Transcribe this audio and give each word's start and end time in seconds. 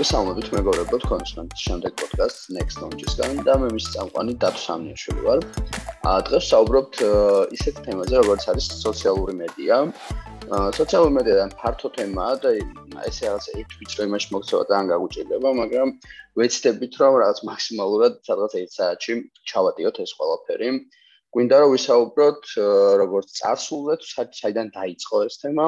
მოგესალმებით 0.00 0.46
მეგობრებო 0.56 0.98
თქვენ 1.00 1.22
ჩვენს 1.28 1.62
შემდეგ 1.62 1.92
პოდკასტს 2.00 2.44
Next 2.56 2.78
Launch-ისგან 2.80 3.42
და 3.44 3.56
მე 3.60 3.68
მის 3.76 3.88
წამყვანი 3.92 4.32
დათო 4.40 4.60
სამნიაშვილი 4.60 5.24
ვარ. 5.26 5.42
აა 6.08 6.20
დღეს 6.28 6.46
საუბრობთ 6.52 6.94
ისეთ 7.56 7.82
თემაზე, 7.84 8.14
როგორც 8.22 8.46
არის 8.52 8.66
სოციალური 8.80 9.34
მედია. 9.42 9.76
სოციალური 10.80 11.12
მედიიდან 11.18 11.52
ფართო 11.60 11.92
თემაა 12.00 12.32
და 12.40 12.48
ესე 13.10 13.28
რაღაც 13.28 13.46
ერთ 13.60 13.70
ვიცრო 13.82 14.08
იმაში 14.08 14.28
მოგწევა 14.32 14.64
და 14.72 14.74
ან 14.80 14.86
გაგუჭირდება, 14.94 15.48
მაგრამ 15.60 15.88
ვეცდებით 16.40 16.92
რომ 17.04 17.14
რაღაც 17.20 17.38
მაქსიმალურად 17.52 18.12
სადღაც 18.24 18.52
1 18.64 18.72
საათში 18.80 19.12
ჩავატიოთ 19.52 19.96
ეს 20.00 20.12
ყველაფერი. 20.16 20.68
გვინდა 21.28 21.56
რომ 21.60 21.70
ვისაუბროთ 21.76 22.42
როგორც 23.04 23.28
წარსულზე, 23.36 23.94
საიდან 24.40 24.72
დაიწყო 24.80 25.16
ეს 25.28 25.36
თემა. 25.44 25.66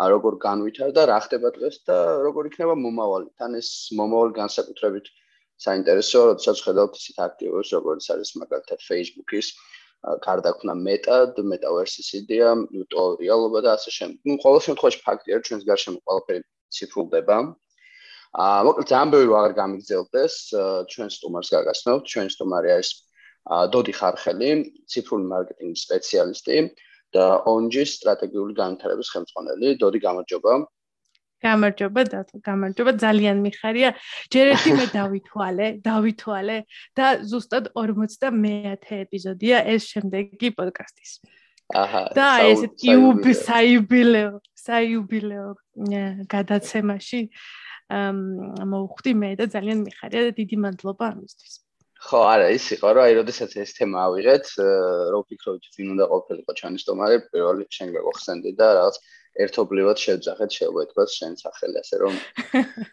ა 0.00 0.08
როგორ 0.08 0.38
განვითარდა, 0.40 1.02
რა 1.10 1.18
ხდება 1.26 1.48
დღეს 1.56 1.76
და 1.88 1.96
როგორ 2.24 2.48
იქნება 2.48 2.74
მომავალი. 2.80 3.28
თან 3.36 3.58
ეს 3.60 3.68
მომავალი 3.98 4.32
განსაკუთრებით 4.40 5.06
საინტერესოა, 5.60 6.24
როდესაც 6.32 6.58
ხედავთ 6.64 6.92
ისეთ 7.00 7.18
აქტივებს, 7.26 7.72
როგორც 7.76 8.04
არის 8.14 8.30
მაგალითად 8.42 8.80
Facebook-ის 8.88 9.52
გარდაქმნა 10.02 10.74
Meta, 10.74 11.18
Metaverse-ის 11.38 12.08
იდეა, 12.18 12.54
virtual 12.74 13.18
reality 13.20 13.60
და 13.62 13.76
ასე 13.78 13.90
შემდეგ. 13.96 14.18
ნუ 14.26 14.34
ყოველ 14.42 14.60
შემთხვევაში 14.66 15.00
ფაქტია, 15.06 15.34
რომ 15.38 15.44
ჩვენს 15.46 15.64
გარშემო 15.70 15.98
ყველაფერი 16.06 16.40
ციფრულდება. 16.74 17.36
აა 18.32 18.60
მოკლედ 18.66 18.86
ძალიან 18.90 19.08
ბევრი 19.12 19.32
აღარ 19.38 19.52
გამიგზელდეს, 19.60 20.34
ჩვენ 20.92 21.08
სტუმარს 21.16 21.50
გაგაცნობთ, 21.54 22.04
ჩვენ 22.12 22.26
სტუმარი 22.34 22.68
არის 22.76 22.90
დოდი 23.74 23.92
ხარხელი, 23.98 24.50
ციფრული 24.90 25.24
მარკეტინგის 25.32 25.84
სპეციალისტი. 25.86 26.56
ONG-ის 27.20 27.98
სტრატეგიული 27.98 28.54
განვითარების 28.56 29.08
ხელმძღვანელი. 29.12 29.74
დოდი 29.82 29.98
გამარჯობა. 30.06 30.52
გამარჯობა 31.42 32.02
და 32.06 32.20
გამარჯობა 32.46 32.92
ძალიან 33.02 33.36
მიხარია. 33.42 33.90
ჯერ 34.30 34.46
ერთი 34.54 34.70
მე 34.78 34.86
დავითვალე, 34.98 35.66
დავითვალე 35.82 36.58
და 36.94 37.06
ზუსტად 37.26 37.72
51-ე 37.74 38.94
ეპიზოდია 39.04 39.56
ეს 39.74 39.82
შემდეგი 39.92 40.48
პოდკასტის. 40.58 41.12
აჰა. 41.72 42.02
და 42.14 42.28
ეს 42.52 42.60
იუბი 42.84 43.32
საიუბილეო, 43.32 44.32
საიუბილეო 44.66 45.48
გადაცემაში 46.28 47.20
მოვხვდი 48.72 49.12
მე 49.20 49.30
და 49.40 49.44
ძალიან 49.54 49.78
მიხარია 49.88 50.22
და 50.28 50.32
დიდი 50.36 50.56
მადლობა 50.64 51.04
ამისთვის. 51.12 51.52
ხო, 52.02 52.20
არა, 52.26 52.46
ის 52.56 52.64
იყო, 52.74 52.92
რომ 52.96 53.04
აი, 53.06 53.12
როდესაც 53.20 53.52
ეს 53.62 53.72
თემა 53.78 53.98
ავიღეთ, 54.08 54.48
რო 55.14 55.18
ვფიქრობთ, 55.22 55.68
ვინ 55.76 55.92
უნდა 55.94 56.06
ყოფილიყო 56.12 56.56
ჩვენი 56.60 56.82
სტომარი, 56.82 57.20
პირველ 57.30 57.60
რიგში 57.62 57.78
შენ 57.78 57.92
გაგხსენდი 57.96 58.52
და 58.58 58.70
რაღაც 58.78 58.98
ერთობლივად 59.40 59.96
შევძახეთ, 60.02 60.54
შეიძლება 60.56 60.82
ითქვას 60.86 61.16
შენ 61.16 61.36
სახელი, 61.40 61.76
ასე 61.80 62.00
რომ 62.02 62.16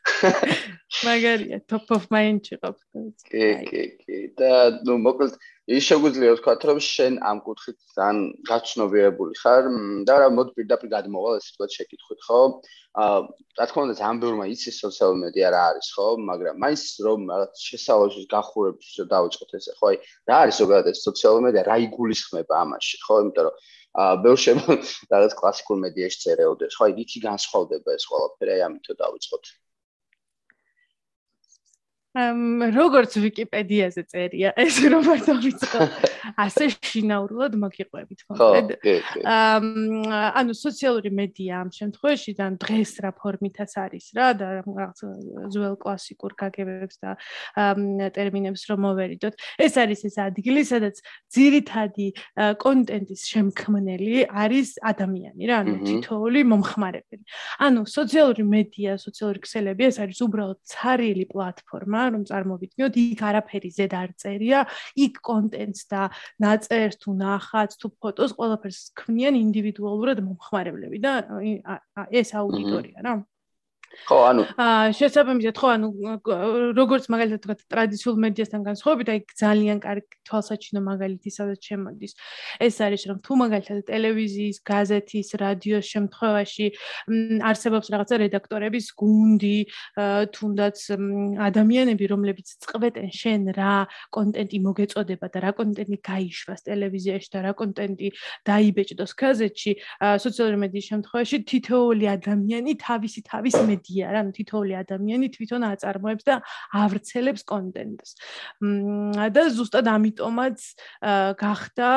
მაგარია, 1.08 1.60
top 1.68 1.92
of 1.96 2.08
mind 2.14 2.48
იყო. 2.56 2.72
კი, 3.28 3.48
კი, 3.68 3.84
კი. 4.04 4.20
და 4.40 4.52
ნუ 4.88 4.96
მოკლედ 5.04 5.36
ის 5.70 5.86
შეგვიძლია 5.86 6.34
ვთქვა, 6.34 6.54
რომ 6.66 6.80
შენ 6.82 7.20
ამ 7.30 7.42
კუთხით 7.46 7.78
ძალიან 7.98 8.20
გაცნობიერებული 8.50 9.36
ხარ 9.42 9.68
და 10.08 10.16
რა 10.24 10.30
მოდ 10.34 10.54
პირდაპირ 10.56 10.90
გადმოვალ 10.96 11.38
ეს 11.38 11.52
თქვა 11.54 11.68
შეკითხვით, 11.76 12.22
ხო? 12.26 12.40
აა 13.04 13.20
რა 13.60 13.66
თქმა 13.70 13.82
უნდა, 13.86 13.96
ძალიან 14.00 14.22
ბევრმა 14.24 14.46
იცის 14.50 14.80
სოციალური 14.82 15.20
მედია 15.28 15.48
რა 15.54 15.62
არის, 15.76 15.88
ხო? 15.94 16.08
მაგრამ 16.30 16.56
მაინც 16.64 16.84
რომ 17.06 17.20
რაღაც 17.30 17.54
შესაძლოა 17.70 18.26
გახურებს 18.34 18.88
დავიწყოთ 19.14 19.52
ესე, 19.60 19.72
ხო? 19.78 19.86
აი, 19.92 19.98
რა 20.32 20.36
არის 20.48 20.56
ზოგადად 20.64 20.88
ეს 20.90 21.04
სოციალური 21.06 21.44
მედია, 21.46 21.64
რა 21.70 21.76
იგულისხმება 21.86 22.56
ამაში, 22.64 22.96
ხო? 23.06 23.16
იმიტომ 23.28 23.46
რომ 23.46 23.56
ბევრ 23.98 24.38
შემო 24.42 24.76
რაღაც 25.14 25.34
კლასიკურ 25.40 25.80
მედიაში 25.86 26.22
წერეოდეს, 26.26 26.78
ხო? 26.78 26.90
ვითი 27.00 27.24
განსხვავდება 27.26 27.96
ეს 27.98 28.06
ყველაფერი, 28.12 28.52
აი 28.56 28.66
ამითო 28.70 28.94
დავიწყოთ. 29.02 29.54
აა 32.10 32.74
როგორც 32.74 33.14
ვიკიპედიაზე 33.22 34.02
წერია 34.10 34.50
ეს 34.64 34.82
რომ 34.82 35.04
მარტო 35.06 35.34
ვიცხო 35.46 35.82
ასე 36.46 36.66
შინაურულად 36.82 37.54
მოგიყვებით 37.62 38.24
მოკლედ. 38.34 38.70
ანუ 39.30 40.54
სოციალური 40.58 41.12
მედია 41.14 41.62
ამ 41.62 41.70
შემთხვევაში 41.70 42.34
და 42.34 42.48
დღეს 42.58 42.92
რა 43.06 43.12
ფორმითაც 43.14 43.72
არის 43.86 44.06
რა 44.18 44.28
და 44.42 44.48
რაღაც 44.58 44.98
ძველ 45.54 45.76
კლასიკურ 45.78 46.34
გაგებებს 46.34 46.98
და 46.98 47.14
ტერმინებს 48.18 48.66
რომ 48.74 48.80
მოვერიდოთ 48.90 49.34
ეს 49.62 49.74
არის 49.78 50.02
ეს 50.10 50.18
ადგილი 50.26 50.66
სადაც 50.66 50.96
ძირითადი 51.30 52.08
კონტენტის 52.58 53.22
შემქმნელი 53.30 54.26
არის 54.34 54.82
ადამიანი 54.82 55.44
რა 55.46 55.62
ანუ 55.62 55.78
თითოეული 55.86 56.42
მომხმარებელი. 56.58 57.24
ანუ 57.70 57.86
სოციალური 57.86 58.44
მედია 58.50 58.98
სოციალური 58.98 59.46
ქსელები 59.46 59.84
ეს 59.94 60.02
არის 60.02 60.18
უბრალოდ 60.26 60.60
ცარიელი 60.74 61.26
პლატფორმა 61.30 61.99
ფორმა, 62.00 62.16
რომ 62.16 62.24
წარმოვიდგინოთ, 62.30 62.94
იქ 63.00 63.22
არაფერი 63.30 63.70
ზედ 63.76 63.94
არ 64.00 64.12
წერია, 64.20 64.60
იქ 64.96 65.20
კონტენტს 65.20 65.82
და 65.92 66.02
ნაწერს 66.40 67.00
თუ 67.04 67.10
ნახატს 67.20 67.80
თუ 67.80 67.88
ფოტოს 68.00 68.32
ყველაფერს 68.40 68.80
ქმნიან 69.00 69.36
ინდივიდუალურად 69.40 70.24
მომხმარებლები 70.24 70.98
და 71.04 71.14
ეს 72.12 72.30
აუდიტორია 72.40 73.04
რა. 73.04 73.16
ხო, 74.06 74.18
ანუ 74.30 74.44
აა 74.58 74.94
შესაბამისად 74.96 75.56
ხო, 75.60 75.68
ანუ 75.76 75.88
როგორც 76.78 77.04
მაგალითად 77.10 77.42
თქვა 77.44 77.56
ტრადიციულ 77.74 78.16
მედიასთან 78.26 78.62
განსხვავებით, 78.70 79.08
აი 79.14 79.20
ძალიან 79.42 79.78
კარგი 79.82 80.16
თვალსაჩინო 80.30 80.82
მაგალითი 80.86 81.30
სადაც 81.34 81.60
შემოდის. 81.70 82.12
ეს 82.62 82.76
არის 82.86 83.02
რომ 83.10 83.18
თუ 83.26 83.34
მაგალითად 83.44 83.78
ტელევიზიის, 83.90 84.58
გაზეთის, 84.70 85.28
რადიოს 85.42 85.86
შემთხვევაში 85.94 86.66
არსებობს 87.50 87.88
რაღაცა 87.94 88.16
რედაქტორების 88.24 88.86
გუნდი, 89.02 89.60
თუნდაც 90.38 90.78
ადამიანები, 91.50 92.06
რომლებიც 92.14 92.48
წყვეტენ 92.66 93.10
შენ 93.10 93.42
რა 93.58 93.76
კონტენტი 94.14 94.58
მოგეწოდება 94.70 95.26
და 95.34 95.38
რა 95.50 95.52
კონტენტი 95.58 95.98
გაიშვას 96.06 96.60
ტელევიზიაში 96.70 97.30
და 97.34 97.40
რა 97.46 97.54
კონტენტი 97.58 98.08
დაიბეჭდოს 98.46 99.12
გაზეთში, 99.18 99.72
სოციალური 100.24 100.58
მედიის 100.64 100.86
შემთხვევაში 100.94 101.38
თითოეული 101.50 102.06
ადამიანი 102.18 102.72
თავისი 102.80 103.20
თავის 103.30 103.56
მედია 103.66 103.79
რა, 103.88 104.22
თითოეული 104.36 104.74
ადამიანი 104.84 105.28
თვითონ 105.36 105.62
აწარმოებს 105.70 106.24
და 106.28 106.36
ავრცელებს 106.74 107.44
კონტენტს. 107.50 108.10
და 109.36 109.42
ზუსტად 109.56 109.86
ამიტომაც 109.88 110.58
გახდა 111.40 111.90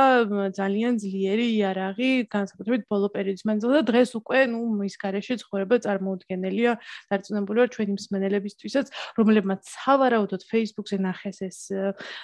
ძალიან 0.57 0.93
ძლიერი 1.03 1.47
იარაღი 1.59 2.11
განსაკუთრებით 2.33 2.83
ბოლო 2.89 3.09
პერიოდის 3.13 3.45
მანძილზე 3.49 3.77
და 3.83 3.85
დღეს 3.91 4.11
უკვე 4.19 4.41
ნუ 4.53 4.61
მის 4.81 4.95
გარეშე 5.03 5.35
ცხოვრება 5.43 5.77
წარმოუდგენელია. 5.87 6.73
დარწმუნებული 7.11 7.59
ვარ 7.63 7.71
ჩვენი 7.75 7.93
მსმენელებისთვისაც, 7.99 8.87
რომლებმაც 9.19 9.61
სავარაუდოდ 9.73 10.43
Facebook-ზე 10.49 10.97
ნახეს 11.03 11.39
ეს 11.43 11.59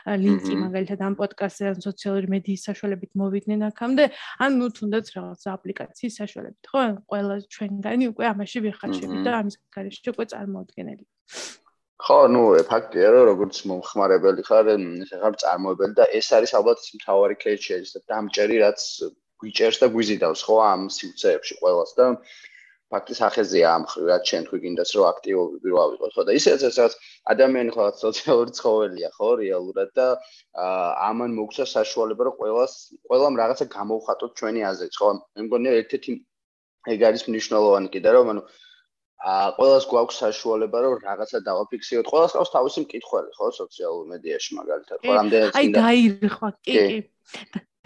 ლინკი 0.06 0.54
მაგალითად 0.64 0.98
ამ 1.02 1.14
პოდკასტზე 1.18 1.64
ან 1.72 1.78
სოციალური 1.84 2.26
მედიის 2.34 2.62
საშუალებით 2.68 3.10
მოვიდნენ 3.18 3.60
აქამდე, 3.70 4.04
ან 4.44 4.50
ნუ 4.58 4.66
თუნდაც 4.78 5.06
რაღაც 5.16 5.42
აპლიკაციის 5.54 6.14
საშუალებით, 6.20 6.64
ხო? 6.70 6.82
ყველა 7.08 7.34
ჩვენგანი 7.48 8.04
უკვე 8.12 8.24
ამაში 8.32 8.58
ვიხარშები 8.66 9.18
და 9.26 9.30
ამის 9.48 9.56
გარეშე 9.74 10.12
უკვე 10.12 10.24
წარმოუდგენელი. 10.32 11.04
ხო, 11.98 12.18
ну, 12.30 12.42
ფაქტია, 12.70 13.08
რომ 13.14 13.24
როგორც 13.32 13.56
მომხმარებელი 13.68 14.42
ხარ, 14.46 14.68
ესე 14.78 15.16
ხარ 15.22 15.34
წარმოებელი 15.42 15.94
და 15.98 16.04
ეს 16.18 16.28
არის 16.36 16.52
ალბათ 16.58 16.84
მთავარი 16.98 17.36
კეიჩი 17.42 17.72
ეს 17.78 17.90
და 17.96 18.00
დამჭერი 18.12 18.60
რაც 18.62 18.84
გვიჭერს 19.42 19.78
და 19.82 19.86
გვიზიდავს, 19.94 20.40
ხო, 20.46 20.56
ამ 20.72 20.86
სიუცეებში 20.94 21.58
ყოველას 21.58 21.92
და 21.98 22.06
ფაქტის 22.92 23.20
ახეზია 23.28 23.66
ამ 23.76 23.84
ხრივ, 23.90 24.04
რაც 24.08 24.22
ჩვენ 24.28 24.44
თქვი 24.48 24.58
გინდას 24.62 24.90
რომ 24.96 25.04
რო 25.68 25.80
ავიღოთ, 25.84 26.12
ხო 26.14 26.22
და 26.28 26.32
ისეც 26.38 26.62
ესაც 26.70 26.92
ადამიანი 27.34 27.74
ხო 27.74 27.84
სოციალური 28.00 28.54
ცხოველია, 28.58 29.10
ხო, 29.18 29.28
რეალურად 29.42 29.90
და 29.98 30.06
ამან 31.08 31.36
მოგცა 31.36 31.66
საშუალება 31.74 32.22
რომ 32.30 32.38
ყოველას 32.40 32.72
ყოველამ 33.10 33.36
რაღაცა 33.42 33.66
გამოვხატოთ 33.76 34.32
ჩვენი 34.40 34.60
აზრით, 34.70 34.94
ხო? 35.02 35.10
მე 35.36 35.40
მგონია 35.48 35.72
ერთ-ერთი 35.82 36.12
ეგ 36.94 37.00
არის 37.10 37.22
მნიშვნელოვანი 37.28 37.88
კიდე 37.92 38.10
რომ 38.16 38.32
ანუ 38.32 38.42
აა 39.18 39.46
ყოველას 39.58 39.84
გვაქვს 39.90 40.18
საშუალება 40.22 40.78
რომ 40.84 40.92
რაღაცა 41.02 41.38
დავაფიქსიროთ. 41.48 42.06
ყოველას 42.12 42.32
ყავს 42.38 42.50
თავისი 42.54 42.78
მკითხველი, 42.86 43.30
ხო, 43.34 43.46
სოციალურ 43.58 44.04
მედიაში 44.14 44.50
მაგალითად. 44.58 44.98
ხო, 45.02 45.12
რამდენიც 45.18 45.58
აი 45.58 45.66
დაირხვა, 45.74 46.48
კი, 46.62 46.76
კი. 46.78 46.98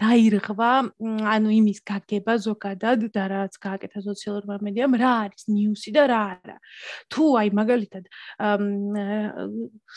დაირღვა, 0.03 0.71
ანუ 1.33 1.49
იმის 1.59 1.79
გაგება 1.87 2.33
ზოგადად 2.43 3.07
და 3.15 3.23
რაც 3.31 3.53
გააკეთა 3.63 3.99
სოციალურ 4.03 4.43
მედიამ, 4.67 4.99
რა 4.99 5.11
არის 5.23 5.43
ნიუსი 5.47 5.91
და 5.95 6.03
რა 6.11 6.21
არა. 6.35 6.57
თუ 7.07 7.23
აი 7.39 7.49
მაგალითად 7.59 8.03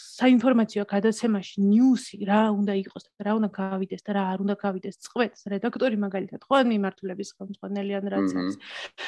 საინფორმაციო 0.06 0.84
გადაცემაში 0.86 1.56
ნიუსი 1.66 2.16
რა 2.28 2.40
უნდა 2.54 2.74
იყოს 2.82 3.04
და 3.08 3.22
რა 3.26 3.32
უნდა 3.40 3.48
გავიდეს 3.56 4.02
და 4.06 4.10
რა 4.16 4.22
არ 4.32 4.38
უნდა 4.44 4.54
გავიდეს 4.62 4.96
წყვეტს 5.06 5.40
რედაქტორი 5.52 5.96
მაგალითად 6.06 6.40
ხო 6.46 6.54
ან 6.60 6.66
მიმართულების 6.72 7.28
ხელმძღვანელი 7.36 7.92
ან 7.98 8.04
რაც 8.14 8.30
არის. 8.36 8.54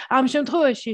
ამ 0.08 0.24
შემთხვევაში 0.34 0.92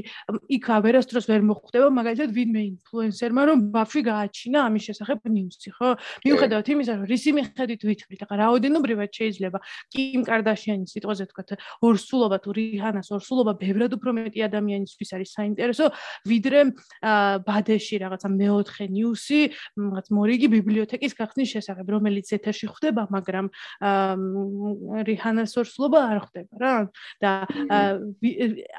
იქ 0.57 0.65
ვერასდროს 0.85 1.25
ვერ 1.31 1.41
მოხვდება 1.49 1.87
მაგალითად 1.99 2.29
ვინმე 2.35 2.61
ინფლუენსერმა 2.75 3.41
რომ 3.49 3.57
ბაფი 3.75 4.01
გააჩინა 4.05 4.59
ამის 4.67 4.83
შესახებ 4.89 5.19
ნიუსი 5.35 5.69
ხო? 5.75 5.89
მიუხედავად 6.25 6.65
იმისა 6.75 6.93
რომ 6.99 7.05
რისი 7.09 7.31
მიხედვით 7.39 7.81
ვითვლით, 7.89 8.19
ახლა 8.25 8.35
რაოდენობრივად 8.45 9.09
შეიძლება 9.15 9.59
კიმ 9.95 10.21
კარდაშიანის 10.27 10.93
სიტყვაზე 10.95 11.25
თქვა 11.31 11.57
ორსულობა 11.87 12.37
თუ 12.43 12.49
რიჰანას 12.57 13.09
ორსულობა 13.15 13.53
ბევრად 13.61 13.95
უფრო 13.97 14.11
მეტი 14.17 14.39
ადამიანისთვის 14.47 15.09
არის 15.15 15.29
საინტერესო 15.37 15.85
ვიდრე 16.31 16.59
ბადეში 17.47 17.95
რაღაცა 18.03 18.29
მეოთხე 18.35 18.85
ნიუსი 18.95 19.41
რაღაც 19.79 20.07
მორიგი 20.17 20.47
ბიბლიოთეკის 20.55 21.13
გახსნის 21.19 21.49
შესახებ 21.55 21.87
რომელიც 21.95 22.27
ეთერში 22.37 22.67
ხდება 22.75 23.07
მაგრამ 23.15 23.45
რიჰანას 25.09 25.53
ორსულობა 25.61 25.99
არ 26.11 26.19
ხდება 26.25 26.53
რა. 26.59 26.75
და 27.21 27.31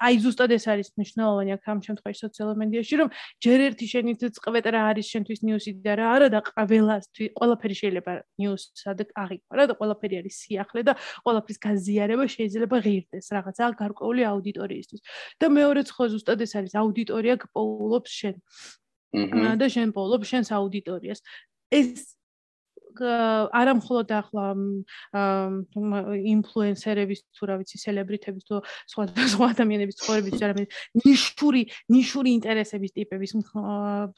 აი 0.07 0.15
ზუსტად 0.21 0.51
ეს 0.57 0.65
არის 0.69 0.89
მნიშვნელოვანი 0.97 1.51
აქ 1.57 1.65
ამ 1.73 1.79
შემთხვევაში 1.87 2.21
სოციალურ 2.27 2.57
მედიაში 2.61 2.95
რომ 3.01 3.09
ჯერ 3.41 3.59
ერთი 3.71 3.87
შენი 3.93 4.13
წყვეტ 4.21 4.67
რა 4.75 4.81
არის 4.93 5.07
შენთვის 5.13 5.41
ნიუსი 5.47 5.71
და 5.81 5.93
რა 5.97 6.07
არა 6.17 6.29
და 6.35 6.41
ყველასთვის 6.47 7.31
ყველაფერი 7.37 7.75
შეიძლება 7.81 8.13
ნიუსად 8.41 8.99
აღიქვა 9.23 9.55
რა 9.57 9.65
და 9.71 9.75
ყველაფერი 9.81 10.15
არის 10.21 10.35
სიახლე 10.43 10.83
და 10.87 10.93
ყველაფრის 11.27 11.59
გაზიარება 11.67 12.25
შეიძლება 12.37 12.77
ღირდეს 12.87 13.27
რაღაცა 13.37 13.65
გარკვეული 13.83 14.23
აუდიტორიისთვის. 14.31 15.01
და 15.41 15.47
მეორე 15.53 15.81
ხო 15.87 16.05
ზუსტად 16.13 16.39
ეს 16.47 16.53
არის 16.59 16.75
აუდიტორია 16.81 17.35
გპოულობს 17.45 18.11
შენ. 18.21 18.37
და 19.61 19.67
შენ 19.71 19.89
პოულობს 19.97 20.27
შენს 20.33 20.49
აუდიტორიას. 20.53 21.21
ეს 21.71 22.16
არა 23.01 23.73
მხოლოდ 23.81 24.09
ახლა 24.21 24.45
ინფლუენსერების 26.35 27.21
თუ 27.37 27.43
რა 27.51 27.55
ვიცი 27.61 27.77
სელებრიტების 27.85 28.45
თუ 28.49 28.57
სხვა 28.91 29.05
სხვა 29.33 29.47
ადამიანების 29.55 29.97
ცხოვრების 30.01 30.45
არამედ 30.47 30.69
ნიშური 31.07 31.63
ნიშური 31.93 32.31
ინტერესების 32.39 32.91
ტიპების 32.97 33.31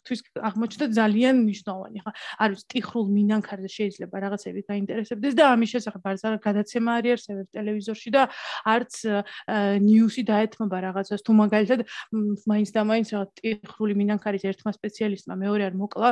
თვის 0.06 0.20
აღმოჩნდა 0.48 0.86
ძალიან 0.98 1.34
მნიშვნელოვანი 1.44 1.98
ხა 2.04 2.12
არ 2.38 2.48
ვიცი 2.54 2.66
ტიხრულ 2.78 3.06
მინანქარზე 3.18 3.68
შეიძლება 3.68 4.16
რაღაცები 4.24 4.60
გაინტერესებდეს 4.70 5.34
და 5.38 5.44
ამის 5.54 5.68
შესახებ 5.74 6.02
არც 6.08 6.22
არ 6.28 6.34
გადაცემა 6.46 6.90
არ 6.98 7.06
არსებობს 7.18 7.50
ტელევიზორში 7.56 8.10
და 8.14 8.22
არც 8.74 8.92
ნიუსი 9.82 10.22
დაეთმობა 10.28 10.78
რაღაცას. 10.86 11.20
თუ 11.26 11.32
მაგალითად 11.42 11.80
მაინც 12.50 12.68
და 12.76 12.80
მაინც 12.90 13.08
რაღაც 13.14 13.30
ტიხრული 13.40 13.94
მინანქარის 13.98 14.44
ერთმა 14.50 14.70
სპეციალისტმა 14.78 15.34
მეორე 15.42 15.62
არ 15.68 15.74
მოკლა 15.82 16.08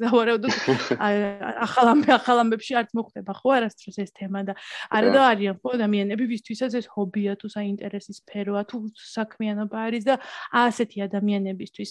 ზავარაუდოდ 0.00 0.54
ახლა 1.66 1.92
ამ 2.00 2.08
ახალ 2.16 2.40
ამბებში 2.42 2.74
არც 2.80 2.90
მოხდება 2.96 3.32
ხო 3.36 3.48
არასდროს 3.56 3.98
ეს 4.00 4.10
თემა 4.16 4.40
და 4.48 4.54
არა 4.88 5.10
და 5.14 5.20
არიან 5.30 5.56
ხო 5.60 5.68
ადამიანები 5.76 6.24
ვისთვისაც 6.32 6.72
ეს 6.80 6.86
ჰობია 6.94 7.36
თუ 7.40 7.46
საინტერესის 7.52 8.20
სფეროა 8.24 8.62
თუ 8.70 8.76
საქმიანობა 8.96 9.76
არის 9.86 10.04
და 10.08 10.14
ასეთი 10.50 10.98
ადამიანებისთვის 11.06 11.90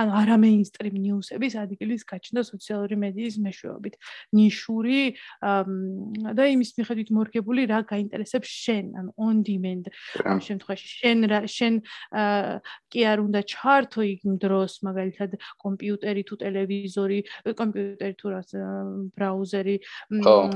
ანუ 0.00 0.10
არა 0.20 0.36
მეინსტრიმ 0.44 0.96
ნიუსების 1.04 1.54
ადგილის 1.62 2.02
გაჩნდა 2.10 2.42
სოციალური 2.50 2.96
მედიის 3.04 3.36
მეშვეობით. 3.44 3.94
ნიშური 4.34 5.00
და 6.36 6.44
იმის 6.54 6.70
მიხედვით 6.78 7.08
მორგებული 7.14 7.62
რა 7.70 7.80
გაინტერესებს 7.86 8.48
შენ 8.50 8.84
ანუ 8.98 9.10
on 9.16 9.36
demand 9.46 9.84
ამ 10.24 10.40
შემთხვევაში. 10.42 10.86
შენ 11.00 11.18
შენ 11.46 11.74
კი 12.90 13.00
არ 13.10 13.18
უნდა 13.26 13.40
ჩართო 13.52 14.00
იქ 14.14 14.20
დროს 14.42 14.72
მაგალითად 14.86 15.30
კომპიუტერი 15.62 16.22
თუ 16.28 16.34
ტელევიზორი 16.42 17.18
კომპიუტერი 17.60 18.14
თუ 18.20 18.26
რა 18.34 18.40
ბრაუზერი 19.20 19.76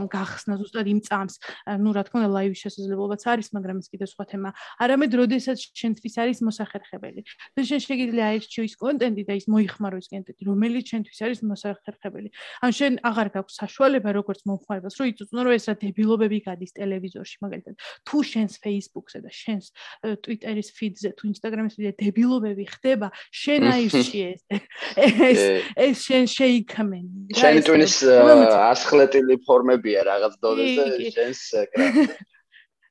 გახსნა 0.09 0.57
ზუსტად 0.57 0.87
იმ 0.89 1.01
წამს. 1.05 1.35
ну, 1.85 1.93
რა 1.93 2.03
თქმა 2.09 2.25
უნდა, 2.25 2.31
ლაივის 2.33 2.61
შესაძლებლობაც 2.65 3.23
არის, 3.29 3.49
მაგრამ 3.53 3.77
ეს 3.85 3.89
კიდე 3.93 4.07
სხვა 4.09 4.25
თემა. 4.33 4.51
არამედ 4.81 5.13
როდესაც 5.21 5.59
შენთვის 5.77 6.15
არის 6.25 6.39
მოსახერხებელი. 6.49 7.21
და 7.55 7.61
შენ 7.69 7.81
შეგიძლია 7.85 8.25
აირჩიო 8.33 8.63
ის 8.65 8.75
კონტენტი 8.81 9.23
და 9.29 9.35
ის 9.37 9.47
მოიხმარო 9.53 9.97
ის 10.01 10.09
კონტენტი, 10.09 10.43
რომელიც 10.49 10.85
შენთვის 10.93 11.19
არის 11.25 11.39
მოსახერხებელი. 11.45 12.29
ან 12.65 12.71
შენ 12.73 12.93
აღარ 13.05 13.29
გაქვს 13.37 13.55
საშუალება 13.61 14.11
როგორც 14.17 14.41
მომხმარებელს, 14.49 14.97
რომ 14.99 15.07
იწუწუნო 15.13 15.43
რომ 15.45 15.53
ეს 15.55 15.65
რა 15.69 15.75
დებილობები 15.85 16.39
გადის 16.49 16.73
ტელევიზორში, 16.79 17.37
მაგალითად. 17.45 17.75
თუ 18.09 18.17
შენს 18.25 18.53
Facebook-ზე 18.65 19.19
და 19.25 19.31
შენს 19.31 19.67
Twitter-ის 20.25 20.69
feed-ზე 20.75 21.11
თუ 21.19 21.23
Instagram-ის 21.31 21.75
feed-ზე 21.77 21.93
დებილობები 22.01 22.65
ხდება, 22.75 23.09
შენ 23.31 23.61
აირჩიე 23.75 24.29
ეს. 24.35 24.43
ეს 24.97 25.41
ეს 25.77 25.97
შენ 26.07 26.25
შეიქმენ. 26.31 27.05
შენ 27.35 27.55
ტვინის 27.67 27.95
ასხლეტილი 28.61 29.37
ფორმებია 29.49 30.05
რაღაც 30.11 30.39
დონეზე 30.45 31.11
შენს 31.17 31.43
ეკრანზე 31.65 32.07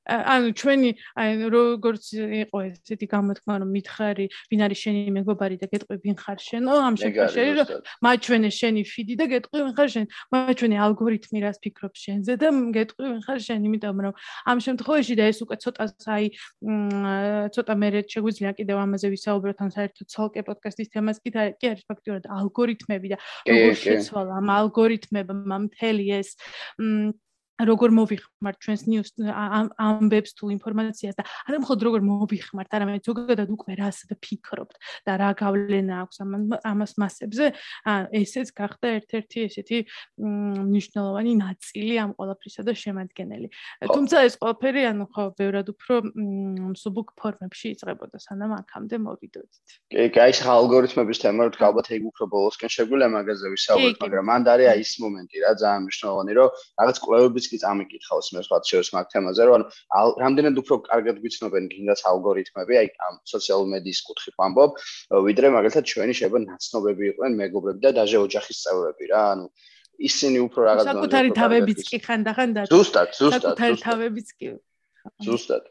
ანუ 0.04 0.48
ჩვენი 0.60 0.90
აი 1.16 1.30
როგორც 1.48 2.06
იყო 2.44 2.58
ესეთი 2.68 3.08
გამოთქმა 3.08 3.54
რომ 3.64 3.70
მითხარი 3.72 4.26
ვინ 4.52 4.60
არის 4.68 4.80
შენი 4.84 5.02
მეგობარი 5.18 5.56
და 5.64 5.68
გეტყვი 5.72 5.96
ვინ 6.04 6.18
ხარ 6.20 6.40
შენ? 6.44 6.64
ო 6.68 6.76
ამ 6.84 6.96
შემთხვევაში 7.00 7.54
რომ 7.60 7.68
მაჩვენე 8.04 8.50
შენი 8.60 8.82
ფიდი 8.84 9.16
და 9.20 9.26
გეტყვი 9.34 9.60
ვინ 9.64 9.74
ხარ 9.78 9.90
შენ? 9.96 10.06
მაჩვენე 10.34 10.78
ალგორითმი 10.84 11.40
რას 11.46 11.58
ფიქრობს 11.64 12.00
შენზე 12.04 12.34
და 12.36 12.48
გეტყვი 12.78 13.06
ვინ 13.14 13.22
ხარ 13.24 13.40
შენ? 13.48 13.60
იმიტომ 13.64 13.98
რომ 14.04 14.14
ამ 14.52 14.58
შემთხვევაში 14.66 15.14
და 15.20 15.24
ეს 15.32 15.40
უკვე 15.44 15.56
ცოტა 15.64 15.84
აი 16.14 16.26
ცოტა 17.56 17.74
მე 17.80 17.88
შეგვიძლია 18.14 18.52
კიდევ 18.60 18.78
ამაზე 18.84 19.08
ვისაუბროთ 19.14 19.60
ან 19.64 19.70
საერთოდ 19.76 20.08
ცალკე 20.14 20.42
პოდკასტის 20.48 20.92
თემას 20.94 21.18
კი 21.24 21.32
არის 21.40 21.84
ფაქტიურად 21.90 22.26
ალგორითმები 22.38 23.14
და 23.14 23.18
როგორ 23.48 23.76
შეცვალა 23.84 24.40
ამ 24.42 24.48
ალგორითმებმა 24.60 25.58
მთელი 25.68 26.06
ეს 26.20 26.36
როგორ 27.62 27.90
მოვიხმართ 27.94 28.58
ჩვენს 28.66 28.84
ნიუს 28.90 29.10
ამბებს 29.30 30.32
თუ 30.34 30.50
ინფორმაციას 30.58 31.14
და 31.14 31.24
არა 31.46 31.58
მხოლოდ 31.62 31.82
როგორ 31.86 32.02
მოვიხმართ, 32.02 32.70
არამედ 32.74 33.06
ზოგადად 33.06 33.50
უკვე 33.54 33.74
რას 33.78 33.98
ფიქრობთ 34.10 34.76
და 35.06 35.12
რა 35.22 35.30
გავლენა 35.38 35.94
აქვს 36.02 36.18
ამას 36.66 36.92
მასებზე, 36.98 37.46
ესეც 38.10 38.48
გახდა 38.58 38.88
ერთ-ერთი 38.98 39.38
ესეთი 39.46 39.78
მნიშვნელოვანი 40.18 41.34
ნაწილი 41.44 41.94
ამ 42.02 42.12
ყოლაფრისა 42.18 42.62
და 42.66 42.74
შემადგენელი. 42.74 43.48
თუმცა 43.86 44.18
ეს 44.26 44.34
ყველაფერი 44.42 44.82
ანუ 44.90 45.06
ხო 45.14 45.24
ბევრად 45.38 45.68
უფრო 45.78 45.94
მსუბუქ 46.74 47.08
ფორმებში 47.22 47.78
იწყებოდა, 47.78 48.18
სანამ 48.18 48.52
აქამდე 48.66 48.98
მოვიდოდით. 48.98 49.68
კი, 49.94 50.10
კი, 50.10 50.20
ეს 50.26 50.42
ალგორითმების 50.42 51.18
თემა 51.22 51.54
თქმა 51.54 51.70
უნდა 51.70 51.92
ეგ 51.94 52.04
უფრო 52.10 52.24
ბოლოსკენ 52.34 52.70
შეგვიძლია 52.74 53.10
მაგაზე 53.14 53.48
ვისაუბროთ, 53.54 53.98
მაგრამ 54.04 54.26
მანდ 54.34 54.46
არის 54.54 54.68
აი 54.74 54.82
ეს 54.84 54.94
მომენტი 55.04 55.38
რა 55.44 55.52
ძალიან 55.62 55.82
მნიშვნელოვანი, 55.86 56.32
რომ 56.34 56.50
რაღაც 56.82 56.98
კვლევებიც 57.44 57.52
კი 57.52 57.58
წამიკითხავს 57.64 58.28
მე 58.34 58.42
სხვა 58.46 58.58
შევს 58.68 58.90
მაგ 58.96 59.06
თემაზე 59.12 59.44
რომ 59.48 59.64
ანუ 60.00 60.10
რამდენად 60.24 60.56
უფრო 60.62 60.76
კარგად 60.88 61.20
გიცნობენ 61.24 61.68
გინდას 61.74 62.02
ალგორითმები 62.12 62.74
აი 62.82 62.88
ამ 63.08 63.16
სოციალურ 63.28 63.68
მედიის 63.74 64.00
კუთხით 64.08 64.36
ვამბობ 64.40 64.72
ვიდრე 65.28 65.48
მაგალითად 65.58 65.84
ჩვენი 65.92 66.14
შეიძლება 66.20 66.40
ნაცნობები 66.48 67.04
იყვნენ 67.12 67.38
მეგობრები 67.44 67.80
და 67.84 67.92
დაჟე 68.00 68.18
ოჯახის 68.24 68.58
წევრები 68.64 69.06
რა 69.12 69.24
ანუ 69.34 69.46
ისინი 70.10 70.38
უფრო 70.48 70.60
რაღაც 70.70 70.86
საკუთარი 70.90 71.30
თავებიც 71.38 71.80
კი 71.90 71.98
ხანდახან 72.08 72.50
და 72.58 72.62
ზუსტად 72.72 73.10
ზუსტად 73.20 73.44
საკუთარი 73.44 73.78
თავებიც 73.84 74.28
კი 74.40 74.48
ზუსტად 75.28 75.64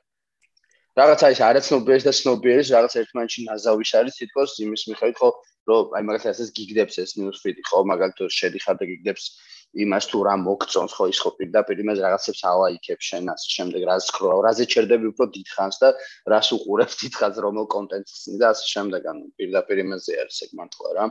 რაღაცა 0.99 1.29
ის 1.33 1.41
არაცნობიერის 1.49 2.05
და 2.05 2.13
ცნობიერის 2.19 2.73
რაღაც 2.75 2.95
ერთმანეთში 3.01 3.47
ნაზავის 3.49 3.93
არის 4.01 4.19
თითქოს 4.21 4.57
იმის 4.65 4.83
მიხედვით 4.93 5.17
ხო 5.23 5.31
რომ 5.71 5.97
აი 5.97 6.05
მაგალითად 6.09 6.43
ეს 6.45 6.51
გიგდებს 6.59 6.99
ეს 7.03 7.11
ნიუსფიდი 7.17 7.63
ხო 7.69 7.79
მაგალითად 7.93 8.35
შედიხარ 8.37 8.77
და 8.81 8.89
გიგდებს 8.91 9.25
იმას 9.73 10.05
თუ 10.13 10.19
რა 10.29 10.35
მოგწონს 10.45 10.93
ხო 10.93 11.05
ის 11.09 11.19
ხო 11.25 11.31
პირდაპირ 11.39 11.79
იმას 11.81 11.99
რაღაცებს 12.05 12.43
ალაიქებს 12.53 13.05
შენ 13.09 13.31
ასე 13.33 13.49
შემდეგ 13.57 13.87
რა 13.89 13.95
სკროლ 14.05 14.41
რაზე 14.45 14.65
ჩერდები 14.73 15.07
უფრო 15.13 15.25
დიდხანს 15.37 15.77
და 15.81 15.89
რას 16.33 16.49
უყურებს 16.57 16.95
დიდხანს 17.03 17.37
რომელ 17.45 17.67
კონტენტს 17.73 18.19
და 18.43 18.51
ასე 18.53 18.67
შემდეგ 18.75 19.09
ანუ 19.13 19.25
პირდაპირ 19.41 19.77
იმაზე 19.85 20.19
არის 20.23 20.35
სეგმენტლა 20.43 20.91
რა. 20.99 21.05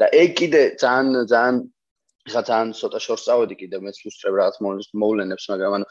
და 0.00 0.06
ეგ 0.12 0.30
კიდე 0.40 0.62
ძალიან 0.82 1.08
ძალიან 1.32 1.56
ხა 2.32 2.42
ძალიან 2.48 2.68
ცოტა 2.80 2.98
შორს 3.06 3.24
წავედი 3.26 3.54
კიდე 3.62 3.76
მეც 3.80 3.96
უსწრებ 4.12 4.34
რაღაც 4.40 4.56
მოვლენებს 5.00 5.44
მაგრამ 5.52 5.72
ანუ 5.78 5.86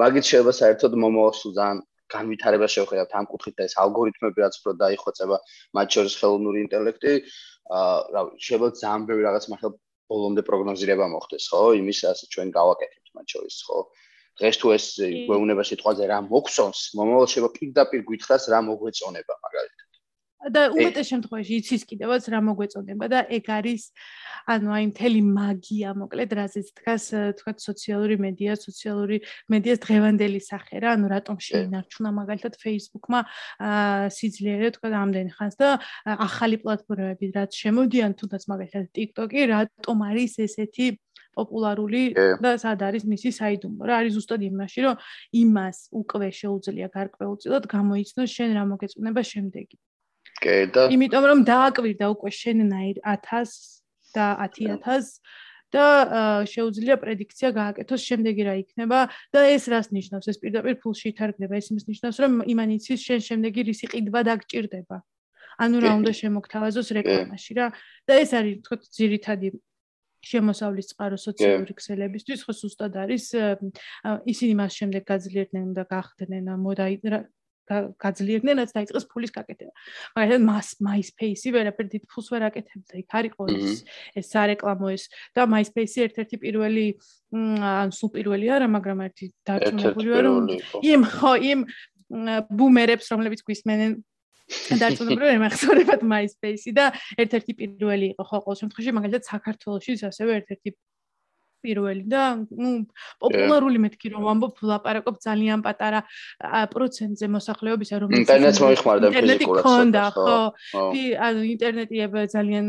მაგით 0.00 0.24
შეიძლება 0.30 0.52
საერთოდ 0.62 0.92
მომავალს 1.02 1.42
ძალიან 1.58 1.82
განვითარება 2.16 2.66
შევხედავთ 2.74 3.16
ამ 3.20 3.26
კუთხით 3.32 3.54
და 3.58 3.66
ეს 3.68 3.74
ალგორითმები 3.84 4.44
რაც 4.44 4.54
უფრო 4.60 4.72
დაიხვეწება 4.84 5.36
მათ 5.78 5.88
შორის 5.94 6.14
ხელოვნური 6.20 6.58
ინტელექტი 6.66 7.12
აა 7.78 7.96
რა 8.14 8.20
ვიცი 8.28 8.44
შეიძლება 8.48 8.70
ძალიან 8.82 9.02
ბევრი 9.08 9.22
რაღაც 9.28 9.44
მაგრამ 9.54 9.74
ბოლომდე 10.12 10.42
პროგნოზირება 10.48 11.06
მოხდეს, 11.14 11.44
ხო? 11.52 11.62
იმის 11.80 12.00
ასე 12.10 12.26
ჩვენ 12.34 12.48
გავაკეთებთ 12.56 13.08
მათ 13.16 13.26
შორის, 13.34 13.56
ხო? 13.68 13.78
დღეს 14.40 14.56
თუ 14.60 14.72
ეს 14.76 14.86
გვეუბნება 15.30 15.64
სიტყვაზე 15.70 16.04
რა 16.10 16.18
მოგწონს, 16.28 16.80
მომავალ 16.98 17.28
შეიძლება 17.32 17.54
პირდაპირ 17.56 18.00
გითხრას 18.10 18.48
რა 18.52 18.60
მოგვეწონება 18.68 19.34
მაგალითად. 19.46 19.83
და 20.52 20.62
უმეტეს 20.74 21.08
შემთხვევაში 21.12 21.52
იცის 21.60 21.82
კიდევაც 21.88 22.28
რა 22.32 22.40
მოგვეწოდება 22.44 23.06
და 23.08 23.20
ეგ 23.32 23.46
არის 23.54 23.82
ანუ 24.44 24.68
აი 24.76 24.84
მთელი 24.92 25.20
მაგია 25.24 25.90
მოკლედ 25.96 26.30
რაზეც 26.36 26.68
დგას 26.76 27.04
თქვა 27.40 27.52
სოციალური 27.64 28.16
მედია, 28.20 28.56
სოციალური 28.60 29.16
მედიას 29.48 29.78
დღევანდელი 29.84 30.40
სახე 30.44 30.82
რა, 30.84 30.90
ანუ 30.98 31.06
რატომ 31.14 31.36
შეინარჩუნა 31.48 32.10
მაგალითად 32.20 32.58
Facebook-მა 32.60 33.20
სიძლიერე 34.12 34.68
თქვა 34.76 34.88
ამდენ 35.00 35.28
ხანს 35.32 35.56
და 35.56 35.68
ახალი 36.04 36.60
პლატფორმები 36.60 37.32
რაც 37.38 37.50
შემოდიან 37.64 38.12
თუნდაც 38.20 38.42
მაგალითად 38.52 38.84
TikTok-ი 38.92 39.40
რატომ 39.54 39.96
არის 40.12 40.32
ესეთი 40.44 40.86
პოპულარული 41.34 42.02
და 42.44 42.54
სად 42.62 42.84
არის 42.86 43.08
მისი 43.10 43.30
საიდუმლო? 43.38 43.82
რა 43.88 43.94
არის 44.02 44.12
ზუსტად 44.18 44.44
იმაში 44.50 44.80
რომ 44.86 44.94
იმას 45.42 45.78
უკვე 46.00 46.28
შეუძლია 46.40 46.88
გარკვეულწილად 46.94 47.64
გამოიცნოს 47.74 48.30
შენ 48.36 48.54
რა 48.54 48.64
მოგეწონება 48.70 49.22
შემდეგი 49.32 49.76
კი 50.44 50.58
და 50.74 50.88
იმიტომ 50.96 51.24
რომ 51.30 51.40
დააკვირდა 51.48 52.06
უკვე 52.14 52.30
შენნაირ 52.40 53.00
1000 53.14 53.56
და 54.14 54.26
10000 54.46 55.18
და 55.74 55.86
შეუძლია 56.46 56.96
პრედიქცია 57.02 57.50
გააკეთოს 57.58 58.02
შემდეგი 58.08 58.42
რა 58.46 58.54
იქნება 58.62 58.98
და 59.34 59.40
ეს 59.54 59.66
რას 59.72 59.90
ნიშნავს? 59.90 60.30
ეს 60.30 60.38
პირდაპირ 60.42 60.78
ფულში 60.82 61.10
ითარგმნება 61.10 61.54
ეს 61.58 61.66
იმის 61.74 61.84
ნიშნავს 61.90 62.16
რომ 62.22 62.32
იმან 62.54 62.68
იცის 62.78 63.00
შენ 63.08 63.20
შემდეგი 63.28 63.60
რისი 63.68 63.86
ყიდვა 63.90 64.20
დაგჭირდება. 64.30 64.96
ანუ 65.64 65.76
რა 65.82 65.90
უნდა 65.98 66.12
შემოგთავაზოს 66.22 66.88
რეკლამაში 66.98 67.52
რა. 67.58 67.66
და 68.06 68.12
ეს 68.22 68.30
არის 68.38 68.54
თქო 68.64 68.74
ძირითადი 68.98 69.48
შემოსავლის 70.24 70.88
წყარო 70.94 71.18
სოციალური 71.20 71.74
ქსელებისთვის 71.78 72.40
ხო 72.46 72.52
სუსტად 72.56 72.94
არის 72.96 73.24
ისინი 74.32 74.52
მას 74.60 74.72
შემდეგ 74.80 75.02
გაძლიერდნენ 75.10 75.68
და 75.76 75.84
გახდნენ 75.84 76.48
მოდა 76.64 76.84
გაძლიერდნენ 77.70 78.60
რაც 78.60 78.70
დაიწყეს 78.76 79.06
ფულის 79.08 79.32
გაკეთება. 79.34 79.72
მაგალითად 80.16 80.42
მას 80.44 80.68
MySpace-ი 80.84 81.48
ვერაფერ 81.54 81.86
დიდ 81.94 82.04
ფულს 82.12 82.28
ვერ 82.34 82.42
აკეთებდა. 82.48 82.92
იქ 83.00 83.08
არის 83.18 83.32
ყოველთვის 83.38 83.78
ეს 84.20 84.26
სარეკლამო 84.32 84.88
ეს 84.94 85.02
და 85.32 85.42
MySpace-ი 85.48 85.98
ერთ-ერთი 86.06 86.36
პირველი 86.44 86.86
ან 87.34 87.88
სულ 87.90 88.10
პირველი 88.16 88.46
არა, 88.54 88.66
მაგრამ 88.68 88.98
ერთი 89.08 89.26
დარწმუნებული 89.48 90.08
ვარ 90.14 90.24
რომ 90.28 90.44
იმ 90.84 91.00
ხო 91.08 91.32
იმ 91.40 91.60
ბუმერებს 92.52 93.06
რომლებიც 93.10 93.40
გვისმენენ 93.48 93.92
დარწმუნებული 94.80 95.24
ვარ 95.24 95.40
მახსოვრებად 95.40 96.00
MySpace-ი 96.04 96.72
და 96.76 96.92
ერთ-ერთი 97.16 97.52
პირველი 97.58 98.06
იყო 98.12 98.24
ხო 98.28 98.38
ყოველ 98.44 98.58
შემთხვევაში 98.60 98.92
მაგალითად 98.98 99.24
საქართველოსიც 99.24 100.04
ასევე 100.10 100.30
ერთ-ერთი 100.44 100.70
პირველი 101.64 102.04
და 102.14 102.22
ნუ 102.44 102.72
პოპულარული 103.22 103.78
მეთქი 103.84 104.12
რომ 104.14 104.24
ამბობ 104.32 104.54
ლაპარაკობ 104.70 105.16
ძალიან 105.24 105.60
პატარა 105.64 106.00
პროცენტზე 106.74 107.26
მოსახლეობისა 107.36 107.96
რომ 108.04 108.08
ინტერნეტს 108.20 108.60
მოიხმარდა 108.64 109.06
ფიზიკურად 109.14 109.64
ხონდა 109.64 110.04
ხო. 110.14 110.38
ანუ 111.26 111.40
ინტერნეტი 111.54 111.96
ძალიან 112.34 112.66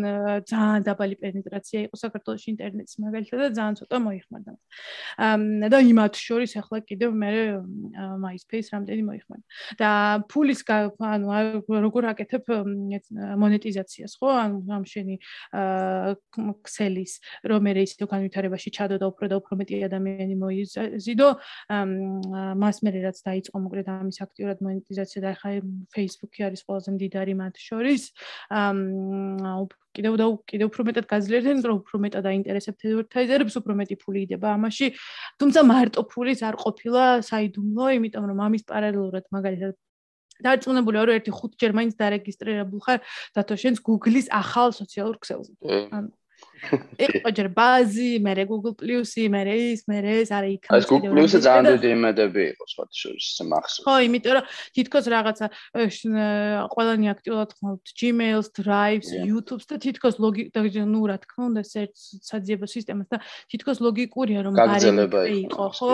ძალიან 0.52 0.84
დაბალი 0.88 1.16
პენეტრაცია 1.24 1.80
იყო 1.88 1.96
საქართველოს 2.04 2.46
ინტერნეტის 2.54 2.96
მაგალითად 3.04 3.38
და 3.44 3.50
ძალიან 3.58 3.76
ცოტა 3.80 3.98
მოიხმარდა. 4.08 4.52
და 5.74 5.78
იმათ 5.92 6.14
შორის 6.16 6.52
ახლა 6.62 6.78
კიდევ 6.90 7.10
მე 7.22 7.32
MySpace 8.24 8.70
რამდენი 8.76 9.04
მოიხმარდა. 9.10 9.46
და 9.82 9.90
ფულის 10.32 10.62
ანუ 10.70 11.26
როგორ 11.86 12.04
აკეთებ 12.14 12.44
მონეტიზაციას 13.44 14.14
ხო? 14.20 14.30
ანუ 14.46 14.58
ამ 14.70 14.84
შენი 14.86 15.16
ქსელის 16.66 17.14
რომ 17.50 17.60
მე 17.66 17.72
ისე 17.86 18.06
განვითარებაში 18.06 18.70
ჩა 18.76 18.85
ჩადო 18.86 18.98
და 19.02 19.08
უფრო 19.10 19.26
და 19.30 19.36
უფრო 19.42 19.54
მეტი 19.60 19.76
ადამიანი 19.90 20.36
მოიზიდო 20.38 21.28
მას 22.62 22.78
მე 22.86 22.90
რაც 23.06 23.18
დაიწყო 23.26 23.58
მოკლედ 23.66 23.88
ამის 23.90 24.18
აქტიურად 24.26 24.58
მონეტიზაცია 24.66 25.20
და 25.26 25.30
ახლა 25.34 25.52
Facebook-ი 25.96 26.40
არის 26.48 26.62
ყველაზე 26.66 26.90
მდიდარი 26.96 27.34
მათ 27.42 27.56
შორის. 27.58 28.02
კიდევ 29.96 30.14
და 30.20 30.26
კიდევ 30.52 30.68
უფრო 30.70 30.82
მეტად 30.92 31.06
გაძლიერდნენ 31.08 31.60
რომ 31.66 31.78
უფრო 31.82 31.96
მეტად 32.06 32.26
აინტერესებთ 32.28 32.80
ადვერტაიზერებს 32.86 33.56
უფრო 33.60 33.74
მეტი 33.80 33.96
ფული 34.04 34.20
იდება 34.28 34.48
ამაში. 34.60 34.88
თუმცა 35.40 35.60
მარტო 35.72 36.02
ფულის 36.12 36.40
არ 36.44 36.56
ყოფილა 36.60 37.04
საიდუმლო 37.30 37.86
იმიტომ 37.98 38.24
რომ 38.30 38.40
ამის 38.46 38.64
პარალელურად 38.70 39.26
მაგალითად 39.32 39.74
დარწმუნებული 40.44 41.00
ვარ 41.00 41.08
რომ 41.08 41.16
ერთი 41.16 41.32
ხუთჯერ 41.32 41.72
მაინც 41.80 41.94
დარეგისტრირებულ 41.96 42.80
ხარ 42.84 43.00
დათო 43.40 43.56
შენს 43.56 43.80
Google-ის 43.88 44.28
ახალ 44.36 44.76
სოციალურ 44.76 45.16
ქსელზე. 45.24 45.56
ანუ 45.96 46.12
იყო 47.06 47.30
ჯერ 47.38 47.48
ბაზი, 47.54 48.12
მე 48.26 48.34
Google 48.50 48.74
Plus-ი, 48.74 49.26
მე 49.30 49.42
ის, 49.54 49.86
მე 49.90 49.98
ეს 50.02 50.30
არა 50.34 50.48
იქ. 50.56 50.64
ეს 50.74 50.86
Google 50.90 51.12
Plus-ი 51.14 51.40
ძალიან 51.46 51.66
დიდი 51.76 51.90
იმედები 51.96 52.42
იყო 52.56 52.64
სხვათა 52.72 52.96
შორის 53.02 53.28
მახსოვს. 53.52 53.86
ხო, 53.86 53.96
იმიტომ 54.06 54.34
რომ 54.36 54.46
თითქოს 54.76 55.06
რაღაცა 55.16 55.46
ყველანი 56.74 57.06
აქტიურად 57.14 57.50
ხმობთ 57.58 57.86
Gmail-ს, 58.00 58.48
Drive-ს, 58.60 59.10
YouTube-ს 59.30 59.66
და 59.70 59.76
თითქოს 59.86 60.16
ლოგიკა 60.24 60.60
ნუ 60.90 61.02
რა 61.10 61.18
თქმა 61.22 61.44
უნდა 61.54 61.62
საძიებო 61.66 62.66
სისტემას 62.66 63.08
და 63.14 63.18
თითქოს 63.52 63.78
ლოგიკურია 63.86 64.40
რომ 64.46 64.54
გაგზელება 64.58 65.22
იყო, 65.46 65.66
ხო? 65.78 65.94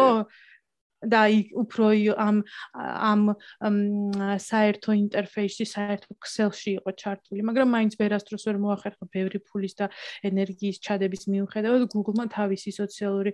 და 1.02 1.22
უფრო 1.58 1.86
ამ 2.18 2.38
ამ 3.02 3.22
საერთო 4.38 4.92
ინტერფეისში, 5.02 5.66
საერთო 5.66 6.14
ქსელში 6.22 6.72
იყო 6.78 6.92
ჩართული, 7.02 7.42
მაგრამ 7.42 7.68
მაინც 7.76 7.98
ვერასდროს 7.98 8.46
ვერ 8.48 8.58
მოახერხა 8.62 9.06
ბევრი 9.10 9.40
ფულის 9.42 9.74
და 9.82 9.90
ენერგიის 10.30 10.78
ჩადების 10.86 11.28
მიუხედავად 11.34 11.88
Google-მა 11.94 12.26
თავისი 12.30 12.72
სოციალური 12.78 13.34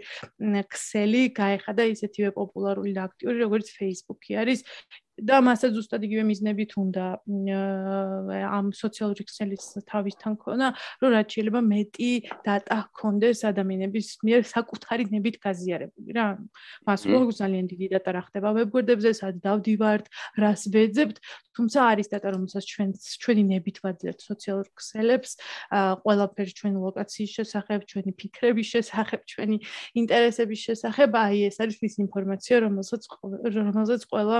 ქსელი 0.72 1.22
გაეხადა 1.36 1.84
ისეთივე 1.92 2.32
პოპულარული 2.40 2.92
და 2.96 3.08
აქტიური, 3.12 3.38
როგორც 3.44 3.68
Facebook-ი 3.76 4.32
არის. 4.42 4.64
და 5.18 5.42
მასაც 5.42 5.74
ზუსტად 5.74 6.06
იგივე 6.06 6.24
მიზნებით 6.30 6.72
უნდა 6.78 7.06
ამ 8.48 8.70
სოციალური 8.70 9.24
ქსელის 9.26 9.66
თავისთან 9.90 10.34
ქონა, 10.38 10.68
რომ 11.02 11.10
რაც 11.18 11.28
შეიძლება 11.34 11.62
მეტი 11.66 12.12
დატა 12.46 12.78
ჰქონდეს 12.86 13.40
ადამიანების 13.50 14.08
მიერ 14.22 14.42
საკუთარი 14.46 15.04
ნებით 15.10 15.36
გაზიარებული 15.42 16.12
რა. 16.14 16.28
მას 16.86 17.02
როგორ 17.10 17.34
ძალიან 17.34 17.66
დიდი 17.66 17.88
დატა 17.98 18.10
რა 18.14 18.22
ხდება 18.30 18.50
ვებგვერდებზე, 18.58 19.12
სად 19.18 19.36
დავდივართ, 19.42 20.06
რას 20.38 20.62
ვეძებთ, 20.70 21.18
თუმცა 21.58 21.80
არის 21.92 22.08
დატა, 22.14 22.28
რომელსაც 22.38 22.64
ჩვენ 22.70 22.90
ჩვენი 22.94 23.44
ნებით 23.58 23.78
ვაძლევთ 23.82 24.20
სოციალურ 24.22 24.68
ქსელებს, 24.78 25.32
ყველაფერი 26.06 26.52
ჩვენი 26.54 26.78
ლოკაციის 26.86 27.32
შესახებ, 27.38 27.80
ჩვენი 27.90 28.12
ფიქრების 28.22 28.68
შესახებ, 28.78 29.22
ჩვენი 29.26 29.58
ინტერესების 29.98 30.60
შესახებ, 30.68 31.10
აი 31.18 31.38
ეს 31.50 31.58
არის 31.58 31.78
ის 31.82 31.96
ინფორმაცია, 32.06 32.56
რომელსაც 32.66 33.02
რომელსაც 33.58 34.02
ყველა 34.06 34.38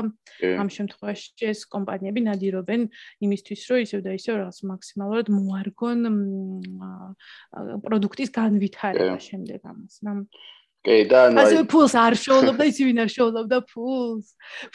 ამ 0.62 0.67
შემთხვევაში 0.74 1.48
ეს 1.52 1.60
კომპანიები 1.74 2.22
ნადირობენ 2.28 2.82
იმისთვის, 3.26 3.62
რომ 3.70 3.80
ისევ 3.86 4.00
და 4.06 4.12
ისევ 4.18 4.34
რაღაც 4.42 4.58
მაქსიმალურად 4.72 5.28
მოარგონ 5.38 6.00
პროდუქტის 7.88 8.30
განვითარება 8.38 9.18
შემდეგ 9.30 9.60
ამას. 9.72 10.00
კი 10.86 10.98
და 11.10 11.20
ანუ 11.28 11.42
ასე 11.42 11.62
ფულს 11.68 11.94
არ 12.00 12.14
შოულობდა 12.16 12.64
ის 12.70 12.78
ვინ 12.80 13.00
არ 13.04 13.10
შოულობდა? 13.12 13.58
ფულს. 13.74 14.28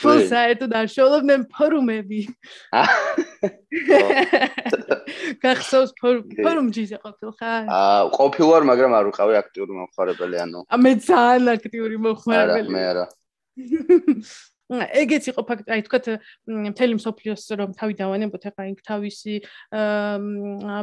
ფულს 0.02 0.24
საერთოდ 0.28 0.72
არ 0.76 0.88
შოულობდნენ 0.92 1.40
ფორუმები. 1.48 2.20
გახსოვს 5.42 5.92
ფორუმჯიზე 5.98 6.96
ყოფილ 7.02 7.30
ხარ 7.38 7.64
აა 7.78 8.02
ყოფილ 8.16 8.46
ვარ 8.52 8.62
მაგრამ 8.70 8.92
არ 8.98 9.04
ვიყავი 9.10 9.34
აქტიური 9.42 9.72
მომხმარებელი 9.78 10.36
ანუ 10.44 10.60
მე 10.84 10.92
ძალიან 11.08 11.50
აქტიური 11.56 11.96
მომხმარებელი 12.06 12.68
არა 12.68 12.74
მე 12.76 12.82
არა 12.92 13.06
ეგეც 14.72 15.24
იყო 15.32 15.42
ფაქტი, 15.48 15.68
აი 15.72 15.82
თქვათ 15.86 16.06
მთელი 16.72 16.94
მსოფლიოს 16.98 17.44
რომ 17.60 17.70
თავი 17.76 17.94
დავანებოთ, 18.00 18.42
ახლა 18.48 18.64
იქ 18.72 18.80
თავისი 18.86 19.34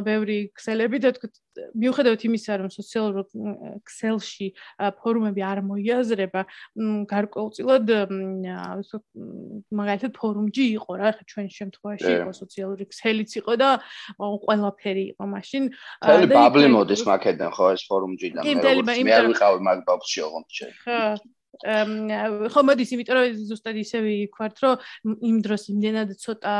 ბევრი 0.06 0.38
ქსელები 0.54 0.98
და 1.02 1.10
თქვათ 1.16 1.34
მიუხედავად 1.76 2.20
იმისა, 2.24 2.52
რომ 2.62 2.70
სოციალურ 2.70 3.26
ქსელში 3.84 4.46
ფორუმები 5.02 5.42
არ 5.44 5.58
მოიაზრება, 5.66 6.42
გარკვეულწილად 7.10 7.84
მაგალითად 9.68 10.12
ფორუმჯი 10.14 10.64
იყო 10.78 10.90
რა, 11.00 11.06
ახლა 11.10 11.24
ჩვენ 11.26 11.46
შემთხვევაში 11.58 12.10
იყო 12.20 12.32
სოციალური 12.38 12.84
ქსელიც 12.86 13.30
იყო 13.42 13.52
და 13.60 13.68
ყველაფერი 14.16 15.04
იყო 15.12 15.24
მაშინ. 15.34 15.62
თელი 16.06 16.26
ბაბლი 16.30 16.68
მოდის 16.70 17.02
მაკედან 17.10 17.50
ხო 17.50 17.66
ეს 17.74 17.82
ფორუმჯიდან 17.90 18.42
მე 18.46 19.04
მე 19.04 19.12
არ 19.18 19.26
ვიყავი 19.34 19.60
მაგ 19.68 19.78
ბაბლში 19.90 20.20
ოღონდ 20.30 20.48
შე. 20.54 20.68
ხა 20.86 21.00
ხო 21.60 22.60
მოდის? 22.64 22.92
იმიტომ 22.96 23.16
რომ 23.20 23.40
ზუსტად 23.50 23.76
ისევე 23.84 24.10
ვქვათ 24.30 24.62
რომ 24.64 25.16
იმ 25.30 25.36
დროს 25.44 25.62
იმდენად 25.74 26.14
ცოტა 26.20 26.54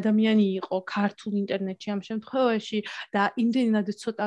ადამიანი 0.00 0.46
იყო 0.60 0.76
ქართულ 0.84 1.32
ინტერნეტში 1.42 1.88
ამ 1.96 2.00
შემთხვევაში 2.08 2.78
და 3.16 3.22
იმდენად 3.40 3.88
ცოტა 3.96 4.26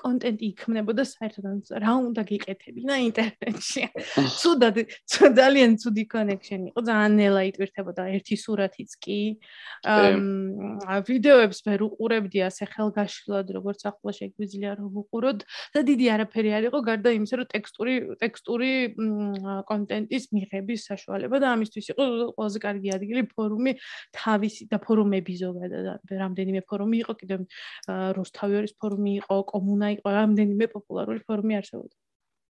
კონტენტი 0.00 0.44
იქმნებოდა 0.54 1.04
საერთოდ 1.04 1.70
რა 1.84 1.92
უნდა 2.00 2.22
გიყეთებინა 2.30 2.94
ინტერნეტში. 3.08 3.82
ცუდად, 4.40 4.76
ძალიან 5.36 5.76
ცუდი 5.82 6.04
კონექშენი 6.14 6.66
იყო, 6.72 6.80
ძალიან 6.88 7.12
ნელა 7.20 7.42
იტვირთებოდა 7.50 8.02
ერთი 8.16 8.36
სურათიც 8.40 8.90
კი. 9.04 9.20
აა 9.84 10.96
ვიდეოებს 11.08 11.58
ვერ 11.66 11.80
უყურებდი 11.88 12.38
ასე 12.48 12.64
ხელგაშლად, 12.72 13.46
როგორც 13.56 13.80
ახლა 13.90 14.12
შეგვიძლია 14.16 14.70
რომ 14.80 14.92
უყუროთ 15.04 15.38
და 15.74 15.80
დიდი 15.88 16.06
არაფერი 16.14 16.50
არ 16.56 16.64
იყო 16.70 16.78
გარდა 16.88 17.10
იმისა, 17.16 17.34
რომ 17.40 17.48
ტექსტური 17.54 17.94
ტექსტური 18.20 18.70
კონტენტის 19.70 20.24
მიღების 20.36 20.80
საშუალება 20.90 21.36
და 21.40 21.46
ამისთვის 21.56 21.86
იყო 21.92 22.04
ყველაზე 22.36 22.58
კარგი 22.64 22.88
ადგილი 22.96 23.22
ფორუმი 23.34 23.72
თავისი 24.16 24.62
და 24.70 24.76
ფორუმები 24.80 25.34
ზოგადად. 25.44 26.04
რამდენიმე 26.08 26.60
ფორუმი 26.68 26.96
იყო, 27.04 27.12
კიდევ 27.20 27.40
რუსთავიორის 28.18 28.72
ფორუმი 28.80 29.12
იყო, 29.20 29.36
კომუნა 29.50 29.89
იყო 29.96 30.14
რამდენიმე 30.20 30.66
პოპულარული 30.74 31.20
ფორმი 31.26 31.58
არსებობდა. 31.60 31.96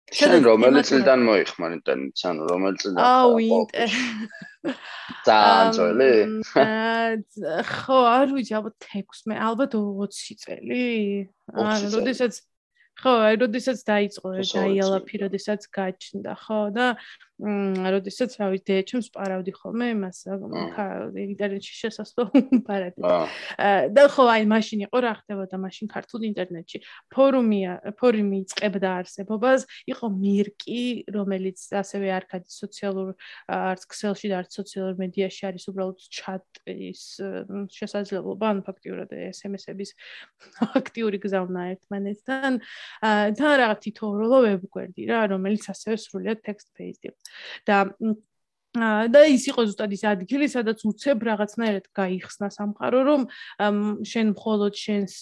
შენ 0.08 0.44
რომელი 0.48 0.80
წლიდან 0.88 1.24
მოიხმარ 1.28 1.72
ინტერნეტს, 1.78 2.22
ანუ 2.30 2.46
რომელი 2.48 2.76
წლიდან? 2.80 3.00
აუ, 3.04 3.32
ინტერ. 3.44 3.96
ძალიან 5.28 5.68
ძველი? 5.76 6.12
ხო, 7.68 7.98
არ 8.08 8.32
ვიცი, 8.36 8.52
ალბათ 8.58 8.76
16, 8.88 9.36
ალბათ 9.48 9.76
20 9.76 10.40
წელი. 10.44 10.80
ანუ, 11.52 11.90
როდესაც 11.92 12.40
ხო, 12.98 13.12
აი, 13.28 13.34
როდესაც 13.44 13.78
დაიწყო, 13.86 14.28
დაიალა 14.42 14.98
ფიროდესაც 15.06 15.68
გაჩნდა, 15.76 16.32
ხო, 16.40 16.60
და 16.74 16.86
მ 17.38 17.86
როდესაც 17.94 18.34
რავი 18.40 18.58
დეჩემს 18.66 19.08
პარავდი 19.14 19.52
ხოლმე 19.54 19.86
იმას 19.94 20.18
ინტერნეტში 20.26 21.74
შესასვლო 21.78 22.24
პარადი. 22.66 22.98
და 23.94 24.02
ხო 24.10 24.24
აი 24.26 24.42
მაშინ 24.50 24.82
იყო 24.90 24.98
რა 25.06 25.12
ხდებოდა 25.22 25.56
მაშინ 25.62 25.86
ქართულ 25.86 26.26
ინტერნეტში. 26.34 26.78
ფორუმია, 27.14 27.94
ფორუმი 27.94 28.42
იწყებდა 28.42 28.90
არსებობას, 29.02 29.66
იყო 29.86 30.06
მირკი, 30.18 30.82
რომელიც 31.14 31.58
ასევე 31.78 32.08
არ 32.18 32.24
გადის 32.26 32.54
სოციალურ 32.58 33.14
არც 33.46 33.82
ქსელში 33.86 34.26
და 34.34 34.42
არც 34.42 34.50
სოციალურ 34.58 34.94
მედიაში 34.98 35.42
არის 35.46 35.64
უბრალოდ 35.70 35.98
ჩატის 36.18 37.02
შესაძლებლობა, 37.70 38.46
ან 38.50 38.58
ფაქტიურად 38.66 39.14
SMS-ების 39.14 39.94
აქტიური 40.74 41.22
გზავნა 41.22 41.60
ერთმანეთთან. 41.78 42.52
და 43.38 43.48
რაღაც 43.62 43.78
თითოეულო 43.86 44.38
ვებგვერდი 44.42 45.02
რა, 45.06 45.20
რომელიც 45.30 45.70
ასევე 45.70 45.96
სრულიად 46.02 46.42
text 46.42 46.74
based 46.74 47.06
იყო. 47.06 47.27
და 47.64 47.78
და 49.12 49.20
ის 49.28 49.44
იყო 49.50 49.64
ზუსტად 49.68 49.92
ის 49.96 50.02
ადგილი, 50.08 50.46
სადაც 50.48 50.78
უცებ 50.88 51.18
რაღაცნაირად 51.28 51.86
გაიხსნა 51.96 52.48
სამყარო, 52.54 53.00
რომ 53.08 53.20
შენ 54.06 54.26
მხოლოდ 54.32 54.72
შენს 54.78 55.12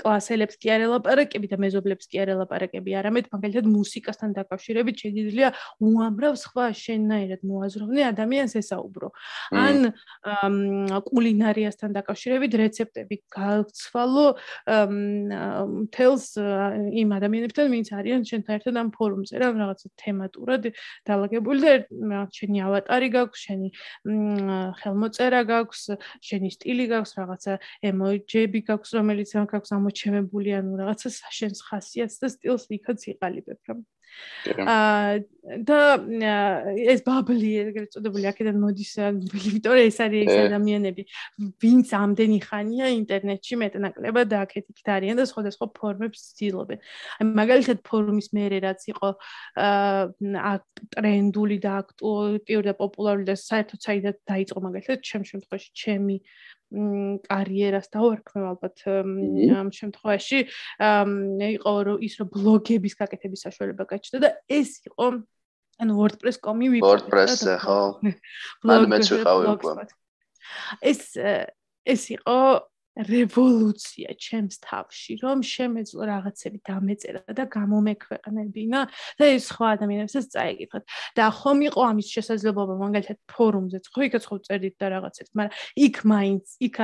კლასელებს 0.00 0.56
კი 0.60 0.68
არ 0.74 0.80
ელაპარაკები 0.88 1.46
და 1.52 1.56
მეზობლებს 1.64 2.08
კი 2.10 2.16
არ 2.24 2.34
ელაპარაკები, 2.34 2.90
არამედ 3.00 3.30
მაგალითად 3.34 3.66
მუსიკასთან 3.70 4.30
დაკავშირებით 4.38 4.96
შეიძლება 5.04 5.50
უამრავ 5.84 6.34
სხვა 6.44 6.66
შენნაირად 6.74 7.40
მოაზროვნე 7.44 8.02
ადამიანს 8.10 8.52
ესაუბრო. 8.60 9.08
ან 9.54 9.76
კულინარიასთან 11.08 11.90
დაკავშირებით 11.94 12.52
რეცეპტები 12.60 13.16
გაცვალო 13.34 14.26
თელს 15.94 16.26
იმ 17.02 17.08
ადამიანებთან, 17.18 17.66
ვინც 17.74 17.88
არიან 17.94 18.22
შენთან 18.28 18.52
ერთად 18.58 18.74
ამ 18.80 18.88
ფორუმზე, 18.94 19.34
რა 19.38 19.48
რაღაცა 19.54 19.88
თემატურად 20.00 20.62
დაალაგებული 21.08 21.58
და 21.64 21.72
რაღაც 21.84 22.32
შენი 22.64 22.70
ავატარი 22.70 23.08
გაქვს, 23.14 23.40
შენი 23.44 23.68
ხელმოწერა 24.80 25.40
გაქვს, 25.48 25.82
შენი 26.24 26.48
სტილი 26.54 26.86
გაქვს, 26.92 27.12
რაღაცა 27.18 27.52
ემოჯები 27.90 28.60
გაქვს, 28.68 28.90
რომელიც 28.98 29.30
გაქვს 29.52 29.74
ამოჩემებული, 29.78 30.50
ანუ 30.58 30.72
რაღაცა 30.80 31.08
შენს 31.38 31.60
ხასიათს 31.68 32.16
და 32.24 32.28
სტილს 32.32 32.64
იქაც 32.72 33.00
იყალიბებ, 33.14 33.60
რა. 33.68 33.74
აა 34.44 35.22
და 35.44 35.78
ეს 36.88 37.02
ბაბლი 37.04 37.50
ეგრეთ 37.68 37.90
წოდებული 37.92 38.24
აქედან 38.30 38.56
მოდის 38.60 38.92
იმიტომ 38.96 39.76
ეს 39.76 39.98
არის 40.00 40.24
ეს 40.24 40.40
ადამიანები. 40.48 41.02
ვინც 41.60 41.92
ამდენი 41.92 42.38
ხანია 42.48 42.86
ინტერნეტში 42.96 43.58
მეტნაკლებად 43.60 44.26
და 44.32 44.40
აქეთ 44.44 44.64
იქ 44.72 44.88
არიან 44.96 45.20
და 45.20 45.24
სხვადასხვა 45.28 45.66
ფორმებს 45.76 46.20
ცდილობენ. 46.32 46.78
აი 47.20 47.24
მაგალითად 47.40 47.78
ფორუმის 47.84 48.28
მეერე 48.32 48.58
რაც 48.64 48.80
იყო 48.88 49.08
აა 49.60 50.54
ტრენდული 50.96 51.56
და 51.60 51.72
აქტუალური 51.84 52.64
და 52.64 52.74
პოპულარული 52.80 53.28
და 53.28 53.36
საერთოდ 53.36 53.80
საერთოდ 53.84 54.16
დაიწყო 54.24 54.58
მაგალითად 54.64 54.98
ჩემ 55.04 55.28
შემთხვევაში 55.28 55.70
ჩემი 55.76 56.16
კარიერას 57.24 57.88
დავარქმევ 57.94 58.44
ალბათ 58.50 58.76
ამ 58.84 59.68
შემთხვევაში. 59.74 60.38
იყო 61.54 61.74
ის 62.02 62.14
რომ 62.20 62.28
ბლოგების 62.34 62.94
გაკეთების 63.00 63.44
საშუალება 63.46 63.84
გაჩნდა 63.94 64.18
და 64.24 64.30
ეს 64.48 64.70
იყო 64.88 65.06
ანუ 65.82 65.92
WordPress.com-ი 65.98 66.68
ვიპოვე 66.74 66.90
WordPress-ზე 66.90 67.54
ხო. 67.62 67.80
მან 68.66 68.80
მეც 68.90 69.06
ვიყავი 69.10 69.44
უკვე 69.54 69.72
ეს 70.84 71.02
ეს 71.84 72.02
იყო 72.14 72.38
რევოლუცია 72.94 74.14
ჩემს 74.14 74.62
თავში, 74.62 75.18
რომ 75.18 75.42
შემეძლო 75.42 76.02
რაღაცები 76.06 76.58
დამეწერა 76.62 77.22
და 77.34 77.44
გამომექვეყნებინა 77.50 78.80
და 79.18 79.24
ეს 79.34 79.50
სხვა 79.50 79.66
ადამიანებსაც 79.74 80.24
წაეკითხათ. 80.30 80.84
და 81.18 81.24
ხომ 81.34 81.58
იყო 81.74 81.80
ამის 81.90 82.06
შესაძლებლობა 82.14 82.74
მაგალითად 82.78 83.18
ფორუმზეც, 83.26 83.84
ხო 83.90 84.00
იქაც 84.06 84.24
ხო 84.30 84.36
წერდით 84.46 84.74
და 84.78 84.86
რაღაცებს, 84.94 85.30
მაგრამ 85.34 85.54
იქ 85.74 85.96
მაინც, 86.06 86.44
იქ 86.62 86.76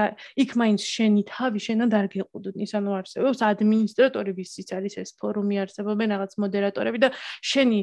იქ 0.43 0.51
მაინც 0.59 0.81
შენი 0.83 1.23
თავი 1.31 1.59
შენა 1.63 1.85
არ 1.95 2.07
გეყუდნის, 2.11 2.71
ანუ 2.75 2.91
არსებობს 3.01 3.39
ადმინისტრატორი, 3.51 4.31
ვისიც 4.35 4.69
არის 4.75 4.95
ეს 4.99 5.11
ფორუმი, 5.15 5.57
არსებობენ 5.63 6.09
რაღაც 6.11 6.33
მოდერატორები 6.43 6.99
და 7.07 7.09
შენი 7.39 7.81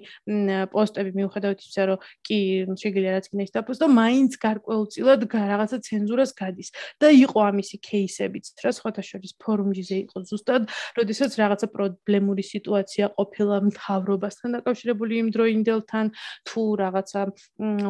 პოსტები 0.71 1.11
მიუხედავად 1.15 1.57
იმისა, 1.63 1.83
რომ 1.87 1.99
კი 2.27 2.39
შეიძლება 2.75 3.11
რაც 3.15 3.25
გინდა 3.31 3.43
ის 3.47 3.53
დაფოსტო, 3.55 3.85
მაინც 3.87 4.31
გარკვეულწილად 4.35 5.21
რაღაცა 5.31 5.77
ცენზურას 5.87 6.31
გადის. 6.35 6.69
და 6.97 7.07
იყო 7.13 7.39
ამისი 7.51 7.77
кейსი 7.77 8.16
ისებიც 8.17 8.49
რა 8.65 8.71
სხვათა 8.73 9.03
შორის 9.05 9.33
ფორუმზე 9.37 9.97
იყო 10.09 10.17
ზუსტად 10.25 10.65
როდესაც 10.97 11.31
რაღაცა 11.37 11.67
პრობლემური 11.69 12.43
სიტუაცია 12.49 13.05
ყოფილა 13.17 13.57
მთავრობასთან 13.69 14.49
დაკავშირებული 14.57 15.13
იმ 15.21 15.27
დროინდელთან 15.37 16.05
თუ 16.49 16.61
რაღაცა 16.81 17.21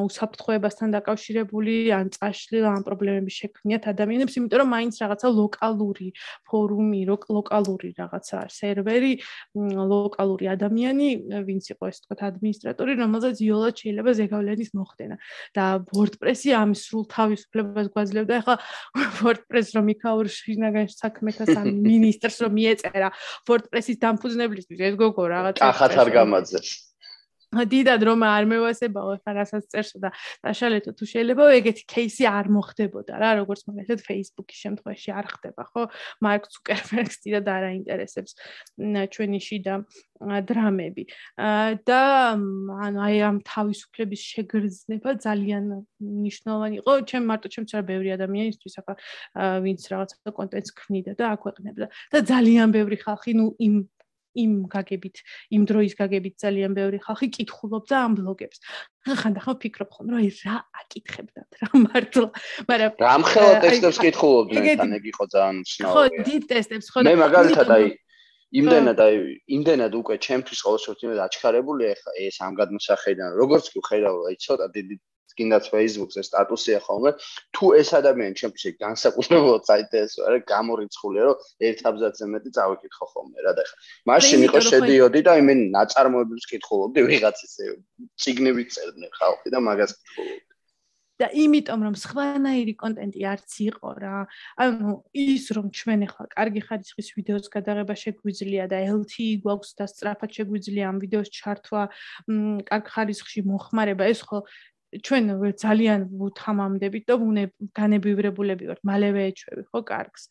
უსაფრთხოებასთან 0.04 0.90
დაკავშირებული 0.98 1.76
ან 1.96 2.12
წაშლილ 2.12 2.66
ან 2.68 2.82
პრობლემები 2.84 3.32
შექმნიათ 3.32 3.84
ადამიანებს 3.94 4.38
იმიტომ 4.42 4.60
რომ 4.64 4.70
მაინც 4.76 4.94
რაღაცა 5.04 5.28
ლოკალური 5.32 6.10
ფორუმი 6.52 7.02
ლოკალური 7.08 7.90
რაღაცა 7.96 8.38
სერვერი 8.52 9.14
ლოკალური 9.56 10.46
ადამიანი 10.52 11.08
ვინც 11.48 11.72
იყო 11.72 11.84
ეს 11.92 11.98
თქვა 12.04 12.16
ადმინისტრატორი 12.28 12.92
რომელზეც 13.00 13.38
იოლად 13.48 13.76
შეიძლება 13.82 14.12
ზეგავლენის 14.20 14.72
მოხდენა 14.76 15.16
და 15.56 15.66
WordPress-ი 15.94 16.52
ამ 16.58 16.74
სრულ 16.76 17.06
თავისუფლებას 17.14 17.88
გვაძლევდა. 17.94 18.34
ახლა 18.42 18.56
WordPress 19.24 19.68
რომ 19.78 19.86
იქა 19.94 20.10
მთავარ 20.18 20.30
შინაგან 20.34 20.88
საქმეთა 20.92 21.46
სამ 21.46 21.68
მინისტრს 21.86 22.38
რომ 22.44 22.52
მიეწერა 22.58 23.10
WordPress-ის 23.48 23.98
დამფუძნებლისთვის. 24.02 24.80
ეს 24.82 24.96
გოგო 24.98 25.24
რაღაცა 25.30 25.70
ახათ 25.70 25.94
არ 26.02 26.10
გამაძეს 26.18 26.70
დიდად 27.66 28.02
რომ 28.08 28.20
არ 28.28 28.44
მევასებაო 28.52 29.12
ხა 29.24 29.32
რასაც 29.38 29.64
წერსო 29.74 29.98
და 30.04 30.10
დაშალეთო 30.46 30.92
თუ 30.98 31.04
შეიძლება 31.14 31.44
ეგეთი 31.60 31.84
кейსი 31.90 32.24
არ 32.30 32.46
მოხდებოდა 32.54 33.14
რა 33.18 33.32
როგორც 33.42 33.62
მაგალითად 33.68 34.00
Facebook-ის 34.06 34.58
შემთხვევაში 34.64 35.10
არ 35.18 35.26
ხდება 35.34 35.64
ხო? 35.72 35.84
მარკ 36.22 36.44
ზუკერბერგს 36.54 37.18
დიდად 37.26 37.46
არ 37.48 37.64
აინტერესებს 37.72 38.32
ჩვენი 39.14 39.40
შიდა 39.48 39.74
დრამები. 40.18 41.04
და 41.86 42.02
ანუ 42.86 43.00
აი 43.06 43.18
ამ 43.22 43.38
თავისუფლების 43.46 44.22
შეგრძნება 44.34 45.10
ძალიან 45.22 45.64
მნიშვნელოვანი 46.02 46.76
იყო. 46.82 46.92
ჩემ 47.10 47.24
მარტო 47.30 47.48
ჩემც 47.54 47.70
არა 47.78 47.86
ბევრი 47.86 48.10
ადამიანისთვის 48.18 48.74
ახლა 48.82 48.94
ვინც 49.62 49.82
რაღაცა 49.94 50.32
კონტენტს 50.34 50.72
ქმნიდა 50.74 51.12
და 51.22 51.26
აქვეყნებდა. 51.38 51.86
და 52.14 52.18
ძალიან 52.34 52.68
ბევრი 52.74 52.98
ხალხი 53.06 53.32
ნუ 53.38 53.46
იმ 53.62 53.76
იმ 54.44 54.54
გაგებით, 54.72 55.22
იმ 55.56 55.62
დროის 55.70 55.94
გაგებით 55.98 56.36
ძალიან 56.44 56.72
ბევრი 56.78 56.98
ხალხი 57.04 57.28
კითხულობდა 57.38 57.96
ამ 58.06 58.14
ბლოგებს. 58.20 58.58
ხანდახან 59.08 59.54
ვფიქრობ 59.58 59.90
ხოლმე, 59.94 60.10
რომ 60.14 60.20
აი 60.22 60.30
რა 60.46 60.56
აკითხებდათ 60.82 61.50
რა 61.62 61.70
მართლა, 61.84 62.28
მაგრამ 62.70 62.92
რამხელა 63.08 63.54
ტესტებს 63.64 64.00
კითხულობდნენ, 64.04 64.64
თან 64.82 64.92
ეგ 64.98 65.04
იყო 65.12 65.24
ძალიან 65.34 65.58
შნაური. 65.72 65.96
ხო, 65.96 66.04
დიდ 66.28 66.44
ტესტებს, 66.52 66.88
ხო. 66.92 67.00
მე 67.08 67.16
მაგალითად 67.24 67.68
აი 67.78 67.86
იმდენად 68.56 69.00
აი 69.04 69.16
იმდენად 69.58 69.94
უკვე 70.00 70.16
ჩემთვის 70.24 70.60
ყოველ 70.64 70.80
შემთხვევაში 70.86 71.22
აჩქარებული 71.28 71.84
ახლა 71.92 72.12
ეს 72.28 72.38
ამ 72.48 72.54
გადმოსახედიდან 72.60 73.30
როგორც 73.44 73.66
კი 73.74 73.80
ხედავ 73.88 74.16
აი 74.32 74.36
ცოტა 74.40 74.68
დიდი 74.78 74.96
კიდაც 75.40 75.70
Facebook-ზე 75.74 76.22
სტატუსია 76.30 76.80
ხოლმე 76.88 77.12
თუ 77.56 77.66
ეს 77.82 77.90
ადამიანი 78.00 78.34
ჩემთვის 78.42 78.78
განსაკუთრებულად 78.86 79.64
საინტერესო 79.72 80.20
არა 80.28 80.40
გამორიცხულია 80.54 81.24
რომ 81.28 81.38
ერთ 81.70 81.80
აბზაცზე 81.92 82.26
მეტი 82.34 82.50
წავიკითხო 82.58 83.06
ხოლმე 83.14 83.40
რა 83.48 83.54
და 83.60 83.64
ხა 83.68 83.76
მაშინ 84.12 84.40
იყო 84.48 84.60
შედიოდი 84.72 85.22
და 85.28 85.32
აი 85.38 85.42
მე 85.48 85.56
ნაწარმოებებს 85.78 86.46
კითხულობდი 86.52 87.00
ვიღაცის 87.12 87.56
ციგნები 88.22 88.64
წერდნენ 88.74 89.12
ხალხი 89.20 89.50
და 89.54 89.60
მაგას 89.70 89.92
კითხულობდი. 89.98 90.48
და 91.18 91.28
იმიტომ 91.34 91.82
რომ 91.82 91.96
სხვანაირი 91.98 92.74
კონტენტი 92.78 93.22
არც 93.26 93.52
იყო 93.74 93.90
რა. 93.98 94.18
ანუ 94.62 94.90
ის 95.18 95.46
რომ 95.58 95.66
ჩვენ 95.74 96.00
ახლა 96.06 96.26
კარგი 96.38 96.62
ხარისხის 96.68 97.08
ვიდეოს 97.18 97.48
გადაღება 97.56 97.96
შეგვიძლია 97.98 98.66
და 98.70 98.78
LTE 98.86 99.42
გვაქვს 99.42 99.72
და 99.82 99.86
სწრაფად 99.90 100.30
შეგვიძლია 100.38 100.86
ამ 100.94 100.98
ვიდეოს 101.02 101.30
ჩართვა 101.34 101.82
კარგ 102.70 102.86
ხარისხში 102.94 103.42
მოხმარება 103.50 104.06
ეს 104.14 104.22
ხო 104.30 104.46
ჩვენ 105.08 105.24
ძალიან 105.64 106.02
ვუთამამდებით 106.20 107.04
და 107.12 107.16
ვუნე 107.22 107.44
განებივრებულები 107.80 108.70
ვართ 108.72 108.82
მალევე 108.90 109.22
ეჩვევი 109.32 109.64
ხო 109.72 109.80
კარგს? 109.92 110.24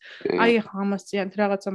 აი 0.43 0.51
ახლა 0.61 0.77
ამას 0.85 1.03
წიანთ 1.09 1.33
რაღაცა 1.41 1.71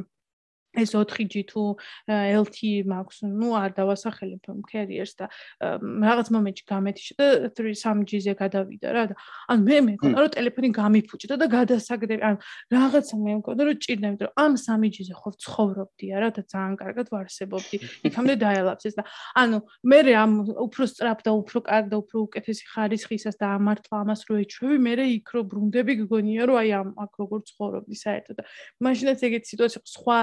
ეს 0.72 0.94
4G 0.96 1.44
თუ 1.52 1.62
LTE 2.08 2.88
მაქვს, 2.88 3.18
ну 3.28 3.52
არ 3.52 3.76
დავასახელებ 3.76 4.40
carriers 4.64 5.12
და 5.18 5.28
რაღაც 5.60 6.28
მომენტში 6.32 6.64
გამეთიშა 6.64 7.14
და 7.20 7.26
3G-ზე 7.52 8.32
გადავიდა 8.40 8.88
რა 8.96 9.04
და 9.12 9.14
ან 9.52 9.58
მე 9.68 9.78
მეკონა 9.88 10.16
რომ 10.24 10.32
ტელეფონი 10.32 10.68
გამიფუჭდა 10.72 11.36
და 11.36 11.46
გადასაგდები 11.52 12.22
ან 12.24 12.36
რაღაცა 12.72 13.14
მე 13.20 13.32
მეკონა 13.36 13.62
რომ 13.68 13.76
ჭირდა 13.84 14.06
იმიტომ 14.12 14.28
რომ 14.32 14.36
ამ 14.42 14.52
3G-ზე 14.56 15.14
ხო 15.20 15.30
ცხოვრობდია 15.44 16.16
რა 16.24 16.28
და 16.32 16.42
ძალიან 16.52 16.74
კარგად 16.80 17.06
ვარსებობდი 17.12 17.76
იქამდე 18.08 18.34
ეს 18.82 18.94
და 18.96 19.04
ანუ 19.36 19.58
მე 19.84 19.98
ამ 20.16 20.32
უფრო 20.56 20.82
სწრაფ 20.88 21.20
და 21.26 21.30
უფრო 21.36 21.58
კარგ 21.68 21.86
და 21.92 21.96
უფრო 22.02 22.16
უკეთესი 22.26 22.64
ხარისხისას 22.72 23.36
და 23.36 23.46
ამართლა 23.60 23.96
ამას 24.02 24.20
რო 24.28 24.40
ეჩვევი 24.44 24.78
მე 24.86 24.92
იქ 25.20 25.28
რო 25.36 25.40
ბრუნდები 25.52 25.92
გგონია 26.02 26.42
რომ 26.48 26.56
აი 26.62 26.70
ამ 26.80 26.88
აქ 27.04 27.12
როგორ 27.22 27.40
ცხოვრობდი 27.50 27.96
საერთოდ 28.02 28.36
და 28.40 28.44
მაშინაც 28.82 29.18
ეგეთი 29.28 29.46
სიტუაცია 29.52 29.80
სხვა 29.92 30.18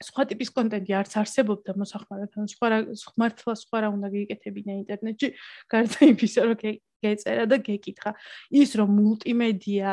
სხვა 0.00 0.24
ტიპის 0.30 0.50
კონტენტი 0.56 0.94
არც 0.96 1.16
არსებობდა 1.20 1.74
მოსახმარად 1.80 2.36
ან 2.40 2.46
სხვა 2.48 2.68
მართლა 3.20 3.54
სხვა 3.62 3.78
რა 3.84 3.88
უნდა 3.96 4.08
გეკეთებინა 4.14 4.76
ინტერნეტში 4.80 5.28
გარდა 5.72 6.08
იმისა 6.12 6.46
რომ 6.48 6.56
გეწერა 7.00 7.44
და 7.48 7.56
გეკითხა. 7.64 8.12
ის 8.60 8.70
რომ 8.80 8.90
მულტიმედია 8.96 9.90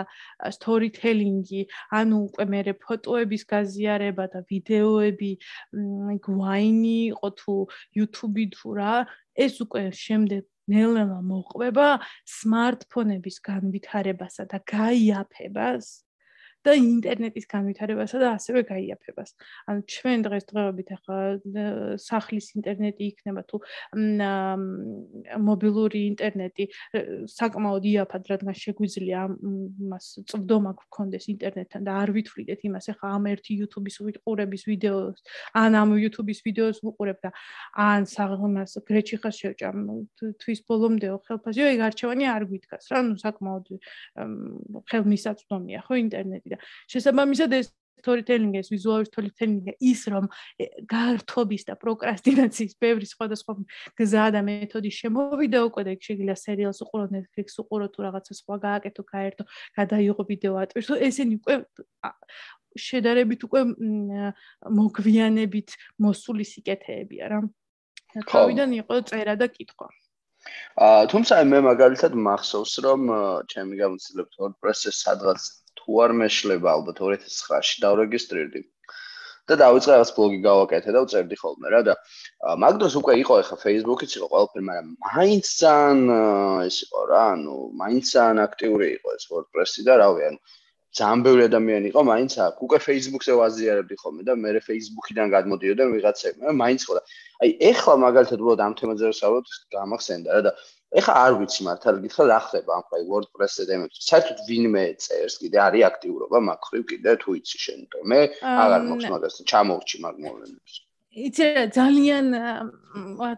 სტორითელინგი 0.55 1.61
ანუ 1.99 2.15
უკვე 2.27 2.45
მე 2.51 2.61
ფოტოების 2.83 3.43
გაზიარება 3.51 4.25
და 4.33 4.39
ვიდეოები 4.51 5.31
გვაინი 6.27 6.97
იყო 7.11 7.29
თუ 7.39 7.55
YouTube-ი 7.97 8.45
თუ 8.55 8.67
რა 8.79 8.95
ეს 9.35 9.55
უკვე 9.63 9.81
შემდეგ 9.91 10.43
ნელ-ნელა 10.67 11.19
მოყვება 11.23 11.87
smartphone-ების 12.27 13.37
განვითარებასა 13.39 14.43
და 14.51 14.59
გაიაფებას 14.67 16.06
და 16.65 16.73
ინტერნეტის 16.77 17.45
განვითარებასა 17.47 18.17
და 18.21 18.27
ასევე 18.37 18.61
გაიაფებას. 18.67 19.29
ანუ 19.69 19.79
ჩვენ 19.93 20.19
დღესდღეობით 20.27 20.89
ახლა 20.97 21.19
სახლის 22.01 22.47
ინტერნეტი 22.57 23.03
იქნება 23.11 23.41
თუ 23.47 23.57
მობილური 25.47 25.99
ინტერნეტი 26.11 26.65
საკმაოდ 27.31 27.83
იაფად, 27.91 28.23
რადგან 28.31 28.55
შეგვიძლია 28.57 29.21
მას 29.91 30.05
წვდომა 30.27 30.71
გქონდეს 30.81 31.25
ინტერნეტთან 31.33 31.81
და 31.87 31.91
არ 32.03 32.09
ვითვლიდეთ 32.17 32.59
იმას, 32.67 32.85
ახლა 32.93 33.07
ამ 33.17 33.23
ერთი 33.31 33.51
YouTube-ის 33.61 33.95
ვიყურების 34.07 34.63
ვიდეოს, 34.67 35.17
ან 35.55 35.71
ამ 35.77 35.89
YouTube-ის 36.03 36.39
ვიდეოს 36.47 36.83
ვუყურებ 36.83 37.19
და 37.23 37.31
ან 37.77 38.09
საღმას 38.09 38.77
გრეჩი 38.87 39.17
ხას 39.23 39.35
შევჭამ 39.39 39.77
თვის 40.41 40.59
ბოლომდე 40.67 41.07
ხელფასი, 41.27 41.61
ეგ 41.73 41.79
არჩევანი 41.87 42.25
არ 42.27 42.43
გვითქას 42.49 42.85
რა, 42.91 42.99
ну 43.07 43.15
საკმაოდ 43.21 43.65
ხელმისაწვდომია 44.91 45.79
ხო 45.87 45.93
ინტერნეტი 46.03 46.46
და 46.53 46.57
შესაბამისად 46.91 47.55
ეს 47.59 47.73
storytelling 48.01 48.53
ეს 48.59 48.69
visual 48.71 49.05
storytelling 49.05 49.73
ის 49.81 50.01
რომ 50.13 50.29
გართობის 50.89 51.63
და 51.69 51.75
პროკრასტინაციის 51.81 52.77
ბევრი 52.81 53.07
სხვადასხვა 53.09 53.53
გზა 53.97 54.25
და 54.35 54.41
მეთოდი 54.45 54.91
შემოვიდა 54.99 55.59
უკვე 55.67 55.81
და 55.87 55.91
შეიძლება 55.97 56.37
სერიალს 56.45 56.81
უყურო 56.85 57.05
Netflix 57.15 57.57
უყურო 57.61 57.87
თუ 57.93 57.99
რაღაცა 58.07 58.33
სხვა 58.37 58.55
გააკეთო, 58.67 59.03
გაერთო, 59.13 59.43
გადაიღო 59.77 60.23
ვიდეო 60.29 60.53
ატვირთო, 60.63 60.95
ესენი 61.09 61.35
უკვე 61.41 61.55
შედარებით 62.77 63.41
უკვე 63.47 63.61
მოგვიანებით 64.79 65.69
მოსული 66.05 66.43
სიკეთეებია 66.45 67.25
რა. 67.33 67.39
თავიდან 68.29 68.69
იყო 68.81 68.95
წერა 69.09 69.35
და 69.41 69.47
კითხვა. 69.49 69.87
აა 70.79 71.09
თუმცა 71.11 71.33
მე 71.49 71.59
მაგალითად 71.65 72.13
მახსოვს 72.13 72.73
რომ 72.85 73.01
ჩემი 73.51 73.73
გამოცდილებით 73.81 74.33
WordPress-ზე 74.41 74.91
სადღაც 74.95 75.41
თუ 75.87 76.01
არ 76.03 76.13
მეშლება 76.21 76.73
ალბათ 76.77 76.99
2009-ში 76.99 77.83
დავრეგისტრირდი 77.83 78.61
და 79.47 79.55
დავიწყე 79.61 79.91
რაღაც 79.95 80.09
ბლოგი 80.17 80.39
გავაკეთე 80.43 80.91
და 80.91 81.01
უწერდი 81.07 81.35
ხოლმე 81.39 81.69
რა 81.71 81.79
და 81.87 81.93
მაგ 82.59 82.79
დროს 82.83 82.95
უკვე 82.99 83.13
იყო 83.23 83.33
ახლა 83.41 83.57
Facebook-იც 83.63 84.11
იყო 84.19 84.27
ყველაფერი 84.33 84.63
მაგრამ 84.67 84.89
მაინც 85.07 85.45
ძალიან 85.63 85.99
ეს 86.67 86.77
იყო 86.83 87.03
რა 87.11 87.23
ანუ 87.35 87.55
მაინც 87.81 88.05
ძალიან 88.11 88.41
აქტიური 88.43 88.87
იყო 88.99 89.15
ეს 89.15 89.23
WordPress-ი 89.31 89.81
და 89.87 89.93
რავი 90.03 90.21
ანუ 90.27 90.39
ძალიან 90.97 91.23
ბევრი 91.23 91.43
ადამიანი 91.47 91.87
იყო 91.91 92.01
მაინც 92.11 92.31
აქ 92.43 92.55
უკვე 92.67 92.77
Facebook-ზე 92.87 93.33
ვაზიარებდი 93.39 93.95
ხოლმე 94.01 94.21
და 94.27 94.33
მე 94.43 94.51
Facebook-იდან 94.67 95.27
გადმოდიოდა 95.35 95.83
ვიღაცები 95.95 96.55
მაინც 96.63 96.81
ხო 96.87 96.93
და 96.97 97.01
აი 97.43 97.49
ეხლა 97.71 97.93
მაგალითად 98.03 98.39
უბრალოდ 98.43 98.61
ამ 98.67 98.73
თემაზე 98.79 99.05
ვსაუბრობ 99.13 99.45
გამახსენდა 99.77 100.29
რა 100.35 100.41
და 100.47 100.51
ეხლა 100.99 101.13
არ 101.27 101.33
ვიცი 101.39 101.61
მართალი 101.67 101.99
გითხრა 102.03 102.25
რა 102.31 102.39
ხდება 102.47 102.71
ამ 102.79 102.83
ფაი 102.91 103.03
WordPress-ზე 103.11 103.63
დემეც. 103.69 103.93
საერთოდ 104.07 104.39
ვინმე 104.47 104.83
წერს 105.03 105.35
კიდე 105.41 105.57
არის 105.67 105.87
აქტიურობა 105.91 106.37
მაგხრივ 106.49 106.83
კიდე 106.91 107.15
თუ 107.21 107.35
იცი 107.39 107.57
შენ 107.65 107.81
მე 108.11 108.19
აღარ 108.63 108.81
მოხს 108.89 109.09
მაგას 109.13 109.35
ჩამოვრჩი 109.51 109.97
მაგ 110.07 110.15
მოვლენებს. 110.23 110.73
იცი 111.17 111.45
რა 111.57 111.63
ძალიან 111.73 112.27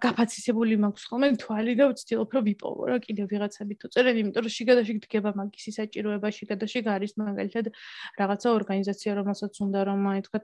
გაფაცისებული 0.04 0.76
მაქვს 0.84 1.04
ხოლმე 1.10 1.30
თვალი 1.40 1.74
და 1.80 1.86
ვცდილობ 1.92 2.34
რომ 2.36 2.44
ვიპოვო 2.50 2.84
რა 2.90 2.98
კიდე 3.06 3.28
ვიღაცები 3.32 3.78
თუ 3.80 3.92
წერენ 3.96 4.20
იმიტომ 4.20 4.44
რომ 4.44 4.54
შიგადაში 4.56 4.96
გდგება 5.00 5.32
მაგის 5.40 5.68
საჭიროება 5.80 6.32
შიგადაში 6.38 6.80
გარის 6.90 7.14
მაგალითად 7.24 7.72
რაღაცა 8.20 8.48
ორგანიზაცია 8.60 9.12
რომელსაც 9.20 9.54
უნდა 9.64 9.80
რომ 9.88 10.08
აი 10.12 10.20
თქვა 10.28 10.40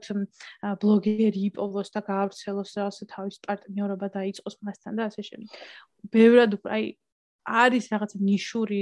ბლოგერი 0.80 1.40
იპოვოს 1.52 1.88
და 1.92 2.00
გაავრცელოს 2.08 2.70
რაღაცა 2.80 3.04
თავის 3.12 3.36
პარტნიორობა 3.44 4.06
დაიწყოს 4.16 4.56
მასთან 4.64 4.92
და 4.96 5.02
ასე 5.12 5.22
შემდეგ. 5.28 5.50
ბევრად 6.16 6.50
უკვე 6.56 6.68
აი 6.76 6.84
არის 7.46 7.84
რაღაცა 7.94 8.16
ნიშური 8.26 8.80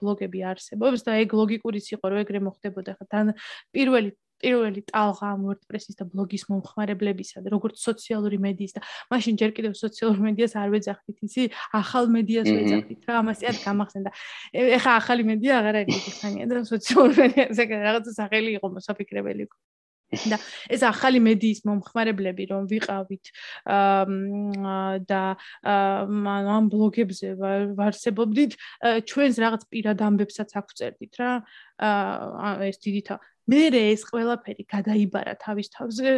ბლოგები 0.00 0.40
არსებობს 0.50 1.04
და 1.04 1.20
ეგ 1.20 1.30
ლოგიკურიც 1.36 1.86
იყო 1.94 2.04
რომ 2.06 2.18
ეგრე 2.24 2.40
მოხდებოდა 2.48 2.92
ხა. 2.96 3.04
თან 3.12 3.26
პირველი 3.74 4.10
პირველი 4.42 4.82
ტალღა 4.90 5.30
WordPress-ის 5.40 5.98
და 6.00 6.04
ბლოგის 6.10 6.46
მომხმარებლებისა 6.50 7.44
და 7.44 7.52
როგორც 7.54 7.80
სოციალური 7.80 8.38
მედიის 8.44 8.76
და 8.76 8.84
მაშინ 9.12 9.40
ჯერ 9.40 9.50
კიდევ 9.56 9.72
სოციალურ 9.80 10.18
მედიას 10.26 10.54
არ 10.60 10.68
ვეძახდით, 10.74 11.18
იცი? 11.26 11.42
ახალ 11.80 12.04
მედიას 12.16 12.48
ვეძახდით 12.50 13.00
რა, 13.08 13.14
ამას 13.20 13.44
იად 13.44 13.58
გამახსენდა. 13.64 14.10
ეხა 14.80 14.92
ახალი 15.00 15.22
მედია 15.30 15.52
აღარ 15.60 15.82
არის 15.84 16.20
ხანია 16.20 16.44
და 16.50 16.64
სოციალურ 16.74 17.12
მედიაზე 17.20 17.62
რაღაცა 17.70 18.12
სახელი 18.20 18.50
იყო 18.60 18.66
მოსაფიქრებელი. 18.76 19.44
და 20.10 20.38
ეს 20.74 20.82
ახალი 20.82 21.22
მედიის 21.22 21.62
მომხმარებლები 21.68 22.46
რომ 22.50 22.66
ვიყავით 22.70 23.30
და 25.06 25.22
ამ 25.62 26.70
ბლოგებზე 26.72 27.34
ვარსებობდით 27.78 28.56
ჩვენს 29.06 29.36
რაღაც 29.44 29.62
პირად 29.70 30.02
ამბებსაც 30.02 30.50
აქვწერდით 30.58 31.14
რა 31.22 31.30
ეს 32.66 32.82
დიდითა 32.82 33.20
მე 33.50 33.62
ეს 33.80 34.04
ყველაფერი 34.10 34.64
გადაიბარა 34.70 35.34
თავის 35.42 35.68
თავზე 35.74 36.10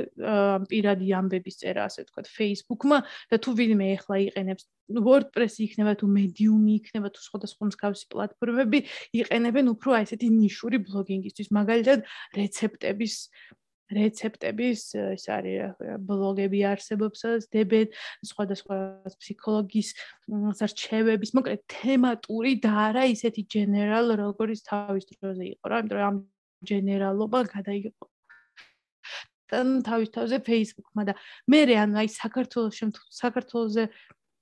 პირადი 0.68 1.08
ამბების 1.20 1.58
წერა 1.62 1.86
ასე 1.88 2.04
ვთქვათ 2.04 2.28
Facebook-მა 2.28 2.98
და 3.32 3.36
თუ 3.42 3.50
ვინმე 3.60 3.88
ახლა 3.96 4.16
იყენებს 4.26 4.68
WordPress-ი 5.06 5.64
იქნება 5.68 5.94
თუ 6.00 6.06
Medium-ი 6.12 6.74
იქნება 6.80 7.08
თუ 7.14 7.20
სხვადასხვა 7.28 7.70
მსგავსი 7.70 8.06
პლატფორმები 8.12 8.78
იყენებენ 9.22 9.72
უფრო 9.72 9.96
აი 9.96 10.04
ესეთი 10.08 10.28
ნიშური 10.36 10.82
ბლოგინგისთვის. 10.84 11.48
მაგალითად 11.56 12.04
რეცეპტების 12.36 13.14
რეცეპტების 13.92 14.82
ეს 14.96 15.24
არის 15.28 15.76
ბლოგები 16.08 16.60
არსებობს 16.72 17.24
დებენ 17.52 17.92
სხვადასხვა 18.24 18.76
ფსიქოლოგის 19.20 19.88
სარჩევების 20.60 21.34
მოკლედ 21.36 21.64
თემატური 21.68 22.56
და 22.64 22.72
არა 22.88 23.04
ისეთი 23.12 23.42
general 23.52 24.16
როგორც 24.16 24.64
თავის 24.68 25.04
დროზე 25.12 25.44
იყო 25.52 25.64
რა. 25.68 25.82
იმიტომ 25.84 26.00
რომ 26.00 26.16
ჯენერალობა 26.68 27.38
გადაიღო. 27.52 28.06
თან 29.52 29.68
თავის 29.84 30.10
თავზე 30.16 30.36
Facebook-მა 30.48 31.02
და 31.10 31.14
მე 31.52 31.60
რე 31.68 31.76
ანუ 31.84 31.94
აი 32.02 32.08
საქართველოს 32.08 32.80
საქართველოსზე 33.20 33.84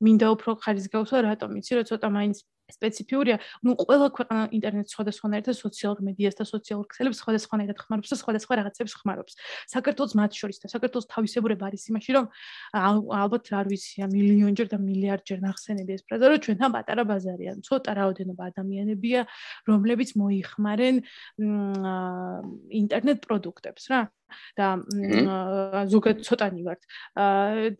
მინდა 0.06 0.26
უფრო 0.34 0.50
ხარისგავსვა 0.62 1.18
რატომ 1.26 1.50
იცი 1.60 1.72
რომ 1.80 1.88
ცოტა 1.90 2.08
მაინც 2.14 2.36
სპეციფიურია, 2.76 3.36
ну 3.64 3.74
ყველა 3.78 4.08
ქვეყანა 4.16 4.42
ინტერნეტ 4.56 4.88
სხვადასხვანაირად 4.94 5.46
და 5.50 5.54
სოციალურ 5.56 5.98
მედიას 6.08 6.34
და 6.40 6.44
სოციალურ 6.46 6.86
ქსელებს 6.90 7.18
სხვადასხვანაირად 7.22 7.78
ხმარობს 7.80 8.10
და 8.10 8.16
სხვადასხვა 8.22 8.52
რაღაცებს 8.60 8.92
ხმარობს. 9.00 9.32
საქართველოს 9.74 10.12
მათ 10.20 10.30
შორის 10.40 10.58
და 10.62 10.66
საქართველოს 10.74 11.06
თავისებურება 11.10 11.64
არის 11.70 11.82
იმაში, 11.90 12.10
რომ 12.16 12.26
ალბათ 13.20 13.44
არ 13.60 13.66
ვიცი, 13.70 14.06
მილიონჯერ 14.10 14.66
და 14.70 14.78
მილიარდჯერ 14.80 15.38
ნახსენები 15.46 15.92
ეს 15.96 16.02
ფრაზა, 16.06 16.26
რომ 16.30 16.40
ჩვენთან 16.44 16.70
პატარა 16.76 17.02
ბაზარია, 17.10 17.52
ცოტა 17.66 17.90
რაოდენობა 18.00 18.42
ადამიანებია, 18.50 19.20
რომლებიც 19.68 20.10
მოიხმარენ 20.20 20.94
ინტერნეტ 22.80 23.18
პროდუქტებს 23.26 23.84
რა. 23.90 24.00
და 24.58 24.66
ზოგადად 25.92 26.24
ცოტანი 26.26 26.62
ვართ. 26.66 26.82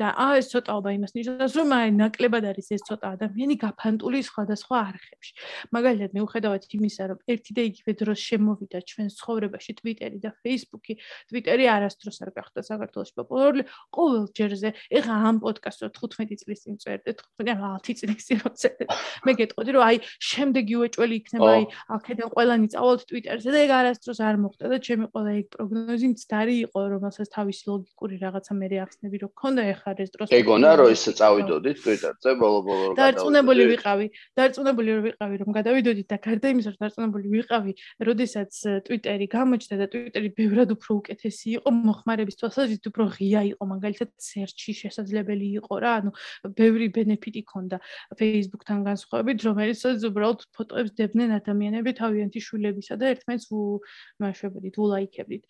და 0.01 0.09
აა 0.11 0.35
ეს 0.41 0.47
ცოტაობა 0.55 0.91
იმას 0.97 1.13
ნიშნავს, 1.17 1.55
რომ 1.61 1.69
აი 1.77 1.89
ნაკლებად 2.01 2.45
არის 2.51 2.69
ეს 2.77 2.83
ცოტა 2.89 3.07
ადამიანი 3.17 3.55
გაფანტული 3.61 4.19
სხვადასხვა 4.27 4.77
არხებში. 4.91 5.33
მაგალითად, 5.75 6.11
მიუხედავად 6.17 6.63
იმისა, 6.71 7.03
რომ 7.11 7.19
ერთი 7.31 7.53
და 7.57 7.63
იგივე 7.71 7.93
დროს 8.01 8.19
შემოვიდა 8.31 8.79
ჩვენ 8.91 9.07
ცხოვრებაში 9.19 9.73
Twitter-ი 9.81 10.19
და 10.25 10.31
Facebook-ი, 10.43 10.95
Twitter-ი 11.31 11.65
არასდროს 11.71 12.19
არ 12.25 12.31
გახდა 12.37 12.61
საქართველოს 12.71 13.11
პოპულარული, 13.19 13.63
ყოველ 13.95 14.25
ჯერზე, 14.35 14.71
ეხა 14.91 15.15
ამ 15.31 15.37
პოდკასტს 15.45 15.93
15 15.95 16.41
წლის 16.43 16.61
წინ 16.65 16.75
წერდეთ, 16.81 17.19
15 17.41 17.81
10 17.85 18.01
წლის 18.01 18.25
წინ 18.29 18.39
წერდეთ. 18.61 18.89
მე 19.27 19.33
გეტყოდი, 19.41 19.71
რომ 19.77 19.83
აი 19.87 19.97
შემდეგი 20.31 20.75
უეჭველი 20.81 21.15
იქნება, 21.21 21.51
აი 21.51 21.65
აქედან 21.97 22.29
ყველანი 22.35 22.67
წავალთ 22.75 23.03
Twitter-ზე 23.11 23.51
და 23.55 23.59
ეგ 23.65 23.71
არასდროს 23.81 24.21
არ 24.21 24.37
მოხდა 24.45 24.65
და 24.71 24.77
ჩემი 24.81 25.07
ყველა 25.13 25.31
ეგ 25.41 25.47
პროგნოზიც 25.55 26.19
არი 26.41 26.57
იყო 26.67 26.79
რომელსაც 26.95 27.29
თავისი 27.37 27.63
ლოგიკური 27.71 28.21
რაღაცა 28.25 28.53
მე 28.61 28.67
რეაქცნები 28.75 29.17
რო 29.25 29.29
ქონდა 29.41 29.63
ეხარ 29.75 30.05
ეს 30.05 30.11
დროს 30.15 30.35
ეგონა 30.41 30.71
რომ 30.81 30.89
ის 30.95 31.05
წავიდოდით 31.21 31.79
Twitter-ზე 31.85 32.31
ბოლო-ბოლო 32.41 32.95
დარწმუნებული 33.01 33.63
ვიყავი 33.75 34.07
დარწმუნებული 34.41 34.91
ვიყავი 35.11 35.35
რომ 35.41 35.51
გადავიდოდით 35.59 36.07
და 36.11 36.17
გარდა 36.27 36.53
იმისა 36.55 36.71
რომ 36.75 36.81
დარწმუნებული 36.81 37.27
ვიყავი, 37.31 37.73
როდესაც 38.09 38.53
Twitter-ი 38.87 39.27
გამოჩნდა 39.31 39.77
და 39.81 39.87
Twitter-ი 39.93 40.31
ბევრად 40.39 40.75
უფრო 40.75 40.97
უკეთესი 41.01 41.49
იყო, 41.61 41.69
მოხმარების 41.71 42.39
თვალსაზრისით 42.41 42.85
უფრო 42.91 43.05
ღია 43.17 43.43
იყო, 43.51 43.63
მაგალითად 43.73 44.11
search-ი 44.21 44.73
შესაძლებელი 44.81 45.49
იყო 45.61 45.75
რა, 45.85 45.93
ანუ 46.01 46.11
ბევრი 46.59 46.87
ბენეფიტი 46.97 47.43
ჰქონდა 47.47 47.77
Facebook-თან 48.21 48.81
განსხვავებით, 48.89 49.39
რომელიც 49.49 49.81
უბრალოდ 50.11 50.41
ფოტოებს 50.57 50.93
დებდნენ 50.99 51.31
ადამიანები 51.41 51.91
თავიანთი 52.01 52.41
შვილებისა 52.47 52.95
და 53.01 53.05
ერთმანეთს 53.15 53.47
უმაშვებდით, 53.51 54.75
ულაიქებდით. 54.81 55.43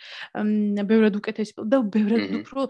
ბევრად 0.88 1.16
უკეთესი 1.21 1.66
და 1.73 1.81
ბევრად 1.95 2.37
უფრო 2.40 2.66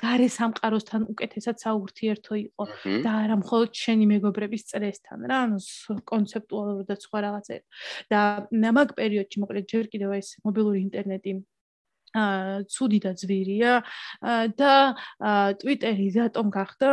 გარე 0.00 0.28
სამყაროსთან 0.32 1.02
უკეთესად 1.12 1.60
საურთიერთო 1.60 2.36
იყო 2.40 2.66
და 3.04 3.10
არა 3.24 3.36
მხოლოდ 3.42 3.76
შენი 3.76 4.06
მეგობრების 4.12 4.62
წრესთან 4.72 5.26
რა 5.28 5.40
ანუ 5.46 5.58
კონცეპტუალურად 6.12 6.88
და 6.88 6.96
სხვა 7.02 7.22
რაღაცა 7.26 7.58
და 8.12 8.22
მაგ 8.78 8.96
პერიოდში 8.96 9.42
მოკლედ 9.44 9.68
ჯერ 9.72 9.90
კიდევ 9.92 10.16
ეს 10.16 10.32
მობილური 10.48 10.80
ინტერნეტი 10.86 11.36
ცუდი 12.68 12.98
და 13.04 13.12
ძვირია. 13.16 13.72
და 14.56 14.72
ტვიტერი 15.60 16.08
რატომ 16.16 16.46
გახდა? 16.52 16.88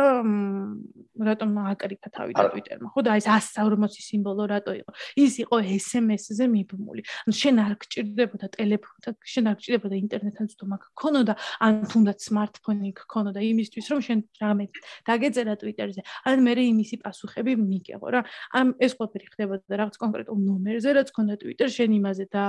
რატომ 1.14 1.48
აკრიფა 1.74 2.08
თავი 2.10 2.32
და 2.34 2.44
ტვიტერმა 2.50 2.88
ხო 2.90 3.00
და 3.04 3.16
ეს 3.20 3.26
140 3.28 4.02
სიმბოლო 4.08 4.44
რატო 4.50 4.72
იყო? 4.80 4.90
ის 5.20 5.32
იყო 5.44 5.56
SMS-ზე 5.78 6.44
მიბმული. 6.50 7.02
ანუ 7.24 7.32
შენ 7.34 7.56
არ 7.64 7.74
გჭირდებოდა 7.78 8.46
ტელეფონთან 8.56 9.14
შენ 9.22 9.44
არ 9.50 9.56
გჭირდებოდა 9.60 9.96
ინტერნეტთან 10.04 10.46
თუ 10.58 10.64
მაგ 10.72 10.82
ქონოდა 10.98 11.34
ან 11.60 11.74
თუნდაც 11.90 12.18
smartphone-ი 12.28 12.90
ქონოდა 12.94 13.40
იმისთვის 13.40 13.86
რომ 13.90 14.00
შენ 14.06 14.18
რამე 14.42 14.64
დაგეწერა 15.06 15.54
ტვიტერზე 15.60 16.02
ან 16.28 16.36
მე 16.44 16.52
იმისი 16.54 16.96
პასუხები 17.04 17.52
მიგეღო 17.58 18.08
რა. 18.14 18.20
ამ 18.54 18.74
ეს 18.78 18.92
ყველაფერი 18.98 19.26
ხდებოდა 19.32 19.74
რაღაც 19.80 19.96
კონკრეტულ 20.02 20.38
ნომერზე 20.48 20.90
რაც 20.98 21.08
ქონდა 21.14 21.34
ტვიტერ 21.42 21.68
შენ 21.76 21.90
იმაზე 21.98 22.24
და 22.34 22.44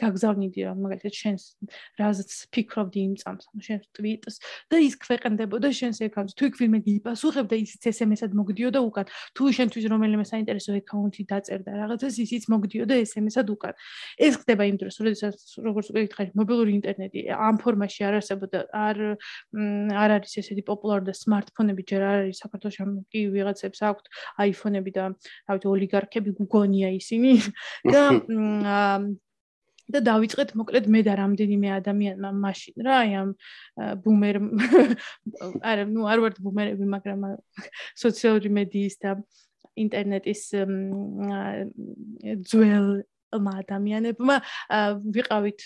გაგზავნიდი 0.00 0.60
რა 0.66 0.72
მაგალითად 0.76 1.14
შენს 1.20 1.42
რა 2.00 2.08
რაზეც 2.16 2.48
ფიქრობდი 2.48 3.00
იმ 3.04 3.14
წამს, 3.20 3.44
ანუ 3.52 3.62
შენ 3.66 3.80
ტვიტს 3.96 4.36
და 4.72 4.76
ის 4.80 4.94
ქვეყნდებოდა 4.96 5.68
შენს 5.76 5.98
ეკაუნტს. 6.08 6.34
თუ 6.36 6.44
იქ 6.48 6.54
ვინმე 6.60 6.78
გიპასუხებდა, 6.86 7.54
ისიც 7.60 7.82
SMS-ად 7.92 8.32
მოგდიოდა 8.32 8.80
უკან. 8.80 9.06
თუ 9.36 9.42
შენთვის 9.56 9.84
რომელიმე 9.92 10.24
საინტერესო 10.24 10.70
ეკაუნტი 10.80 11.22
დაწერდა 11.28 11.70
რაღაცას, 11.76 12.14
ისიც 12.24 12.42
მოგდიოდა 12.48 12.94
SMS-ად 13.04 13.46
უკან. 13.52 13.74
ეს 14.16 14.34
ხდება 14.40 14.62
იმ 14.64 14.76
დროს, 14.80 14.94
როდესაც 15.04 15.36
როგორც 15.60 15.86
უკვე 15.92 16.00
გითხარი, 16.08 16.30
მობილური 16.32 16.72
ინტერნეტი 16.80 17.20
ამ 17.36 17.56
ფორმაში 17.60 18.00
არ 18.08 18.14
არსებობდა, 18.20 18.58
არ 18.72 18.96
არ 19.92 20.10
არის 20.16 20.32
ესეთი 20.40 20.62
პოპულარული 20.64 21.12
და 21.12 21.14
smartphone-ები 21.16 21.82
ჯერ 21.84 22.02
არ 22.06 22.16
არის 22.24 22.40
საქართველოს 22.40 22.76
ამ 22.80 22.90
კი 23.12 23.20
ვიღაცებს 23.34 23.80
აქვთ 23.90 24.04
iPhone-ები 24.48 24.90
და 24.96 25.04
რა 25.12 25.52
ვიცი 25.56 25.68
ოლიგარქები 25.74 26.30
გუგონია 26.40 26.88
ისინი 26.96 27.32
და 27.92 28.02
და 29.92 30.02
დავიწყეთ 30.02 30.54
მოკლედ 30.58 30.86
მე 30.90 31.00
და 31.06 31.14
რამდენიმე 31.20 31.68
ადამიანმა 31.78 32.30
მაშინ 32.44 32.86
რა 32.86 32.94
აი 33.02 33.12
ამ 33.22 33.30
ბუმერ 34.04 34.36
არა 35.70 35.84
ნუ 35.90 36.06
არ 36.12 36.22
ვარ 36.24 36.38
ბუმერები 36.42 36.86
მაგრამ 36.94 37.26
სოციალური 38.04 38.50
მედიის 38.58 38.96
და 39.04 39.14
ინტერნეტის 39.76 40.42
ძველ 42.50 42.88
ადამიანებმა 43.44 44.36
ვიყავით 45.16 45.60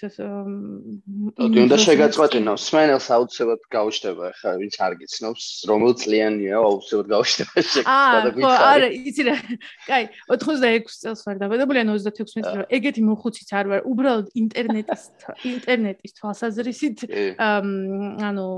ოდი 1.40 1.58
უნდა 1.64 1.76
შეგაწყვეტინო 1.84 2.54
სმენელს 2.60 3.06
აუცილებლად 3.16 3.62
გაუჩნდება 3.76 4.26
ხა 4.40 4.50
ვინც 4.60 4.74
არ 4.86 4.94
გიცნობს 5.00 5.44
რომელ 5.70 5.92
წლიანია 6.02 6.56
აუცილებლად 6.60 7.08
გაუჩნდება 7.14 7.64
შეგაწყვეტინო 7.70 8.50
აა 8.50 8.70
არა 8.74 8.88
იცი 9.10 9.22
რა 9.28 9.36
კაი 9.86 10.04
86 10.34 11.00
წელს 11.04 11.20
ვარ 11.26 11.36
დაბადებული 11.44 11.82
ან 11.84 11.92
36 11.94 12.34
წელს 12.34 12.66
ეგეთი 12.78 13.02
მოხუციც 13.06 13.50
არ 13.60 13.66
ვარ 13.70 13.80
უბრალოდ 13.90 14.26
ინტერნეტის 14.42 15.02
ინტერნეტის 15.54 16.12
თვალსაზრისით 16.18 16.98
ანუ 17.40 18.48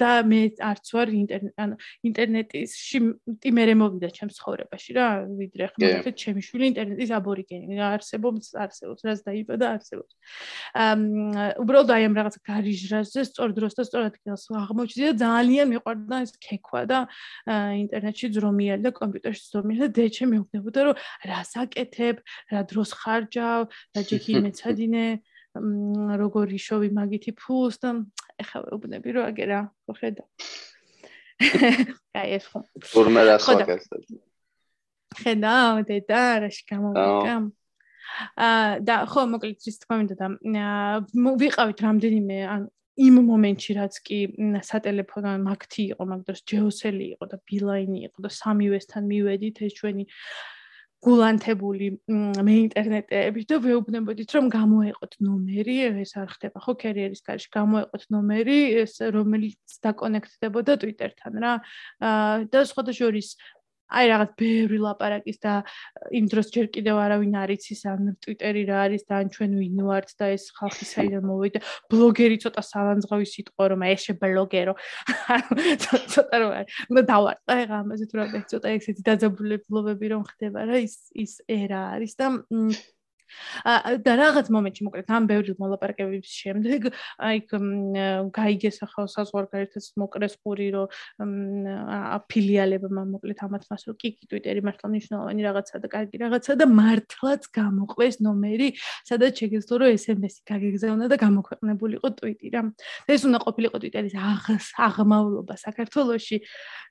და 0.00 0.10
მე 0.26 0.40
არც 0.70 0.86
ვარ 0.94 1.08
ინტერნეტ 1.22 1.54
ანუ 1.64 1.74
ინტერნეტისში 2.08 2.98
ტიმერე 3.44 3.74
მოვიდა 3.78 4.08
ჩემს 4.14 4.38
ცხოვრებაში 4.40 4.90
რა 4.98 5.08
ვიდრე 5.38 5.64
ხმა 5.74 6.12
ჩემი 6.24 6.40
შვილი 6.44 6.64
ინტერნეტის 6.72 7.10
აბორიგენი 7.18 7.74
არსებობს, 7.84 8.23
არსებობს, 8.64 9.00
რაც 9.04 9.20
დაიბადა, 9.28 9.66
არსებობს. 9.76 10.12
აა 10.74 11.44
უბრალოდ 11.64 11.90
აი 11.94 12.02
ამ 12.08 12.14
რაღაც 12.18 12.34
გარიჟრაზე 12.48 13.20
სწორ 13.28 13.50
დროს 13.58 13.72
და 13.78 13.82
სწორ 13.88 14.02
ადგილას 14.08 14.44
აღმოჩნდა 14.64 15.10
და 15.10 15.16
ძალიან 15.24 15.66
მიყვარდა 15.74 16.16
ეს 16.24 16.32
ქექვა 16.40 16.82
და 16.90 16.98
ინტერნეტში 17.84 18.26
ძრომიალი 18.36 18.82
და 18.86 18.90
კომპიუტერში 19.00 19.44
ძრომიალი 19.52 19.82
და 19.84 19.90
დეჩე 19.98 20.24
მეუბნებოდა 20.32 20.80
რომ 20.88 20.96
რას 21.30 21.52
აკეთებ, 21.64 22.16
რა 22.52 22.60
დროს 22.70 22.90
ხარჯავ, 23.00 23.60
და 23.94 24.00
ჯექი 24.08 24.32
მეცადინე 24.44 25.06
როგორი 25.54 26.58
შოვი 26.58 26.88
მაგითი 26.90 27.32
ფულს 27.38 27.78
და 27.78 27.90
ეხლა 28.42 28.58
ვეუბნები 28.66 29.08
რომ 29.14 29.24
აგე 29.30 29.44
რა, 29.50 29.60
ხედა. 29.94 30.24
აი 32.18 32.28
ეს 32.38 32.46
ხო. 32.50 32.58
თურმე 32.90 33.22
რა 33.26 33.36
სხვა 33.38 33.62
გასწავლე. 33.70 34.18
ხედა, 35.14 35.54
დედა, 35.86 36.22
რაში 36.42 36.64
გამოვიდა? 36.70 37.34
აა 38.36 38.80
და 38.88 38.96
ხო 39.10 39.26
მოკლედ 39.34 39.68
ის 39.70 39.76
თქვა 39.82 40.00
მინდა 40.00 40.16
და 40.20 40.28
ვიყავით 41.42 41.78
რამდენიმე 41.88 42.38
ან 42.54 42.66
იმ 42.94 43.14
მომენტში 43.26 43.72
რაც 43.74 43.94
კი 44.06 44.18
სატელეფონო 44.62 45.30
მაგთი 45.42 45.84
იყო 45.94 46.04
მაგ 46.10 46.20
დროს 46.26 46.40
ჯეოსელი 46.46 47.06
იყო 47.14 47.24
და 47.32 47.36
ბილაინი 47.42 48.00
იყო 48.08 48.18
და 48.22 48.30
სამივესთან 48.30 49.02
მივედით 49.10 49.56
ეს 49.66 49.72
ჩვენი 49.80 50.04
გულანთებული 51.04 51.88
მე 52.46 52.54
ინტერნეტები 52.64 53.42
და 53.50 53.58
ვეუბნებოდით 53.64 54.30
რომ 54.36 54.46
გამოეყოთ 54.54 55.16
ნომერი 55.26 55.76
ეს 55.90 56.14
არ 56.16 56.30
ხდება 56.32 56.62
ხო 56.64 56.72
კერიერის 56.80 57.20
კარში 57.26 57.50
გამოეყოთ 57.56 58.06
ნომერი 58.14 58.58
ეს 58.84 58.94
რომელიც 59.12 59.76
დაკონექტდებოდა 59.84 60.72
ტვიტერთან 60.80 61.34
რა. 61.44 61.52
და 62.48 62.60
სხვადასხვა 62.70 63.00
შორის 63.00 63.28
აი 63.94 64.06
რაღაც 64.10 64.30
ბევრი 64.40 64.78
ლაპარაკის 64.84 65.38
და 65.44 65.52
იმ 66.18 66.26
დროს 66.32 66.46
ჯერ 66.54 66.66
კიდევ 66.74 66.96
არავინ 67.04 67.34
არ 67.42 67.50
იცის 67.54 67.82
ან 67.90 68.00
ტვიტერი 68.24 68.62
რა 68.70 68.76
არის 68.86 69.02
და 69.08 69.14
ან 69.22 69.30
ჩვენ 69.34 69.52
ვინ 69.60 69.78
ვართ 69.88 70.08
და 70.18 70.26
ეს 70.34 70.44
ხალხი 70.58 70.84
საიდან 70.90 71.24
მოვიდა. 71.28 71.60
ბლოგერი 71.92 72.36
ცოტა 72.44 72.62
სავანძღავი 72.70 73.26
სიტყვა 73.34 73.64
რომ 73.74 73.80
აი 73.86 73.96
შე 74.04 74.12
ბლოგერო 74.22 74.74
ცოტა 75.84 76.36
რომ 76.42 76.50
უნდა 76.90 77.02
დავარტყა 77.12 77.52
ეხა 77.64 77.76
ამაზე 77.84 78.04
თუ 78.10 78.14
რა 78.18 78.26
ცოტა 78.50 78.68
ესეთი 78.78 79.02
დაძაბულებლობები 79.08 80.06
რომ 80.14 80.22
ხდება 80.30 80.66
რა 80.68 80.76
ის 80.84 80.96
ის 81.14 81.32
ერა 81.48 81.80
არის 81.94 82.14
და 82.18 82.26
და 84.06 84.12
რაღაც 84.20 84.50
მომენტში 84.54 84.86
მოკლედ 84.86 85.10
ამ 85.16 85.26
ბევრი 85.30 85.54
მოლაპარაკებების 85.58 86.32
შემდეგ 86.42 86.88
აი 87.28 87.38
გაიგეს 88.38 88.78
ახალ 88.86 89.08
საზღვარგარეთაც 89.14 89.86
მოკრეს 90.00 90.34
ხური 90.42 90.68
რომ 90.74 90.88
აფილიალებმა 92.18 93.02
მოკლედ 93.14 93.38
ამათ 93.46 93.64
მას 93.70 93.82
რომ 93.88 93.98
კი 94.02 94.08
კი 94.18 94.24
ტვიტერი 94.30 94.60
მართლა 94.68 94.86
მნიშვნელოვანი 94.94 95.46
რაღაცა 95.48 95.82
და 95.84 95.88
კარგი 95.94 96.16
რაღაცა 96.24 96.52
და 96.60 96.66
მართლაც 96.80 97.42
გამოყვეს 97.58 98.20
ნომერი 98.24 98.68
სადაც 99.08 99.32
შეგეძლო 99.44 99.74
რომ 99.82 99.90
SMS-ი 99.98 100.40
გაგეგზავნა 100.50 101.04
და 101.10 101.16
გამოქვეყნებულიყო 101.24 102.08
ტვიტი 102.18 102.48
რა 102.54 102.62
ეს 103.10 103.22
უნდა 103.28 103.38
ყოფილიყო 103.44 103.76
ტვიტერის 103.82 104.14
აღმავლობა 104.88 105.54
საქართველოში 105.64 106.38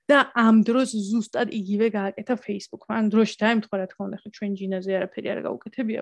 და 0.10 0.20
ამ 0.36 0.64
დროს 0.68 0.92
ზუსტად 1.10 1.54
იგივე 1.56 1.88
გააკეთა 1.96 2.36
Facebook-მა. 2.46 2.94
ან 3.00 3.06
დროში 3.14 3.36
დაემთხვა 3.44 3.76
რა 3.80 3.88
თქმა 3.92 4.04
უნდა, 4.08 4.18
ხო 4.24 4.30
ჩვენ 4.36 4.52
ჯინაზე 4.60 4.92
არაფერი 5.00 5.28
არ 5.34 5.40
გაუკეთებია. 5.48 6.02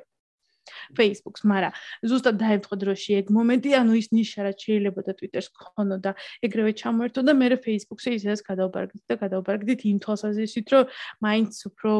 Facebook-ს, 0.97 1.43
მაგრამ 1.51 1.73
ზუსტად 2.05 2.35
დაემთხვა 2.41 2.75
დროში 2.83 3.11
ეგ 3.21 3.31
მომენტი, 3.35 3.69
ანუ 3.81 3.93
ის 4.01 4.07
ნიშა 4.13 4.41
რაც 4.47 4.57
შეიძლება 4.65 5.01
და 5.07 5.13
Twitter-ს 5.19 5.47
ქონოდა, 5.51 6.11
ეგრევე 6.45 6.71
ჩამოერთო 6.81 7.21
და 7.27 7.33
მე 7.37 7.47
Facebook-ზე 7.65 8.09
ისედაც 8.17 8.41
გადავბარგდით 8.47 9.03
და 9.09 9.15
გადავბარგდით 9.23 9.79
იმ 9.91 9.97
თვალსაზრისით, 10.05 10.67
რომ 10.71 10.83
მაინც 11.25 11.53
უფრო 11.69 11.91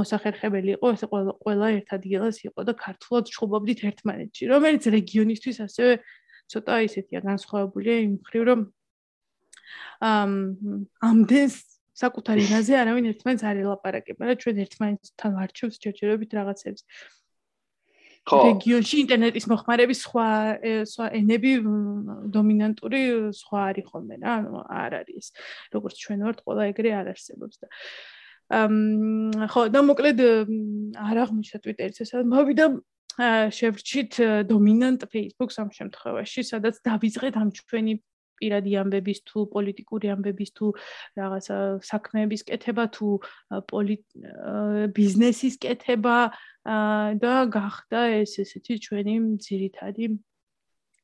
მოსახერხებელი 0.00 0.70
იყო, 0.76 0.86
ესე 0.96 1.06
ყველა 1.12 1.32
ყველა 1.42 1.66
ერთ 1.76 1.88
ადგილას 1.96 2.36
იყო 2.46 2.60
და 2.66 2.72
ქართულად 2.74 3.24
ჩხუბობდით 3.30 3.80
ერთმანეთში, 3.90 4.42
რომელიც 4.50 4.82
რეგიონისთვის 4.96 5.56
ასევე 5.66 5.92
ცოტა 6.50 6.74
ისეთია 6.86 7.20
განსხვავებულია 7.26 7.96
იმ 8.06 8.12
მხრივ, 8.22 8.42
რომ 8.50 8.60
ამ 10.06 10.32
ამდენს 11.02 11.54
საკუთარი 11.96 12.44
ნაზე 12.52 12.74
არავინ 12.76 13.06
ერთმანეთს 13.12 13.44
არ 13.48 13.60
ელაპარაკება 13.64 14.28
და 14.28 14.34
ჩვენ 14.42 14.56
ერთმანეთთან 14.66 15.30
ვარჩევს 15.38 15.80
ჯერჯერობით 15.80 16.30
რაღაცებს. 16.36 16.82
რეგიონში 18.26 18.96
ინტერნეტის 19.04 19.46
მოხმარების 19.50 20.00
სხვა 20.06 20.28
სხვა 20.90 21.06
ენები 21.20 21.52
დომინანტური 22.34 23.02
სხვა 23.38 23.60
არის 23.70 23.86
ხოლმე 23.92 24.16
რა 24.22 24.32
ანუ 24.42 24.62
არ 24.66 24.92
არის 25.00 25.26
როგორც 25.74 25.94
ჩვენ 26.02 26.26
ვართ 26.26 26.38
ყველა 26.42 26.62
ეგრე 26.72 26.90
არ 27.00 27.06
არსებობს 27.14 27.56
და. 27.62 27.66
ამ 28.46 28.74
ხო 29.50 29.62
და 29.74 29.80
მოკლედ 29.82 30.18
არ 31.06 31.16
აღმოჩნდა 31.22 31.58
ტვიტერიც 31.62 31.96
ესა 32.02 32.22
მოვიდა 32.26 32.66
შევრჩით 33.58 34.12
დომინანტ 34.50 35.00
Facebook-ს 35.10 35.56
ამ 35.62 35.70
შემთხვევაში 35.78 36.40
სადაც 36.50 36.82
დავიწყეთ 36.82 37.34
ამ 37.42 37.48
ჩვენი 37.58 37.94
პირადი 38.40 38.72
ამბების 38.82 39.18
თუ 39.28 39.38
პოლიტიკური 39.54 40.06
ამბების 40.14 40.50
თუ 40.56 40.66
რაღაცა 41.20 41.56
საქმეების 41.90 42.42
კეთება 42.50 42.84
თუ 42.96 43.08
ბიზნესის 44.98 45.54
კეთება 45.64 46.16
და 47.24 47.34
გახდა 47.58 48.00
ეს 48.22 48.38
ესეთი 48.42 48.74
ჩვენი 48.86 49.14
ძირითადი 49.46 50.04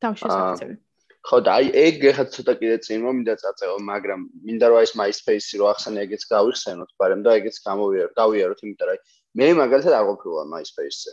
თავშესაფრები. 0.03 0.77
ხო 1.23 1.39
და 1.47 1.51
აი 1.55 1.67
ეგ 1.79 2.05
ეხლა 2.11 2.25
ცოტა 2.35 2.53
კიდე 2.59 2.77
წინ 2.83 2.99
მომინდა 3.07 3.35
წაწევა, 3.43 3.77
მაგრამ 3.87 4.21
მინდა 4.43 4.67
რომ 4.73 4.79
ეს 4.83 4.93
MySpace-ი 4.99 5.55
რო 5.63 5.67
ახსენე 5.71 5.99
ეგეც 6.03 6.23
გავიხსენოთ, 6.27 6.91
ბარემ 6.99 7.23
და 7.23 7.31
ეგეც 7.39 7.57
გამოვიაროთ, 7.63 8.15
გავიაროთ, 8.19 8.59
იმიტომ 8.67 8.89
რომ 8.91 8.99
მე 9.39 9.47
მაგალითად 9.63 9.95
არ 9.99 10.05
ყოფილა 10.11 10.43
MySpace-ზე. 10.51 11.13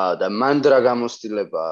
აა 0.00 0.12
და 0.20 0.26
მანდრა 0.32 0.78
გამოსtildeება 0.88 1.64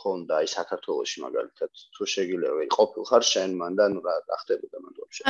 ქონდა 0.00 0.40
აი 0.42 0.48
საქართველოში 0.52 1.22
მაგალითად 1.26 1.70
თუ 1.96 2.08
შეგიძლია 2.14 2.52
აი 2.62 2.68
ყოფილ 2.76 3.02
ხარ 3.10 3.24
შენ 3.32 3.50
მან 3.60 3.78
და 3.80 3.86
ნუ 3.94 4.00
რა 4.06 4.14
ხდებოდა 4.42 4.76
მანდ 4.84 4.96
ვაფშე 5.02 5.22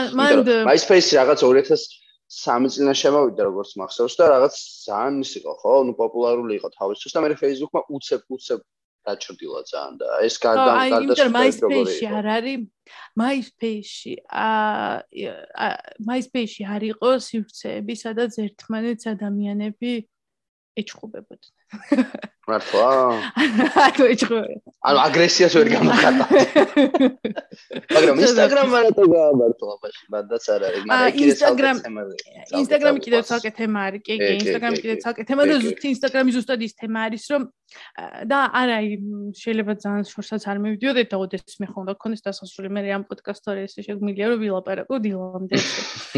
MySpace-ი 0.68 1.18
რაღაც 1.20 1.40
2003 1.46 2.72
წინა 2.74 2.94
შემოვიდა 3.02 3.42
როგორც 3.46 3.70
მახსოვს 3.80 4.14
და 4.18 4.24
რაღაც 4.34 4.54
ძალიან 4.86 5.14
ის 5.22 5.32
იყო 5.40 5.52
ხო? 5.62 5.74
ნუ 5.86 5.92
პოპულარული 6.02 6.58
იყო 6.58 6.68
თავისთვის 6.78 7.14
და 7.14 7.18
მე 7.22 7.38
Facebook-მა 7.42 7.80
უცებ 7.96 8.22
უცებ 8.34 8.60
დაჭრდილა 9.06 9.60
ძალიან 9.70 9.94
და 10.02 10.08
ეს 10.26 10.34
გარდა 10.42 10.72
გარდა 10.90 11.26
MySpace-ი 11.38 12.06
არ 12.18 12.26
არის 12.36 12.60
MySpace-ი 13.20 14.14
აა 14.42 15.70
MySpace-ი 16.10 16.62
არ 16.74 16.82
იყო 16.90 17.10
სივრცეები 17.28 17.94
სადაც 18.02 18.32
ერთმანეთს 18.46 19.04
ადამიანები 19.14 19.92
ეჭხუბებოდნენ 20.82 21.54
მართლა? 22.46 22.88
აკო 23.88 24.04
ეჭხო. 24.14 24.40
ანუ 24.86 24.98
აგრესიას 25.06 25.54
ვერ 25.58 25.68
გამოხატა. 25.74 26.24
მაგრამ 27.94 28.16
Instagram 28.22 28.66
მარათო 28.74 29.04
გაამართლა 29.10 29.74
ბაში, 29.82 30.02
მანდაც 30.14 30.44
არ 30.54 30.60
არის, 30.68 30.82
მაგრამ 30.86 31.20
Instagram 31.26 31.76
Instagram 32.62 32.94
კიდევ 33.04 33.22
ცალკე 33.30 33.50
თემა 33.58 33.78
არის, 33.90 34.02
კი, 34.06 34.14
კი, 34.22 34.32
Instagram 34.38 34.74
კიდევ 34.78 34.96
ცალკე 35.02 35.22
თემა 35.26 35.42
და 35.50 35.54
ზუსტ 35.66 35.84
Instagram-ი 35.90 36.32
ზუსტად 36.36 36.60
ის 36.66 36.74
თემა 36.78 36.98
არის, 37.10 37.24
რომ 37.34 37.42
და 38.30 38.38
არა, 38.54 38.78
შეიძლება 39.34 39.72
ძალიან 39.82 40.04
შორსაც 40.06 40.42
არ 40.46 40.58
მივიდიოდეთ 40.62 41.08
და 41.10 41.16
ოდეს 41.18 41.56
მე 41.60 41.66
ხომ 41.66 41.84
გქონდეს 41.98 42.22
დასასრული 42.26 42.70
მე 42.70 42.80
ამ 42.94 43.02
პოდკასტზე 43.10 43.64
ეს 43.66 43.74
შეგვიძლია 43.86 44.26
რომ 44.30 44.38
ვილაპარაკო 44.42 44.96
დილამდე. 45.02 45.56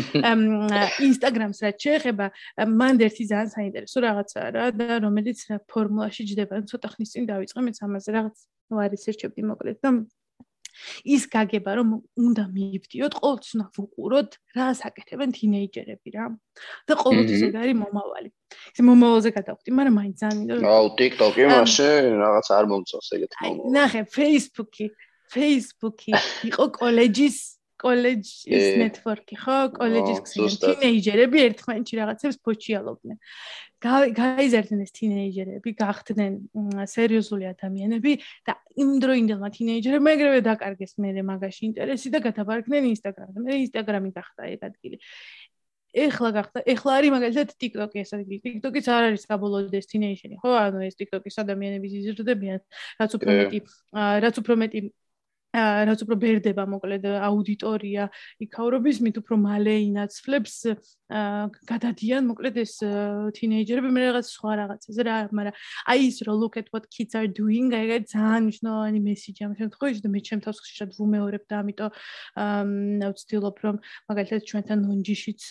Instagram-ს 1.08 1.58
რაც 1.64 1.76
შეეხება, 1.88 2.26
მანდ 2.68 2.98
ერთი 3.08 3.24
ძალიან 3.32 3.50
საინტერესო 3.56 3.98
რაღაცა 4.04 4.40
რა 4.54 4.64
და 4.76 5.00
რომელიც 5.08 5.38
ფორმულაში 5.72 6.17
ჯდება, 6.30 6.54
ცოტა 6.70 6.88
ხნის 6.94 7.10
წინ 7.14 7.24
დავიწყე 7.30 7.60
მეც 7.66 7.78
ამაზე 7.86 8.10
რაღაც 8.18 8.36
ნუ 8.68 8.76
არის 8.84 9.02
ერჩებდი 9.10 9.42
მოკლედ 9.50 9.78
და 9.84 9.90
ის 11.08 11.22
გაგება 11.32 11.72
რომ 11.78 11.88
უნდა 12.22 12.44
მიიბდიოთ 12.54 13.14
ყოველთვის 13.18 13.52
უნდა 13.58 13.66
ვუყუროთ 13.78 14.30
რა 14.58 14.66
საკეთებენ 14.80 15.30
თინეიჯერები 15.38 16.08
რა. 16.14 16.24
და 16.86 16.92
ყოველთვის 17.02 17.40
ეგ 17.48 17.54
არის 17.62 17.76
მომავალი. 17.82 18.30
ეს 18.74 18.80
მომავალზე 18.88 19.30
გადავხდი 19.38 19.70
მაგრამ 19.78 19.94
მაინც 19.98 20.16
ძალიან 20.22 20.36
მინდა 20.38 20.54
აუ 20.78 20.86
TikTok-ი 20.98 21.42
მაშინ 21.52 22.10
რაღაც 22.22 22.46
არ 22.58 22.64
მომწონს 22.72 23.08
ეგეთ 23.16 23.32
მომავალი 23.42 23.74
ნახე 23.76 24.00
Facebook-ი 24.16 24.86
Facebook-ი 25.34 26.12
იყო 26.48 26.64
კოლეჯის 26.78 27.38
კოლეჯის 27.78 28.66
ნეტვორკი 28.82 29.36
ხო? 29.38 29.58
კოლეჯის 29.78 30.18
თინეიჯერები 30.62 31.38
ერთმანეთში 31.48 31.94
რაღაცებს 32.00 32.38
ფოჩიალობდნენ 32.42 33.18
გაიზარდნენ 33.78 34.80
ეს 34.82 34.92
თინეიჯერები, 34.98 35.70
გახდნენ 35.78 36.32
სერიოზული 36.90 37.46
ადამიანები 37.52 38.12
და 38.48 38.56
იმ 38.82 38.90
დროინდელმა 39.04 39.48
თინეიჯერებმა 39.54 40.14
ეგრევე 40.18 40.40
დაკარგეს 40.48 40.98
მე 40.98 41.22
მაგაში 41.22 41.62
ინტერესი 41.70 42.10
და 42.10 42.18
გადაბარგდნენ 42.26 42.90
ინსტაგრამზე. 42.90 43.38
მე 43.38 43.54
ინსტაგრამი 43.62 44.10
გახდა 44.18 44.42
ეგ 44.50 44.60
ადგილი. 44.66 44.98
ეხლა 45.94 46.30
გახდა, 46.36 46.58
ეხლა 46.68 46.90
არის 46.98 47.10
მაგალითად 47.16 47.48
TikTok-ი 47.58 47.98
ეს 48.02 48.10
ადგილი. 48.12 48.38
TikTok-იც 48.44 48.86
არ 48.92 49.02
არის 49.08 49.24
ეს 49.78 49.86
თინეიჯერი, 49.88 50.36
ხო? 50.42 50.50
ანუ 50.52 50.78
ეს 50.84 50.94
TikTok-ის 51.00 51.36
ადამიანები 51.42 51.86
იზრდებიან, 51.88 52.60
რაც 53.00 53.10
უფრო 53.16 53.30
მეტი, 53.40 53.58
რაც 54.24 54.34
უფრო 54.42 54.54
მეტი 54.62 54.78
რაც 55.56 56.04
უფრო 56.04 56.16
ბერდება 56.20 56.64
მოკლედ 56.68 57.04
აუდიტორია 57.08 58.08
იქაურობის? 58.44 59.00
მით 59.00 59.16
უფრო 59.22 59.34
მალე 59.40 59.74
ინაცვლებს? 59.88 60.54
გადადიან 61.08 62.28
მოკლედ 62.28 62.56
ეს 62.60 62.74
თინეიჯერები? 63.32 63.88
მე 63.88 64.00
რაღაც 64.12 64.26
სხვა 64.28 64.52
რაღაცაზე 64.60 65.02
რა 65.08 65.16
მაგრამ 65.32 65.54
აი 65.88 66.00
ის 66.04 66.16
რო 66.28 66.34
look 66.36 66.60
at 66.60 66.68
what 66.68 66.84
kids 66.92 67.16
are 67.16 67.24
doing 67.24 67.72
აი 67.72 67.96
ეს 67.96 68.12
ძალიან 68.12 68.42
მნიშვნელოვანი 68.44 69.00
მესიჯი 69.08 69.42
ამ 69.48 69.52
შემთხვევაში 69.56 70.00
და 70.04 70.10
მე 70.12 70.20
ჩემ 70.28 70.40
თავს 70.44 70.58
ხშირად 70.60 70.90
ვუმეორებ 71.00 71.44
და 71.48 71.54
ამიტომ 71.64 71.90
ვცდილობ 73.16 73.56
რომ 73.64 73.76
მაგალითად 74.12 74.40
ჩვენთან 74.52 74.78
ნონჯიშიც 74.84 75.42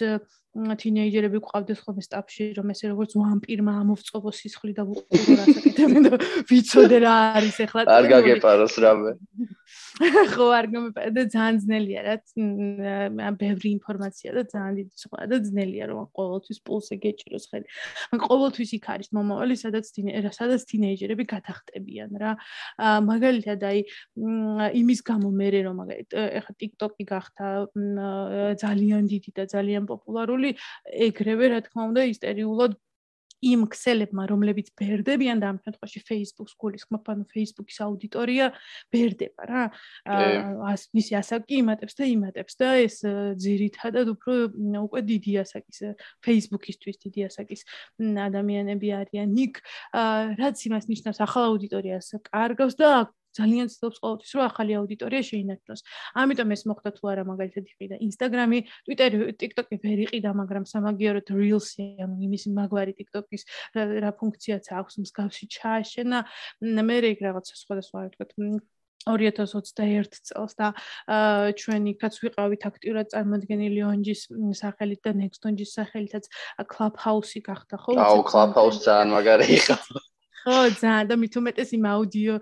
თინეიჯერები 0.57 1.41
ყავდეს 1.43 1.79
ხოლმე 1.85 2.03
სტაფში 2.05 2.45
რომ 2.57 2.73
ესე 2.73 2.89
როგორც 2.91 3.11
ვამპირმა 3.19 3.73
ამოვწყობო 3.83 4.31
სისხლი 4.33 4.73
და 4.77 4.83
ვუყურო 4.89 5.33
რასაკეთებენ 5.41 6.01
და 6.07 6.13
ვიცოდე 6.49 6.97
რა 7.03 7.13
არის 7.37 7.57
ახლა 7.67 7.85
არ 7.97 8.05
გაგეპაროს 8.13 8.75
რამე. 8.81 9.11
ხო 10.37 10.45
არ 10.53 10.65
გამეპარა 10.71 11.11
და 11.11 11.23
ძალიან 11.33 11.57
ძნელია 11.63 12.01
რა 12.05 12.15
ბევრი 13.41 13.69
ინფორმაცია 13.77 14.29
და 14.37 14.41
ძალიან 14.53 14.73
დიდი 14.77 14.93
სხვა 15.03 15.25
და 15.31 15.37
ძნელია 15.47 15.85
რომ 15.89 16.07
ყოველთვის 16.17 16.59
პულსზე 16.63 16.95
გეჭიროს 17.03 17.45
ხელი. 17.51 17.67
მაგრამ 17.67 18.21
ყოველთვის 18.29 18.71
იქ 18.77 18.85
არის 18.93 19.09
მომავალი 19.17 19.55
სადაც 19.57 19.85
სადაც 20.37 20.61
თინეიჯერები 20.69 21.23
გადახტებიან 21.33 22.11
რა. 22.21 22.31
მაგალითად 23.09 23.59
აი 23.67 23.79
იმის 24.81 24.99
გამო 25.09 25.27
მე 25.33 25.47
რომ 25.65 25.75
მაგალითად 25.81 26.17
ეხა 26.39 26.53
TikTok-ი 26.61 27.03
გახდა 27.09 27.45
ძალიან 28.61 29.03
დიდი 29.11 29.29
და 29.37 29.43
ძალიან 29.49 29.83
პოპულარული 29.89 30.46
მოკლებული 30.47 31.07
ეგრევე 31.07 31.45
რა 31.51 31.61
თქმა 31.65 31.87
უნდა 31.91 32.01
ისტერიულად 32.13 32.77
იმ 33.37 33.67
ქსელებმა 33.69 34.23
რომლებიც 34.31 34.71
ბერდებიან 34.73 35.37
და 35.37 35.53
ამ 35.53 35.57
შემთხვევაში 35.61 35.99
Facebook-ს 36.09 36.57
გულისხმობ, 36.57 37.03
ანუ 37.05 37.23
Facebook-ის 37.29 37.77
აუდიტორია 37.85 38.45
ბერდება 38.89 39.41
რა. 39.45 39.63
აა 40.09 40.73
მისი 40.97 41.13
ასაკი 41.21 41.53
იმატებს 41.61 41.93
და 42.01 42.03
იმატებს 42.17 42.53
და 42.57 42.69
ეს 42.81 42.97
ძირითადად 43.37 44.09
უფრო 44.17 44.33
უკვე 44.89 44.99
დიდი 45.05 45.33
ასაკის 45.45 45.79
Facebook-ისთვის 46.25 46.97
დიდი 47.05 47.21
ასაკის 47.29 47.61
ადამიანები 48.01 48.87
არიან 49.05 49.29
იქ. 49.37 49.61
რაც 50.41 50.57
იმას 50.57 50.89
ნიშნავს 50.89 51.21
ახალ 51.21 51.43
აუდიტორიას 51.53 52.07
კარგავს 52.33 52.73
და 52.73 53.13
ძალიან 53.37 53.67
ცდილობს 53.73 53.99
ყოველთვის 54.03 54.31
რომ 54.37 54.43
ახალი 54.49 54.71
აუდიტორია 54.79 55.21
შეინარჩუნოს. 55.29 55.81
ამიტომ 56.21 56.49
ეს 56.55 56.61
მოხდა 56.69 56.89
თუ 56.97 57.03
არა 57.11 57.23
მაგალითად 57.31 57.65
იყიდა 57.71 57.95
Instagram-ი, 58.07 58.59
Twitter-ი, 58.85 59.17
TikTok-ი 59.41 59.75
ვერ 59.83 59.99
იყიდა, 60.05 60.29
მაგრამ 60.41 60.63
სამაგიეროდ 60.73 61.27
Reels-ი, 61.37 61.85
ანუ 62.03 62.15
იმის 62.27 62.43
მაგვარი 62.57 62.93
TikTok-ის 62.99 63.43
რა 63.77 64.11
ფუნქციაც 64.21 64.65
აქვს 64.79 64.93
მსგავსი 65.03 65.45
ჩააშენა. 65.53 66.19
მე 66.87 66.97
რეგ 67.05 67.17
რაღაცა 67.27 67.53
სხვადასხვა 67.61 67.97
ვთქვათ 68.07 68.31
2021 69.07 70.19
წელს 70.27 70.53
და 70.59 70.67
ჩვენი 71.55 71.95
კაც 72.01 72.19
ვიყავით 72.23 72.65
აქტიურად 72.67 73.07
წარმოადგენილი 73.13 73.81
onjis 73.87 74.27
სახელით 74.59 75.01
და 75.07 75.15
nextonjis 75.21 75.71
სახელითაც 75.79 76.27
clubhouse-ი 76.73 77.39
გახდა 77.47 77.75
ხო? 77.79 77.95
აუ 77.95 78.19
clubhouse 78.27 78.83
ძალიან 78.83 79.09
მაგარი 79.15 79.47
იყო. 79.59 79.75
ხო, 80.47 80.57
ძალიან 80.79 81.07
და 81.11 81.15
მით 81.19 81.33
უმეტეს 81.39 81.69
იმ 81.75 81.85
აუდიო 81.91 82.35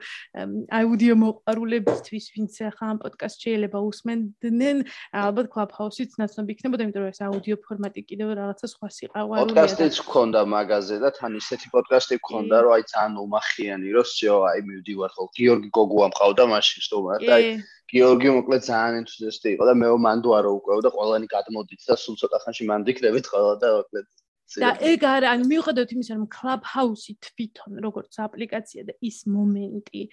აუდიო 0.77 1.13
მოყარულებისთვის, 1.25 2.25
ვინც 2.35 2.53
ახლა 2.69 2.85
ამ 2.93 2.97
პოდკასტ 3.01 3.37
შეიძლება 3.45 3.77
უსმენდნენ, 3.89 4.77
ალბათ 5.25 5.47
Clubhouse-იც 5.53 6.11
ნაცნობი 6.21 6.51
იქნებოდა, 6.53 6.81
იმიტომ 6.85 7.01
რომ 7.01 7.13
ეს 7.15 7.21
აუდიო 7.25 7.55
ფორმატი 7.65 8.01
კიდევ 8.09 8.27
რაღაცა 8.39 8.65
სხვა 8.73 8.87
სიყვარულია. 8.97 9.41
პოდკასტიც 9.41 9.95
გქონდა 10.05 10.41
მაგაზე 10.53 10.95
და 11.01 11.09
თან 11.17 11.31
ისეთი 11.41 11.67
პოდკასტი 11.73 12.15
გქონდა, 12.21 12.55
რომ 12.61 12.71
აი 12.77 12.83
ძალიან 12.93 13.13
უმახიანი, 13.25 13.87
რომ 13.97 14.05
შეო, 14.05 14.37
აი 14.53 14.59
მივდივარ 14.69 15.11
ხო, 15.17 15.23
გიორგი 15.39 15.69
გოგუა 15.73 16.07
მყავდა 16.13 16.43
მაშინ 16.53 16.79
სტუმრად 16.85 17.21
და 17.25 17.33
აი 17.41 17.45
გიორგი 17.91 18.29
მოკლედ 18.37 18.61
ძალიან 18.65 18.95
ენთუზიასტი 19.01 19.47
იყო 19.55 19.65
და 19.69 19.73
მე 19.81 19.89
მანდ 20.05 20.23
ვარო 20.31 20.51
უკვე 20.57 20.77
და 20.85 20.91
ყველანი 20.95 21.27
გადმოდით 21.33 21.81
და 21.89 21.95
სულ 22.01 22.15
ცოტა 22.21 22.37
ხანში 22.43 22.63
მანდ 22.69 22.89
იქნებით 22.93 23.25
ყველა 23.33 23.53
და 23.61 23.67
მოკლედ 23.77 24.07
და 24.53 24.69
ეგ 24.91 25.03
არა, 25.09 25.31
ანუ 25.35 25.47
მიუხედავად 25.49 25.93
იმისა, 25.95 26.17
რომ 26.17 26.27
Clubhouse-ი 26.35 27.13
თვითონ 27.27 27.79
როგორც 27.85 28.19
აპლიკაცია 28.25 28.85
და 28.89 28.93
ის 29.09 29.17
მომენტი 29.25 30.03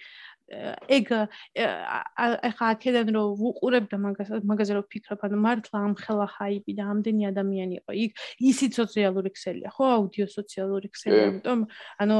ეგ 0.51 1.07
ახლა 1.55 2.65
აქედან 2.75 3.07
რომ 3.15 3.27
ვუყურებ 3.39 3.85
და 3.89 3.97
მაგას 4.03 4.29
მაგაზე 4.43 4.73
რომ 4.77 4.83
ვფიქრობ, 4.85 5.19
ანუ 5.23 5.37
მართლა 5.39 5.77
ამ 5.87 5.93
ხელა 5.97 6.27
ჰაიპი 6.35 6.71
და 6.77 6.83
ამდენი 6.93 7.23
ადამიანი 7.31 7.73
იყო 7.79 7.91
იქ, 8.03 8.11
ისიც 8.43 8.71
სოციალური 8.81 9.29
ქსელია, 9.33 9.69
ხო, 9.71 9.85
აუდიო 9.97 10.27
სოციალური 10.27 10.87
ქსელი, 10.93 11.19
ამიტომ 11.29 11.59
ანუ 12.03 12.17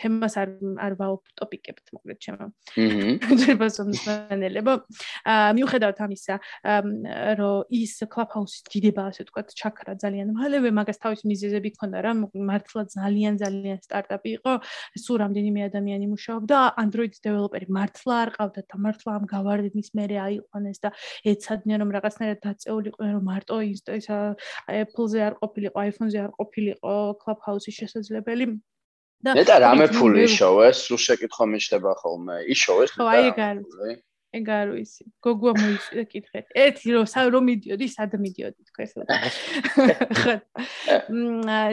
თემას 0.00 0.34
არ 0.40 0.48
არ 0.80 0.92
ვაოპტოპიკებთ 1.00 1.86
მოკლედ 1.94 2.18
ჩემო. 2.24 2.46
აჰა. 2.48 2.50
ძებას 3.40 3.76
მომსმენელებო. 3.80 4.74
აა 5.28 5.50
მიუხედავად 5.60 5.98
ამისა, 6.00 6.34
რომ 7.40 7.58
ის 7.70 7.92
Clubhouse-ის 8.10 8.62
დიდება, 8.72 9.02
ასე 9.12 9.28
ვთქვათ, 9.28 9.48
ჩაქრა 9.52 9.92
ძალიან 10.00 10.32
მალევე, 10.32 10.70
მაგას 10.80 10.98
თავის 11.02 11.22
მიზეზები 11.28 11.68
ჰქონდა 11.76 11.98
რა, 12.00 12.12
მართლა 12.34 12.82
ძალიან 12.96 13.34
ძალიან 13.42 13.78
სტარტაპი 13.84 14.30
იყო, 14.40 14.52
სულ 14.96 15.16
რამდენიმე 15.24 15.60
ადამიანი 15.68 16.06
მუშაობდა, 16.14 16.58
Android 16.80 17.14
developer 17.20 17.49
დეველოპერი 17.50 17.66
მართლა 17.74 18.14
არ 18.22 18.30
ყავდათ 18.36 18.66
და 18.70 18.76
მართლა 18.84 19.10
ამ 19.18 19.24
გავარდნის 19.30 19.90
მერე 19.98 20.16
აიყვანეს 20.24 20.78
და 20.84 20.90
ეცადნენ 21.26 21.82
რომ 21.82 21.90
რაღაცნაირად 21.96 22.40
დაწეულიყვნენ 22.46 23.10
რომ 23.16 23.24
მარტო 23.26 23.56
ისა 23.66 24.18
Apple-ზე 24.70 25.20
არ 25.26 25.34
ყოფილიყო, 25.40 25.76
iPhone-ზე 25.90 26.18
არ 26.24 26.30
ყოფილიყო 26.38 26.94
Clubhouse-ის 27.22 27.74
შესაძლებელი 27.80 28.46
და 29.20 29.30
მეტად 29.36 29.60
რამე 29.66 29.86
ფული 29.92 30.24
შოვეს, 30.32 30.76
სულ 30.86 30.98
შეკითხვა 31.06 31.44
მიჩნდება 31.52 31.92
ხოლმე. 32.00 32.36
იშოვეს 32.54 32.90
და 32.94 33.02
ხო, 33.02 33.08
აი 33.10 33.22
ეგ 33.30 33.38
არის. 33.50 34.00
ეგ 34.30 34.46
არ 34.46 34.68
ვიცი. 34.78 35.04
გოგოა 35.26 35.52
მოიწვია 35.58 36.04
კითხე. 36.06 36.40
ერთი 36.54 36.88
რომ 36.94 37.06
რომ 37.34 37.44
მიდიოდი, 37.50 37.86
სად 37.90 38.12
მიდიოდი 38.14 38.60
თქვა 38.70 38.82
ეს. 38.86 38.92
ხო. 40.20 40.34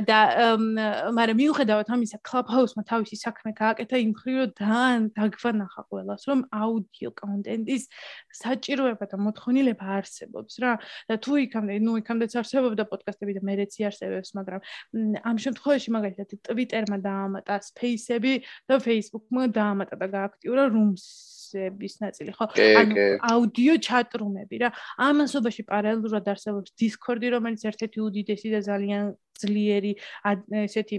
და 0.10 0.20
მაგრამ 1.14 1.38
მიუხედავად 1.38 1.88
ამისა, 1.93 2.18
Clubhouse-მა 2.26 2.84
თავისი 2.89 3.16
საქმე 3.22 3.53
გააკეთა 3.62 3.97
იმ 4.01 4.12
ხრივ, 4.18 4.38
რომ 4.41 4.51
ძალიან 4.58 5.03
დაგვანახა 5.14 5.82
ყველას, 5.86 6.22
რომ 6.30 6.39
აუდიო 6.49 7.10
კონტენტის 7.22 7.84
საჭიროება 8.41 9.05
და 9.05 9.18
მოთხოვნილება 9.22 9.86
არსებობს 10.01 10.53
რა. 10.58 10.74
და 11.10 11.16
თუ 11.22 11.32
იქამდე, 11.45 11.74
ნუ 11.86 11.91
იქამდეც 12.01 12.32
არსებობდა 12.41 12.84
პოდკასტები 12.89 13.38
და 13.38 13.41
მერეც 13.45 13.72
იარსებებს, 13.78 14.30
მაგრამ 14.34 14.62
ამ 15.30 15.36
შემთხვევაში 15.45 15.89
მაგალითად 15.93 16.28
Twitter-მა 16.41 16.97
დაამატა 17.05 17.55
Space-ები 17.70 18.34
და 18.66 18.82
Facebook-მა 18.82 19.43
დაამატა 19.53 19.95
და 20.01 20.08
გააქტიურა 20.10 20.64
Rooms 20.74 21.37
ვერსიების 21.48 21.93
ნაწილი, 22.04 22.32
ხო? 22.36 22.45
ანუ 22.82 22.95
აუდიო 23.24 23.76
ჩატრუმები 23.88 24.56
რა. 24.62 24.70
ამასობაში 25.08 25.64
პარალელურად 25.68 26.26
არსებობს 26.28 26.74
Discord-ი, 26.76 27.28
რომელიც 27.36 27.62
ერთ-ერთი 27.72 28.00
უდიდესი 28.08 28.48
და 28.52 28.60
ძალიან 28.68 29.04
ძლიერი 29.39 29.93
ესეთი 30.68 30.98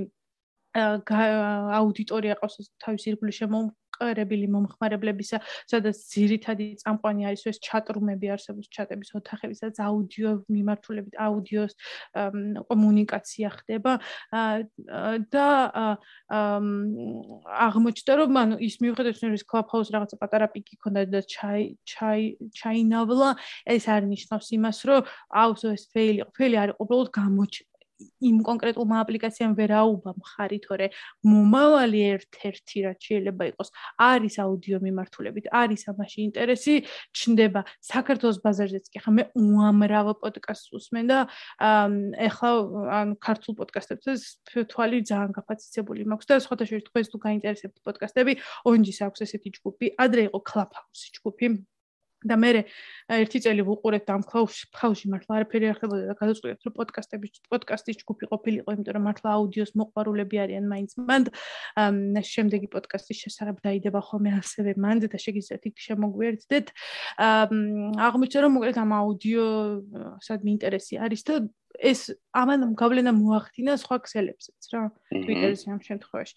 აუდიტორია 0.78 2.34
ყავს 2.40 2.70
თავის 2.80 3.02
ირგვლივ 3.08 3.34
შემო 3.40 3.60
მყარებელი 3.98 4.46
მომხმარებლებისა, 4.54 5.42
სადაც 5.66 5.96
ძირითადი 6.14 6.66
წამყვანი 6.82 7.26
არის 7.28 7.42
ეს 7.50 7.58
ჩატრუმები 7.66 8.30
არსებობს 8.30 8.70
ჩატების 8.70 9.10
ოთახები, 9.18 9.54
სადაც 9.58 9.76
აუდიო 9.82 10.30
მიმართულებით 10.46 11.14
აუდიოს 11.18 11.72
კომუნიკაცია 12.70 13.48
ხდება. 13.58 13.92
და 15.34 15.46
აღმოჩნდა 17.66 18.12
რომ 18.22 18.38
ანუ 18.38 18.56
ის 18.62 18.74
მიუხედავად 18.82 19.18
რომ 19.18 19.34
ის 19.34 19.44
კლუბჰაუს 19.50 19.88
რაღაცა 19.94 20.16
პატარა 20.22 20.46
პიკი 20.54 20.74
ქონდა 20.82 21.02
და 21.10 21.20
ჩაი 21.34 21.64
ჩაი 21.82 22.22
ჩაინავლა 22.54 23.30
ეს 23.74 23.84
არ 23.88 24.02
ნიშნავს 24.12 24.48
იმას 24.58 24.78
რომ 24.88 25.00
აუს 25.42 25.62
ეს 25.74 25.84
ფეილი 25.92 26.22
ფეილი 26.36 26.56
არის 26.62 26.78
უბრალოდ 26.82 27.08
გამოჩნდა 27.18 27.77
იმ 28.28 28.36
კონკრეტულმა 28.46 28.96
აპლიკაციამ 29.04 29.54
ვერ 29.58 29.72
აუბა 29.78 30.12
მხარი, 30.18 30.58
თორე 30.66 30.86
მომავალი 31.28 32.00
ერთ-ერთი 32.14 32.78
რაც 32.86 32.98
შეიძლება 33.08 33.44
იყოს, 33.52 33.68
არის 34.08 34.34
აუდიო 34.44 34.78
მიმართულებით, 34.86 35.46
არის 35.54 35.82
ამაში 35.92 36.18
ინტერესი, 36.28 36.74
ჩნდება 37.14 37.60
საქართველოს 37.90 38.38
ბაზარზეც 38.44 38.86
კი 38.92 38.98
ხა 39.04 39.10
მე 39.18 39.24
უამრავ 39.38 40.06
პოდკასტს 40.22 40.74
უსმენ 40.78 41.04
და 41.12 41.18
ეხლა 42.28 42.50
ანუ 42.98 43.14
ქართულ 43.22 43.54
პოდკასტებს 43.62 44.26
თვალი 44.72 44.98
ძალიან 45.10 45.32
გაფაციცებული 45.38 46.06
მაქვს 46.10 46.28
და 46.28 46.40
სხვათა 46.44 46.64
შორის 46.70 46.86
თქვენს 46.88 47.08
თუ 47.12 47.18
გაინტერესებთ 47.28 47.76
პოდკასტები, 47.86 48.32
ონჯის 48.68 48.98
აქვს 49.08 49.24
ესეთი 49.26 49.50
ჯგუფი, 49.58 49.86
ადრე 49.98 50.28
იყო 50.28 50.38
Clubhouse 50.48 51.10
ჯგუფი. 51.18 51.48
და 52.26 52.34
მე 52.34 52.50
ერთი 53.14 53.38
წელი 53.44 53.62
ვუყურეთ 53.62 54.04
დამქლავში 54.10 54.64
ფავში 54.74 55.06
მართლა 55.12 55.36
არაფერი 55.38 55.66
არ 55.70 55.76
ხდებოდა 55.78 56.04
და 56.10 56.14
გადაწყვეტეთ 56.18 56.66
რომ 56.66 56.74
პოდკასტების 56.78 57.30
პოდკასტის 57.52 58.00
ჯგუფი 58.02 58.24
ყოფილიყო 58.32 58.74
იმიტომ 58.74 58.94
რომ 58.98 59.04
მართლა 59.06 59.28
აუდიოს 59.38 59.70
მოყვარულები 59.78 60.36
არიან 60.42 60.66
მაინც. 60.66 60.90
მანდ 60.98 61.26
შემდეგი 62.26 62.68
პოდკასტის 62.74 63.18
შესახებ 63.22 63.56
დაიდება 63.62 64.00
ხოლმე 64.02 64.30
ასევე 64.42 64.74
მანდ 64.82 65.02
და 65.14 65.18
შეგიძლიათ 65.22 65.62
იქ 65.70 65.76
შემოგვიერთდეთ. 65.86 66.66
აღმოჩნდა 67.22 68.38
რომ 68.42 68.52
მოკლედ 68.58 68.76
ამ 68.82 68.90
აუდიო 68.98 69.46
სადმე 70.26 70.50
ინტერესი 70.58 70.94
არის 70.98 71.22
და 71.22 71.34
ეს 71.78 72.00
ამან 72.34 72.74
გავლენა 72.74 73.12
მოახდინა 73.14 73.78
სხვა 73.78 73.96
ქსელებსაც 74.02 74.62
რა 74.74 74.80
ტვიტერზე 75.14 75.66
ამ 75.70 75.80
შემთხვევაში. 75.86 76.34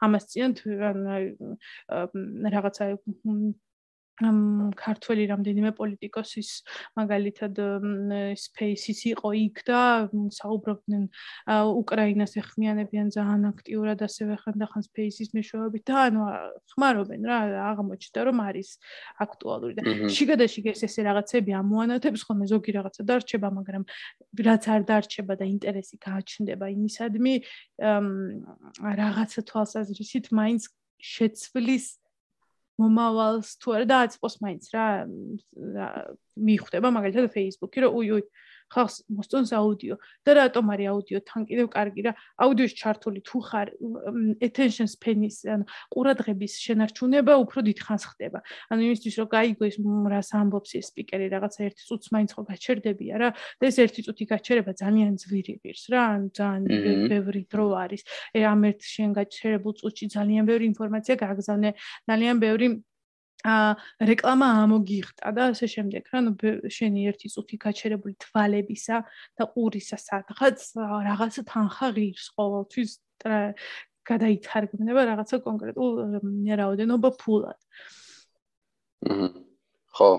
ამას 0.00 0.24
წინ 0.32 0.50
რაღაცა 2.50 2.84
ამ 3.30 3.54
ქართველი 4.20 5.24
რამდენიმე 5.30 5.70
პოლიტიკოსის 5.76 6.50
მაგალითად 6.98 7.60
სპეისის 8.36 9.00
იყო 9.12 9.30
იქ 9.40 9.62
და 9.64 9.80
საუბრობდნენ 10.36 11.04
უკრაინას 11.80 12.36
ეხმიანებიან 12.42 13.08
ძალიან 13.16 13.42
აქტიურად 13.50 14.04
ასევე 14.04 14.36
ხანდახან 14.44 14.82
სპეისის 14.88 15.32
მეშვეობით 15.36 15.84
და 15.88 15.94
ანუ 16.10 16.26
ხმარობენ 16.74 17.22
რა 17.30 17.38
აღმოჩნდა 17.70 18.20
რომ 18.28 18.38
არის 18.44 18.68
აქტუალური 19.24 19.72
და 19.80 19.82
შიგადაშიგ 20.12 20.64
ეს 20.74 20.84
ესე 20.84 21.00
რაღაცები 21.08 21.56
ამოანათებს 21.60 22.20
ხოლმე 22.28 22.46
ზოგი 22.52 22.70
რაღაცა 22.76 23.02
დარჩება 23.08 23.48
მაგრამ 23.56 23.84
რაც 24.36 24.64
არ 24.74 24.82
დარჩება 24.90 25.34
და 25.40 25.44
ინტერესი 25.48 25.96
გააჩნდება 26.04 26.66
იმისადმი 26.76 27.34
რაღაცა 29.00 29.40
თვალსაზრისით 29.48 30.26
მაინც 30.36 30.62
შეცვლის 31.00 31.86
მომავალს 32.80 33.50
თუ 33.60 33.74
არა 33.76 33.86
და 33.90 33.98
აწყვოს 34.06 34.36
მაინც 34.44 34.68
რა 34.74 34.86
მიხვდება 36.50 36.92
მაგალითად 36.96 37.32
Facebook-ი 37.34 37.84
რომ 37.84 37.98
უი 38.00 38.08
უი 38.16 38.24
ხალხს 38.70 38.96
მოსწონს 39.10 39.50
აუდიო 39.50 39.94
და 40.24 40.30
რატომ 40.38 40.64
არის 40.74 40.86
აუდიო? 40.92 41.18
თან 41.26 41.42
კიდევ 41.50 41.66
კარგი 41.74 42.02
რა 42.06 42.12
აუდიოს 42.44 42.72
ჩართული 42.80 43.20
თუ 43.26 43.38
ხარ 43.50 43.68
attention 44.46 44.86
span-ის 44.86 45.36
ან 45.50 45.66
ყურადღების 45.90 46.52
შენარჩუნება 46.64 47.32
უფრო 47.44 47.58
დიდხანს 47.66 48.04
ხდება. 48.14 48.38
ანუ 48.70 48.80
იმისთვის 48.86 49.14
რომ 49.20 49.28
გაიგო 49.34 49.64
ის 49.70 49.76
რას 50.12 50.30
ამბობს 50.40 50.70
ეს 50.78 50.86
სპიკერი 50.90 51.26
რაღაცა 51.34 51.60
ერთი 51.66 51.82
წუთს 51.88 52.06
მაინც 52.14 52.30
ხო 52.36 52.42
გაჩერდებია 52.50 53.14
რა 53.20 53.28
და 53.58 53.64
ეს 53.66 53.76
ერთი 53.84 54.00
წუთი 54.06 54.24
გაჩერება 54.30 54.72
ძალიან 54.82 55.12
ძვირი 55.22 55.54
ღირს 55.60 55.84
რა 55.90 56.00
ან 56.14 56.22
ძალიან 56.30 57.10
ბევრი 57.10 57.42
დრო 57.50 57.66
არის. 57.84 58.02
ამ 58.38 58.60
ერთ 58.70 58.80
შენ 58.94 59.10
გაჩერებულ 59.18 59.72
წუთში 59.80 60.06
ძალიან 60.16 60.44
ბევრი 60.46 60.64
ინფორმაცია 60.72 61.14
გააგზავნე 61.24 61.70
ძალიან 62.08 62.36
ბევრი 62.44 62.66
ა 63.44 63.76
რეკლამა 64.04 64.46
ამოგიღტა 64.64 65.30
და 65.32 65.44
ასე 65.52 65.66
შემდეგ 65.74 66.08
რა 66.12 66.20
ნუ 66.28 66.32
შენი 66.76 67.06
ერთი 67.08 67.28
წუთი 67.32 67.56
გაჩერებული 67.64 68.14
თვალებისა 68.20 68.96
და 69.40 69.44
ყურისა 69.52 69.96
სადღაც 69.96 70.60
რაღაცა 71.08 71.42
თანხა 71.48 71.88
ღირს 71.96 72.26
ყოველთვის 72.36 72.90
გადაითარგმნება 74.10 75.00
რაღაცა 75.08 75.36
კონკრეტულ 75.46 75.92
რაოდენობა 76.60 77.10
ფულად. 77.20 77.60
ხო. 79.96 80.10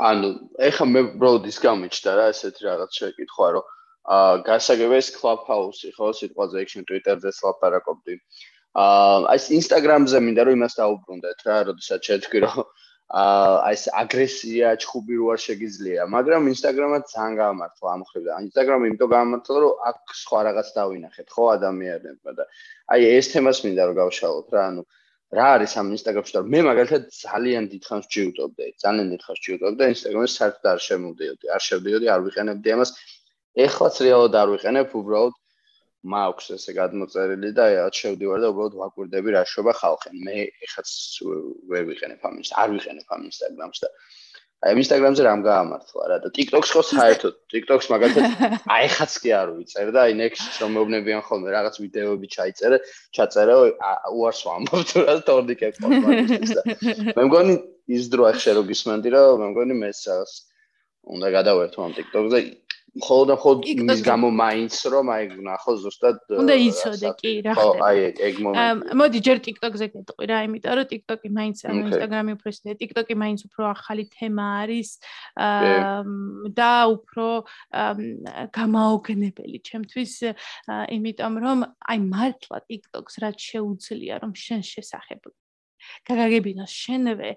ანუ 0.00 0.28
ეხა 0.58 0.84
მე 0.90 1.00
ბროდის 1.20 1.58
გამიჩნდა 1.62 2.10
რა 2.18 2.24
ესეთი 2.32 2.62
რაღაც 2.66 2.90
შეკითხვა 2.98 3.46
რომ 3.54 3.64
აა 4.10 4.36
გასაგებია 4.48 5.02
Clubhouse-ი 5.20 5.90
ხო 5.94 6.08
სიტყვაზე 6.18 6.56
იქ 6.64 6.68
შენ 6.72 6.84
Twitter-ზე 6.88 7.30
ლაპარაკობდი. 7.44 8.14
აა 8.16 8.59
ეს 8.78 9.44
Instagram-ზე 9.50 10.18
მინდა 10.22 10.42
რომ 10.46 10.54
იმას 10.60 10.74
დაუბრუნდეთ 10.78 11.40
რა, 11.46 11.56
როდესაც 11.70 12.00
შეთქვი 12.06 12.38
რომ 12.46 12.58
აა 13.10 13.72
ეს 13.74 13.82
აგრესია 13.90 14.68
ჩხუბი 14.78 15.14
რო 15.18 15.26
არ 15.34 15.40
შეგიძლია, 15.42 16.06
მაგრამ 16.14 16.46
Instagram-ად 16.54 17.04
ძალიან 17.10 17.34
გამართლა 17.42 17.88
ამ 17.90 18.02
ხრიდან. 18.06 18.46
Instagram-ი 18.46 18.86
იმიტომ 18.90 19.10
გამართლა 19.10 19.56
რომ 19.64 19.82
აქ 19.90 19.98
სხვა 20.22 20.40
რაღაც 20.46 20.68
დავინახეთ 20.78 21.28
ხო 21.34 21.44
ადამიანებმა 21.58 22.30
და 22.38 22.44
აი 22.94 23.00
ეს 23.18 23.26
თემას 23.34 23.58
მინდა 23.66 23.82
რომ 23.90 23.98
გავშალოთ 23.98 24.48
რა, 24.54 24.62
ანუ 24.70 24.82
რა 25.34 25.46
არის 25.58 25.72
ამ 25.82 25.88
Instagram-ში 25.98 26.34
და 26.38 26.40
მე 26.54 26.60
მაგალითად 26.70 27.02
ძალიან 27.10 27.64
დიდხანს 27.74 28.06
ჯიუტობდი, 28.14 28.66
ძალიან 28.82 29.06
დიდხანს 29.10 29.40
ჯიუტობდი 29.42 29.78
და 29.82 29.90
Instagram-ში 29.94 30.34
საერთოდ 30.38 30.66
არ 30.70 30.80
შემოვდიოდი, 30.86 31.44
არ 31.54 31.62
შევდიოდი, 31.66 32.06
არ 32.14 32.20
ვიყენებდი 32.30 32.68
ამას. 32.78 32.90
ეხლაც 33.66 33.94
რეალურად 34.06 34.34
არ 34.38 34.48
ვიყენებ, 34.54 34.86
უბრალოდ 34.94 35.34
მაქვს 36.00 36.46
ესე 36.56 36.72
გადმოწერილი 36.76 37.50
და 37.52 37.66
აი 37.68 37.92
შევდივარ 37.98 38.40
და 38.40 38.50
უბრალოდ 38.54 38.76
ვაკვირდები 38.80 39.34
რა 39.36 39.42
შობა 39.52 39.72
ხალხი. 39.76 40.12
მე 40.24 40.36
ეხაც 40.64 40.88
ვერ 41.68 41.84
ვიყენებ 41.92 42.24
ამ 42.24 42.40
ინსტა, 42.40 42.54
არ 42.62 42.68
ვიყენებ 42.76 43.06
ამ 43.16 43.22
ინსტაგრამს 43.28 43.80
და 43.84 43.88
აი 44.60 44.76
ინსტაგრამზე 44.80 45.22
რამ 45.24 45.42
გაამართლა 45.44 46.04
რა 46.08 46.16
და 46.24 46.28
TikTok-ს 46.36 46.72
ხო 46.72 46.82
საერთოდ. 46.88 47.34
TikTok-ს 47.52 47.86
მაგალითად 47.92 48.24
აი 48.76 48.86
ხაც 48.96 49.12
კი 49.24 49.30
არ 49.36 49.48
ვიცერ 49.56 49.92
და 49.92 50.00
აი 50.04 50.16
next 50.20 50.60
რომ 50.60 50.70
მეუბნებიან 50.76 51.20
ხოლმე 51.28 51.48
რაღაც 51.52 51.74
ვიდეოები 51.84 52.28
ჩაიწერე, 52.32 52.76
ჩაწერე 53.16 53.54
უარს 54.16 54.40
ვამბობ 54.48 54.82
თუ 54.88 55.04
რა 55.04 55.14
თორნიკებს 55.28 55.78
მაგის 55.84 56.52
და 56.56 56.62
მე 57.16 57.22
მგონი 57.28 57.54
ის 57.96 58.08
დრო 58.12 58.28
ახშე 58.32 58.56
რო 58.56 58.64
გისმენდი 58.68 59.08
რა 59.16 59.22
მე 59.40 59.46
მგონი 59.52 59.74
მეც 59.80 59.98
რაღაც 60.12 60.32
უნდა 61.08 61.28
გადავერთო 61.40 61.78
ამ 61.80 61.92
TikTok-ზე 61.96 62.40
ხოლმე 62.98 63.26
და 63.30 63.34
ხოლმე 63.38 63.64
იმის 63.70 64.00
გამო 64.02 64.28
მაინც 64.34 64.74
რომ 64.90 65.06
აი 65.14 65.24
ნახო 65.46 65.72
ზუსტად 65.82 66.16
უნდა 66.42 66.54
იცოდე 66.66 67.10
კი 67.20 67.32
რა 67.46 67.52
ხო 67.54 67.68
აი 67.86 67.98
ეგ 68.28 68.34
მომენტი. 68.42 68.96
მოდი 69.00 69.18
ჯერ 69.26 69.38
TikTok-ზე 69.46 69.86
გეტყვი 69.94 70.24
რა 70.30 70.38
იმიტომ 70.46 70.74
რომ 70.80 70.86
TikTok-ი 70.90 71.28
მაინც 71.38 71.58
ანუ 71.70 71.80
Instagram-ი 71.86 72.32
უფრო 72.34 72.48
ისე 72.50 72.74
TikTok-ი 72.82 73.14
მაინც 73.22 73.40
უფრო 73.46 73.62
ახალი 73.70 74.04
თემა 74.10 74.46
არის 74.66 74.88
და 76.58 76.72
უფრო 76.90 77.26
გამაოგნებელი 78.58 79.58
ჩემთვის 79.70 80.14
იმიტომ 80.98 81.34
რომ 81.46 81.58
აი 81.70 81.98
მართლა 82.10 82.58
TikTok-ს 82.66 83.14
რაც 83.22 83.36
შეუძლია 83.38 84.14
რომ 84.24 84.32
შენ 84.34 84.60
შესახებ 84.66 85.30
გაგაგებინოს 86.08 86.72
შენვე 86.84 87.30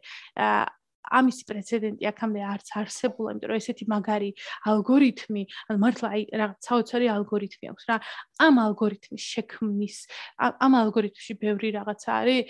ამის 1.12 1.38
პრეცედენტი 1.50 2.04
აქამდე 2.12 2.42
არც 2.54 2.68
არსებულა, 2.80 3.30
იმიტომ 3.34 3.50
რომ 3.52 3.58
ესეთი 3.60 3.86
მაგარი 3.94 4.30
ალგორითმი, 4.72 5.44
ანუ 5.70 5.78
მართლა 5.84 6.08
აი 6.14 6.22
რაღაც 6.42 6.60
საოცარი 6.68 7.08
ალგორითმი 7.14 7.66
აქვს 7.74 7.86
რა. 7.90 7.98
ამ 8.44 8.56
ალგორითმის 8.64 9.24
შექმნის, 9.34 9.98
ამ 10.40 10.74
ალგორითმში 10.84 11.34
ბევრი 11.44 11.70
რაღაცა 11.78 12.10
არის, 12.14 12.42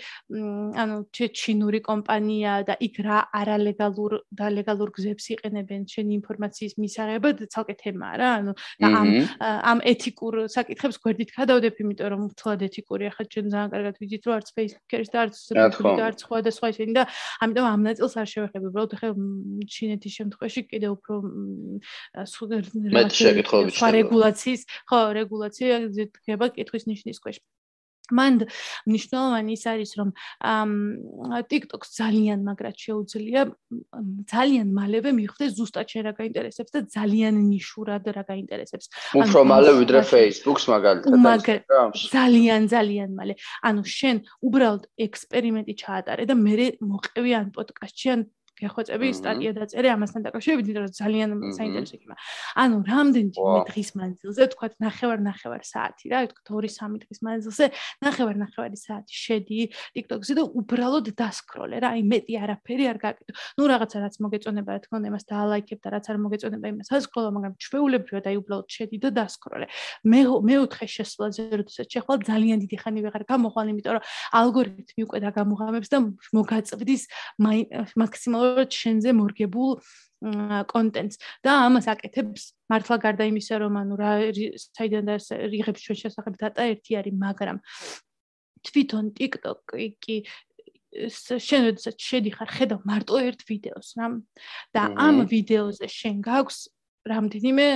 ანუ 0.82 0.96
ჩინური 1.14 1.80
კომპანია 1.84 2.52
და 2.68 2.74
იქ 2.78 2.96
რა 3.04 3.18
არალეგალურ 3.40 4.12
და 4.32 4.46
ლეგალურ 4.54 4.88
გზებს 4.94 5.24
იყენებენ 5.34 5.82
შენი 5.90 6.12
ინფორმაციის 6.20 6.74
მისაღებად, 6.78 7.36
ცალკე 7.52 7.74
თემაა 7.82 8.14
რა, 8.20 8.30
ანუ 8.38 8.52
და 8.80 8.86
ამ 8.94 9.08
ამ 9.44 9.78
ეთიკურ 9.92 10.34
საკითხებს 10.48 10.96
გვერდით 11.02 11.30
გადავდებ, 11.34 11.74
იმიტომ 11.84 12.08
რომ 12.14 12.22
თლად 12.38 12.60
ეთიკური 12.68 13.04
ახლა 13.10 13.24
ჩვენ 13.32 13.46
ძალიან 13.52 13.70
კარგად 13.74 13.94
ვიცით, 14.00 14.22
რომ 14.24 14.34
არც 14.38 14.48
Facebook-ი 14.54 14.96
და 15.14 15.18
არც 15.24 15.34
YouTube-ი 15.54 15.94
და 15.98 16.04
არც 16.08 16.18
სხვა 16.24 16.38
და 16.44 16.50
სხვა 16.54 16.66
ისინი 16.74 16.92
და 16.94 17.02
ამიტომ 17.44 17.66
ამ 17.74 17.80
ნაწილს 17.88 18.14
არ 18.20 18.28
შევეხები, 18.44 18.68
უბრალოდ 18.70 18.94
ახლა 18.96 19.10
ჩინეთის 19.74 20.16
შემთხვევაში 20.18 20.62
კიდე 20.68 20.88
უფრო 20.92 21.14
სხვა 23.78 23.88
რეგულაციის, 23.96 24.66
ხო, 24.90 25.00
რეგულაცია 25.18 25.80
დგება 25.96 26.46
კითხვის 26.54 26.84
ნიშნის 26.90 27.20
ქვეშ. 27.24 27.40
მან 28.12 28.44
მნიშვნელოვანი 28.84 29.52
ის 29.56 29.64
არის 29.64 29.90
რომ 29.96 30.08
TikTok-ს 31.48 31.88
ძალიან 31.96 32.44
მაგრად 32.44 32.76
შეუძლია 32.76 33.42
ძალიან 34.28 34.68
მალევე 34.76 35.10
მიხვდეს 35.16 35.52
ზუსტად 35.56 35.86
შენ 35.88 36.02
რა 36.08 36.12
გაინტერესებს 36.20 36.70
და 36.74 36.80
ძალიან 36.84 37.34
ნიშურად 37.48 38.04
რა 38.12 38.22
გაინტერესებს. 38.28 38.86
უფრო 39.16 39.40
მალე 39.48 39.70
ვიდრე 39.80 40.00
Facebook-ს 40.04 40.64
მაგალითად. 40.68 41.16
ძალიან 42.12 42.62
ძალიან 42.68 43.10
მალე. 43.16 43.34
ანუ 43.64 43.82
შენ 43.84 44.16
უბრალოდ 44.44 44.84
ექსპერიმენტი 45.00 45.74
ჩაატარე 45.80 46.22
და 46.28 46.34
მე 46.36 46.76
მოყევი 46.80 47.30
ან 47.40 47.46
პოდკასტში 47.56 48.08
ან 48.14 48.20
გეხვეწები 48.54 49.06
სტატია 49.18 49.50
დაწერე 49.58 49.88
ამასთან 49.94 50.20
დაკავშირებით, 50.24 50.66
იმიტომ 50.70 50.84
რომ 50.86 50.92
ძალიან 50.94 51.30
საინტერესო 51.58 51.94
იქნება. 51.98 52.16
ანუ 52.62 52.76
რამდენიმე 52.86 53.58
დღის 53.66 53.90
მანძილზე, 53.98 54.42
თქვა 54.54 54.66
ნახევარ 54.84 55.18
ნახევარ 55.26 55.62
საათი 55.66 56.06
რა, 56.14 56.18
თქვა 56.30 56.42
2-3 56.62 57.02
დღის 57.02 57.18
მანძილზე, 57.26 57.64
ნახევარ 58.06 58.36
ნახევარი 58.44 58.76
საათი 58.78 59.14
შედი 59.14 59.58
TikTok-ზე 59.94 60.32
და 60.38 60.44
უბრალოდ 60.54 61.06
დასკროლე 61.18 61.76
რა, 61.82 61.88
აი 61.98 62.02
მეტი 62.14 62.34
არაფერი 62.44 62.84
არ 62.94 62.98
გაკეთო. 63.02 63.32
ნუ 63.58 63.64
რაღაცა 63.74 63.96
რაც 64.06 64.14
მოგეწონება, 64.22 64.70
რა 64.70 64.80
თქმა 64.86 64.96
უნდა, 65.02 65.08
იმას 65.10 65.24
დაალაიქებ 65.34 65.78
და 65.82 65.88
რაც 65.94 66.04
არ 66.14 66.16
მოგეწონება, 66.22 66.66
იმას 66.74 66.88
ასკროლო, 66.94 67.28
მაგრამ 67.34 67.54
ჩვეულებრივად 67.58 68.24
აი 68.30 68.36
უბრალოდ 68.38 68.68
შედი 68.70 68.96
და 69.02 69.08
დასკროლე. 69.18 69.66
მე 70.06 70.20
მეოთხე 70.46 70.86
შესვლაზე, 70.94 71.42
როდესაც 71.58 71.86
შეხვალ 71.90 72.18
ძალიან 72.22 72.58
დიდი 72.62 72.76
ხანი 72.78 73.00
ვეღარ 73.02 73.22
გამოხვალ, 73.26 73.66
იმიტომ 73.74 73.92
რომ 73.98 74.02
ალგორითმი 74.38 75.02
უკვე 75.04 75.18
დაგამოღამებს 75.24 75.88
და 75.90 75.98
მოგაწვდის 76.34 77.02
მაქსიმალურად 77.98 78.43
უბრალოდ 78.44 78.70
შენზე 78.76 79.12
მორგებულ 79.18 79.70
კონტენტს 80.70 81.20
და 81.44 81.52
ამას 81.66 81.86
აკეთებს 81.92 82.42
მართლა 82.72 82.96
გარდა 83.04 83.24
იმისა 83.28 83.60
რომ 83.60 83.74
ანუ 83.82 83.94
რა 84.00 84.12
საიდან 84.64 85.04
და 85.10 85.16
რიღებს 85.52 85.84
ჩვენ 85.84 85.98
შესახებ 86.00 86.34
დატა 86.40 86.68
ერთი 86.72 86.92
არის 87.00 87.14
მაგრამ 87.24 87.58
თვითონ 88.64 89.04
TikTok-ი 89.18 89.88
კი 90.00 90.16
შენ 90.94 91.60
როდესაც 91.68 91.96
შედიხარ 91.98 92.48
ხედავ 92.54 92.80
მარტო 92.88 93.20
ერთ 93.28 93.40
ვიდეოს 93.50 93.88
რა. 93.98 94.08
და 94.72 94.82
ამ 94.94 95.26
ვიდეოზე 95.28 95.86
შენ 95.90 96.16
გაქვს 96.22 96.58
რამდენიმე 97.04 97.66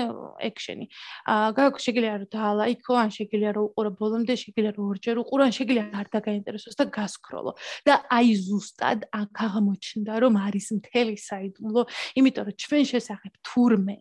ექშენი. 0.49 0.87
აა 1.29 1.49
გაქვს 1.59 1.85
შეგიძლია 1.85 2.15
რომ 2.19 2.29
დაალაიქო, 2.33 2.93
ან 2.97 3.11
შეგიძლია 3.17 3.51
რომ 3.57 3.65
უყურო 3.69 3.91
ბოლომდე, 4.01 4.35
შეგიძლია 4.43 4.73
რომ 4.73 4.85
ორჯერ 4.89 5.17
უყურო, 5.23 5.43
ან 5.49 5.53
შეგიძლია 5.59 5.85
არ 6.01 6.07
დაგაინტერესოს 6.17 6.77
და 6.81 6.85
გასკროლო. 6.99 7.53
და 7.85 7.95
აი 8.09 8.29
ზუსტად 8.49 9.01
აქ 9.21 9.33
აღმოჩნდა 9.47 10.13
რომ 10.25 10.35
არის 10.49 10.67
მთელი 10.79 11.15
საიდუმლო, 11.29 11.83
იმიტომ 12.19 12.45
რომ 12.49 12.57
ჩვენ 12.63 12.85
შესახებ 12.93 13.33
თურმე 13.45 13.97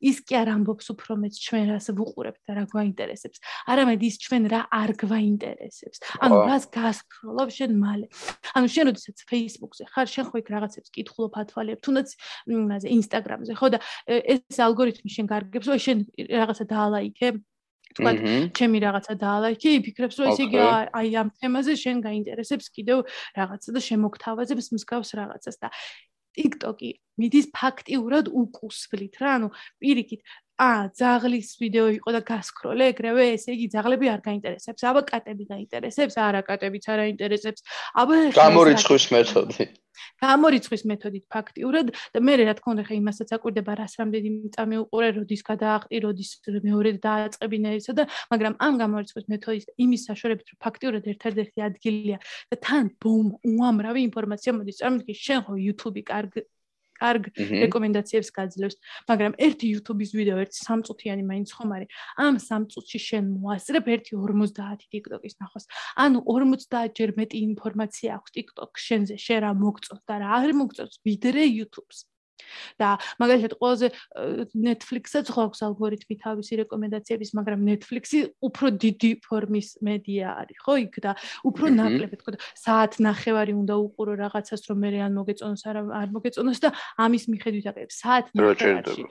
ის 0.00 0.16
კი 0.26 0.34
არ 0.40 0.48
ამბობს 0.54 0.86
უფრო 0.94 1.12
მეც 1.22 1.34
ჩვენ 1.44 1.64
რას 1.74 1.88
ვუყურებთ 1.94 2.40
და 2.46 2.52
რა 2.58 2.64
გვაინტერესებს. 2.72 3.38
არამედ 3.70 4.00
ის 4.04 4.16
ჩვენ 4.24 4.42
რა 4.52 4.60
არ 4.70 4.90
გვაინტერესებს. 5.04 5.98
ანუ 6.24 6.34
რას 6.48 6.64
გასკროლობ 6.74 7.48
შენ 7.54 7.72
მალე. 7.78 8.06
ანუ 8.54 8.66
შენ 8.74 8.84
როდესაც 8.90 9.16
Facebook-ზე 9.30 9.84
ხარ, 9.92 10.06
შენ 10.10 10.24
ხო 10.30 10.36
იქ 10.42 10.48
რაღაცებს 10.54 10.88
კითხულობ, 10.94 11.32
ათვალიერებ, 11.42 11.80
თუნდაც 11.84 12.08
იმაზე 12.50 12.88
Instagram-ზე, 12.98 13.52
ხო 13.58 13.66
და 13.74 13.78
ეს 14.06 14.58
ალგორითმი 14.60 15.10
შენ 15.10 15.26
გარგებს, 15.30 15.66
რომ 15.68 15.78
შენ 15.80 15.98
რაღაცა 16.14 16.64
დაალაიქე 16.70 17.28
თქვა 17.94 18.10
ჩემი 18.58 18.78
რაღაცა 18.82 19.14
დაალაიქე, 19.22 19.68
იფიქრებს 19.78 20.18
რომ 20.18 20.30
ესე 20.34 20.44
იგი 20.48 20.58
აი 20.98 21.08
ამ 21.20 21.28
თემაზე 21.38 21.74
შენ 21.78 22.02
გაინტერესებს 22.02 22.66
კიდევ 22.74 23.06
რაღაცა 23.38 23.70
და 23.70 23.80
შემოგთავაზებს 23.88 24.66
მსგავს 24.74 25.10
რაღაცას 25.14 25.56
და 25.62 25.68
TikTok-ი 26.38 26.90
მიდის 27.22 27.46
ფაქტიურად 27.54 28.30
უკუსვლით 28.42 29.20
რა, 29.22 29.34
ანუ 29.38 29.48
პირიქით 29.82 30.22
ა 30.54 30.86
ზაღლის 30.94 31.56
ვიდეო 31.58 31.86
იყო 31.98 32.10
და 32.14 32.20
გასკროლე 32.22 32.90
ეგრევე 32.94 33.24
ესე 33.34 33.54
იგი 33.56 33.66
ზაღლები 33.74 34.06
არ 34.14 34.20
გაინტერესებს 34.22 34.86
აბა 34.86 35.02
კატები 35.10 35.44
გაინტერესებს 35.50 36.14
არა 36.14 36.42
კატებიც 36.46 36.84
არ 36.94 37.00
აინტერესებს 37.10 37.66
აბა 37.98 38.14
გამორიცხვის 38.38 39.06
მეთოდი. 39.14 39.66
გამორიცხვის 40.22 40.82
მეთოდით 40.90 41.24
ფაქტიურად 41.34 41.90
და 42.14 42.18
მე 42.22 42.34
რა 42.38 42.54
თქმა 42.58 42.70
უნდა 42.74 42.84
ხა 42.86 42.94
იმასაც 42.98 43.28
აკვირდება 43.34 43.72
რას 43.78 43.94
რამდენი 43.98 44.30
წამი 44.54 44.76
უყურე 44.82 45.08
როდის 45.18 45.42
გადააყრი 45.50 45.96
როდის 46.06 46.30
მეორედ 46.66 46.96
დააწყებინე 47.02 47.74
ისა 47.78 47.92
და 47.98 48.04
მაგრამ 48.30 48.54
ამ 48.66 48.74
გამორიცხვის 48.82 49.26
მეთოდის 49.34 49.64
იმის 49.86 50.02
საშუალებით 50.10 50.46
რომ 50.54 50.58
ფაქტიურად 50.66 51.04
ერთ-ერთი 51.14 51.60
ადგილია 51.68 52.18
და 52.50 52.56
თან 52.62 52.84
ბუმ 53.02 53.26
უამრავი 53.42 54.00
ინფორმაცია 54.10 54.50
მოდის. 54.54 54.80
წარმოიდგინე 54.82 55.18
შენ 55.26 55.40
ხო 55.46 55.54
YouTube-ი 55.66 56.02
კარგ 56.10 56.32
კარგ 57.00 57.28
რეკომენდაციებს 57.34 58.30
გაძლევს, 58.38 58.76
მაგრამ 59.10 59.32
ერთი 59.38 59.66
YouTube-ის 59.74 60.10
ვიდეო, 60.14 60.36
ერთი 60.44 60.58
სამწუთიანი 60.64 61.22
მაინც 61.26 61.48
ხომ 61.56 61.70
არის. 61.74 61.88
ამ 62.24 62.34
სამწუთში 62.38 62.98
შენ 63.08 63.24
მოასწრებ 63.44 63.84
ერთი 63.94 64.12
50 64.14 64.86
TikTok-ის 64.92 65.34
ნახოს. 65.42 65.64
ანუ 65.98 66.18
50 66.24 66.94
ჯერ 66.94 67.10
მეტი 67.18 67.36
ინფორმაცია 67.50 68.08
აქვს 68.18 68.30
TikTok 68.38 68.70
შენზე, 68.86 69.14
შენ 69.18 69.38
რა 69.44 69.52
მოგწონს 69.58 70.02
და 70.08 70.14
რა 70.22 70.28
არ 70.40 70.50
მოგწონს, 70.60 70.94
ვიდრე 71.04 71.42
YouTube-ს. 71.44 72.13
და 72.80 72.88
მაგალითად 73.22 73.52
ყველაზე 73.60 73.88
Netflix-საც 74.54 75.30
ხო 75.30 75.40
აქვს 75.48 75.60
ალგორითმი 75.68 76.14
თავისი 76.24 76.58
რეკომენდაციების, 76.64 77.30
მაგრამ 77.38 77.60
Netflix-ი 77.70 78.20
უფრო 78.44 78.66
დიდი 78.84 79.10
ფორმის 79.26 79.68
მედია 79.84 80.26
არის, 80.42 80.58
ხო 80.64 80.74
იქ 80.84 80.94
და 81.04 81.12
უფრო 81.46 81.64
ნაკლები 81.78 82.16
თქო 82.20 82.30
და 82.34 82.38
საათ 82.58 82.98
ნახევარი 83.04 83.52
უნდა 83.54 83.74
უყურო 83.86 84.14
რაღაცას, 84.24 84.66
რომ 84.70 84.78
მე 84.84 84.90
ან 85.04 85.12
მოგეწონოს 85.18 85.62
არ 85.70 85.76
არ 86.00 86.08
მოგეწონოს 86.14 86.58
და 86.64 86.68
ამის 86.98 87.24
მიხედვით 87.30 87.66
აკეთებ 87.70 87.92
საათ 87.94 88.26
ნახევარში. 88.34 89.04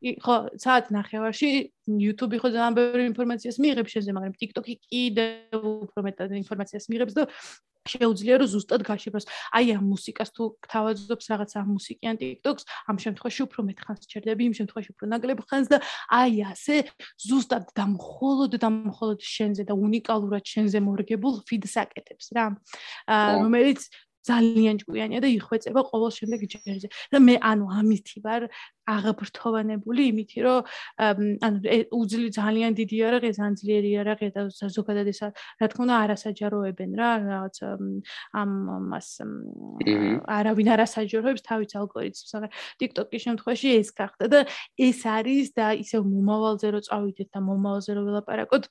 ხო, 0.00 0.36
საათ 0.56 0.88
ნახევარში 0.96 1.48
YouTube-ი 1.86 2.38
ხო 2.40 2.48
ძალიან 2.56 2.76
ბევრი 2.78 3.02
ინფორმაციას 3.12 3.56
მიიღებს 3.60 3.92
შენზე, 3.94 4.10
მაგრამ 4.16 4.34
TikTok-ი 4.40 4.74
კიდევ 4.88 5.60
უფრო 5.60 6.00
მეტად 6.08 6.30
ინფორმაციას 6.40 6.88
მიიღებს 6.88 7.14
და 7.18 7.24
შეუძლია 7.88 8.36
რომ 8.40 8.48
ზუსტად 8.52 8.82
გაშიფროს. 8.84 9.26
აი 9.56 9.66
ამ 9.76 9.84
მუსიკას 9.88 10.30
თუ 10.36 10.42
გთავაზობს 10.64 11.24
რაღაც 11.32 11.50
ამ 11.60 11.68
მუსიკიან 11.76 12.16
TikTok-ს, 12.20 12.64
ამ 12.88 12.96
შემთხვევაში 13.04 13.40
უფრო 13.48 13.60
მეტ 13.68 13.78
ხანს 13.80 14.04
ჩერდები, 14.12 14.42
იმ 14.48 14.54
შემთხვევაში 14.60 14.90
უფრო 14.94 15.04
ნაკლებ 15.12 15.40
ხანს 15.48 15.66
და 15.72 15.78
აი 16.12 16.34
ასე 16.52 16.76
ზუსტად 17.24 17.64
და 17.72 17.84
მხოლოდ 17.96 18.52
და 18.60 18.68
მხოლოდ 18.68 19.20
შენზე 19.20 19.62
და 19.64 19.74
უნიკალურად 19.74 20.44
შენზე 20.44 20.78
მორგებულ 20.84 21.34
ფიდს 21.48 21.74
აკეთებს 21.80 22.26
რა. 22.36 22.46
აა 23.08 23.28
რომელიც 23.40 23.80
ძალიან 24.26 24.74
ჭკვიანია 24.82 25.20
და 25.24 25.28
იხვეწება 25.32 25.80
ყოველ 25.90 26.10
შემდეგ 26.18 26.40
ჯერზე. 26.52 26.88
და 27.12 27.18
მე 27.24 27.34
ანუ 27.40 27.66
ამითი 27.80 28.18
ვარ 28.24 28.42
აღბრთოვანებული 28.90 30.02
იმითი, 30.10 30.38
რომ 30.44 30.60
ანუ 31.46 31.58
უძლი 31.94 32.28
ძალიან 32.34 32.72
დიდი 32.80 32.96
არაღია, 33.06 33.32
ძალიან 33.38 33.56
ძლიერი 33.60 33.90
არაღია 34.02 34.30
და 34.36 34.42
ზოგადად 34.50 35.06
ეს 35.12 35.20
რა 35.60 35.66
თქმა 35.70 35.82
უნდა 35.86 35.96
არასაჯაროებენ 36.04 36.90
რა, 37.00 37.10
რაღაც 37.30 37.56
ამ 38.40 38.50
მას 38.90 39.08
არავინ 40.26 40.68
არასაჯაროებს 40.74 41.42
თავის 41.48 41.70
ალგორითმს. 41.80 42.32
მაგრამ 42.34 42.52
TikTok-ის 42.80 43.20
შემთხვევაში 43.26 43.68
ეს 43.80 43.88
გახდა 43.94 44.24
და 44.32 44.40
ეს 44.76 45.00
არის 45.06 45.46
და 45.54 45.66
ისე 45.80 45.96
მომავალზე 46.02 46.66
რო 46.74 46.80
წავიდეთ 46.88 47.28
და 47.30 47.38
მომავალზე 47.46 47.90
რო 47.94 48.02
ველაპარაკოთ 48.08 48.64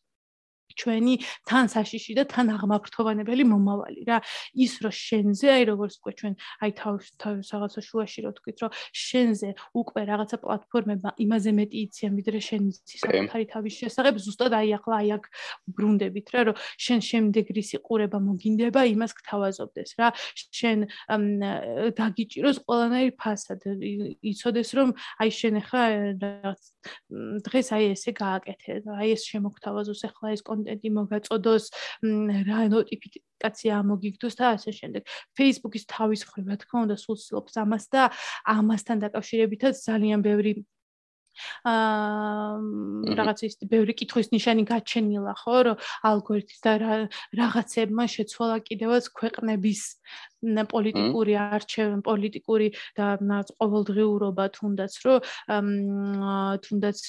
ჩვენი 0.80 1.14
თან 1.50 1.66
საშიში 1.76 2.14
და 2.20 2.24
თან 2.32 2.48
აღმაფრთოვანებელი 2.56 3.44
მომავალი 3.52 4.02
რა. 4.10 4.18
ის 4.56 4.74
რომ 4.84 4.94
შენზე 4.96 5.48
აი 5.56 5.64
როგორც 5.72 5.94
უკვე 6.00 6.14
ჩვენ 6.20 6.34
აი 6.64 6.72
თავის 6.80 7.08
თავის 7.20 7.48
რაღაცა 7.54 7.82
შუაში 7.90 8.20
რო 8.26 8.32
თქვით 8.40 8.58
რომ 8.64 8.72
შენზე 8.96 9.50
უკვე 9.82 10.02
რაღაცა 10.10 10.38
პლატფორმება 10.44 11.10
იმაზე 11.26 11.52
მეტი 11.60 11.78
იციან 11.86 12.14
ვიდრე 12.20 12.40
შენ 12.50 12.62
საკუთარი 12.80 13.46
თავის 13.54 13.74
შესახებ 13.84 14.16
ზუსტად 14.24 14.54
აი 14.60 14.70
ახლა 14.80 14.96
აი 15.04 15.10
აქ 15.18 15.24
ბრუნდებით 15.76 16.28
რა 16.34 16.42
რომ 16.50 16.56
შენ 16.86 17.00
შემდეგ 17.10 17.46
რისი 17.58 17.78
ყურება 17.84 18.18
მოგინდება 18.24 18.82
იმას 18.94 19.12
გთავაზობდეს 19.20 19.92
რა. 20.00 20.08
შენ 20.60 20.80
დაგიჭიროს 22.00 22.58
ყველანაირ 22.66 23.12
ფასად 23.20 23.62
იცოდეს 24.32 24.70
რომ 24.78 24.90
აი 25.20 25.30
შენ 25.40 25.54
ახლა 25.62 25.84
რაღაც 26.24 26.62
დღეს 27.48 27.68
აი 27.76 27.84
ესე 27.94 28.12
გააკეთე 28.16 28.72
აი 29.00 29.10
ეს 29.16 29.24
შემოგთავაზოს 29.30 30.02
ახლა 30.10 30.28
ეს 30.36 30.42
კონტენტი 30.46 30.69
კონტენტი 30.70 30.90
მოგაწოდოს, 30.94 31.66
რა 32.46 32.60
ნოტიფიკაცია 32.70 33.76
მოგიგდოს 33.90 34.36
და 34.38 34.46
ასე 34.54 34.72
შემდეგ. 34.80 35.02
Facebook-ის 35.38 35.84
თავის 35.90 36.22
მხრივ, 36.30 36.46
რა 36.54 36.58
თქმა 36.62 36.80
უნდა, 36.86 36.96
სულ 37.02 37.18
ცდილობს 37.18 37.54
ამას 37.64 37.86
და 37.90 38.02
ამასთან 38.46 38.98
დაკავშირებითაც 39.06 39.74
ძალიან 39.90 40.22
ბევრი 40.22 40.54
აა 41.64 43.16
რაღაც 43.16 43.40
ის 43.48 43.54
ბევრი 43.64 43.94
კითხვის 43.96 44.28
ნიშანი 44.36 44.64
გაჩენილა 44.68 45.34
ხო 45.40 45.56
რომ 45.68 45.78
ალგორითმის 46.10 46.60
და 46.66 46.74
რაღაცებმა 47.40 48.06
შეცვალა 48.12 48.58
კიდევაც 48.68 49.08
ქვეყნების 49.16 49.82
პოლიტიკური 50.42 51.34
არჩევანი, 51.36 52.02
პოლიტიკური 52.06 52.68
და 52.98 53.08
ყოველდღიურობა 53.60 54.46
თუნდაც 54.56 54.94
რომ 55.06 55.20
თუნდაც 56.64 57.00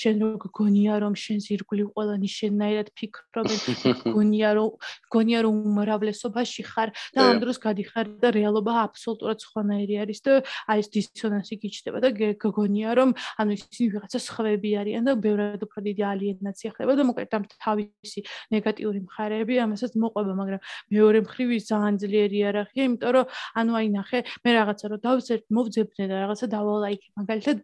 შენ 0.00 0.16
რო 0.22 0.28
გგონია 0.44 0.94
რომ 1.02 1.14
შენ 1.18 1.38
ზირგული 1.46 1.84
ყველანი 1.90 2.28
შენნაირად 2.30 2.88
ფიქრობენ, 2.94 3.58
გგონია 4.04 4.50
რომ 4.58 4.70
გგონია 5.10 5.38
რომ 5.46 5.54
უმრავლესობაში 5.70 6.62
ხარ 6.70 6.94
და 7.14 7.18
ამ 7.30 7.36
დროს 7.42 7.58
გადიხარ 7.58 8.06
და 8.22 8.28
რეალობა 8.30 8.72
აბსოლუტურად 8.86 9.38
სხვანაირი 9.42 9.94
არის 10.06 10.20
და 10.26 10.32
აი 10.70 10.78
ეს 10.80 10.88
დისონანსი 10.94 11.54
გიჩნდება 11.62 11.98
და 12.04 12.08
გგონია 12.38 12.90
რომ 12.94 13.10
ანუ 13.42 13.50
ისინი 13.58 13.86
ვიღაცა 13.94 14.18
სხვები 14.22 14.70
არიან 14.80 15.02
და 15.10 15.12
ბევრად 15.18 15.62
უფრო 15.66 15.78
დიდი 15.88 16.02
ალიენაცია 16.12 16.70
ხდება 16.76 16.92
და 16.94 17.02
მოკლედ 17.10 17.34
ამ 17.34 17.44
თავისი 17.58 18.20
ნეგატიური 18.54 19.00
მხარეები 19.06 19.54
ამასაც 19.64 19.92
მოყვება, 19.96 20.32
მაგრამ 20.40 20.60
მეორე 20.94 21.18
მხრივ 21.26 21.48
ის 21.56 21.64
ძალიან 21.70 21.94
ძლიერ 22.02 22.19
ძლიერი 22.20 22.40
არახია, 22.52 22.84
იმიტომ 22.90 23.12
რომ 23.16 23.26
ანუ 23.56 23.72
აი 23.80 23.88
ნახე, 23.96 24.18
მე 24.44 24.50
რაღაცა 24.60 24.86
რომ 24.92 25.00
დავწერთ, 25.08 25.44
მოვძებნე 25.56 26.04
და 26.10 26.16
რაღაცა 26.20 26.46
დავალაიქე, 26.52 27.08
მაგალითად 27.20 27.56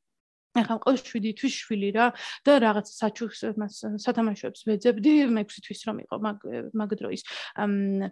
ახლა 0.57 0.77
მყავს 0.81 1.03
7 1.05 1.33
თვის 1.37 1.53
შვილი 1.53 1.91
რა 1.93 2.07
და 2.47 2.53
რაღაც 2.65 2.89
საჩუქს 2.89 3.41
მას 3.61 3.75
სათამაშოებს 4.01 4.65
ვეძებდი 4.65 5.13
6 5.29 5.61
თვის 5.69 5.81
რომ 5.85 5.97
იყო 6.07 6.17
მაგ 6.25 6.39
მაგ 6.81 6.91
დროის 6.97 7.23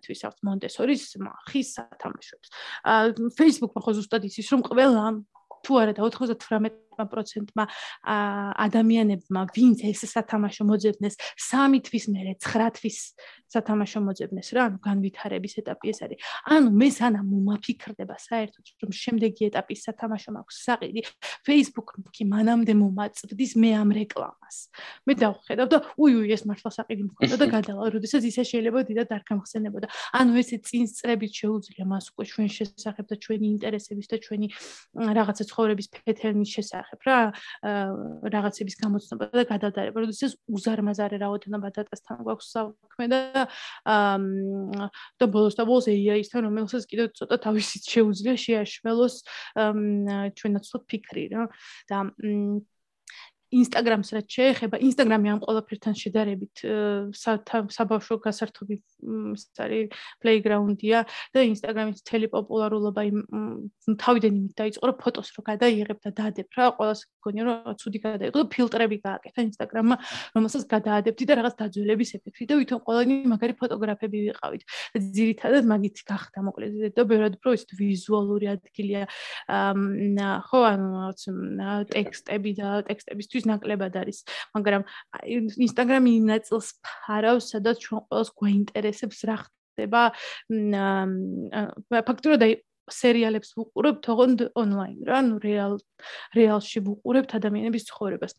თვის 0.05 0.20
აქვს 0.28 0.40
მონტესორის 0.45 1.03
ხის 1.49 1.68
სათამაშოებს. 1.78 2.49
აა 2.84 3.32
Facebook-მა 3.40 3.80
ხო 3.80 3.92
ზუსტად 3.97 4.28
იცის 4.28 4.49
რომ 4.53 4.61
ყველა 4.68 5.05
თუ 5.64 5.72
არა 5.80 5.92
და 5.97 6.05
98%-მა 6.99 7.64
ადამიანებმა 8.66 9.42
ვინც 9.55 9.84
ეს 9.90 10.05
სათამაშო 10.14 10.64
მოძებნეს 10.70 11.14
3 11.51 11.80
თვის 11.86 12.05
მერე 12.14 12.32
9 12.38 12.70
თვის 12.78 12.99
სათამაშო 13.55 14.01
მოძებნეს 14.05 14.49
რა, 14.57 14.62
ანუ 14.68 14.78
განვითარების 14.82 15.55
ეტაპი 15.62 15.86
ეს 15.92 15.99
არის. 16.05 16.18
ანუ 16.51 16.68
მე 16.74 16.88
სანამ 16.99 17.26
მომაფიქრდება 17.30 18.16
საერთოდ 18.18 18.64
რომ 18.82 18.90
შემდეგი 18.99 19.42
ეტაპის 19.51 19.80
სათამაშო 19.86 20.30
მაქვს 20.34 20.57
საყიდი, 20.66 21.01
Facebook-ი 21.47 22.24
მანამდე 22.34 22.72
მომაწვდის 22.82 23.53
მე 23.62 23.70
ამ 23.78 23.90
რეკლამას. 23.99 24.57
მე 25.07 25.12
დავხედავ 25.22 25.66
და 25.70 25.78
უი 25.95 26.12
უი 26.24 26.28
ეს 26.34 26.42
მართლა 26.49 26.70
საყიდი 26.78 27.03
მქონდა 27.09 27.36
და 27.38 27.47
გადავალ, 27.57 27.88
როდესაც 27.95 28.22
ისე 28.26 28.42
შეიძლება 28.51 28.80
დიდად 28.90 29.09
არ 29.14 29.22
გამხსენებოდა. 29.30 29.86
ანუ 30.18 30.32
ესე 30.42 30.57
წინსწრებით 30.66 31.32
შეუძლია 31.40 31.84
მას 31.86 32.05
უკვე 32.11 32.24
ჩვენ 32.32 32.49
შესახებ 32.59 33.05
და 33.11 33.16
ჩვენი 33.22 33.47
ინტერესების 33.55 34.07
და 34.11 34.16
ჩვენი 34.24 34.47
რაღაცა 35.14 35.45
ცხოვრების 35.51 35.88
ფეთერნის 35.95 36.51
შესახებ 36.57 36.84
რა, 37.07 37.18
რაღაცების 38.35 38.76
გამოცნობა 38.82 39.24
და 39.35 39.45
გადადარება, 39.51 40.05
როდესაც 40.05 40.37
უზარმაზარი 40.49 41.16
რაოდენობა 41.24 41.68
დატასთან 41.78 42.22
გვაქვს 42.26 42.49
საქმე 42.55 43.07
და 43.12 43.20
და 45.20 45.24
ბოლოს 45.30 45.55
და 45.59 45.64
ბოლოს 45.68 45.89
AI-სთან 45.91 46.49
რომელსაც 46.49 46.85
კიდევ 46.91 47.07
ცოტა 47.18 47.37
თავისით 47.47 47.82
შეუძლია 47.95 48.35
შეაშველოს 48.45 49.14
ჩვენ 50.39 50.53
ნაცვლად 50.59 50.82
ფიქრი 50.91 51.24
რა. 51.35 51.49
და 51.89 51.97
Instagram-ს 53.53 54.09
რაც 54.16 54.28
შეეხება, 54.34 54.76
Instagram-ი 54.80 55.28
ამ 55.34 55.40
ყველაფერთან 55.45 55.95
შედარებით 55.95 56.55
საბავშვო 57.76 58.16
გასართობი 58.24 58.74
ის 59.34 59.45
არის 59.61 59.92
playground-ია 60.24 61.05
და 61.34 61.40
Instagram-ის 61.45 62.01
თელი 62.09 62.28
პოპულარულობა 62.32 63.01
თავიდან 64.01 64.32
იმით 64.40 64.55
დაიწყო, 64.59 64.84
რომ 64.90 64.97
ფოტოს 65.05 65.28
რო 65.36 65.42
გადაიღებ 65.45 65.99
და 66.03 66.11
დაადებ 66.18 66.49
რა, 66.57 66.66
ყველას 66.78 67.01
გქონია 67.20 67.45
რომ 67.45 67.76
ცუდი 67.78 67.99
გადაიღო 68.05 68.36
და 68.40 68.47
ფილტრები 68.55 68.97
გააკეთა 69.05 69.40
Instagram-მა, 69.45 69.97
რომელსაც 70.34 70.62
გადაადებდი 70.74 71.24
და 71.28 71.34
რაღაც 71.38 71.55
დაძველების 71.61 72.11
ეფექტი 72.18 72.45
და 72.49 72.55
ვითომ 72.59 72.80
ყველანი 72.84 73.14
მაგარი 73.28 73.55
ფოტოგრაფები 73.61 74.18
ვიყავით. 74.24 74.62
და 74.95 74.99
ძირითადად 75.14 75.64
მაგით 75.68 75.97
გახდა 76.09 76.38
მოკლედ 76.49 76.72
და 76.97 77.03
ბევრად 77.05 77.34
უფრო 77.38 77.51
ის 77.55 77.64
ვიზუალური 77.76 78.47
ადგილია. 78.55 79.05
ხო, 80.49 80.61
ანუ 80.64 80.86
რაღაც 80.95 81.20
ტექსტები 81.92 82.51
და 82.59 82.68
ტექსტებისთვის 82.88 83.43
ის 83.45 83.49
ნაკლებად 83.53 83.95
არის, 84.01 84.24
მაგრამ 84.57 84.82
Instagram-ი 85.68 86.12
ინაწილს 86.24 86.68
ფარავს, 86.80 87.53
სადაც 87.53 87.76
ჩვენ 87.84 88.01
ყველას 88.09 88.30
გვაინტერესებს 88.40 89.18
რა 89.28 89.36
ხდება. 89.45 90.03
ფაქტურად 92.09 92.40
აი 92.49 92.53
სერიალებს 92.84 93.55
ვუყურებთ 93.57 94.01
თողონდ 94.05 94.38
ონლაინ 94.61 94.99
რა, 95.09 95.20
ნუ 95.28 95.36
რეალ 95.40 95.78
რეალში 96.36 96.84
ვუყურებთ 96.84 97.30
ადამიანების 97.40 97.88
ცხოვრებას. 97.92 98.34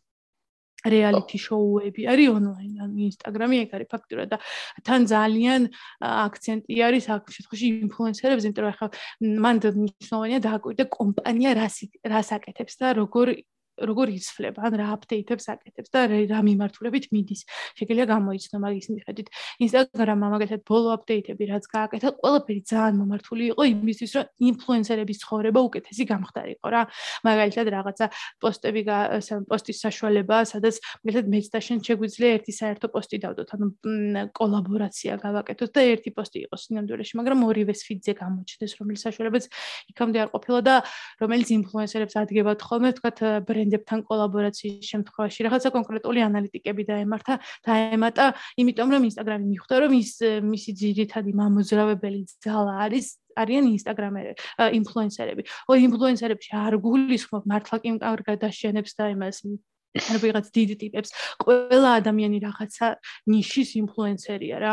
რეალიტი 0.86 1.38
შოუები 1.40 2.02
არის 2.12 2.28
ონლაინ, 2.30 2.74
ანუ 2.84 2.94
ინსტაგრამი 3.10 3.56
ეგ 3.64 3.70
არის 3.74 3.88
ფაქტურად 3.90 4.28
და 4.30 4.38
თან 4.86 5.00
ძალიან 5.10 5.62
აქცენტი 5.98 6.74
არის 6.86 7.04
აქ 7.16 7.22
შემთხვევაში 7.36 7.66
ინფლუენსერებს, 7.86 8.46
იმიტომ 8.46 8.62
რომ 8.62 8.70
ახლა 8.70 8.88
მანდ 9.46 9.62
მნიშვნელოვანია 9.82 10.40
დააკვირდა 10.46 10.84
კომპანია 10.98 11.50
რას 11.58 11.76
რას 12.06 12.28
აკეთებს 12.38 12.74
და 12.78 12.86
როგორ 13.02 13.26
როგორ 13.76 14.06
იცვლება, 14.16 14.60
ან 14.66 14.72
რა 14.80 14.86
აპდეიტებს 14.96 15.46
აკეთებს 15.52 15.90
და 15.92 16.00
რა 16.08 16.40
მიმართულებით 16.46 17.06
მიდის. 17.12 17.40
შეგიძლია 17.76 18.06
გამოიცნო 18.08 18.56
მაგის 18.64 18.86
მიხედვით. 18.96 19.28
Instagram-მა 19.66 20.26
მაგალითად 20.32 20.62
ბოლო 20.64 20.88
აპდეიტები 20.96 21.44
რაც 21.52 21.64
გააკეთა, 21.68 22.08
ყველაფერი 22.20 22.62
ძალიან 22.66 22.94
მომართული 22.96 23.44
იყო 23.52 23.62
იმისთვის, 23.76 24.10
რომ 24.16 24.24
ინფლუენსერების 24.48 25.18
ცხოვრება 25.22 25.60
უკეთესი 25.60 26.04
გამხდარიყო 26.08 26.68
რა. 26.72 26.82
მაგალითად 27.26 27.66
რაღაცა 27.76 28.06
პოსტები 28.40 28.82
პოსტის 29.50 29.78
საშუალება, 29.84 30.36
სადაც 30.48 30.74
მაგალითად 31.04 31.26
მეც 31.32 31.46
და 31.52 31.58
შენ 31.60 31.78
შეგვიძლია 31.84 32.30
ერთი 32.36 32.52
საერთო 32.56 32.86
პოსტი 32.94 33.16
დავდოთ, 33.24 33.48
ანუ 33.56 33.66
კოლაბორაცია 34.32 35.12
გავაკეთოთ 35.20 35.70
და 35.76 35.80
ერთი 35.92 36.10
პოსტი 36.16 36.38
იყოს 36.46 36.60
სინამდვილეში, 36.66 37.14
მაგრამ 37.20 37.38
ორივეს 37.46 37.80
ფიდზე 37.86 38.12
გამოჩნდეს, 38.16 38.72
რომელიც 38.80 39.00
საშუალებაც 39.06 39.44
იქამდე 39.92 40.18
არ 40.24 40.28
ყოფილა 40.32 40.60
და 40.66 40.74
რომელიც 41.20 41.48
ინფლუენსერებს 41.56 42.14
ადგენთ 42.16 42.60
ხოლმე, 42.66 42.90
თქვათ 42.96 43.18
ბრენდ 43.46 43.65
ბრენდებთან 43.66 44.02
კოლაბორაციის 44.06 44.86
შემთხვევაში 44.86 45.46
რაღაცა 45.46 45.70
კონკრეტული 45.74 46.20
ანალიტიკები 46.26 46.82
დაემართა 46.86 47.34
დაემატა, 47.66 48.24
იმიტომ 48.62 48.88
რომ 48.94 49.02
Instagram-ი 49.10 49.46
მიხვდა 49.52 49.76
რომ 49.82 49.92
ის 49.98 50.12
მისი 50.46 50.70
ძირითადი 50.80 51.32
მამოძრავებელი 51.34 52.20
ძალა 52.46 52.74
არის 52.86 53.06
არიან 53.36 53.64
ინსტაგრამერები, 53.76 54.40
ინფლუენსერები. 54.80 55.42
ო 55.68 55.72
ინფლუენსერებში 55.76 56.50
არ 56.56 56.74
გულისხმობ 56.80 57.42
მართლა 57.50 57.76
კი 57.82 57.90
კარგად 58.00 58.36
დაშენებს 58.46 58.92
და 58.96 59.04
იმას 59.12 59.36
ან 59.96 60.16
ვიღაც 60.20 60.46
დიდ 60.52 60.70
ტიპებს. 60.80 61.10
ყველა 61.40 61.90
ადამიანი 62.00 62.38
რაღაცა 62.44 62.86
ნიშის 63.32 63.70
ინფლუენსერია 63.80 64.56
რა 64.60 64.72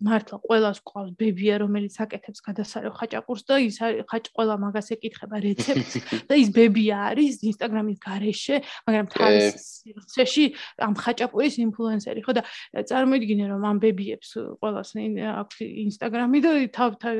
მართლა 0.00 0.36
ყველას 0.46 0.78
ყავს 0.88 1.12
ბებია 1.20 1.54
რომელიც 1.62 1.94
აკეთებს 2.00 2.40
გადასარევ 2.46 2.92
ხაჭაპურს 2.96 3.42
და 3.44 3.54
ის 3.60 3.76
ხაჭ 4.08 4.24
ყველა 4.32 4.54
მაგას 4.64 4.88
ეკითხება 4.96 5.36
რეცეპტს 5.44 5.94
და 6.28 6.34
ის 6.38 6.48
ბებია 6.54 6.96
არის 7.12 7.44
ინსტაგრამის 7.44 7.98
გარეშე 8.00 8.56
მაგრამ 8.88 9.06
თავის 9.12 9.46
სივრცეში 9.58 10.44
ამ 10.86 10.94
ხაჭაპურის 10.96 11.54
ინფლუენსერი. 11.68 12.20
ხო 12.24 12.32
და 12.38 12.42
წარმოიდგინე 12.88 13.44
რომ 13.52 13.62
ამ 13.68 13.76
ბებიებს 13.84 14.28
ყველას 14.60 14.90
აქვს 14.96 15.56
ინსტაგრამი 15.88 16.38
და 16.44 16.50
თავ 16.72 16.90
თავ 17.02 17.14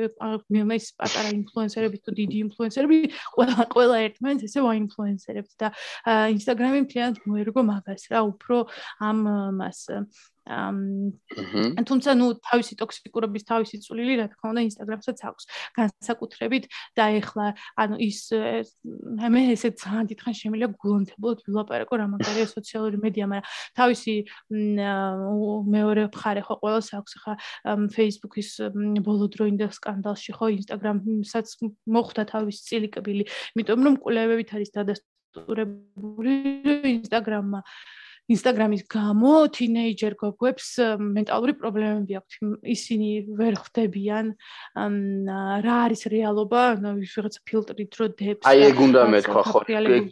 მის 0.49 0.85
პატარა 0.97 1.29
ინფლუენსერები 1.39 1.97
თუ 2.03 2.11
დიდი 2.19 2.37
ინფლუენსერები 2.45 2.97
ყველა 3.35 3.63
ყველა 3.73 3.95
ერთმანეთს 4.07 4.45
ესე 4.49 4.59
ვაინფლუენსერებს 4.65 5.53
და 5.59 5.67
ინსტაგრამი 6.35 6.79
მთლიანად 6.85 7.18
მოერგო 7.27 7.61
მაგას 7.71 8.03
რა 8.13 8.19
უფრო 8.31 8.57
ამ 9.09 9.17
მას 9.59 9.79
აა 9.91 10.05
თუმცა 10.49 12.15
ნუ 12.17 12.27
თავისი 12.41 12.73
ტოქსიკურობის 12.81 13.43
თავისი 13.45 13.77
წვლილი 13.85 14.13
რა 14.17 14.25
თქმა 14.33 14.49
უნდა 14.49 14.61
ინსტაგრამსაც 14.65 15.19
აქვს 15.29 15.43
განსაკუთრებით 15.77 16.65
და 16.97 17.05
ეხლა 17.19 17.45
ანუ 17.77 17.95
ის 18.01 18.19
მე 19.29 19.41
ესე 19.53 19.69
ძალიან 19.77 20.09
დიდხან 20.09 20.33
შემიძლია 20.41 20.69
გულონთებლად 20.81 21.43
ვილაპარაკო 21.45 21.99
რა 22.01 22.07
მაგარია 22.15 22.47
სოციალური 22.49 22.97
მედია 23.03 23.29
მაგრამ 23.29 23.45
თავისი 23.77 24.15
მეორე 25.77 26.03
მხარე 26.09 26.41
ხო 26.49 26.55
ყოველს 26.65 26.89
აქვს 26.97 27.13
ხა 27.21 27.33
Facebook-ის 27.93 28.49
ბოლო 29.05 29.29
დროინდა 29.29 29.69
სკანდალში 29.77 30.31
ხო 30.33 30.45
ინსტაგრამსაც 30.57 31.47
მოხვდა 31.93 32.23
თავისი 32.33 32.61
წილიკბილი 32.69 33.23
იმიტომ 33.53 33.79
რომ 33.85 34.01
კვლევებით 34.01 34.57
არის 34.57 34.73
დადასტურებული 34.73 35.17
ინსტაგრამმა 36.93 37.63
ინსტაგრამის 38.29 38.83
გამო 38.85 39.49
თინეიჯერ 39.57 40.13
გოგოებს 40.21 40.67
მენტალური 41.01 41.53
პრობლემები 41.57 42.13
აქვთ. 42.19 42.33
ისინი 42.61 43.09
ვერ 43.33 43.53
ხვდებიან 43.57 44.25
რა 45.65 45.75
არის 45.89 46.01
რეალობა, 46.13 46.61
ანუ 46.77 46.91
ვიღაცა 47.01 47.39
ფილტრით 47.49 47.93
რო 47.97 48.05
დებს. 48.13 48.45
აი 48.45 48.59
ეგ 48.69 48.77
უნდა 48.85 49.01
მეთქვა 49.09 49.43
ხო, 49.49 49.59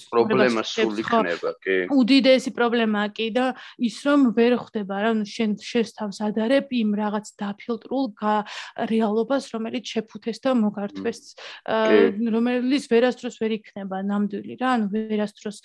პრობლემა 0.10 0.62
სულ 0.66 0.96
იქნება, 0.98 1.50
კი. 1.62 1.76
უდიდესი 1.94 2.52
პრობლემაა 2.58 3.08
კი 3.14 3.28
და 3.38 3.46
ის 3.78 3.98
რომ 4.02 4.20
ვერ 4.34 4.54
ხვდება 4.66 4.96
რა, 4.98 5.10
ანუ 5.14 5.26
შენ 5.30 5.52
შესთავს 5.62 6.18
ადარებ 6.26 6.74
იმ 6.74 6.90
რაღაც 6.98 7.26
დაფილტრულ 7.38 8.06
რეალობას, 8.90 9.44
რომელიც 9.54 9.86
შეფუთეს 9.94 10.38
და 10.42 10.52
მოგართვეს, 10.58 11.22
რომელიც 12.34 12.84
ვერასდროს 12.90 13.36
ვერ 13.38 13.52
იქნება 13.62 13.98
ნამდვილი 14.10 14.54
რა, 14.58 14.70
ანუ 14.74 14.86
ვერასდროს 14.90 15.58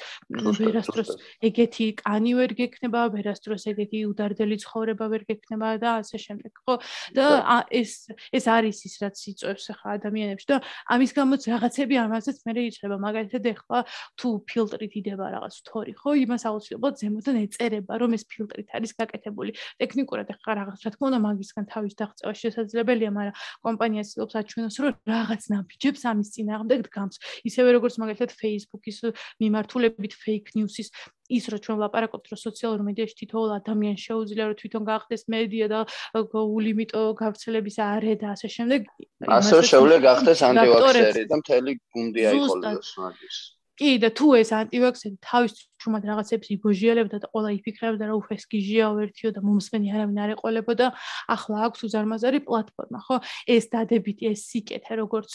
ვერასდროს 0.61 1.11
ეგეთი 1.49 1.87
კანი 2.03 2.33
ვერ 2.43 2.53
გექნება, 2.59 3.01
ვერასდროს 3.15 3.65
ეგეთი 3.71 4.03
უდარდელი 4.11 4.57
ცხოვრება 4.59 5.07
ვერ 5.13 5.23
გექნება 5.31 5.79
და 5.79 5.91
ასე 6.03 6.19
შემდეგ, 6.19 6.53
ხო? 6.67 6.75
და 7.15 7.27
ეს 7.71 8.11
ეს 8.35 8.45
არის 8.51 8.79
ის 8.89 8.95
რაც 9.03 9.17
იწევს 9.33 9.67
ახლა 9.73 9.97
ადამიანებს 10.03 10.45
და 10.51 10.57
ამის 10.91 11.13
გამოც 11.15 11.43
რაღაცები 11.53 11.95
ამაზეც 12.03 12.39
მე 12.43 12.53
რეიჩება, 12.59 12.97
მაგალითად 12.99 13.45
ეხლა 13.53 13.79
თუ 14.19 14.29
ფილტრით 14.51 14.93
იდება 15.01 15.27
რაღაც 15.39 15.55
თორი, 15.71 15.93
ხო? 15.95 16.11
იმას 16.27 16.43
აუცილებლად 16.51 16.95
ზემოდან 16.99 17.37
ეწერება, 17.47 17.93
რომ 18.03 18.11
ეს 18.19 18.25
ფილტრით 18.27 18.69
არის 18.75 18.93
გაკეთებული. 18.99 19.51
ტექნიკურად 19.79 20.27
ახლა 20.35 20.53
რაღაც 20.61 20.81
რა 20.83 20.91
თქმა 20.97 21.07
უნდა 21.13 21.21
მაგისგან 21.23 21.65
თავის 21.73 21.95
დაღწევა 22.01 22.33
შესაძლებელია, 22.43 23.11
მაგრამ 23.13 23.37
კომპანია 23.63 24.03
ცდილობს 24.03 24.35
აჩვენოს, 24.43 24.77
რომ 24.83 24.95
რაღაც 25.13 25.43
ნაბიჯებს 25.53 26.03
ამის 26.11 26.29
წინააღმდეგ 26.35 26.81
დგამს. 26.89 27.17
ისევე 27.47 27.69
როგორც 27.77 27.95
მაგალითად 28.03 28.31
Facebook-ის 28.33 28.99
მიმართულებით 29.43 30.13
fake 30.17 30.57
news-ის 30.59 30.89
ის 31.39 31.45
რო 31.53 31.59
ჩვენ 31.65 31.77
ვლაპარაკობთ 31.81 32.27
რომ 32.33 32.41
სოციალურ 32.43 32.81
მედიაში 32.89 33.17
თითოეულ 33.23 33.51
ადამიანს 33.59 34.05
შეუძლია 34.09 34.45
რომ 34.51 34.57
თვითონ 34.61 34.83
გაახდეს 34.91 35.23
მედია 35.35 35.67
და 35.73 35.81
ულიმიტო 36.43 37.03
გავრცელების 37.23 37.77
არე 37.87 38.15
და 38.23 38.27
ასე 38.35 38.49
შემდეგ 38.57 38.81
ასე 39.39 39.57
შეუძლია 39.73 40.01
გახდეს 40.09 40.41
ანტივაქსერი 40.49 41.25
და 41.33 41.37
მთელი 41.43 41.73
გუნდი 41.97 42.23
აიყოლოს 42.33 42.91
მაგის. 43.03 43.37
კი 43.81 43.91
და 44.05 44.09
თუ 44.13 44.27
ეს 44.37 44.51
ანტივაქსერი 44.53 45.17
თავის 45.25 45.53
ჩუმად 45.83 46.03
რაღაცებს 46.07 46.47
იბოჟიალებდა 46.57 47.17
და 47.23 47.27
ყველა 47.33 47.51
იფიქრებდა 47.59 48.05
რომ 48.07 48.17
უფეს 48.23 48.45
გიჟიაო 48.53 48.95
ერთიო 49.05 49.31
და 49.35 49.41
მომსმენი 49.43 49.89
არავინ 49.93 50.19
არ 50.23 50.31
ეყოლებოდა. 50.39 50.87
ახლა 51.35 51.57
აქვს 51.67 51.81
უზარმაზარი 51.87 52.39
პლატფორმა 52.47 53.01
ხო? 53.07 53.17
ეს 53.51 53.65
დადებითი 53.75 54.25
ეს 54.33 54.41
სიკეთე 54.51 54.93
როგორც 55.03 55.33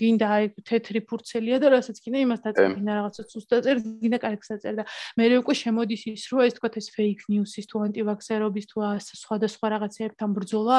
გინდა 0.00 0.28
თეთრი 0.68 1.00
ფურცელია 1.08 1.56
და 1.62 1.66
რასაც 1.74 1.96
გინდა 2.04 2.18
იმას 2.26 2.40
დაწერინა 2.44 2.92
რაღაცა 2.98 3.22
სუსტაწერ 3.32 3.76
გინდა 4.02 4.18
კარგს 4.24 4.48
აწერ 4.56 4.74
და 4.80 4.84
მე 5.18 5.24
უკვე 5.40 5.54
შემოდის 5.62 6.02
ის 6.12 6.24
რომ 6.30 6.40
ეს 6.48 6.54
თქვა 6.58 6.68
ეს 6.80 6.88
ფეიქ 6.94 7.20
ნიუსის 7.32 7.66
თუ 7.70 7.76
ანტივაქსერობის 7.86 8.66
თუ 8.70 8.78
სხვადასხვა 9.00 9.66
რაღაცებთან 9.74 10.30
ბრძოლა 10.36 10.76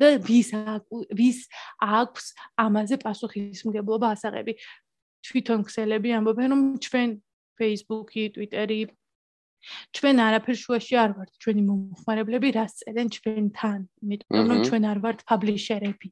და 0.00 0.06
ვის 0.28 0.50
ვის 1.18 1.38
აქვს 1.78 2.24
ამაზე 2.64 2.96
პასუხისმგებლობა 3.04 4.06
ასაღები 4.14 4.52
თვითონ 5.28 5.60
ქსელები 5.68 6.10
ამბობენ 6.18 6.48
რომ 6.54 6.62
ჩვენ 6.84 7.10
Facebook-ი, 7.58 8.22
Twitter-ი 8.36 8.80
ჩვენ 9.98 10.16
არაფერ 10.24 10.56
შუაში 10.62 10.94
არ 11.02 11.10
ვართ 11.18 11.30
ჩვენი 11.42 11.62
მომხმარებლები 11.68 12.48
რას 12.56 12.72
წერენ 12.80 13.08
ჩვენთან. 13.14 13.80
იმიტომ 14.04 14.46
რომ 14.52 14.60
ჩვენ 14.68 14.84
არ 14.92 14.98
ვართ 15.04 15.18
პაბლიშერები 15.28 16.08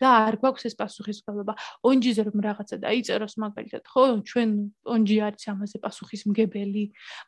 და 0.00 0.08
არ 0.26 0.34
გვაქვს 0.42 0.64
ეს 0.68 0.74
პასუხისმგებლობა. 0.80 1.52
ონჯიზე 1.86 2.22
რომ 2.28 2.38
რაღაცა 2.44 2.76
დაიწეროს 2.84 3.34
მაგალითად, 3.44 3.82
ხო, 3.86 4.02
ჩვენ 4.28 4.50
ონჯი 4.94 5.16
არის 5.26 5.44
ამაზე 5.54 5.78
პასუხისმგებელი, 5.84 6.84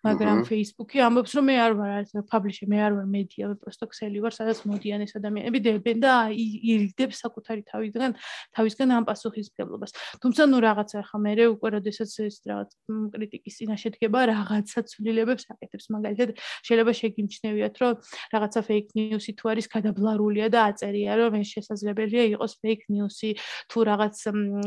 მაგრამ 0.07 0.37
Facebook-ი 0.51 0.97
ამბობს 1.07 1.33
რომ 1.37 1.45
მე 1.47 1.57
არ 1.66 1.72
ვარ 1.79 1.91
არის 1.97 2.11
პაბლიშერ, 2.27 2.66
მე 2.72 2.79
არ 2.87 2.93
ვარ 2.97 3.07
მედია, 3.07 3.45
მე 3.51 3.57
პროსტო 3.62 3.87
ქსელი 3.93 4.18
ვარ, 4.24 4.33
სადაც 4.35 4.59
მოდიან 4.66 5.01
ეს 5.07 5.12
ადამიანები 5.20 5.59
დებენ 5.66 5.99
და 6.03 6.12
ირიდებს 6.35 7.16
საკუთარი 7.22 7.62
თავიდან 7.70 8.11
თავისგან 8.57 8.89
ამ 8.97 9.05
პასუხისმგებლობას. 9.07 9.91
თუმცა 10.22 10.43
ნუ 10.51 10.59
რაღაცა 10.66 10.99
ხა 11.07 11.18
მე 11.22 11.33
უკვე 11.55 11.68
როდესაც 11.77 12.11
ეს 12.27 12.37
რაღაც 12.47 12.70
კრიტიკის 13.14 13.55
წინაშე 13.59 13.89
დგება, 13.97 14.20
რაღაცა 14.33 14.81
ცვლილებებს 14.91 15.45
აკეთებს 15.53 15.87
მაგალითად 15.95 16.31
შეიძლება 16.66 16.93
შეგიმჩნევიათ 17.01 17.74
რომ 17.83 17.93
რაღაცა 18.35 18.61
fake 18.66 18.91
news-ი 18.97 19.33
თუ 19.39 19.45
არის 19.53 19.66
გადაბლარულია 19.74 20.47
და 20.51 20.61
აწერია 20.70 21.12
რომ 21.20 21.33
ეს 21.41 21.49
შესაძლებელია 22.17 22.25
იყოს 22.37 22.53
fake 22.62 22.87
news-ი 22.89 23.31
თუ 23.71 23.79
რაღაც 23.87 24.17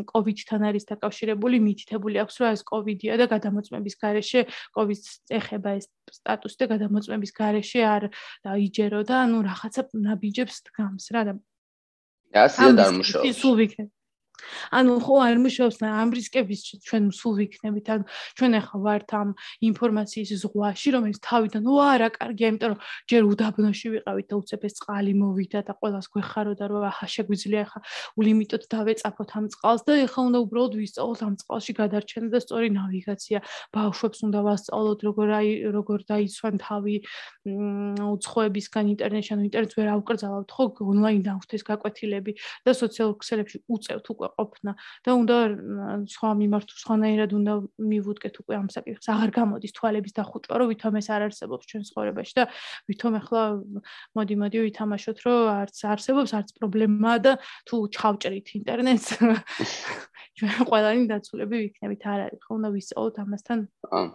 COVID-თან 0.09 0.61
არის 0.69 0.83
დაკავშირებული, 0.89 1.57
მითითებული 1.65 2.15
აქვს, 2.23 2.35
რომ 2.39 2.49
ეს 2.53 2.61
COVID-ია 2.69 3.13
და 3.17 3.25
გადამოწმების 3.33 3.95
გარეშე 4.01 4.41
COVID-ს 4.77 5.07
ეხება 5.33 5.69
ეს 5.79 5.85
სტატუსი 6.13 6.57
და 6.61 6.65
გადამოწმების 6.73 7.31
გარეშე 7.33 7.81
არ 7.85 8.03
დაიჯერო 8.45 9.01
და 9.09 9.15
ანუ 9.25 9.37
რაღაცა 9.49 9.81
ნაბიჯებს 9.93 10.55
დგამს 10.69 11.05
რა 11.13 11.21
და 11.29 11.33
ასე 12.29 12.73
და 12.77 12.83
არ 12.85 12.93
მუშაობს. 12.93 13.25
ის 13.25 13.39
უვიქნებ. 13.41 13.89
ანუ 14.73 14.93
ხო 15.05 15.15
არ 15.27 15.37
მუშაობს 15.43 15.77
და 15.81 15.87
ამ 16.01 16.09
რისკების 16.17 16.61
ჩვენ 16.87 17.03
სულ 17.19 17.33
ვიქნებით 17.39 17.87
ან 17.93 18.01
ჩვენ 18.37 18.51
ახლა 18.59 18.77
ვართ 18.85 19.09
ამ 19.19 19.29
ინფორმაციის 19.69 20.29
ზღვაში 20.43 20.89
რომელიც 20.95 21.19
თავიდან 21.29 21.63
ო 21.69 21.75
არა 21.79 22.09
კარგია 22.17 22.47
იმიტომ 22.51 22.69
რომ 22.73 22.79
ჯერ 23.09 23.21
უდაბნოში 23.31 23.87
ვიყავით 23.93 24.27
და 24.29 24.35
უცებ 24.39 24.63
წყალი 24.79 25.13
მოვიდა 25.19 25.59
და 25.67 25.73
ყოველას 25.79 26.07
გვეხაროდა 26.13 26.65
რომ 26.69 26.83
აჰა 26.89 27.07
შეგვიძლია 27.15 27.61
ახლა 27.65 27.79
ულიმიტოდ 28.19 28.63
დავეწაფოთ 28.73 29.29
ამ 29.39 29.45
წყალს 29.53 29.81
და 29.87 29.93
ახლა 30.05 30.21
უნდა 30.29 30.39
უბრალოდ 30.45 30.73
ვისწავლოთ 30.79 31.21
ამ 31.27 31.33
წყალში 31.41 31.73
გადარჩენა 31.79 32.27
და 32.33 32.39
სწორი 32.43 32.67
ნავიგაცია. 32.79 33.39
ბავშვებს 33.75 34.19
უნდა 34.27 34.39
ვასწავლოთ 34.47 34.99
როგორ 35.07 35.27
აი 35.39 35.49
როგორ 35.75 35.99
დაიცვან 36.09 36.55
თავი 36.63 36.95
უცხოებისგან 37.49 38.85
ინტერნეტში 38.93 39.31
ანუ 39.35 39.43
ინტერნეტს 39.49 39.77
ვერ 39.79 39.89
ავკრძალავთ 39.95 40.49
ხო 40.55 40.63
ონლაინ 40.91 41.21
დავხდეს 41.27 41.63
გაკვეთილები 41.69 42.31
და 42.65 42.71
სოციალურ 42.81 43.15
ქსელებში 43.21 43.57
უწევთ 43.69 44.05
უკვე 44.13 44.28
ყოფნა 44.37 44.71
და 45.05 45.11
უნდა 45.19 45.37
სხვა 46.13 46.29
მიმართ 46.41 46.67
სხვანაირად 46.81 47.31
უნდა 47.39 47.53
მივუდგეთ 47.91 48.35
უკვე 48.41 48.53
ამ 48.59 48.67
საკითხს. 48.75 49.07
აღარ 49.13 49.29
გამოდის 49.39 49.75
თვალების 49.77 50.13
დახუჭვა 50.19 50.55
რომ 50.59 50.67
ვითომ 50.73 50.93
ეს 50.99 51.07
არ 51.15 51.21
არსებობს 51.29 51.69
ჩვენ 51.69 51.83
ცხოვრებაში 51.89 52.33
და 52.39 52.43
ვითომ 52.89 53.13
ახლა 53.21 53.43
მოდი 54.17 54.35
მოდი 54.41 54.57
ვითამაშოთ 54.65 55.17
რომ 55.25 55.39
არც 55.59 55.77
არსებობს 55.93 56.31
არც 56.39 56.49
პრობლემაა 56.59 57.17
და 57.25 57.31
თუ 57.67 57.75
ჩავჭრით 57.95 58.47
ინტერნეტს 58.59 59.07
ჩვენ 59.19 60.51
ყველანი 60.69 61.03
დაცულები 61.09 61.55
ვიქნებით 61.63 62.01
არ 62.09 62.19
არის 62.27 62.41
ხო 62.45 62.51
უნდა 62.59 62.69
ვისწავლოთ 62.75 63.15
ამასთან. 63.23 63.59
აა 63.89 64.05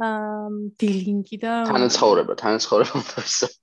დილინგი 0.00 1.36
და 1.44 1.54
თანაცხოვრება 1.68 2.36
თანაცხოვრება 2.42 2.94
უნდა 3.00 3.24
ვისწავლოთ 3.24 3.59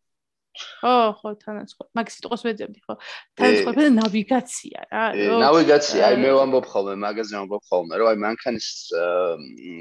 ხო, 0.58 0.96
ხო, 1.20 1.30
თანაცხოვრება. 1.44 1.92
მაგ 1.98 2.08
სიტყვას 2.14 2.42
ვეძებდი, 2.48 2.80
ხო. 2.86 2.94
თანაცხოვრება 3.38 3.82
და 3.88 3.92
ნავიგაცია 3.98 4.80
რა. 4.92 5.04
ნავიგაცია, 5.44 6.02
აი 6.08 6.16
მე 6.24 6.32
ვამბობ 6.38 6.66
ხოლმე, 6.72 6.96
მაგაზე 7.04 7.34
ვამბობ 7.38 7.64
ხოლმე, 7.70 7.94
რომ 8.02 8.08
აი 8.12 8.18
მანქანის 8.26 8.68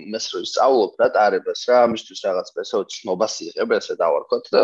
იმას 0.06 0.26
რო 0.32 0.38
ისწავლობ 0.46 0.92
რა 1.00 1.08
ტარებას 1.16 1.60
რა, 1.70 1.76
ამისთვის 1.86 2.20
რაღაც 2.26 2.46
სპეციალურ 2.52 2.86
ცნობას 2.96 3.34
იღებ, 3.46 3.70
ესე 3.76 3.94
დავარქოთ 4.00 4.44
და 4.52 4.60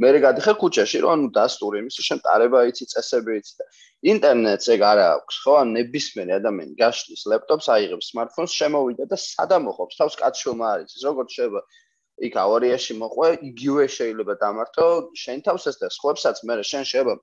მე 0.00 0.08
გადიხარ 0.24 0.56
ქუჩაში, 0.60 0.98
რომ 1.04 1.10
ანუ 1.14 1.26
დასტური 1.34 1.76
იმის 1.84 1.96
შენ 2.08 2.18
ტარება 2.24 2.58
იცი, 2.70 2.84
წესები 2.92 3.40
იცი 3.40 3.54
და 3.60 3.64
ინტერნეტს 4.04 4.68
ეგ 4.74 4.82
არა 4.84 5.06
აქვს, 5.16 5.36
ხო? 5.44 5.52
ან 5.64 5.68
ნებისმიერი 5.78 6.32
ადამიანი 6.36 6.74
გაშლის 6.76 7.22
ლეპტოპს, 7.32 7.66
აიღებს 7.72 8.10
smartphones, 8.12 8.52
შემოვიდა 8.52 9.04
და 9.08 9.16
სადამოხობს 9.16 9.96
თავს 10.00 10.14
კაცშომა 10.20 10.66
არის, 10.76 10.98
როგორც 11.08 11.30
შეიძლება 11.38 11.60
იქ 12.28 12.34
ავარიაში 12.44 12.98
მოყვე, 13.02 13.28
იგივე 13.50 13.84
შეიძლება 13.98 14.34
დამართო 14.42 14.88
შენ 15.22 15.38
თავს 15.46 15.64
ეს 15.70 15.76
და 15.82 15.88
სხვებსაც 15.98 16.36
მე 16.48 16.54
შენ 16.72 16.84
შეიძლება 16.90 17.16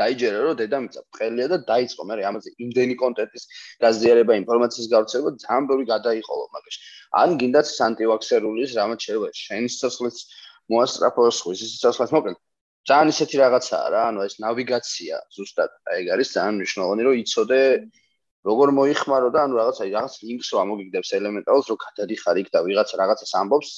დაიჯერე 0.00 0.38
რომ 0.44 0.54
დედამიწა 0.60 1.00
ბრყელია 1.12 1.46
და 1.52 1.58
დაიწყო 1.68 2.06
მე 2.08 2.14
ამაზე 2.28 2.52
იმდენი 2.64 2.94
კონტენტის 3.02 3.44
გაზიარება 3.84 4.36
ინფორმაციის 4.42 4.88
გავრცელება 4.94 5.32
ძალიან 5.44 5.68
ბევრი 5.70 5.84
გადაიყოლო 5.92 6.46
მაგაში 6.56 6.80
ან 7.22 7.36
გინდათ 7.42 7.66
სანტივაქსერულის 7.72 8.76
რამაც 8.80 9.06
შეიძლება 9.06 9.28
შენ 9.42 9.68
სიცოცხლეს 9.74 10.16
მოასწრაფოს 10.72 11.36
ხვის 11.44 11.64
სიცოცხლეს 11.72 12.14
მოკლედ. 12.16 12.38
ძალიან 12.88 13.08
ისეთი 13.14 13.36
რაღაცაა 13.42 13.86
რა 13.94 14.02
ანუ 14.10 14.20
ეს 14.26 14.34
ნავიგაცია 14.42 15.16
ზუსტად 15.36 15.70
ეგ 15.98 16.06
არის 16.14 16.28
ძალიან 16.36 16.54
მნიშვნელოვანი 16.58 17.02
რომ 17.06 17.14
იცოდე 17.22 17.62
როგორ 18.48 18.68
მოიხმარო 18.78 19.28
და 19.34 19.40
ანუ 19.46 19.54
რაღაცა 19.60 19.82
რაღაც 19.86 20.14
ლინკს 20.26 20.48
რომ 20.52 20.60
ამოგიგდებს 20.64 21.10
ელემენტალს 21.18 21.66
რომ 21.70 21.78
გადადიხარ 21.84 22.36
იქ 22.42 22.48
და 22.54 22.58
ვიღაცა 22.66 22.94
რაღაცას 23.02 23.32
ამბობს 23.42 23.70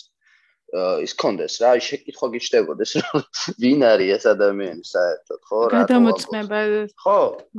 ის 0.75 1.13
კონდეს 1.15 1.59
რა, 1.63 1.71
შეკითხვა 1.87 2.27
გიჩნდებოდეს 2.35 2.93
რომ 2.99 3.23
ვინ 3.63 3.85
არის 3.91 4.11
ეს 4.17 4.25
ადამიანი 4.35 4.83
საერთოდ, 4.91 5.41
ხო? 5.47 5.61
რა 5.71 5.83
გადამოწმება. 5.85 6.59
ხო. 6.99 7.19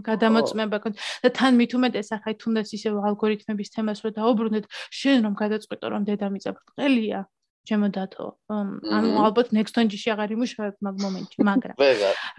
გადამოწმება 0.09 0.78
კონდეს. 0.84 1.03
და 1.24 1.30
თან 1.39 1.53
მით 1.59 1.72
უმეტეს 1.80 2.11
ახლა 2.16 2.34
თუნდაც 2.43 2.68
ისე 2.76 2.89
ალგორითმების 3.09 3.72
თემას 3.72 3.99
რო 4.03 4.09
დაუბრუნდეთ, 4.20 4.66
შენ 4.99 5.18
რომ 5.26 5.34
გადაწყვეტო 5.43 5.88
რომ 5.95 6.01
დედამიწა 6.11 6.49
ბრტყელია, 6.59 7.20
ჩემო 7.66 7.88
დათო. 7.95 8.26
ანუ 8.49 9.09
ალბათ 9.26 9.47
next-gen-ში 9.57 10.09
აღარ 10.13 10.30
იმუშავებ 10.36 10.76
მაგ 10.86 10.95
მომენტში, 11.05 11.38
მაგრამ 11.49 11.76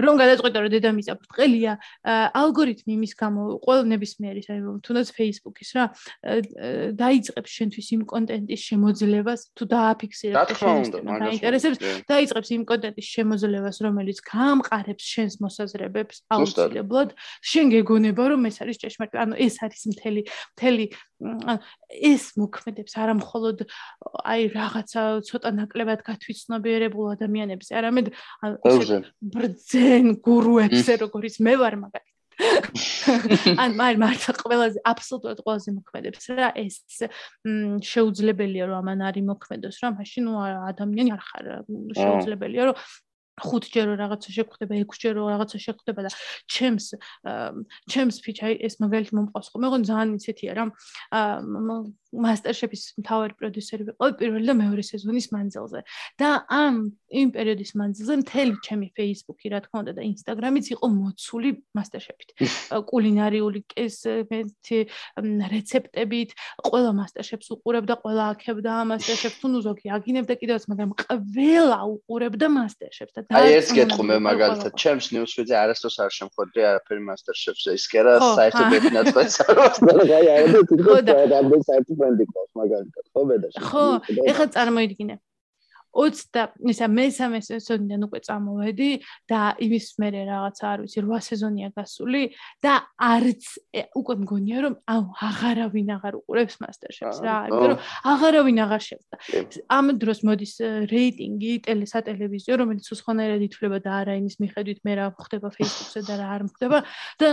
რომ 0.07 0.15
გადაწყვეტა 0.23 0.59
რომ 0.63 0.71
დედამიწა 0.77 1.13
ბრტყელია, 1.21 1.73
ალგორითმი 2.41 2.91
იმის 2.97 3.13
გამო 3.21 3.41
ყოველ 3.67 3.83
ნებისმიერის, 3.93 4.47
აი 4.53 4.61
თუნდაც 4.87 5.09
Facebook-ის 5.19 5.71
რა, 5.77 5.85
დაიწყებს 7.03 7.51
შენთვის 7.57 7.87
იმ 7.97 8.03
კონტენტის 8.13 8.61
შემოძლებას, 8.69 9.41
თუ 9.57 9.65
დააფიქსირებ 9.77 10.51
შენს 10.63 10.87
დაინტერესებს, 10.95 11.79
დაიწყებს 12.07 12.49
იმ 12.57 12.63
კონტენტის 12.71 13.07
შემოძლებას, 13.17 13.77
რომელიც 13.87 14.19
გამყარებს 14.27 15.05
შენს 15.17 15.35
მოსაზრებებს 15.43 16.17
აუცილებლად, 16.31 17.09
შენ 17.43 17.67
გეგონება 17.75 18.23
რომ 18.31 18.41
ეს 18.51 18.57
არის 18.63 18.77
ჭეშმარიტი, 18.83 19.17
ანუ 19.27 19.35
ეს 19.47 19.55
არის 19.65 19.83
მთელი 19.93 20.23
მთელი 20.57 20.87
ეს 21.17 22.25
მოქმედებს 22.37 22.93
არა 23.01 23.15
მხოლოდ 23.17 23.65
აი 24.29 24.43
რაღაცა 24.53 25.03
ცოტა 25.25 25.51
ნაკლებად 25.61 26.03
გათვითცნობიერებულ 26.07 27.07
ადამიანებს, 27.15 27.73
არამედ 27.77 28.13
ბრძენ 29.37 30.13
გურუებზე, 30.27 31.01
როგორიც 31.07 31.41
მე 31.47 31.55
ვარ 31.63 31.81
მაგალითად. 31.87 32.13
ან 33.63 33.77
მაგ 33.81 33.97
მართლა 33.97 34.33
ყველაზე 34.37 34.81
აბსოლუტურად 34.85 35.39
ყველაზე 35.41 35.73
მოქმედებს. 35.73 36.25
რა 36.37 36.49
ეს 36.61 36.77
შეუძლებელია 37.81 38.69
რომ 38.69 38.77
ამან 38.85 39.01
არის 39.09 39.25
მოქმედოს 39.25 39.81
რა? 39.81 39.89
მაშინ 39.97 40.23
ნუ 40.29 40.33
ადამიანი 40.69 41.11
არ 41.17 41.23
ხარ 41.25 41.45
შეუძლებელია 41.97 42.63
რომ 42.69 42.77
ხუთჯერ 43.37 43.89
რაღაცა 44.01 44.31
შეხვდება, 44.33 44.73
ექვსჯერ 44.81 45.15
რაღაცა 45.17 45.59
შეხვდება 45.61 46.01
და 46.09 46.11
ჩემს 46.49 46.87
ჩემს 47.93 48.17
ფიჩაი 48.25 48.55
ეს 48.65 48.81
მაგალითად 48.81 49.13
მომყავს 49.13 49.49
ხო? 49.53 49.57
მე 49.61 49.69
გონ 49.77 49.83
ძალიან 49.85 50.17
ისეთია 50.17 50.53
რა. 50.57 50.65
მასტერშეფის 52.17 52.83
მთავარი 53.01 53.35
პროდიუსერი 53.41 53.83
ვიყავი 53.91 54.13
პირველი 54.21 54.47
და 54.51 54.55
მეორე 54.57 54.83
სეზონის 54.87 55.27
მანძილზე. 55.37 55.81
და 56.21 56.29
ამ 56.49 56.75
იმ 57.07 57.29
პერიოდის 57.37 57.71
მანძილზე 57.81 58.15
მთელი 58.23 58.55
ჩემი 58.67 58.87
Facebook-ი, 58.97 59.47
რა 59.53 59.61
თქმა 59.67 59.79
უნდა 59.85 59.93
და 59.99 60.03
Instagram-იც 60.11 60.67
იყო 60.75 60.87
მოცული 60.87 61.51
მასტერშეფით. 61.77 62.29
კულინარიული 62.91 63.61
კესმეთი 63.71 64.79
რეცეპტებით, 65.55 66.31
ყველა 66.67 66.91
მასტერშეფს 67.01 67.49
უყურებდა, 67.55 67.95
ყველა 68.03 68.25
აქებდა 68.33 68.73
მასტერშეფს, 68.91 69.39
თუ 69.41 69.47
ნუ 69.53 69.59
ზოგი 69.67 69.87
აგინებდა 69.97 70.35
კიდევაც, 70.41 70.65
მაგრამ 70.71 70.91
ყველა 71.05 71.79
უყურებდა 71.95 72.47
მასტერშეფს 72.59 73.15
და 73.17 73.21
აი 73.37 73.53
ეს 73.61 73.69
გეტყვი 73.77 74.05
მე 74.11 74.17
მაგალითად 74.27 74.73
ჩემს 74.81 75.07
ნიუსფიდზე 75.15 75.55
არასდროს 75.63 75.97
არ 76.05 76.13
შემხვდები 76.17 76.61
არაფერი 76.71 77.03
მასტერშეფზე 77.09 77.75
ის 77.79 77.85
კი 77.91 78.01
არა 78.03 78.15
საერთოდ 78.39 78.77
ეფინაც 78.79 79.07
სპეციალურს 79.15 79.79
და 79.87 79.95
აი 80.19 80.29
არა 80.35 80.63
თვითონ 80.71 81.09
და 81.09 81.17
ამ 81.41 81.51
საერთოდ 81.69 82.06
ბრენდი 82.07 82.29
ყავს 82.33 82.53
მაგალითად 82.63 83.09
ხო 83.13 83.25
ბედაში 83.31 83.65
ხო 83.71 83.87
ეხლა 84.31 84.47
წარმოიდგინე. 84.57 85.17
20 85.97 86.29
და 86.37 86.43
ისა 86.69 86.87
მესამე 86.93 87.39
სეზონიდან 87.47 88.05
უკვე 88.07 88.21
წამოვედი 88.27 88.89
და 89.31 89.41
იმის 89.65 89.87
მერე 90.03 90.25
რაღაცა 90.29 90.65
არ 90.69 90.83
ვიცი 90.85 91.01
8 91.09 91.25
სეზონია 91.27 91.69
გასული 91.73 92.23
და 92.65 92.75
არც 93.01 93.45
უკვე 93.97 94.15
მგონია 94.23 94.59
რომ 94.67 94.75
აუ 94.93 95.05
აღარავინ 95.29 95.89
აღარ 95.97 96.19
უყურებს 96.21 96.57
მასტერშეფს 96.65 97.21
რა 97.25 97.37
იმიტომ 97.49 97.71
რომ 97.73 97.81
აღარავინ 98.13 98.57
აღარ 98.67 98.83
შეხვდა 98.89 99.17
ამ 99.79 99.87
დროს 100.05 100.21
მოდის 100.29 100.55
რეიტინგი 100.93 101.53
ტელესატელევიზიო 101.65 102.55
რომელიც 102.61 102.87
უცხოენად 102.93 103.47
ითვლება 103.49 103.79
და 103.81 103.91
არა 104.05 104.21
იმის 104.21 104.37
მიხედვით 104.45 104.79
მე 104.85 104.93
რა 105.01 105.07
ხდება 105.17 105.49
Facebook-ზე 105.57 106.01
და 106.05 106.15
რა 106.21 106.27
არ 106.37 106.43
ხდება 106.53 106.79
და 107.25 107.29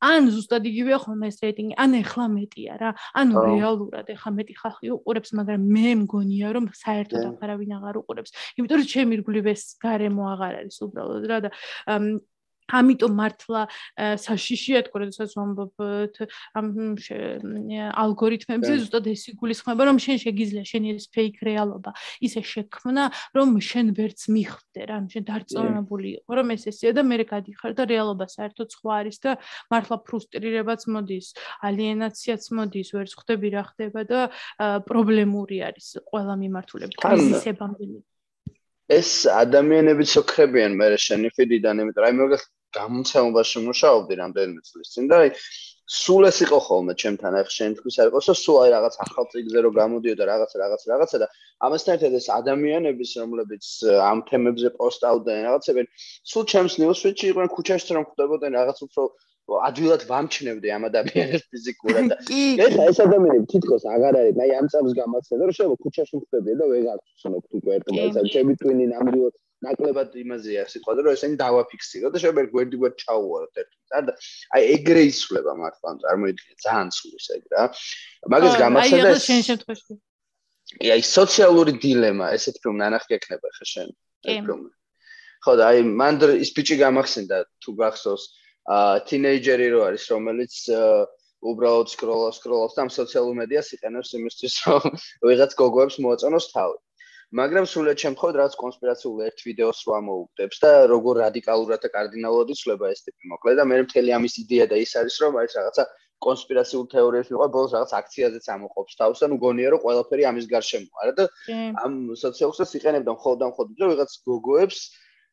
ან 0.00 0.30
ზუსტად 0.32 0.64
იგივეა 0.70 0.98
ხოლმე 1.04 1.28
ეს 1.30 1.38
რეიტინგი, 1.44 1.74
ან 1.76 1.90
ეხლა 2.00 2.26
მეტია 2.32 2.74
რა. 2.80 2.90
ანუ 3.20 3.34
რეალურად 3.46 4.06
ეხლა 4.16 4.30
მეტი 4.40 4.54
ხალხი 4.60 4.92
უყურებს, 4.96 5.30
მაგრამ 5.36 5.60
მე 5.76 5.88
მგონია 6.04 6.48
რომ 6.56 6.64
საერთოდ 6.72 7.22
აღარავინ 7.30 7.70
აღარ 7.78 7.94
უყურებს. 8.00 8.30
იმიტომ 8.56 8.76
რომ 8.80 8.88
ჩემი 8.90 9.14
რგვლივ 9.20 9.44
ეს 9.52 9.62
გარემო 9.84 10.22
აღარ 10.34 10.52
არის 10.64 10.76
უბრალოდ 10.88 11.24
რა 11.30 11.38
და 11.44 11.50
ამიტომ 12.70 13.12
მართლა 13.20 13.60
საშიშია 14.24 14.80
თქო, 14.86 14.96
როდესაც 15.04 15.30
ვამბობთ 15.36 16.16
ამ 16.58 16.66
ალგორითმებზე, 18.04 18.72
ზუსტად 18.84 19.06
ეს 19.10 19.22
იგულისხმება, 19.34 19.82
რომ 19.90 19.96
შენ 20.04 20.16
შეგიძლია 20.24 20.64
შენი 20.70 20.88
ეს 20.96 21.06
ფეიქ 21.10 21.36
რეალობა 21.50 21.90
ისე 22.24 22.40
შექმნა, 22.46 23.04
რომ 23.36 23.48
შენ 23.60 23.86
ვერც 23.98 24.20
მიხვდე 24.30 24.80
რა, 24.90 24.98
შენ 25.10 25.24
დარწმუნებული 25.30 26.08
იყო, 26.20 26.30
რომ 26.40 26.46
ეს 26.54 26.62
ესეა 26.70 26.92
და 26.98 27.02
მე 27.06 27.16
გადიხარ 27.30 27.72
და 27.76 27.82
რეალობა 27.90 28.26
საერთოდ 28.30 28.68
სხვა 28.76 28.92
არის 29.00 29.16
და 29.24 29.30
მართლა 29.70 29.96
ფრუსტრირებაც 30.06 30.80
მოდის, 30.94 31.26
ალიენაციაც 31.66 32.42
მოდის, 32.56 32.88
ვერც 32.96 33.12
ხვდები 33.18 33.48
რა 33.54 33.64
ხდება 33.70 34.00
და 34.08 34.20
პრობლემური 34.88 35.58
არის 35.68 35.86
ყველა 36.10 36.34
მიმართულებით, 36.44 36.96
კრიზისებამდე. 37.00 38.00
ეს 38.90 39.10
ადამიანებიც 39.30 40.10
ოქრებიან 40.18 40.72
მე 40.74 40.86
შენი 40.98 41.28
ფიდიდან, 41.36 41.82
იმიტომ 41.82 42.02
რომ 42.02 42.08
აი 42.10 42.14
მოგეხ 42.20 42.42
გამოცემობაში 42.78 43.62
მუშაობდი 43.66 44.14
რამდენიმე 44.22 44.60
წლის 44.68 44.92
წინ 44.94 45.10
და 45.10 45.20
აი 45.24 45.30
სულ 45.90 46.26
ეს 46.28 46.36
იყო 46.46 46.58
ხოლმე 46.66 46.94
ჩემთან 47.02 47.36
ახ 47.40 47.48
შენ 47.50 47.72
თქვის 47.78 47.96
არ 48.02 48.10
იყოს 48.10 48.28
სულ 48.40 48.58
აი 48.62 48.70
რაღაც 48.74 48.98
ახალ 49.04 49.26
წიგზე 49.32 49.62
რომ 49.66 49.74
გამოდიოდა 49.78 50.24
რაღაც 50.30 50.52
რაღაც 50.62 50.82
რაღაცა 50.90 51.18
და 51.22 51.26
ამასთან 51.66 51.94
ერთად 51.98 52.14
ეს 52.20 52.28
ადამიანების 52.38 53.10
რომლებიც 53.22 53.64
ამ 54.10 54.18
თემებზე 54.30 54.70
პოსტავდნენ 54.78 55.42
რაღაცები 55.50 55.82
სულ 56.30 56.44
ჩემს 56.52 56.78
ნიუსფიჩი 56.82 57.26
იყვნენ 57.32 57.50
ქუჩაში 57.56 57.98
რომ 57.98 58.06
ხვდებოდნენ 58.10 58.58
რაღაც 58.60 58.78
უფრო 58.86 59.02
ადვილად 59.58 60.02
ვამჩნევდი 60.10 60.68
ამ 60.76 60.82
ადამიანებს 60.88 61.44
ფიზიკურად. 61.50 62.12
ეხა 62.66 62.82
ეს 62.90 62.98
ადამიანები 63.04 63.46
თითქოს 63.52 63.84
აღარ 63.94 64.18
არის 64.20 64.36
აი 64.44 64.50
ამ 64.60 64.66
წამს 64.72 64.92
გამაცნე 65.00 65.34
რომ 65.40 65.52
შეიძლება 65.56 65.82
ქუჩაში 65.84 66.14
ხვდებიან 66.20 66.58
და 66.60 66.66
ვეღარ 66.72 66.98
ვცნობთ 67.02 67.50
უკვე 67.58 67.70
ერთმანეთს 67.78 68.32
ჩემი 68.34 68.52
ტვინი 68.60 68.86
ნამდვილად 68.94 69.34
ნაკლებად 69.66 70.10
იმაზეა 70.22 70.62
სიტყვა 70.72 70.92
და 70.96 71.00
რომ 71.04 71.16
ესენი 71.16 71.36
დავაფიქსირო 71.44 72.06
და 72.14 72.18
შეიძლება 72.22 72.52
გვერდი 72.54 72.76
გვერდ 72.80 72.96
ჩაუვაროთ 73.02 73.54
ერთმანეთს 73.60 74.08
და 74.08 74.12
აი 74.56 74.62
ეგრე 74.76 75.02
ისვლება 75.10 75.52
მართლა 75.62 75.88
წარმოიდგინე 76.04 76.54
ძალიან 76.64 76.88
სულის 76.96 77.26
ეგ 77.36 77.42
რა. 77.52 77.62
მაგას 78.34 78.54
გამახსენდა 78.62 79.10
აი 79.10 79.24
შენ 79.28 79.40
შემთხვევაში. 79.50 79.92
აი 80.94 81.02
სოციალური 81.10 81.72
დილემა 81.82 82.26
ესეთ 82.38 82.56
ფილმ 82.62 82.76
ნანახი 82.84 83.18
ექნება 83.18 83.48
ხა 83.58 83.66
შენ 83.74 83.88
ფილმ 84.46 84.62
ხო 85.44 85.52
და 85.58 85.64
აი 85.72 85.84
მანდ 86.00 86.20
ის 86.44 86.50
ბიჭი 86.56 86.76
გამახსენდა 86.84 87.36
თუ 87.64 87.70
გახსოვს 87.80 88.24
თინეიჯერი 89.10 89.66
რო 89.74 89.80
არის 89.88 90.04
რომელიც 90.14 90.54
უბრალოდ 91.50 91.90
სკროლავს 91.94 92.38
სკროლავს 92.40 92.76
და 92.76 92.84
ამ 92.84 92.90
სოციალურ 92.94 93.34
მედიას 93.40 93.72
იყენებს 93.76 94.10
იმისთვის 94.18 94.54
რომ 94.66 94.86
ვიღაც 95.30 95.56
გოგოებს 95.62 95.96
მოაწონოს 96.04 96.46
თავი. 96.52 96.76
მაგრამ 97.38 97.66
სულეთ 97.70 98.02
შემთხვევით 98.02 98.36
რაღაც 98.40 98.54
კონსპირაციულ 98.60 99.18
ერთ 99.26 99.42
ვიდეოს 99.46 99.80
რო 99.86 99.92
ამოუგდებს 99.96 100.56
და 100.62 100.70
როგორ 100.90 101.20
რადიკალურად 101.22 101.82
და 101.84 101.90
კარდინალურად 101.96 102.48
იცლება 102.54 102.90
ეს 102.90 103.04
ტიპი 103.06 103.30
მოკლედ 103.32 103.60
და 103.60 103.66
მე 103.70 103.76
მთელი 103.86 104.14
ამის 104.18 104.34
იდეა 104.42 104.66
და 104.72 104.80
ის 104.84 104.94
არის 104.98 105.18
რომ 105.22 105.38
არის 105.42 105.54
რაღაცა 105.58 105.84
კონსპირაციულ 106.26 106.84
თეორიებს 106.94 107.30
მიყვება 107.30 107.52
ბოლოს 107.54 107.74
რაღაც 107.76 107.92
აქციაზეც 108.00 108.48
ამოყოფს 108.54 108.98
თავს 109.00 109.22
და 109.22 109.26
ნუ 109.30 109.38
გონია 109.44 109.68
რომ 109.72 109.82
ყველაფერი 109.84 110.26
ამის 110.30 110.50
გარშემო 110.50 111.04
არა 111.04 111.12
და 111.20 111.24
ამ 111.86 111.94
სოციალურს 112.24 112.74
იყენებდა 112.80 113.14
მხოლოდ 113.14 113.38
და 113.40 113.46
მხოლოდ 113.54 113.86
ვიღაც 113.92 114.10
გოგოებს 114.26 114.80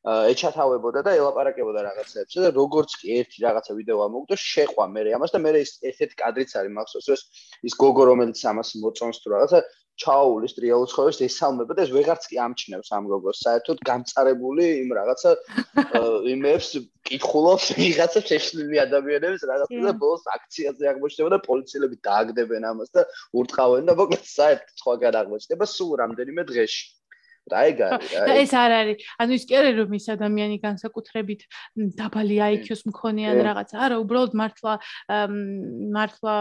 ეჩათავებოდა 0.05 1.01
და 1.03 1.15
ელაპარაკებოდა 1.19 1.81
რაღაცებს 1.87 2.37
და 2.43 2.51
როგორც 2.55 2.93
კი 3.01 3.07
ერთი 3.19 3.43
რაღაცა 3.43 3.73
ვიდეო 3.79 4.03
ამოგვდა 4.07 4.35
შეყვა 4.43 4.85
მე 4.93 5.01
ამას 5.17 5.33
და 5.35 5.41
მე 5.43 5.51
ეს 5.63 5.71
ესეთი 5.89 6.15
კადრიც 6.21 6.53
არის 6.59 6.75
მახსოვს 6.77 7.09
ეს 7.15 7.21
ის 7.67 7.73
გოგო 7.81 8.03
რომელიც 8.11 8.39
ამას 8.51 8.69
მოწონს 8.83 9.19
თუ 9.23 9.33
რაღაცა 9.35 9.59
ჩაულის 9.97 10.53
რეალურ 10.61 10.89
ცხოვრებას 10.91 11.21
ესალმება 11.25 11.73
და 11.77 11.83
ეს 11.83 11.91
ვეღარც 11.95 12.27
კი 12.29 12.37
ამჩნევს 12.45 12.89
ამ 12.97 13.07
გოგოს 13.11 13.41
საერთოდ 13.45 13.81
გამწარებული 13.89 14.65
იმ 14.85 14.93
რაღაცა 14.97 15.31
იმებს 16.33 16.69
კითხულობს 17.09 17.71
ვიღაცა 17.81 18.21
შეშლილი 18.29 18.81
ადამიანებს 18.85 19.47
რაღაცა 19.51 19.81
და 19.87 19.93
ბოლოს 20.03 20.29
აქციაზე 20.37 20.91
აღმოჩნდება 20.93 21.33
და 21.33 21.39
პოლიციელები 21.49 21.99
დააგდებენ 22.09 22.69
ამას 22.71 22.93
და 22.93 23.07
ურტყავენ 23.41 23.89
და 23.89 23.97
მოკლედ 23.97 24.29
საერთოდ 24.37 24.85
სხვაგან 24.85 25.19
აღმოჩნდება 25.23 25.65
სულ 25.73 25.91
რამდენიმე 26.05 26.47
დღეში 26.53 26.85
და 27.51 27.59
ეგ 27.71 27.77
არის 27.87 28.11
და 28.27 28.33
ეს 28.43 28.51
არ 28.53 28.71
არის. 28.77 28.97
ანუ 29.21 29.31
ის 29.37 29.43
კი 29.47 29.53
არის 29.59 29.73
რომ 29.79 29.91
ის 29.97 30.05
ადამიანი 30.15 30.57
განსაკუთრებით 30.61 31.41
დაბალი 31.97 32.37
IQ-ს 32.57 32.81
მქონიან 32.91 33.37
რაღაც 33.47 33.69
არა 33.73 33.95
უბრალოდ 34.03 34.31
მართლა 34.41 34.73
მართლა 35.97 36.35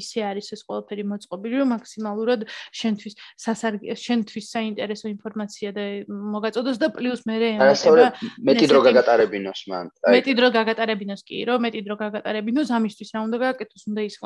ისე 0.00 0.20
არის 0.30 0.46
ეს 0.56 0.62
ყველაფერი 0.66 1.04
მოწყობილი 1.12 1.54
რომ 1.62 1.68
მაქსიმალურად 1.76 2.40
შენთვის 2.72 3.14
სასარგე 3.44 3.96
შენთვის 3.96 4.46
საინტერესო 4.54 5.06
ინფორმაცია 5.12 5.68
და 5.76 5.84
მოგაწოდოს 6.08 6.76
და 6.82 6.88
პლუს 6.96 7.22
მე 7.28 7.36
ემატება 7.52 8.06
მეტი 8.48 8.66
დრო 8.70 8.80
გაგატარებინოს 8.88 9.60
მან 9.70 9.86
მეტი 10.14 10.32
დრო 10.38 10.48
გაგატარებინოს 10.56 11.22
კი 11.28 11.36
რომ 11.48 11.58
მეტი 11.66 11.80
დრო 11.86 11.96
გაგატარებინოს 12.02 12.68
ამისთვის 12.72 13.08
რა 13.14 13.20
უნდა 13.28 13.36
გააკეთოს 13.46 13.82
უნდა 13.92 14.02
ის 14.08 14.16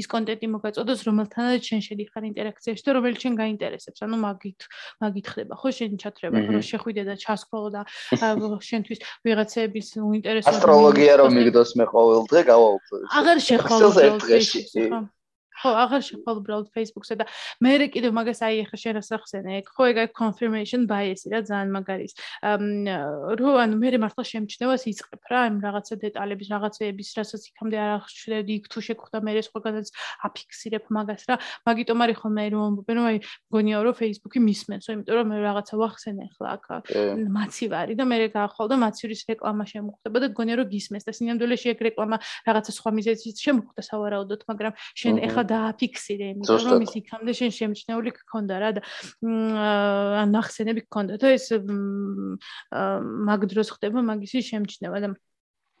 ის 0.00 0.06
კონტენტი 0.10 0.46
მოგაწოდოს 0.54 1.00
რომელთანაც 1.08 1.62
შენ 1.70 1.80
შედიხარ 1.86 2.26
ინტერაქციაში 2.30 2.84
და 2.86 2.94
რომელიც 2.96 3.20
შენ 3.24 3.34
გაინტერესებს. 3.40 4.00
ანუ 4.04 4.16
მაგით 4.24 4.66
მაგით 5.04 5.26
ხდება 5.32 5.54
ხო 5.60 5.68
შენ 5.78 5.98
ჩათრება 6.02 6.36
რომ 6.48 6.62
შეხვიდე 6.70 7.02
და 7.08 7.14
ჩასკროლო 7.24 7.68
და 7.76 7.82
შენთვის 8.68 8.98
ვიღაცების 9.24 9.86
უინტერესო 10.00 10.48
ასტროლოგია 10.54 11.14
რომ 11.20 11.30
მიგდოს 11.38 11.70
მე 11.78 11.84
ყოველ 11.94 12.22
დღე 12.30 12.42
გავაუქმე. 12.50 12.98
აღარ 13.20 13.38
შეხვალო 13.48 13.88
ხო, 15.54 15.70
აღარ 15.84 16.02
შეხვდა 16.08 16.30
უბრალოდ 16.40 16.68
Facebook-ზე 16.74 17.14
და 17.20 17.24
მე 17.62 17.72
კიდევ 17.94 18.12
მაგას 18.18 18.40
აი 18.42 18.56
ახლა 18.64 18.78
შენ 18.82 18.96
ასახსენე, 19.00 19.50
ეგ 19.62 19.66
ხო 19.70 19.82
ეგ 19.94 19.98
confirmation 20.14 20.86
bias-ი 20.90 21.30
რა 21.30 21.40
ძალიან 21.46 21.70
მაგარის. 21.74 22.12
რო 23.38 23.50
ანუ 23.62 23.74
მე 23.78 23.88
მართლა 24.02 24.24
შემჩნევას 24.24 24.82
იწყებ 24.90 25.22
რა, 25.30 25.40
ამ 25.48 25.56
რაღაცა 25.62 25.94
დეტალების, 26.04 26.48
რაღაცეების, 26.54 27.08
რასაც 27.18 27.42
იქამდე 27.54 27.76
არ 27.84 27.90
აღშვიდები, 27.98 28.52
იქ 28.58 28.64
თუ 28.72 28.78
შეგხვდა 28.88 29.18
მე 29.24 29.32
სხვაგანაც 29.44 29.86
აფიქსირებ 30.26 30.84
მაგას 30.90 31.22
რა. 31.28 31.36
მაგიტომ 31.68 31.98
არის 32.04 32.16
ხოლმე 32.18 32.44
რომ 32.54 32.62
ამბობენ 32.64 32.96
რომ 32.98 33.06
აი 33.10 33.18
მგონია 33.50 33.76
რომ 33.84 33.94
Facebook-ი 33.94 34.40
მისმენს, 34.44 34.84
იმიტომ 34.94 35.14
რომ 35.14 35.26
მე 35.30 35.36
რაღაცა 35.44 35.74
ვახსენე 35.78 36.24
ახლა 36.34 36.48
აქ 36.54 36.64
მაცი 37.34 37.66
ვარი 37.72 37.94
და 37.94 38.04
მე 38.08 38.16
გაახვალ 38.34 38.66
და 38.72 38.76
მაცირის 38.84 39.22
რეკლამა 39.30 39.64
შემოხდება 39.68 40.16
და 40.22 40.26
მგონია 40.32 40.54
რომ 40.60 40.68
გისმენს 40.74 41.04
და 41.04 41.12
სინამდვილეში 41.14 41.66
ეგ 41.74 41.78
რეკლამა 41.88 42.16
რაღაცა 42.48 42.72
სხვა 42.78 42.90
მიზეზით 42.98 43.36
შემოხდა 43.44 43.82
სავარაუდოდ, 43.84 44.40
მაგრამ 44.50 44.72
შენ 44.94 45.14
ეხლა 45.28 45.42
დააფიქსირე, 45.54 46.26
იმიტომ 46.34 46.64
რომ 46.68 46.86
ის 46.86 46.94
იქამდე 47.00 47.32
შენ 47.40 47.50
შემჩნეული 47.58 48.10
გქონდა 48.18 48.54
რა 48.64 48.70
და 48.78 48.80
ან 50.22 50.28
ნახსენები 50.34 50.80
გქონდა. 50.86 51.14
და 51.22 51.28
ეს 51.38 51.46
მაგ 53.30 53.40
დროს 53.54 53.68
ხდება 53.78 54.00
მაგისი 54.10 54.42
შემჩნევა 54.50 54.98
და 55.04 55.08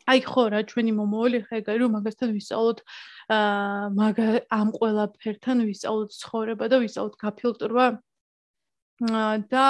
აი 0.04 0.20
ხო 0.20 0.42
რა 0.52 0.60
ჩვენი 0.68 0.92
მომავალი 1.00 1.38
ხა 1.48 1.60
ეგ 1.60 1.68
არის 1.72 1.80
რომ 1.80 1.92
მაგასთან 1.96 2.28
ვისწავლოთ 2.36 2.78
აა 3.36 3.84
მაგ 4.00 4.16
ამ 4.52 4.68
ყველაფერთან 4.76 5.62
ვისწავლოთ 5.68 6.10
ცხოვრება 6.20 6.64
და 6.68 6.76
ვისწავლოთ 6.84 7.14
გაფილტრვა 7.24 7.86
და 9.00 9.66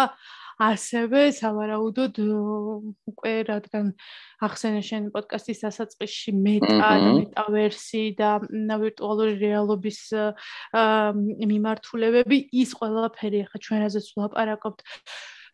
ასევე 0.62 1.32
სავარაუდოდ 1.34 2.18
უკვე 3.10 3.32
რადგან 3.48 3.92
ახსენე 4.44 4.82
შენ 4.86 5.08
პოდკასტის 5.14 5.64
დასაწყისში 5.64 6.34
მეტა 6.38 6.74
და 6.78 7.10
მეტავერსი 7.18 8.02
და 8.18 8.38
ვირტუალური 8.78 9.34
რეალობის 9.40 10.00
მიმართულებები 11.50 12.38
ის 12.62 12.74
ყველაფერი 12.78 13.46
ახლა 13.48 13.62
ჩვენ 13.66 13.82
რაზეც 13.86 14.06
ვლაპარაკობთ 14.14 14.86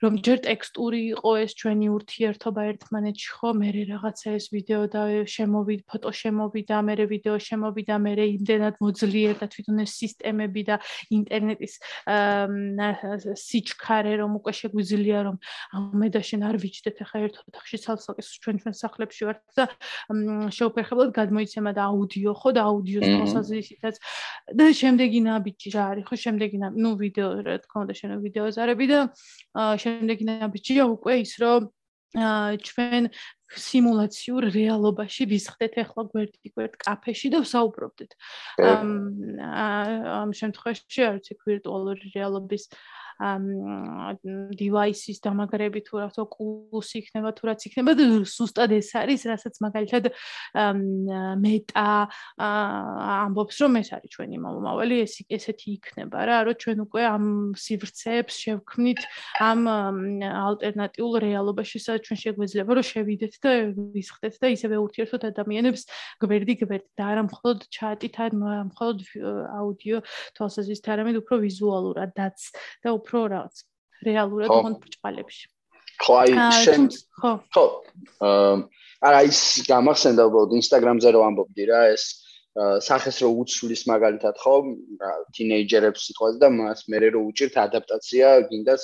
რომ 0.01 0.17
ჯერ 0.25 0.39
ტექსტური 0.49 1.01
იყო 1.13 1.31
ეს 1.45 1.53
ჩვენი 1.61 1.87
ურთიერთობა 1.93 2.63
ერთმანეთში 2.73 3.29
ხო? 3.37 3.49
მე 3.61 3.69
რაღაცა 3.91 4.29
ეს 4.33 4.47
ვიდეო 4.49 4.83
და 4.89 5.03
შემოვიდა 5.29 5.85
ფოტო 5.93 6.11
შემოვიდა 6.21 6.77
მე 6.89 6.95
ვიდეო 7.11 7.37
შემოვიდა 7.37 7.97
მე 8.01 8.13
იმდენად 8.41 8.75
მოძლიერდა 8.81 9.47
თვითონ 9.53 9.77
ეს 9.85 9.93
სისტემები 10.01 10.63
და 10.71 10.77
ინტერნეტის 11.13 11.75
სიჩქარე 13.45 14.13
რომ 14.25 14.41
უკვე 14.41 14.53
შეგვიძლია 14.61 15.19
რომ 15.29 15.37
მე 16.01 16.09
და 16.17 16.21
შენ 16.25 16.41
არ 16.49 16.57
ვიჭდეთ 16.65 16.97
ახლა 17.05 17.19
ერთ 17.29 17.37
ოთახში 17.45 17.77
ცალსაკეს 17.85 18.29
ჩვენ 18.41 18.57
ჩვენ 18.65 18.75
სახლებში 18.81 19.23
ვართ 19.29 19.41
და 19.53 19.65
შეუფერხებლად 20.57 21.11
გადმოიცემა 21.13 21.71
და 21.77 21.83
აუდიო 21.93 22.33
ხო? 22.41 22.49
და 22.57 22.61
აუდიოს 22.73 23.05
თვალსაზრისითაც. 23.05 23.95
და 24.57 24.65
შემდეგი 24.81 25.21
ნაბიჯი 25.29 25.69
რა 25.77 25.83
არის 25.93 26.05
ხო? 26.09 26.17
შემდეგი 26.25 26.57
ნუ 26.73 26.91
ვიდეო 27.05 27.29
რა 27.45 27.55
თქმა 27.69 27.79
უნდა 27.85 27.95
შენ 28.01 28.11
ვიდეო 28.25 28.47
ზარები 28.57 28.87
და 28.89 29.01
შემდეგი 29.91 30.25
ნაბიჯია 30.31 30.85
უკვე 30.95 31.15
ის 31.25 31.33
რომ 31.43 31.69
ჩვენ 32.11 33.05
სიმულაციურ 33.51 34.47
რეალობაში 34.55 35.27
ვისხდეთ 35.31 35.75
ახლა 35.83 36.03
გვერდი 36.11 36.51
გვერდ 36.55 36.75
კაფეში 36.83 37.31
და 37.35 37.39
ვსაუბრობდეთ. 37.43 38.11
ამ 38.63 38.89
ამ 39.43 40.31
შემთხვევაში 40.35 41.03
არც 41.07 41.31
იქ 41.35 41.41
ვირტუალური 41.47 42.11
რეალობის 42.15 42.67
device-ის 44.57 45.19
დამაგრები 45.21 45.81
თუ 45.85 46.01
რაღაც 46.01 46.17
ოკულუსი 46.25 46.97
იქნება 47.05 47.31
თუ 47.37 47.43
რაც 47.51 47.61
იქნება 47.69 47.93
და 47.99 48.05
სუსტად 48.25 48.71
ეს 48.77 48.91
არის, 48.97 49.21
რასაც 49.29 49.55
მაგალითად 49.61 50.05
მეტა 51.45 51.89
ამბობს 52.41 53.57
რომ 53.61 53.73
ეს 53.81 53.89
არის 53.97 54.11
ჩვენი 54.17 54.37
მომავალი, 54.41 54.95
ეს 55.05 55.15
ესეთი 55.29 55.69
იქნება 55.77 56.19
რა, 56.31 56.39
რომ 56.49 56.57
ჩვენ 56.61 56.79
უკვე 56.87 57.03
ამ 57.11 57.25
სივრცეებს 57.61 58.35
შევქმნით 58.41 59.01
ამ 59.41 59.61
ალტერნატიულ 59.69 61.13
რეალობაში, 61.27 61.77
სადაც 61.77 62.03
ჩვენ 62.09 62.19
შეგვეძლება 62.25 62.73
რომ 62.81 62.87
შევიდეთ 62.91 63.35
და 63.45 63.51
ვისხდეთ 63.95 64.35
და 64.41 64.47
ისევე 64.57 64.77
ურთიერთოთ 64.81 65.23
ადამიანებს 65.31 65.83
გვერდი 66.25 66.55
გვერდი 66.65 66.91
და 66.97 67.05
არა 67.11 67.23
მხოლოდ 67.29 67.59
ჩატით, 67.69 68.15
არა 68.21 68.65
მხოლოდ 68.71 68.99
აუდიო 69.61 69.99
თვალსაზრისით, 70.37 70.87
არამედ 70.95 71.17
უფრო 71.21 71.35
ვიზუალურადაც 71.45 72.39
და 72.85 72.89
უფრო 72.97 73.10
უფრო 73.11 73.27
რაღაც 73.35 73.57
რეალურად 74.07 74.53
ოღონდ 74.55 74.79
ბრჭყალებში. 74.87 75.47
ხო, 76.01 76.13
აი 76.23 76.31
შენ 76.63 76.83
ხო. 77.19 77.33
ხო. 77.51 77.65
აა 79.01 79.21
ის 79.27 79.41
გამახსენდა 79.67 80.23
უბრალოდ 80.31 80.53
Instagram-ზე 80.61 81.11
რომ 81.17 81.23
ამბობდი 81.27 81.65
რა 81.73 81.81
ეს 81.91 82.05
სახეს 82.87 83.21
რო 83.25 83.31
უცვლის 83.43 83.83
მაგალითად 83.91 84.37
ხო 84.43 84.55
თინეიჯერებს 85.35 86.07
სიტყვაზე 86.07 86.39
და 86.43 86.49
მას 86.55 86.87
მე 86.91 86.99
რო 87.15 87.21
უჭირთ 87.31 87.55
ადაპტაცია 87.67 88.27
გინდას 88.51 88.83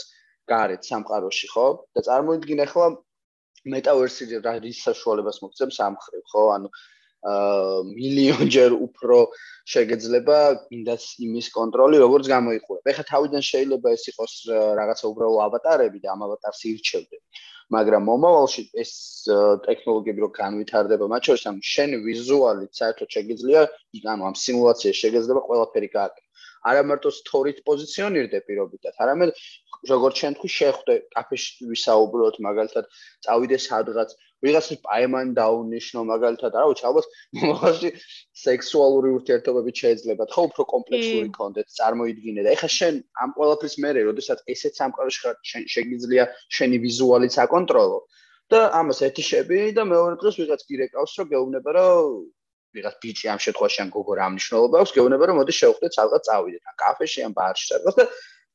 გარეთ 0.50 0.82
სამყაროში 0.90 1.48
ხო 1.52 1.66
და 1.94 2.00
წარმოიდგინე 2.08 2.66
ახლა 2.66 2.86
მეტავერსი 3.74 4.22
რა 4.46 4.54
რის 4.62 4.78
საშუალებას 4.86 5.42
მოგცემს 5.42 5.78
ამ 5.82 5.94
ხრივ 6.04 6.24
ხო 6.32 6.44
ანუ 6.56 6.68
მილიონჯერ 7.26 8.70
უფრო 8.86 9.18
შეგეძლება 9.66 10.38
გინდას 10.70 11.04
იმის 11.26 11.46
კონტროლი 11.56 11.98
როგორც 12.04 12.24
გამოიყურებ. 12.30 12.86
ეხლა 12.92 13.04
თავიდან 13.10 13.42
შეიძლება 13.50 13.88
ეს 13.96 14.04
იყოს 14.12 14.34
რაღაცა 14.78 15.04
უბრალო 15.10 15.38
ავატარები 15.46 15.98
და 16.04 16.14
ამ 16.14 16.20
ავატარს 16.26 16.60
ირჩევდე. 16.70 17.16
მაგრამ 17.74 18.02
მომავალში 18.06 18.62
ეს 18.78 18.92
ტექნოლოგიები 19.66 20.20
რო 20.22 20.30
განვითარდება, 20.38 21.04
მათ 21.10 21.22
შორის 21.26 21.44
ამ 21.50 21.58
შენ 21.74 21.90
ვიზუალით 22.06 22.72
საერთოდ 22.78 23.08
შეგიძლია, 23.16 23.60
ანუ 24.12 24.22
ამ 24.30 24.34
სიმულაციაში 24.38 25.00
შეგეძლება 25.02 25.42
ყველაფერი 25.50 25.88
გააკეთო. 25.98 26.26
არა 26.66 26.82
მარტო 26.90 27.10
სტორით 27.14 27.58
პოზიციონირდე 27.66 28.38
პირობითად, 28.46 28.94
არამედ 29.02 29.30
როგორც 29.90 30.18
თქვი, 30.36 30.48
შეხვდე 30.58 30.94
კაფეში 31.14 31.66
ვისაუბროთ, 31.70 32.38
მაგალითად, 32.46 32.84
წავიდე 33.26 33.58
სადღაც 33.66 34.10
ვიღაცის 34.46 34.80
პაემან 34.86 35.32
დაუნიშნო 35.38 36.04
მაგალითად 36.10 36.58
არა 36.58 36.66
ვიცი 36.70 36.84
ალბათ 36.90 37.06
მომავალში 37.38 37.90
სექსუალური 38.42 39.08
ურთიერთობები 39.16 39.74
შეიძლება 39.80 40.28
ხო 40.34 40.44
უფრო 40.50 40.66
კომპლექსური 40.74 41.30
კონდეთ 41.38 41.72
წარმოიდგინე 41.78 42.46
და 42.46 42.54
ეხა 42.56 42.70
შენ 42.78 43.00
ამ 43.24 43.34
ყველაფრის 43.38 43.74
მერე 43.86 44.06
როდესაც 44.10 44.44
ესეც 44.54 44.80
სამყაროში 44.82 45.20
ხარ 45.24 45.36
შეგიძლია 45.74 46.24
შენი 46.58 46.76
ვიზუალიც 46.86 47.34
აკონტროლო. 47.46 48.00
და 48.46 48.58
ამას 48.78 49.02
ეთიშები 49.02 49.74
და 49.74 49.82
მეორე 49.90 50.16
დღეს 50.22 50.36
ვიღაც 50.38 50.60
გირეკავს 50.70 51.12
რომ 51.18 51.26
გეუბნება 51.34 51.70
რომ 51.76 52.10
ვიღაც 52.78 52.94
ბიჭი 53.02 53.26
ამ 53.32 53.40
შემთხვევაში 53.42 53.80
ან 53.82 53.90
გოგო 53.96 54.14
რა 54.20 54.26
მნიშვნელობა 54.34 54.82
აქვს 54.82 54.92
გეუბნება 54.96 55.24
რომ 55.30 55.38
მოდი 55.40 55.54
შევხვდეთ 55.60 55.92
სადღაც 55.98 56.22
წავიდეთ. 56.28 56.62
ან 56.70 56.76
კაფეში 56.82 57.20
ან 57.26 57.32
ბარში 57.38 57.66
სადღაც 57.72 57.94
და 57.98 58.04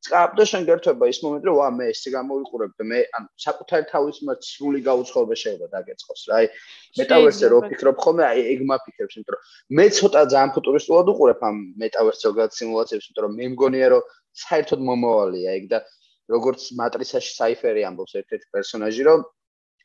წაბდა 0.06 0.46
შენ 0.50 0.64
გერთვება 0.68 1.08
ის 1.12 1.20
მომენტი 1.24 1.48
რომ 1.50 1.58
ვა 1.62 1.68
მე 1.78 1.88
ესე 1.94 2.12
გამოიყურებ 2.16 2.72
და 2.82 2.86
მე 2.92 3.00
ან 3.18 3.28
საკუთარი 3.44 3.86
თავის 3.92 4.18
მიმართ 4.22 4.48
სრული 4.48 4.80
გაუცხოება 4.88 5.36
შეიძლება 5.42 5.68
დაგეწყოს 5.76 6.24
რა 6.32 6.40
აი 6.42 6.48
მეტავერსზე 7.02 7.50
რო 7.54 7.60
ფიქრობ 7.70 8.02
ხოლმე 8.06 8.24
აი 8.28 8.46
ეგ 8.54 8.64
მაფიქრებს 8.72 9.18
იმიტომ 9.20 9.36
რომ 9.36 9.44
მე 9.78 9.86
ცოტა 9.98 10.22
ძალიან 10.34 10.54
ფუტურისტულად 10.58 11.12
უყურებ 11.14 11.46
ამ 11.50 11.62
მეტავერს 11.84 12.24
ზოგადად 12.26 12.58
სიმულაციებს 12.58 13.06
იმიტომ 13.12 13.26
რომ 13.28 13.38
მე 13.42 13.46
მგონია 13.54 13.88
რომ 13.94 14.10
საერთოდ 14.46 14.86
მომავალია 14.90 15.56
ეგ 15.62 15.66
და 15.76 15.80
როგორც 16.34 16.62
მატრიცაში 16.82 17.32
საიფერი 17.38 17.86
ამბობს 17.92 18.18
ერთ-ერთი 18.22 18.48
პერსონაჟი 18.58 19.04
რომ 19.12 19.26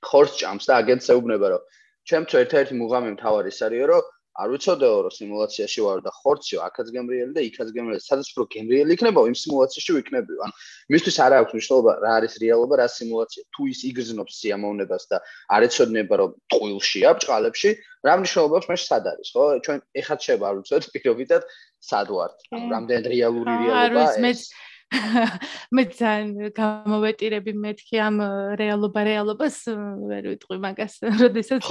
ხორს 0.07 0.33
ჭამს 0.41 0.65
და 0.71 0.81
აგენტს 0.81 1.13
ეუბნება 1.13 1.47
რომ 1.53 1.63
ჩემთვის 2.09 2.41
ერთ-ერთი 2.41 2.75
მუღამი 2.81 3.11
მთავარი 3.17 3.53
ის 3.53 3.61
არის 3.67 3.89
რომ 3.91 4.13
არ 4.43 4.49
ვიცოდეო 4.53 4.97
რომ 5.07 5.13
სიმულაციაში 5.17 5.81
ვარ 5.87 6.01
და 6.05 6.11
ხორციო 6.21 6.59
აქაც 6.67 6.89
გემრიელი 6.97 7.33
და 7.37 7.43
იქაც 7.49 7.69
გემრიელი. 7.77 8.03
სადაც 8.05 8.27
უფრო 8.33 8.45
გემრიელი 8.55 8.91
იქნება 8.97 9.21
იმ 9.31 9.37
სიმულაციაში 9.43 9.93
ვიქნები 9.97 10.33
ან 10.47 10.51
მისთვის 10.93 11.17
არ 11.27 11.33
აქვს 11.41 11.53
მნიშვნელობა 11.57 11.93
რა 12.05 12.11
არის 12.21 12.35
რეალობა 12.45 12.75
რა 12.81 12.87
სიმულაცია. 12.97 13.43
თუ 13.57 13.63
ის 13.73 13.81
იგრძნობს 13.91 14.33
სიამოვნებას 14.41 15.05
და 15.11 15.17
არ 15.57 15.61
ეცოდინება 15.69 16.15
რომ 16.21 16.31
ტყუილშია 16.53 17.09
ბჭყალებში 17.17 17.71
რა 18.07 18.13
მნიშვნელობა 18.21 18.55
აქვს 18.61 18.69
მე 18.71 18.77
სად 18.85 19.05
არის 19.13 19.29
ხო? 19.33 19.45
ჩვენ 19.65 19.79
ეხაც 20.01 20.21
შევა 20.27 20.45
არ 20.51 20.55
ვიცოდეთ 20.61 20.85
პირობითად 20.95 21.43
სად 21.81 22.09
ვართ? 22.17 22.37
რამდენ 22.53 23.03
რეალური 23.13 23.53
რეალობა 23.65 24.05
ეს 24.33 24.41
მე 24.87 25.83
ძალიან 25.91 26.53
გამოვეტირები 26.55 27.53
მეთქი 27.59 27.99
ამ 28.07 28.21
რეალობა 28.55 29.03
რეალობას 29.09 29.57
ვერ 29.67 30.29
ვიტყვი 30.31 30.59
მაგას 30.63 30.95
როდესაც 31.23 31.67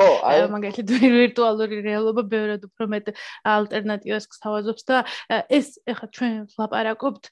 მაგალითად 0.52 0.92
ვირტუალური 1.00 1.80
რეალობა 1.86 2.24
ბევრად 2.28 2.66
უფრო 2.68 2.86
მეტ 2.92 3.14
ალტერნატივას 3.48 4.28
გთავაზობს 4.36 4.84
და 4.92 4.98
ეს 5.48 5.80
ეხლა 5.88 6.08
ჩვენ 6.12 6.34
ვლაპარაკობთ 6.56 7.24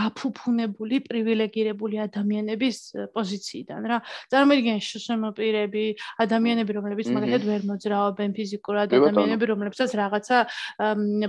გაფუფუნებული 0.00 0.96
პრივილეგირებული 1.04 2.00
ადამიანების 2.08 2.78
პოზიციიდან 3.12 3.80
რა. 3.84 4.00
წარმოიდგინე 4.32 4.80
შემოპირები 4.80 5.84
ადამიანები 6.24 6.72
რომლებიც 6.72 7.12
მაგალითად 7.12 7.44
ვერ 7.52 7.62
მოძრაობენ 7.68 8.30
ფიზიკურად 8.32 8.96
ადამიანები 8.96 9.44
რომლებსაც 9.52 9.92
რაღაცა 9.92 10.38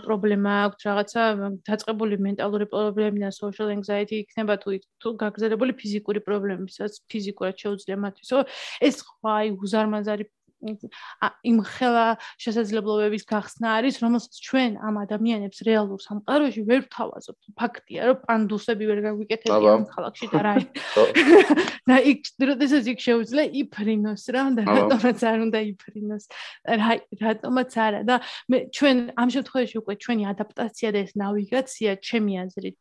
პრობლემა 0.07 0.51
აქვთ 0.71 0.79
რაღაცა 0.87 1.21
დაწყებული 1.67 2.15
მენტალური 2.23 2.65
პრობლემა 2.71 3.08
პრობლემები 3.09 3.25
და 3.25 3.31
social 3.33 3.69
anxiety 3.73 4.21
იქნება 4.23 4.57
თუ 4.61 4.69
თუ 5.01 5.09
გაგზელებული 5.23 5.73
ფიზიკური 5.81 6.19
პრობლემებისაც 6.27 7.01
ფიზიკურად 7.09 7.55
შეუძლია 7.57 7.97
მათთვის. 8.05 8.29
ეს 8.81 8.95
ხო 9.05 9.27
აი 9.37 9.47
უზარმაზარი 9.57 10.25
იმ 10.59 11.57
ხელა 11.63 12.19
შესაძლებლობების 12.43 13.23
გახსნა 13.31 13.67
არის, 13.79 13.99
რომელსაც 14.03 14.33
ჩვენ 14.43 14.71
ამ 14.83 14.95
ადამიანებს 15.07 15.59
რეალურ 15.63 15.99
სამყაროში 16.03 16.61
ვერ 16.67 16.81
ვთავაზობთ. 16.87 17.43
ფაქტია, 17.55 18.01
რომ 18.09 18.17
პანდუსები 18.27 18.83
ვერ 18.91 18.99
გაგვიკეთებიან 19.07 19.83
ქალაქში 19.87 20.27
და 20.33 20.39
რა. 20.43 20.53
და 21.89 21.95
იქ 22.11 22.19
დროდესაც 22.43 22.83
იქ 22.91 22.99
შეუძლია 23.07 23.45
იფრინოს 23.63 24.23
რა 24.35 24.43
და 24.59 24.61
რატომაც 24.67 25.19
არ 25.31 25.37
უნდა 25.47 25.59
იფრინოს. 25.71 26.23
რა 26.67 26.91
რატომაც 27.23 27.71
არა 27.79 28.01
და 28.03 28.15
მე 28.51 28.57
ჩვენ 28.75 28.97
ამ 29.15 29.27
შემთხვევაში 29.31 29.75
უკვე 29.79 29.93
ჩვენი 30.03 30.23
ადაპტაცია 30.33 30.87
და 30.91 30.99
ეს 31.07 31.11
ნავიგაცია 31.15 31.91
ჩემი 32.03 32.33
აზრით 32.43 32.77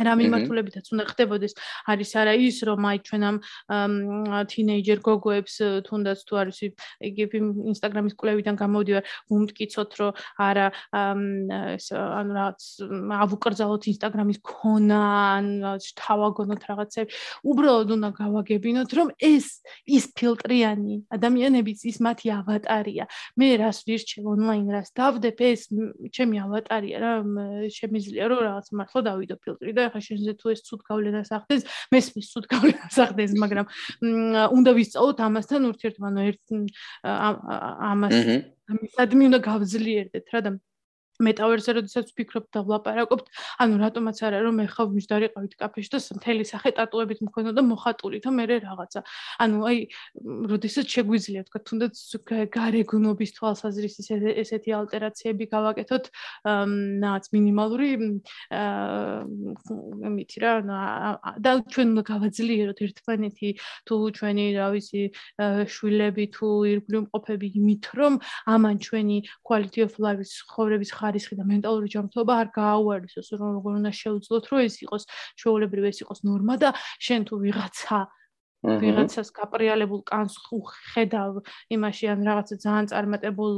რა 0.00 0.12
მიმართულებითაც 0.20 0.86
უნდა 0.92 1.04
ხდებოდეს. 1.10 1.52
არის 1.90 2.10
არა 2.20 2.34
ის 2.40 2.56
რომ 2.68 2.80
აი 2.90 2.98
ჩვენ 3.06 3.22
ამ 3.28 3.36
თინეიჯერ 4.50 4.98
გოგოებს 5.04 5.54
თუნდაც 5.86 6.18
თუ 6.28 6.34
არის 6.40 6.58
იგი 7.10 7.24
ინსტაგრამის 7.72 8.14
კვლევიდან 8.20 8.54
გამოდივარ 8.60 9.04
უმტკიცოთ 9.30 9.90
რომ 10.00 10.12
არა 10.40 10.66
ეს 11.76 11.86
ანუ 11.92 12.32
რაღაც 12.38 12.60
ავუკრძალოთ 13.20 13.82
ინსტაგრამის 13.92 14.38
ქონა 14.40 15.02
ან 15.36 15.46
თავაგონოთ 16.00 16.62
რაღაცები 16.70 17.10
უბრალოდ 17.50 17.88
უნდა 17.96 18.10
გავაგებინოთ 18.20 18.90
რომ 18.98 19.08
ეს 19.20 19.46
ის 19.86 20.04
ფილტრიანი 20.16 20.94
ადამიანებიც 21.16 21.84
ის 21.90 21.98
მათი 22.00 22.28
ავატარია. 22.40 23.04
მე 23.38 23.48
რას 23.60 23.78
ვირჩევ 23.86 24.24
ონლაინ 24.34 24.66
რას 24.74 24.88
დავდებ 24.96 25.38
ეს 25.50 25.68
ჩემი 26.14 26.36
ავატარია 26.44 26.96
რა 27.00 27.12
შემიძლია 27.74 28.24
რომ 28.30 28.40
რაღაც 28.48 28.66
მართლა 28.80 29.00
დავიდო 29.10 29.36
ფილტრი 29.44 29.72
და 29.76 29.84
ხა 29.92 30.00
შენზე 30.06 30.32
თუ 30.40 30.52
ეს 30.54 30.60
ცუდ 30.66 30.80
გავლენას 30.90 31.30
ახდენს, 31.36 31.64
მესმის 31.94 32.26
ცუდ 32.32 32.46
გავლენას 32.50 32.96
ახდენს, 33.04 33.32
მაგრამ 33.42 33.66
უნდა 34.56 34.70
ვისწავლოთ 34.78 35.18
ამასთან 35.26 35.68
ურთიერთობა, 35.70 36.08
ერთ 36.30 36.44
ამას 37.90 38.16
ამისადმი 38.70 39.22
უნდა 39.30 39.38
გავძლიერდეთ 39.50 40.26
რა 40.30 40.40
და 40.46 40.50
მეტავერსზე 41.20 41.70
როდესაც 41.78 42.06
ვფიქრობ 42.12 42.44
და 42.54 42.60
ვლაპარაკობთ, 42.66 43.26
ანუ 43.62 43.74
რატომაც 43.84 44.16
არა 44.26 44.38
რომ 44.46 44.54
მე 44.60 44.66
ხავ 44.74 44.88
მისდარიყავით 44.96 45.54
კაფეში 45.60 45.90
და 45.94 45.98
მთელი 46.20 46.44
სახე 46.48 46.70
ტატუებით 46.80 47.20
მქონდა 47.26 47.50
და 47.56 47.62
მოხატული 47.70 48.18
და 48.24 48.30
მე 48.30 48.44
რაღაცა. 48.50 49.00
ანუ 49.44 49.58
აი 49.70 49.78
როდესაც 50.50 50.86
შეგვიძლია 50.90 51.42
თქვა 51.48 51.58
თუნდაც 51.68 51.94
გარეგნობის 52.56 53.30
თვალსაზრისით 53.36 54.08
ესეთი 54.42 54.70
ალტერაციები 54.80 55.44
გავაკეთოთ, 55.54 56.04
ნაც 57.04 57.24
მინიმალური 57.34 57.90
აა 58.50 60.10
მითი 60.14 60.38
რა 60.42 60.52
და 61.44 61.52
ჩვენ 61.72 61.86
უნდა 61.94 62.02
გავაძლიეროთ 62.10 62.78
ერთმანეთი 62.86 63.50
თუ 63.88 63.96
ჩვენი 64.18 64.46
რა 64.56 64.66
ვიცი 64.74 65.02
შვილები 65.74 66.24
თუ 66.36 66.48
ირგვლივ 66.72 67.02
მყოფები 67.06 67.48
იმით 67.60 67.84
რომ 68.00 68.18
ამან 68.54 68.76
ჩვენი 68.86 69.18
quality 69.46 69.80
of 69.86 69.92
life-ის 70.04 70.32
ხოვრების 70.54 70.90
ხარ 70.98 71.09
ხარისხი 71.10 71.34
და 71.40 71.44
მენტალური 71.50 71.88
ჯანმრთელობა 71.90 72.34
არ 72.38 72.48
გააუარესოს, 72.54 73.28
რომ 73.34 73.50
როგორ 73.58 73.72
უნდა 73.80 73.90
შეუძლოთ, 73.98 74.44
რომ 74.50 74.60
ეს 74.62 74.76
იყოს 74.86 75.02
შეულებრივ 75.42 75.84
ეს 75.90 75.98
იყოს 76.06 76.20
ნორმა 76.22 76.54
და 76.62 76.70
შენ 77.02 77.20
თუ 77.26 77.34
ვიღაცა 77.42 77.98
ვიღაცას 78.60 79.28
გაპრიალებულ 79.34 80.00
კანს 80.04 80.34
ხედავ 80.92 81.40
იმაში 81.72 82.04
ან 82.12 82.20
რაღაცა 82.28 82.54
ძალიან 82.60 82.86
წარმატებულ 82.92 83.52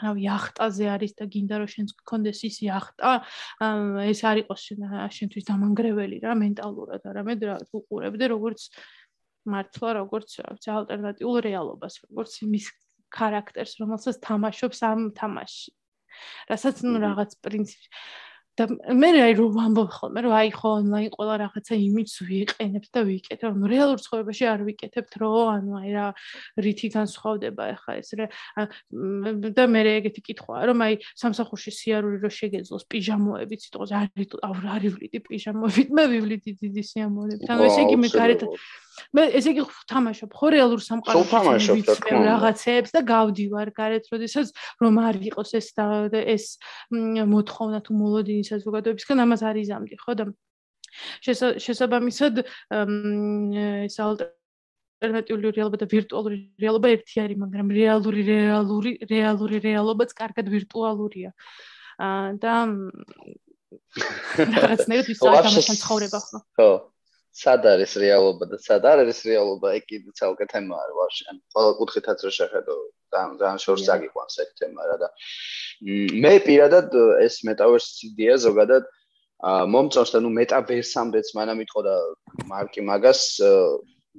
რავი 0.00 0.24
ახტაზე 0.32 0.86
არის 0.88 1.12
და 1.20 1.24
გინდა 1.28 1.56
რომ 1.60 1.68
შენს 1.68 1.92
გქონდეს 2.00 2.40
ის 2.48 2.56
ახტა 2.80 3.10
ეს 4.08 4.20
არ 4.24 4.36
იყოს 4.40 4.60
შენთვის 5.20 5.44
დამანგრეველი 5.50 6.16
რა 6.24 6.32
მენტალურად 6.32 7.02
არამედ 7.12 7.40
რა 7.44 7.56
უყურებდე 7.76 8.24
როგორც 8.32 8.60
მართლა 9.52 9.90
როგორც 10.00 10.30
ალტერნატიულ 10.48 11.36
რეალობას 11.44 12.00
როგორც 12.08 12.32
იმის 12.48 12.66
ქარაქტერს 13.12 13.76
რომელსაც 13.84 14.16
თამაშობს 14.24 14.80
ამ 14.88 15.00
თამაშში 15.12 15.76
რასაც 16.50 16.82
ნუ 16.86 16.96
რაღაც 17.06 17.38
პრინციპი 17.44 17.88
და 18.60 18.66
მე 18.92 19.08
აი 19.24 19.34
რომ 19.38 19.52
ვამბობ 19.56 19.90
ხოლმე 19.94 20.20
რომ 20.26 20.32
აი 20.36 20.50
ხო 20.52 20.70
ონლაინ 20.80 21.12
ყველა 21.14 21.34
რაღაცა 21.42 21.74
იმიც 21.80 22.10
ვიყენებ 22.28 22.84
და 22.92 23.00
ვიკეთებ. 23.08 23.48
რომ 23.54 23.62
რეალურ 23.72 23.98
ცხოვრებაში 24.04 24.44
არ 24.52 24.60
ვიკეთებთ 24.68 25.12
რო 25.22 25.30
ანუ 25.54 25.72
აი 25.80 25.90
რა 25.96 26.06
რითი 26.60 26.88
განსხვავდება 26.92 27.62
ახლა 27.74 27.92
ეს 28.00 28.10
და 29.56 29.64
მე 29.70 29.80
ეგეთი 30.00 30.20
კითხვაა 30.28 30.62
რომ 30.70 30.78
აი 30.86 30.94
სამსახურში 31.22 31.70
სიარული 31.78 32.18
რო 32.20 32.30
შეგეძლოს 32.40 32.84
პიჟამოებით 32.90 33.60
სიტყვას 33.64 33.90
არ 33.96 34.08
არ 34.50 34.82
ვლიდი 34.98 35.18
პიჟამოებით? 35.24 35.88
მე 35.96 36.04
ვივლიდი 36.10 36.50
დიდი 36.60 36.82
სიამოვნებით 36.90 37.48
ანუ 37.48 37.62
ესე 37.70 37.80
იგი 37.86 37.96
მე 38.02 38.08
გარეთ 38.18 38.40
მე 39.16 39.22
ესე 39.40 39.54
იგი 39.54 39.64
თამაშობ 39.90 40.36
ხო 40.40 40.52
რეალურ 40.56 40.80
სამყაროში 40.84 41.76
ვიცხებ 41.80 42.20
რაღაცებს 42.26 42.94
და 42.96 43.00
გავდივარ 43.10 43.72
გარეთ 43.80 44.04
როდესაც 44.12 44.52
რომ 44.82 45.00
არ 45.06 45.16
იყოს 45.30 45.50
ეს 45.60 45.72
ეს 46.36 46.44
მოთხოვნა 47.32 47.78
თუ 47.86 47.90
მოლოდინი 48.02 48.44
საზოგადოებისგან 48.50 49.24
ამას 49.26 49.42
არ 49.46 49.56
იზამდი 49.64 50.00
ხო 50.04 50.12
და 50.20 50.24
შესაბამისად 51.24 52.42
ეს 52.42 53.96
ალტერნატიული 54.06 55.52
რეალობა 55.56 55.80
და 55.80 55.88
ვირტუალური 55.90 56.38
რეალობა 56.60 56.92
ერთი 56.96 57.22
არის 57.24 57.38
მაგრამ 57.44 57.68
რეალური 57.76 58.24
რეალური 58.26 58.92
რეალური 59.10 59.62
რეალობაც 59.64 60.10
კარგად 60.20 60.50
ვირტუალურია. 60.52 61.30
და 62.40 62.54
რაღაცნაირად 64.56 65.06
ვისწავლეთ 65.10 65.46
ამასთან 65.50 65.76
ცხოვრება 65.84 66.18
ხო. 66.26 66.38
ხო 66.58 66.70
სად 67.30 67.66
არის 67.72 67.92
რეალობა 68.02 68.46
და 68.50 68.58
სად 68.58 68.86
არ 68.90 69.04
არის 69.04 69.20
რეალობა, 69.30 69.74
ეგ 69.78 69.84
კიდე 69.90 70.10
ცალკე 70.18 70.46
თემაა 70.50 70.84
რა 70.90 70.94
ვაფშე. 70.98 71.24
ან 71.30 71.36
ყველა 71.54 71.72
კუთხითაც 71.80 72.18
რო 72.26 72.30
შეხედო, 72.38 72.74
ძალიან 73.14 73.36
ძალიან 73.40 73.58
შორს 73.64 73.86
აგიყვანს 73.94 74.34
ეგ 74.42 74.50
თემა 74.58 74.82
რა 74.90 74.96
და 75.02 75.08
მე 76.24 76.34
პირადად 76.46 76.88
ეს 77.26 77.34
მეტავერსის 77.46 77.98
იდეა 78.10 78.36
ზოგადად 78.46 78.84
მომწონს 79.74 80.10
და 80.14 80.18
ნუ 80.20 80.30
მეტავერსამდეც 80.36 81.26
მანამ 81.38 81.62
იტყო 81.64 81.80
და 81.86 81.96
მარკი 82.50 82.82
მაგას 82.90 83.22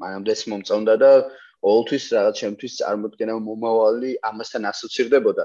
მანამდეც 0.01 0.39
მომწონდა 0.49 0.95
და 1.03 1.11
ყოველთვის 1.61 2.05
რაღაც 2.17 2.35
ჩემთვის 2.41 2.73
წარმოქმნა 2.81 3.33
მომავალი 3.47 4.11
ამასთან 4.29 4.63
ასოცირდებოდა. 4.71 5.43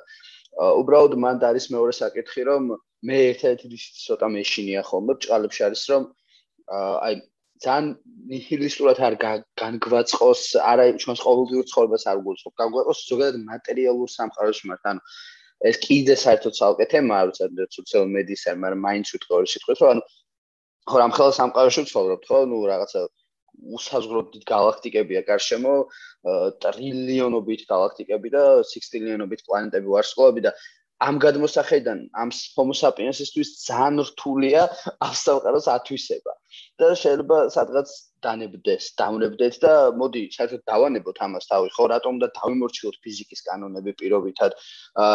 უბრალოდ 0.81 1.15
მანდ 1.21 1.41
არის 1.51 1.67
მეორე 1.75 1.93
საკითხი 2.01 2.43
რომ 2.49 2.63
მე 3.05 3.17
ერთ-ერთი 3.31 3.79
ცოტა 4.07 4.29
მეშინია 4.37 4.83
ხოლმე 4.89 5.13
ბჭყალებში 5.21 5.63
არის 5.69 5.83
რომ 5.93 6.03
აი 7.07 7.21
ძალიან 7.65 7.87
ნიჰილისტურად 8.31 8.99
არ 9.07 9.15
განგვაწყოს, 9.61 10.43
არა 10.73 10.85
ჩვენს 11.03 11.21
ყოველდღიურ 11.27 11.67
ცხოვრებას 11.71 12.05
არ 12.11 12.19
გულწრფ. 12.27 12.53
განგვაწყოს 12.61 13.01
ზოგადად 13.11 13.37
მატერიალურ 13.51 14.09
სამყაროში 14.17 14.65
მართ, 14.71 14.83
ანუ 14.93 15.01
ეს 15.71 15.77
კიდე 15.87 16.15
საერთოდ 16.25 16.53
ცალკე 16.59 16.87
თემაა, 16.93 17.23
როცა 17.29 17.45
სოციალურ 17.79 18.09
მედიასა, 18.17 18.57
მაგრამ 18.65 18.81
მაინც 18.87 19.07
ვიტყოდი 19.15 19.41
რომ 19.45 19.53
სიტყვით, 19.53 19.79
რომ 19.83 19.91
ანუ 19.95 20.03
ხო 20.91 20.97
რამ 21.01 21.13
ხელს 21.17 21.39
სამყაროში 21.41 21.81
ვცხოვრობთ, 21.87 22.25
ხო? 22.29 22.39
ნუ 22.51 22.59
რაღაცა 22.73 23.01
უსაზღვროდ 23.77 24.29
galaktikებია 24.53 25.23
გარშემო, 25.31 25.75
ტრილიონობით 26.63 27.63
galaktikები 27.71 28.29
და 28.37 28.43
6 28.69 28.91
ტრილიონობით 28.93 29.41
პლანეტები 29.49 29.89
ვარსკვლავები 29.95 30.45
და 30.47 30.53
ამ 31.05 31.19
გადმოსახედიდან 31.21 31.99
ამ 32.17 32.31
homo 32.57 32.75
sapiens-ისთვის 32.81 33.49
ძალიან 33.69 34.01
რთულია 34.11 34.63
ავსავყაროს 35.09 35.67
ათვისება 35.77 36.33
და 36.81 36.87
შეიძლება 37.03 37.39
სადღაც 37.57 37.89
დანებდეს, 38.27 38.85
დავნებდეთ 38.99 39.59
და 39.63 39.73
მოდი 40.01 40.23
საერთოდ 40.35 40.63
დავანებოთ 40.71 41.19
ამას 41.27 41.45
თავი, 41.51 41.69
ხო, 41.77 41.85
რატომ 41.93 42.19
უნდა 42.19 42.29
დავიმორჩილოთ 42.39 42.97
ფიზიკის 43.05 43.41
კანონები 43.49 43.93
პირობითად, 44.01 44.57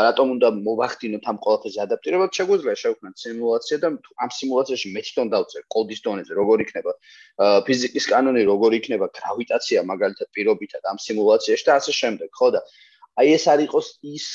რატომ 0.07 0.34
უნდა 0.36 0.47
მოვახდინოთ 0.67 1.25
ამ 1.32 1.38
ყველაფერზე 1.45 1.79
ადაპტირებას, 1.86 2.32
შეგვიძლია 2.38 2.75
შევქმნათ 2.84 3.15
სიმულაცია 3.25 3.77
და 3.84 3.88
ამ 4.25 4.32
სიმულაციაში 4.38 4.93
მე 4.95 5.01
თვითონ 5.07 5.34
დავწერ 5.36 5.61
კოდის 5.75 6.01
დონეზე, 6.05 6.32
როგორ 6.41 6.57
იქნება? 6.65 6.91
ფიზიკის 7.67 8.05
კანონი, 8.13 8.41
როგორ 8.53 8.71
იქნება? 8.79 9.05
გრავიტაცია 9.19 9.79
მაგალითად 9.91 10.27
პირობითად 10.38 10.82
ამ 10.93 10.97
სიმულაციაში 11.07 11.65
და 11.67 11.73
ასე 11.82 11.91
შემდეგ, 12.01 12.29
ხო 12.38 12.47
და 12.55 12.61
აი 13.19 13.27
ეს 13.36 13.45
არ 13.51 13.59
იყოს 13.67 13.88
ის 14.07 14.27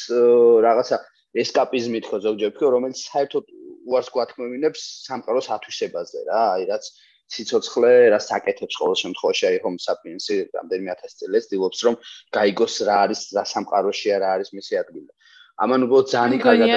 რაღაცა 0.67 0.97
ესკაპიზმი 1.43 1.99
თქო 2.07 2.17
ზოგჯერ. 2.27 2.51
ფიქრო 2.55 2.69
რომელიც 2.77 2.99
საერთოდ 3.09 3.45
უარს 3.87 4.09
გვათქმევინებს 4.15 4.83
სამყაროს 5.07 5.49
ათვისებაზე 5.57 6.23
რა 6.29 6.41
აი 6.57 6.65
რაც 6.71 6.89
სიცოცხლე 7.35 7.93
რა 8.15 8.19
საკეთებს 8.23 8.79
ყოველ 8.81 8.97
შემთხვევაში 9.03 9.45
აი 9.51 9.61
homo 9.65 9.83
sapiens-ი 9.83 10.37
რამდენიმე 10.57 10.91
ათას 10.95 11.17
წელს 11.21 11.49
ძილობს 11.51 11.83
რომ 11.87 11.95
გაიგოს 12.37 12.75
რა 12.89 12.97
არის 13.07 13.23
რა 13.37 13.45
სამყაროშია 13.53 14.19
რა 14.23 14.29
არის 14.39 14.53
მისი 14.59 14.79
ადგილი 14.83 15.09
ამან 15.57 15.85
უბრალოდ 15.87 16.09
ძალიან 16.13 16.41
კარგად 16.45 16.69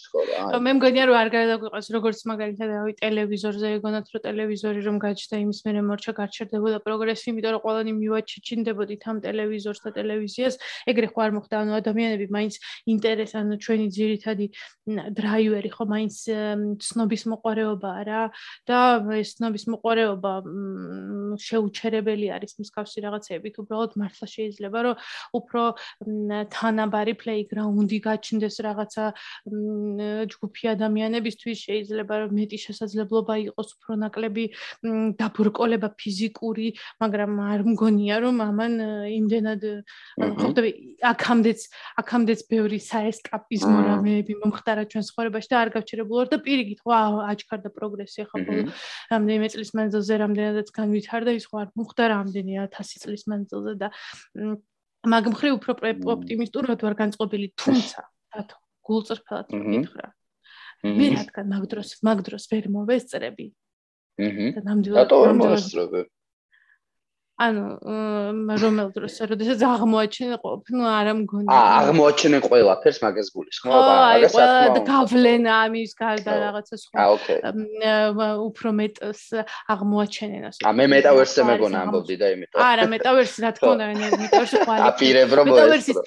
თქო 0.00 0.20
რა. 0.24 0.58
მე 0.64 0.72
მგონია 0.80 1.04
რომ 1.08 1.16
არ 1.20 1.28
გადაგვიყოს 1.34 1.86
როგორც 1.92 2.18
მაგალითად 2.24 2.68
რავი 2.72 2.92
ტელევიზორზე 2.96 3.66
ეგონათ 3.76 4.06
რომ 4.14 4.22
ტელევიზორი 4.24 4.80
რომ 4.80 4.96
გაჩნდა 5.04 5.36
იმის 5.44 5.60
მერე 5.68 5.80
მორჩა 5.84 6.12
გარჩერდებოდა 6.16 6.78
პროგრესი, 6.88 7.26
იმიტომ 7.34 7.52
რომ 7.52 7.62
ყველანი 7.64 7.92
მივაჩიჩინდებოდით 8.00 9.02
ამ 9.04 9.16
ტელევიზორს 9.28 9.80
და 9.84 9.90
ტელევიზიას, 9.98 10.54
ეგრე 10.88 11.06
ხო 11.12 11.20
არ 11.20 11.30
მოხდა, 11.36 11.54
ანუ 11.60 11.72
ადამიანები 11.84 12.26
მაინც 12.32 12.54
ინტერეს, 12.88 13.32
ანუ 13.36 13.54
ჩვენი 13.60 13.86
ძირითადი 13.92 14.46
დრაივერი 15.20 15.70
ხო 15.76 15.84
მაინც 15.84 16.14
ცნობის 16.80 17.22
მოყარეობაა 17.28 18.00
რა 18.08 18.22
და 18.64 18.80
ეს 19.20 19.36
ცნობის 19.36 19.64
მოყარეობა 19.68 20.32
შეუჩერებელი 21.44 22.26
არის 22.32 22.52
მსგავსი 22.56 22.98
რაღაცებით, 23.04 23.54
უბრალოდ 23.60 23.92
მართლა 24.00 24.26
შეიძლება 24.32 24.78
რომ 24.84 24.96
უფრო 25.36 25.62
თანაბარი 26.56 27.14
პლეიგრაუნდი 27.20 27.98
გაჩნდეს 28.14 28.56
რაღაცა 28.66 29.04
ჯგუფი 30.32 30.64
ადამიანებისთვის 30.74 31.58
შეიძლება 31.66 32.14
რომ 32.24 32.30
მეტი 32.38 32.58
შესაძლებლობა 32.64 33.34
იყოს 33.50 33.68
უფრო 33.74 33.92
ნაკლები 34.04 34.44
დაბრკოლება 35.20 35.88
ფიზიკური, 36.00 36.68
მაგრამ 37.02 37.32
არ 37.44 37.60
მგონია 37.74 38.16
რომ 38.24 38.36
ამან 38.48 38.72
იმდენად 39.18 39.62
ხვდები 40.40 40.70
აქამდეც 41.10 41.60
აქამდეც 42.02 42.40
ბევრი 42.50 42.78
საესკაპიზმო 42.84 43.78
რამეები 43.88 44.34
მომხდარა 44.42 44.84
ჩვენ 44.92 45.04
ცხოვრებაში 45.08 45.48
და 45.52 45.56
არ 45.62 45.70
გავჩერებულ 45.76 46.16
ვარ 46.20 46.28
და 46.32 46.38
პირიქით 46.46 46.80
ხო 46.84 46.92
აჩქარდა 47.30 47.70
პროგრესი 47.78 48.18
ახლა 48.24 48.38
ბოლო 48.48 48.62
რამდენიმე 49.12 49.48
წლის 49.54 49.70
მანძილზე 49.78 50.14
რამდენადაც 50.24 50.68
განვითარდა 50.78 51.30
ის 51.38 51.46
ხო 51.50 51.56
არ 51.64 51.68
მომხდარა 51.78 52.14
რამდენი 52.14 52.52
1000 52.78 53.02
წლის 53.04 53.24
მანძილზე 53.32 53.74
და 53.82 53.88
მაგ 55.12 55.30
მხრივ 55.34 55.56
უფრო 55.58 55.72
ოპტიმისტურად 56.14 56.84
ვარ 56.86 56.94
განწყობილი 57.00 57.48
თუმცა 57.60 58.04
რატო 58.36 58.56
გულწრფელად 58.88 59.52
მითხრა 59.54 60.08
მე 60.84 61.06
რადგან 61.14 61.46
მაგ 61.52 61.62
დროს 61.72 61.90
მაგ 62.04 62.18
დროს 62.28 62.44
ვერ 62.52 62.64
მოვესწრები. 62.76 63.46
აჰა 64.24 64.48
და 64.56 64.60
ნამდვილად 64.68 65.00
რატო 65.00 65.20
ვერ 65.24 65.34
მოვესწრები 65.40 66.02
ანუ 67.34 67.62
რომელ 68.62 68.88
დროს 68.94 69.14
როდესაც 69.26 69.62
აღმოაჩინე 69.66 70.36
ყოფ 70.38 70.68
ნუ 70.70 70.82
არ 70.86 71.06
ამგონი 71.12 71.48
აა 71.50 71.70
აღმოაჩინე 71.82 72.38
ყველაფერს 72.46 72.98
მაგას 73.02 73.28
გulis 73.34 73.56
ხო 73.58 73.74
აი 73.74 74.28
ყველა 74.30 74.82
გავლენა 74.86 75.52
ამის 75.66 75.92
გარდა 75.98 76.32
რაღაცა 76.44 76.76
სხვა 76.78 76.94
აა 76.94 77.08
ოკეი. 77.14 77.38
უფრო 78.38 78.68
მეტს 78.78 79.22
აღმოაჩენენას 79.74 80.62
აა 80.62 80.74
მე 80.78 80.86
მეტავერსზე 80.94 81.42
მეგონა 81.50 81.78
ამბობდი 81.82 82.16
და 82.22 82.26
იმიტომ 82.38 82.58
არა 82.70 82.84
მეტავერსი 82.94 83.38
რა 83.42 83.50
თქმა 83.58 83.70
უნდა 83.74 83.84
მეტავერსი 84.22 84.56
სხვა 84.62 84.74
აპირებ 84.94 85.30
რომ 85.34 85.46
მოესწრო 85.50 86.06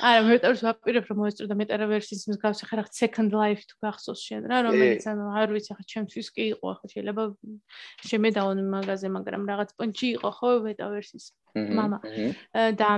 არა, 0.00 0.20
მე 0.24 0.30
მეტყვი 0.32 0.64
ვაპირებ 0.66 1.08
რომ 1.10 1.18
მოესწრო 1.20 1.46
და 1.50 1.56
მეტავერსის 1.60 2.22
მსგავსი 2.32 2.68
ხარ 2.68 2.80
ახ 2.82 2.88
second 2.96 3.34
life 3.36 3.62
თუ 3.68 3.76
გახსოვს 3.84 4.22
შენ 4.28 4.46
რა, 4.48 4.58
რომელიც 4.68 5.04
ანუ 5.12 5.26
არ 5.36 5.52
ვიცი 5.52 5.70
ახ 5.74 5.82
ჩემთვის 5.92 6.28
კი 6.32 6.46
იყო 6.54 6.72
ახ 6.72 6.80
შეიძლება 6.92 7.22
შემედაონ 8.08 8.64
მაღაზე, 8.72 9.12
მაგრამ 9.16 9.42
რაღაც 9.52 9.76
პონჩი 9.76 10.08
იყო 10.16 10.30
ხო 10.38 10.50
მეტავერსის 10.64 11.24
мама 11.76 12.00
და 12.80 12.88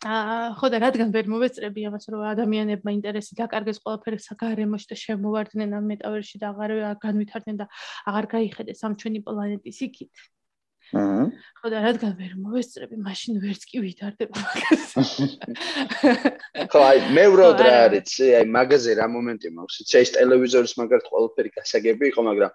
აა 0.00 0.56
ხო 0.56 0.68
და 0.72 0.78
რადგან 0.80 1.10
ვერ 1.12 1.26
მოვეწრები 1.28 1.82
ამას 1.92 2.08
რომ 2.08 2.22
ადამიანებმა 2.32 2.90
ინტერესი 2.96 3.36
დაკარგეს 3.36 3.82
ყველაფერი 3.84 4.18
საგარემოში 4.24 4.88
და 4.88 4.96
შემოვარდნენ 4.96 5.76
ამ 5.76 5.84
მეტავერსში 5.92 6.40
და 6.40 6.46
აღარ 6.56 6.72
განვითარდნენ 7.04 7.56
და 7.60 7.66
აღარ 8.08 8.26
გაიხედეს 8.34 8.80
ამ 8.88 8.96
ჩვენი 8.96 9.20
პლანეტის 9.28 9.78
იქით. 9.86 10.12
აჰა. 10.93 11.23
ხო 11.57 11.67
და 11.73 11.79
რადგან 11.81 12.13
ვერ 12.19 12.33
მოვესწრები, 12.45 12.95
მაშინ 13.01 13.33
ვერც 13.41 13.63
კი 13.65 13.77
ვითარდება 13.81 14.37
მაგას. 14.37 14.85
ხო, 16.71 16.79
აი, 16.85 16.97
მე 17.17 17.25
ვროდ 17.33 17.59
რა 17.65 17.75
არის, 17.89 18.13
აი, 18.21 18.45
მაგაზე 18.53 18.91
რა 19.01 19.07
მომენტი 19.15 19.49
მაქვს, 19.57 19.79
იცი, 19.81 19.95
ეს 20.03 20.09
ტელევიზორის 20.17 20.73
მაგალითად 20.77 21.09
ყველაფერი 21.09 21.49
გასაგები 21.57 22.03
იყო, 22.13 22.21
მაგრამ 22.29 22.51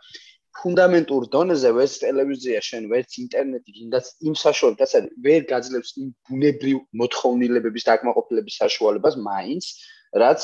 ფუნდამენტურ 0.60 1.22
დონეზე 1.34 1.70
ვერც 1.74 1.94
ტელევიზია 2.02 2.60
შენ, 2.68 2.88
ვერც 2.90 3.10
ინტერნეტი, 3.22 3.70
გინდაც 3.76 4.06
იმ 4.26 4.34
საშუალებებს, 4.34 4.82
ასე 4.86 4.98
ვერ 5.26 5.42
გაძლევს 5.50 5.90
იმ 6.00 6.08
ბუნებრივ 6.26 6.78
მოთხოვნილებების 7.00 7.86
დაკმაყოფილების 7.90 8.58
საშუალებას 8.62 9.14
მაინც, 9.30 9.64
რაც 10.10 10.42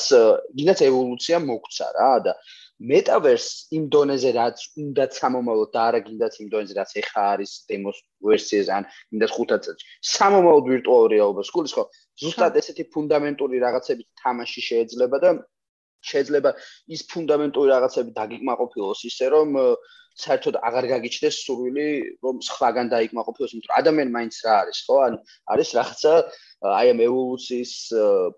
გინდაც 0.54 0.80
ევოლუცია 0.86 1.42
მოგცა 1.42 1.86
რა 1.98 2.12
და 2.22 2.32
მეტავერს 2.76 3.46
იმ 3.72 3.84
დონეზე 3.92 4.30
რაც 4.36 4.62
უნდა 4.82 5.04
სამომავლოდ 5.16 5.70
და 5.72 5.82
არა 5.88 6.00
გინდათ 6.06 6.34
იმ 6.44 6.48
დონეზე 6.52 6.74
რაც 6.76 6.90
ეხა 7.00 7.22
არის 7.32 7.52
დემოს 7.72 7.98
ვერსიაზე 8.28 8.72
ან 8.76 8.88
გინდათ 8.92 9.32
ხუთად 9.36 9.60
წელს 9.66 9.86
სამომავლოდ 10.12 10.68
ვირტუალურ 10.72 11.10
რეალობას 11.16 11.52
გულის 11.56 11.76
ხო 11.76 11.84
ზუსტად 12.20 12.58
ესეთი 12.60 12.84
ფუნდამენტური 12.92 13.62
რაღაცები 13.64 14.04
თამაში 14.22 14.60
შეიძლება 14.68 15.22
და 15.24 15.30
შეიძლება 16.10 16.50
ის 16.92 17.00
ფუნდამენტური 17.12 17.72
რაღაცები 17.72 18.10
დაგიკმაყოფილოს 18.20 19.00
ისე 19.10 19.26
რომ 19.32 19.56
საერთოდ 20.16 20.56
აღარ 20.64 20.86
გაგიჩნდეს 20.92 21.38
სურვილი 21.44 21.86
რომ 22.24 22.36
სხვაგან 22.48 22.90
დაიკმაყოფილოს, 22.92 23.52
იმიტომ 23.52 23.70
რომ 23.72 23.80
ადამიანი 23.82 24.12
მაინც 24.16 24.34
რა 24.46 24.54
არის, 24.64 24.78
ხო? 24.86 24.96
ან 25.06 25.14
არის 25.52 25.68
რაღაცა 25.76 26.12
აი 26.56 26.86
ამ 26.92 27.00
ევოლუციის 27.04 27.72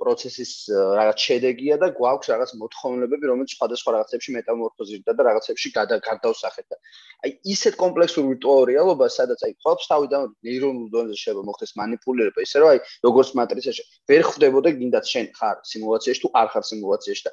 პროცესის 0.01 0.53
რაღაც 0.99 1.19
შედეგია 1.23 1.77
და 1.79 1.89
გვაქვს 1.95 2.31
რაღაც 2.35 2.51
მოთხოვნილებები, 2.63 3.25
რომელიც 3.31 3.51
სხვადასხვა 3.55 3.91
რაღაცებში 3.95 4.35
მეტამორფოზირდება 4.37 5.15
და 5.15 5.27
რაღაცებში 5.29 5.69
გადავსახეთ 5.79 6.67
და 6.67 6.77
აი 7.23 7.31
ისეთ 7.55 7.75
კომპლექსურ 7.79 8.27
ვირტუალურობა, 8.31 9.07
სადაც 9.19 9.39
აი 9.47 9.53
ხალხს 9.63 9.87
თავიდან 9.93 10.23
ნეირონულ 10.51 10.89
დონეზე 10.99 11.17
შეიძლება 11.23 11.47
მოხდეს 11.47 11.73
манипуლირება, 11.79 12.39
ისე 12.43 12.57
რომ 12.59 12.69
აი 12.75 12.79
როგორც 13.07 13.29
მატრიცაში 13.39 13.83
ვერ 14.11 14.23
ხვდებოდა 14.29 14.69
გინდათ 14.83 15.07
შენ 15.15 15.27
ხარ 15.39 15.57
სიმულაციაში 15.71 16.21
თუ 16.27 16.29
არ 16.43 16.49
ხარ 16.53 16.65
სიმულაციაში 16.75 17.25
და 17.29 17.33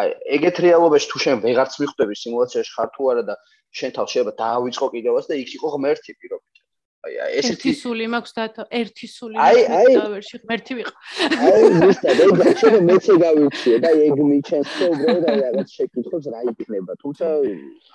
აი 0.00 0.08
ეგეთ 0.36 0.56
რეალობაში 0.64 1.08
თუ 1.12 1.18
შენ 1.24 1.36
ვეღარც 1.44 1.78
მიხვდები 1.82 2.14
სიმულაციაში 2.22 2.72
ხარ 2.76 2.88
თუ 2.96 3.10
არა 3.12 3.22
და 3.30 3.34
შენ 3.80 3.90
თავ 3.96 4.06
შეიძლება 4.12 4.32
დაავიწყო 4.42 4.86
კიდევაც 4.94 5.24
და 5.30 5.34
იქ 5.42 5.50
იყო 5.58 5.68
ღმერთი 5.74 6.16
პირობ 6.20 6.42
აი 7.06 7.14
ეს 7.38 7.46
ერთი 7.52 7.72
სული 7.78 8.06
მაქვს 8.10 8.32
და 8.34 8.64
ერთი 8.74 9.06
სული 9.06 9.36
მაქვს 9.38 9.98
და 9.98 10.06
ვერში 10.12 10.38
ღმერთი 10.42 10.72
ვიყო. 10.78 10.94
აი 11.46 11.68
ზუსტად 11.78 12.22
ეგ 12.24 12.40
შეიძლება 12.42 12.80
მეცე 12.88 13.14
გავიჩიე 13.22 13.76
და 13.84 13.90
ეგ 14.08 14.18
მიჩენს 14.30 14.72
რომ 14.82 14.90
უბრალოდ 14.98 15.28
აი 15.30 15.38
რაღაც 15.44 15.68
შეკითხებს 15.78 16.26
რა 16.34 16.40
იქნება. 16.50 16.92
თუმცა 17.02 17.26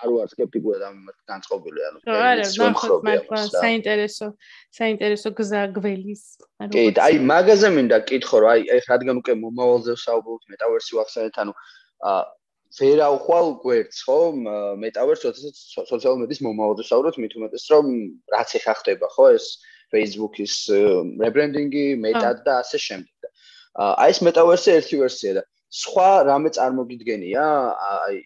არ 0.03 0.09
ვარ 0.15 0.31
სკეპტიკული 0.33 0.87
ამ 0.87 0.97
განწყობილი 1.33 1.85
ანუ 1.89 1.97
არა 2.15 2.47
ნახოთ 2.47 3.05
მაგრამ 3.11 3.45
საინტერესო 3.59 4.27
საინტერესო 4.79 5.29
გზა 5.35 5.61
გველის. 5.75 6.23
კი 6.71 6.83
აი 7.07 7.15
მაგაზე 7.27 7.69
მინდა 7.75 7.97
კითხო 8.07 8.37
რომ 8.39 8.49
აი 8.55 8.81
რადგან 8.87 9.15
უკვე 9.19 9.33
მომავალზე 9.43 9.91
ვსაუბრობთ 9.99 10.43
მეტავერსი 10.55 10.91
ვახსენეთ 10.95 11.35
ანუ 11.43 11.53
აა 12.03 12.23
ვერაუხვალ 12.73 13.49
გვერდს 13.61 13.99
ხო 14.07 14.17
მეტავერს 14.81 15.25
როდესაც 15.27 15.59
სოციალურ 15.89 16.23
მედიის 16.23 16.41
მომავალზე 16.45 16.85
საუბრობთ 16.89 17.19
მით 17.21 17.35
უმეტეს 17.37 17.65
რომ 17.73 17.91
რაც 18.33 18.55
ეხა 18.59 18.73
ხდება 18.81 19.09
ხო 19.13 19.27
ეს 19.37 19.45
Facebook-ის 19.93 20.55
რებრენდინგი 21.21 21.85
მეტად 22.05 22.41
და 22.47 22.55
ასე 22.63 22.81
შემდეგ 22.85 23.29
აი 23.85 24.15
ეს 24.15 24.19
მეტავერსი 24.25 24.73
ერთი 24.73 25.01
ვერსია 25.03 25.35
და 25.37 25.43
სხვა 25.83 26.09
რამე 26.29 26.49
წარმოგიდგენია 26.57 27.45
აი 27.89 28.17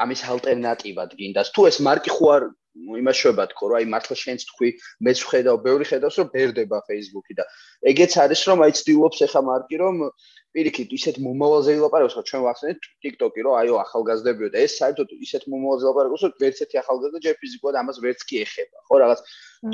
ამის 0.00 0.24
ალტერნატივად 0.32 1.14
გინდას 1.20 1.52
თუ 1.52 1.68
ეს 1.68 1.80
მარკი 1.84 2.16
ხო 2.16 2.32
არ 2.36 2.48
იმაშვება 2.78 3.44
თქო 3.50 3.70
რომ 3.70 3.76
აი 3.80 3.86
მართლა 3.94 4.16
შენც 4.22 4.44
თქვი 4.50 4.68
მეც 5.06 5.18
ვხედავ 5.26 5.56
ბევრი 5.66 5.84
ხედავს 5.90 6.18
რომ 6.20 6.28
ბერდება 6.34 6.78
Facebook-ი 6.86 7.34
და 7.40 7.44
ეგეც 7.90 8.12
არის 8.24 8.42
რომ 8.50 8.62
აი 8.66 8.72
ცდილობს 8.78 9.18
ახლა 9.26 9.42
მარკი 9.50 9.76
რომ 9.82 9.96
პირიქით 10.54 10.90
ისეთ 10.98 11.16
მომავალზე 11.24 11.74
ილაპარაკოს 11.78 12.14
ხო 12.18 12.22
ჩვენ 12.30 12.42
ვახსენეთ 12.46 12.78
TikTok-ი 13.02 13.40
რომ 13.46 13.54
აიო 13.60 13.74
ახალგაზრდებიო 13.84 14.48
და 14.54 14.58
ეს 14.66 14.72
საერთოდ 14.82 15.08
ისეთ 15.26 15.42
მომავალზე 15.50 15.84
ილაპარაკოს 15.86 16.22
რომ 16.26 16.32
ვერც 16.42 16.58
ერთი 16.64 16.76
ახალგაზრდა 16.82 17.18
ჯერ 17.26 17.36
ფიზიკურად 17.42 17.74
ამას 17.82 17.96
ვერც 18.06 18.20
კი 18.26 18.42
ეხება 18.46 18.78
ხო 18.86 18.94
რაღაც 19.02 19.20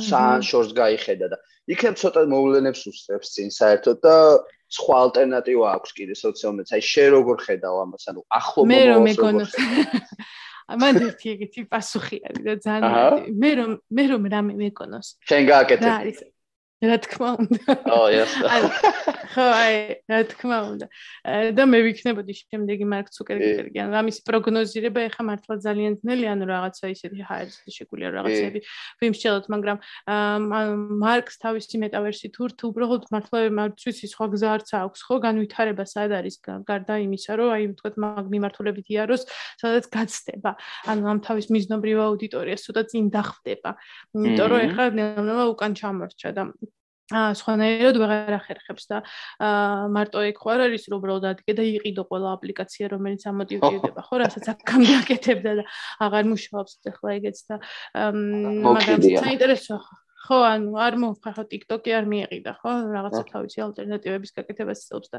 სან 0.08 0.40
შორს 0.44 0.70
გაიხედა 0.76 1.26
და 1.32 1.38
იქნებ 1.72 1.96
ცოტა 2.00 2.20
მოვლენებს 2.32 2.80
უსწრებს 2.92 3.28
წინ 3.36 3.48
საერთოდ 3.56 3.96
და 4.04 4.16
სხვა 4.76 4.96
ალტერნატივა 5.06 5.66
აქვს 5.78 5.90
კიდე 5.96 6.14
სოციალურ 6.20 6.54
მედიასთან 6.58 6.76
აი 6.76 6.84
შე 6.92 7.04
როგორ 7.14 7.36
ხედავ 7.46 7.74
ამას? 7.86 8.04
ანუ 8.10 8.20
ახლო 8.38 8.60
მომავალს 8.66 8.74
მე 8.74 8.80
რომ 8.90 9.02
მეკონოს 9.06 9.52
ამან 10.66 10.98
ერთი 11.06 11.26
ეგეთი 11.34 11.60
პასუხი 11.70 12.18
არის 12.26 12.42
და 12.46 12.54
ძალიან 12.66 13.34
მე 13.42 13.50
რომ 13.58 13.70
მე 13.96 14.04
რომ 14.10 14.22
რამე 14.34 14.54
მეკონოს. 14.62 15.08
შენ 15.30 15.42
გააკეთე. 15.50 15.86
რა 15.86 15.94
არის 16.02 16.18
რა 16.84 16.96
თქმა 17.00 17.30
უნდა. 17.40 17.72
ო, 17.88 18.00
yes. 18.12 18.32
ხო, 19.32 19.44
აი, 19.48 19.74
რა 20.12 20.18
თქმა 20.28 20.58
უნდა. 20.76 20.86
და 21.56 21.62
მე 21.64 21.78
ვიქნებოდი 21.88 22.32
შემდეგი 22.36 22.84
მარკ 22.84 23.08
ცუკერბერგი. 23.16 23.80
ანუ 23.80 23.96
ამის 23.96 24.20
პროგნოზირება 24.28 25.00
ეხა 25.08 25.22
მართლა 25.24 25.54
ძალიან 25.64 25.92
ძნელია, 26.04 26.36
ანუ 26.36 26.44
რაღაცა 26.52 26.84
ისეთი 26.92 27.20
ჰაერს 27.24 27.56
შეგვიძლია 27.64 28.10
რაღაცები 28.12 28.60
ვიმსჯელოთ, 29.00 29.46
მაგრამ 29.56 29.78
მარკს 31.00 31.34
თავისი 31.40 31.76
მეტავერსი 31.80 32.26
თუ 32.36 32.44
თუ 32.60 32.64
უბრალოდ 32.68 33.02
მართლა 33.08 33.38
მარცვის 33.56 33.98
სხვა 34.12 34.26
გზა 34.36 34.48
არც 34.56 34.68
აქვს, 34.76 35.00
ხო, 35.00 35.16
განვითარება 35.24 35.84
სად 35.88 36.12
არის 36.12 36.36
გარდა 36.44 36.94
იმისა, 37.08 37.32
რომ 37.40 37.48
აი, 37.56 37.64
თქვა 37.80 37.90
მაგ 38.04 38.26
მიმართულებით 38.36 38.86
იაროს, 38.92 39.24
სადაც 39.56 39.84
გაცდება. 39.88 40.52
ანუ 40.92 41.02
ამ 41.08 41.18
თავის 41.24 41.46
მიზნობრივ 41.56 41.96
აუდიტორიას 42.04 42.64
ცოტა 42.68 42.82
წინ 42.92 43.04
დახვდება. 43.16 43.70
იმიტომ 44.16 44.46
რომ 44.52 44.60
ეხა 44.68 44.84
ნელა 44.96 45.44
უკან 45.56 45.72
ჩამორჩა 45.76 46.30
და 46.36 46.42
სხვანაირად 47.12 47.98
ვეღარ 48.02 48.34
ახერხებს 48.34 48.88
და 48.90 49.02
აა 49.38 49.86
მარტო 49.94 50.22
ეგ 50.26 50.40
ხო 50.42 50.50
არ 50.54 50.60
არის 50.66 50.86
რომ 50.90 50.98
უბრალოდ 50.98 51.26
ადგე 51.30 51.52
და 51.54 51.62
იყიდო 51.70 52.02
ყველა 52.10 52.32
აპლიკაცია 52.34 52.90
რომელიც 52.90 53.22
ამოტივირდება 53.30 54.00
ხო 54.10 54.16
რასაც 54.26 54.46
აქამდე 54.54 54.92
აკეთებდა 55.06 55.52
და 55.60 55.64
აღარ 56.02 56.24
მუშაობს 56.34 56.72
ახლა 56.90 57.14
ეგეც 57.20 57.38
და 57.46 57.54
მაგრამ 57.94 59.06
საინტერესო 59.22 59.78
ხო 60.26 60.38
ანუ 60.50 60.70
არ 60.82 60.94
მოხარ 60.98 61.34
ხო 61.38 61.44
TikTok-ი 61.46 61.90
არ 61.94 62.04
მიეყიდა 62.10 62.52
ხო 62.58 62.72
რაღაცა 62.90 63.22
თავისი 63.30 63.58
ალტერნატივების 63.62 64.34
გაკეთებას 64.34 64.80
იწევს 64.90 65.08
და 65.14 65.18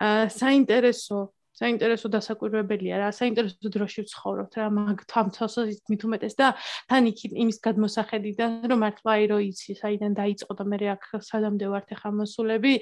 აა 0.00 0.32
საინტერესო 0.32 1.18
საინტერესო 1.56 2.08
დასაკვირვებელია 2.12 3.00
რა, 3.00 3.08
საინტერესო 3.16 3.70
დროში 3.72 4.04
ვცხოვრობთ 4.06 4.52
რა, 4.60 4.66
მაგ 4.76 4.98
თამთოსო 5.08 5.62
მით 5.88 6.02
უმეტეს 6.04 6.34
და 6.36 6.52
თან 6.90 7.08
იქ 7.10 7.20
იმის 7.32 7.58
გადმოსახედიდან, 7.64 8.68
რომ 8.68 8.78
მართლა 8.84 9.10
აი 9.16 9.24
რო 9.32 9.38
იცი, 9.50 9.72
საიდან 9.80 10.12
დაიწყო 10.20 10.52
და 10.52 10.64
მე 10.68 10.76
აქ 10.92 11.04
სადამდე 11.24 11.66
ვართ 11.72 11.88
ახლა 11.96 12.10
მოსულები, 12.20 12.72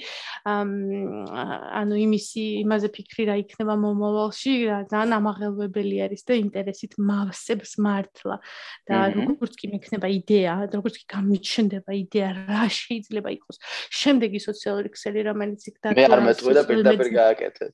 ანუ 0.45 1.95
იმისი 2.03 2.45
იმაზე 2.65 2.89
ფიქრი 2.99 3.25
რა 3.31 3.37
იქნება 3.45 3.75
მომავალში, 3.85 4.53
რა 4.67 4.79
ძალიან 4.91 5.13
ამაღელვებელი 5.19 5.97
არის 6.09 6.23
და 6.27 6.35
ინტერესით 6.43 6.99
მავსებს 6.99 7.79
მართლა. 7.79 8.37
და 8.89 8.97
როგორც 9.15 9.55
კი 9.57 9.67
მექნება 9.73 10.09
იდეა, 10.19 10.55
როგორც 10.75 10.95
კი 11.01 11.07
გამიჩნდება 11.15 11.93
იდეა, 12.05 12.29
რა 12.51 12.65
შეიძლება 12.69 13.31
იყოს. 13.39 13.57
შემდეგი 14.01 14.39
სოციალური 14.45 14.89
ქსელი, 14.93 15.21
რომელიც 15.31 15.63
იქ 15.71 15.77
და 15.81 15.89
მე 15.95 16.05
არ 16.11 16.23
მეტყვი 16.29 16.53
და 16.59 16.63
პირდაპირ 16.69 17.09
გააკეთე. 17.15 17.67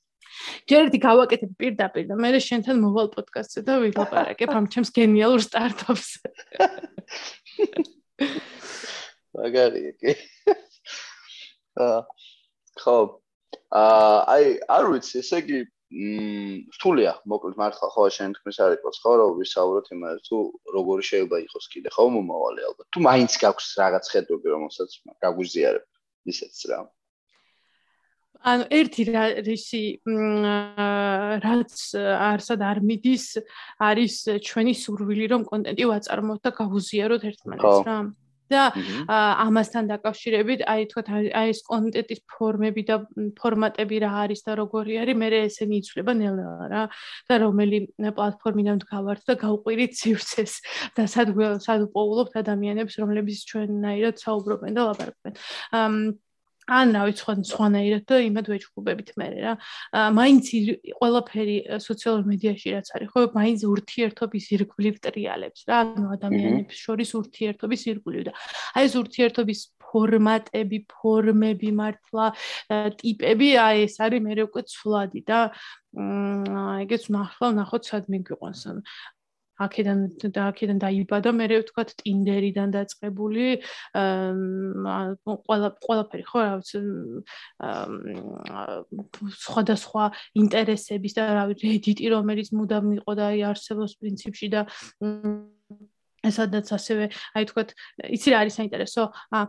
ჯერ 0.71 0.87
ერთი 0.87 0.99
გავაკეთებ 1.03 1.53
პირდაპირ 1.61 2.05
და 2.11 2.17
მე 2.21 2.31
შენთან 2.45 2.77
მოვალ 2.85 3.09
პოდკასტზე 3.15 3.63
და 3.67 3.79
ვილაპარაკებ 3.85 4.53
ამ 4.55 4.69
ჩემს 4.73 4.91
გენიალურ 4.97 5.43
სტარტაპს. 5.47 6.09
მაგარია 9.35 9.93
კი. 10.01 10.15
აა 11.85 12.01
ხო. 12.83 12.97
აა 13.71 14.17
აი 14.35 14.47
არ 14.77 14.85
ვიცი, 14.95 15.21
ესე 15.23 15.43
იგი 15.43 15.59
მ 15.91 16.71
რთულია, 16.77 17.13
მოკლედ 17.27 17.57
მართლა 17.59 17.89
ხო 17.95 18.05
შენ 18.15 18.35
თქმის 18.39 18.59
არ 18.63 18.77
იყოს 18.79 18.97
ხო 19.03 19.13
რომ 19.21 19.33
ვისაუბროთ 19.41 19.87
იმაზე 19.97 20.21
თუ 20.29 20.39
როგორი 20.77 21.03
შეიძლება 21.11 21.39
იყოს 21.47 21.67
კიდე 21.75 21.91
ხო 21.97 22.05
მომავალი 22.15 22.67
ალბათ. 22.71 22.87
თუ 22.95 22.99
მაინც 23.09 23.33
გაქვს 23.43 23.67
რაღაც 23.83 24.05
ხედვები 24.15 24.55
რომელსაც 24.55 24.91
გაგვიზიარებ 25.25 25.85
ისეც 26.31 26.57
რა. 26.71 26.79
აა 26.87 27.00
ანუ 28.41 28.65
ერთი 28.73 29.05
რისი 29.45 29.83
რაც 31.45 31.75
არსად 32.01 32.65
არ 32.65 32.81
მიდის 32.89 33.27
არის 33.85 34.17
ჩვენი 34.49 34.75
სურვილი 34.81 35.29
რომ 35.35 35.45
კონტენტი 35.51 35.85
ვაწარმოოთ 35.93 36.41
და 36.49 36.51
გავუზიაროთ 36.57 37.23
ერთმანეთს 37.31 37.85
რა. 37.89 37.99
და 38.51 38.63
ამასთან 39.47 39.87
დაკავშირებით 39.93 40.65
აი 40.67 40.87
თქვა 40.91 41.03
აი 41.39 41.51
ეს 41.55 41.61
კონტენტის 41.69 42.21
ფორმები 42.35 42.83
და 42.89 42.97
ფორმატები 43.39 43.97
რა 44.03 44.11
არის 44.25 44.41
და 44.43 44.57
როგორი 44.59 44.99
არის 45.05 45.17
მე 45.23 45.29
ესენი 45.47 45.77
იცვლება 45.85 46.13
ნელ-ნელა 46.19 46.67
რა. 46.73 46.83
და 47.31 47.35
რომელი 47.45 47.79
პლატფორმიდან 48.01 48.83
ვდგავართ 48.83 49.23
და 49.29 49.35
გავყვირით 49.45 49.93
სივრცეს 50.01 50.53
და 50.97 51.07
სად 51.07 51.31
სად 51.63 51.87
უპოულობთ 51.87 52.35
ადამიანებს 52.43 52.99
რომლებიც 52.99 53.39
ჩვენნაირად 53.53 54.19
საუბრობენ 54.19 54.73
და 54.75 54.83
ლაპარაკობენ 54.91 55.39
ან 56.71 56.95
რა 56.95 57.03
ვიცი 57.09 57.23
სხვა 57.25 57.35
სხვანაირად 57.51 58.05
და 58.07 58.21
იმად 58.27 58.47
ვეჭუბებით 58.53 59.11
მე 59.19 59.29
რა. 59.43 59.53
მაინც 60.15 60.47
ყველაფერი 61.01 61.57
სოციალურ 61.83 62.25
მედიაში 62.31 62.69
რაც 62.77 62.89
არის, 62.95 63.09
ხო, 63.11 63.21
მაინც 63.35 63.61
ურთიერთობის 63.71 64.45
ირგვლივ 64.57 64.95
ტრიალებს 65.05 65.61
რა, 65.67 65.77
ანუ 65.83 66.07
ადამიანებს 66.17 66.77
შორის 66.85 67.11
ურთიერთობის 67.21 67.83
ირგვლივ 67.91 68.23
და 68.31 68.33
აი 68.79 68.85
ეს 68.87 68.95
ურთიერთობის 69.03 69.61
ფორმატები, 69.91 70.79
ფორმები 70.87 71.71
მართლა 71.75 72.27
ტიპები, 73.01 73.49
აი 73.59 73.87
ეს 73.91 73.97
არის 74.07 74.23
მე 74.23 74.35
უკვე 74.47 74.63
ცვლადი 74.71 75.21
და 75.27 75.39
აა 75.99 76.75
ეგეც 76.87 77.11
ნახავ, 77.11 77.51
ნახოთ 77.59 77.83
სად 77.91 78.05
მიგვიყვანს. 78.15 78.63
აქედან 79.67 79.99
და 80.35 80.47
აქედან 80.51 80.79
დაიბადა 80.85 81.31
მე 81.37 81.47
ვთქვა 81.53 81.85
ტინდერიდან 82.01 82.75
დაწყებული 82.77 83.47
ყველა 85.47 85.69
ყველაფერი 85.87 86.25
ხო 86.31 86.39
რა 86.47 86.53
ვიცი 86.61 86.81
სხვადასხვა 89.45 90.05
ინტერესების 90.43 91.17
და 91.19 91.23
რა 91.37 91.45
ვიცი 91.53 91.65
Reddit-ი 91.71 92.13
რომელიც 92.17 92.49
მუდამ 92.57 92.93
იყო 92.99 93.13
და 93.21 93.25
აი 93.35 93.41
არსებობს 93.53 93.97
პრინციპში 94.01 94.49
და 94.55 94.67
სადაც 96.29 96.69
ასევე 96.77 97.09
აი 97.33 97.45
თქვა 97.49 97.63
იცი 98.13 98.29
რა 98.29 98.39
არის 98.45 98.55
საინტერესო 98.61 99.03
ა 99.33 99.41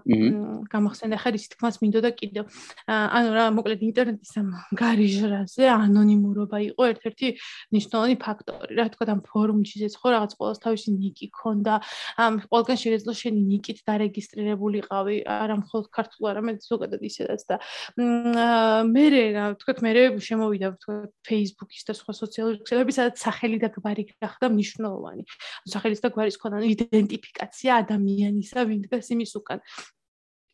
გამახსენდა 0.72 1.18
ხარ 1.20 1.36
ისი 1.36 1.50
თქმას 1.52 1.76
მინდოდა 1.84 2.12
კიდევ. 2.16 2.48
ანუ 2.88 3.30
რა 3.36 3.46
მოკლედ 3.60 3.82
ინტერნეტის 3.92 4.34
ამ 4.40 4.48
გარიჟრაზე 4.80 5.66
ანონიმურობა 5.68 6.58
იყო 6.72 6.84
ერთ-ერთი 6.96 7.28
მნიშვნელოვანი 7.76 8.16
ფაქტორი. 8.24 8.72
რა 8.80 8.86
თქვა 8.96 9.06
ამ 9.12 9.22
ფორუმშიც 9.28 9.94
ხო 10.00 10.08
რაღაც 10.16 10.32
ყოველს 10.40 10.60
თავისი 10.64 10.90
ნიკი 10.96 11.28
ქონდა 11.36 11.76
ამ 12.24 12.34
ყველგან 12.48 12.78
შეიძლება 12.80 13.14
შენი 13.20 13.42
ნიკით 13.52 13.78
დარეგისტრირებულიყავი 13.92 15.16
არა 15.28 15.56
მხოლოდ 15.60 15.86
ქართულ 15.92 16.24
არამედ 16.32 16.58
ზოგადად 16.64 17.02
ისედაც 17.04 17.42
და 17.52 17.56
მე 18.00 19.06
რა 19.12 19.46
თქვა 19.60 19.74
მე 19.84 19.92
შემოვიდა 20.24 20.68
თქვა 20.80 20.96
Facebook-ის 21.28 21.84
და 21.84 21.94
სხვა 22.00 22.14
სოციალური 22.16 22.58
ქსელები 22.64 22.92
სადაც 22.96 23.16
სახელი 23.20 23.58
და 23.60 23.70
გვარი 23.76 24.04
გახდა 24.24 24.48
მნიშვნელოვანი. 24.56 25.24
სახელის 25.68 26.02
და 26.04 26.10
გვარის 26.16 26.38
ქონა 26.42 26.61
იდენტიფიკაცია 26.68 27.78
ადამიანისა, 27.84 28.66
ვინ 28.70 28.82
დგას 28.86 29.12
იმის 29.16 29.34
უკან. 29.40 29.60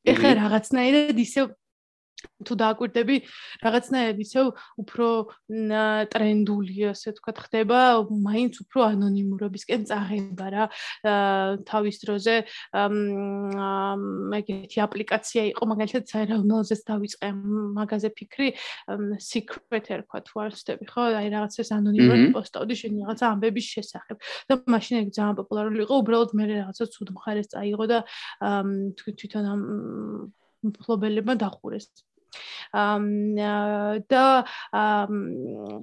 ეხლა 0.08 0.30
რაღაცნაირად 0.40 1.18
ისე 1.20 1.42
თუ 2.18 2.53
დააკვირდები 2.57 3.15
რაღაცნაირად 3.61 4.18
ისევ 4.23 4.49
უფრო 4.81 5.07
ტრენდული 6.14 6.89
ასე 6.89 7.14
ვთქვათ 7.14 7.38
ხდება 7.45 7.80
მაინც 8.10 8.57
უფრო 8.65 8.80
ანონიმურობისკენ 8.88 9.85
წაღება 9.89 10.48
რა. 10.53 10.64
თავის 11.69 11.98
დროზე 12.03 12.35
მაგეთი 14.34 14.77
აპლიკაცია 14.88 15.41
იყო 15.53 15.64
მაგალითად 15.73 16.03
საერთოდნელზეც 16.14 16.81
დავიწყე 16.89 17.30
მაგაზე 17.77 18.10
ფიქრი 18.18 18.49
secret 19.22 19.85
ერქვა 19.98 20.19
თუ 20.26 20.34
არ 20.45 20.52
ვცდები 20.57 20.85
ხო? 20.89 21.03
აი 21.22 21.27
რაღაცას 21.38 21.69
ანონიმურად 21.77 22.34
პოსტავდი 22.34 22.73
შენი 22.81 22.98
რაღაცა 23.06 23.26
ამბების 23.34 23.68
შესახებ. 23.77 24.18
და 24.49 24.53
მაშინ 24.65 24.95
ეგ 25.06 25.10
ძალიან 25.14 25.35
პოპულარული 25.38 25.80
იყო 25.85 25.95
უბრალოდ 26.02 26.30
მე 26.38 26.44
რაღაცა 26.49 26.85
ცუდ 26.94 27.10
მხარეს 27.14 27.48
წაიღო 27.53 27.85
და 27.91 27.99
თვითონ 28.98 29.45
ამ 29.53 29.61
ფლობელებმა 30.76 31.35
დახურეს. 31.39 31.88
და 32.73 34.23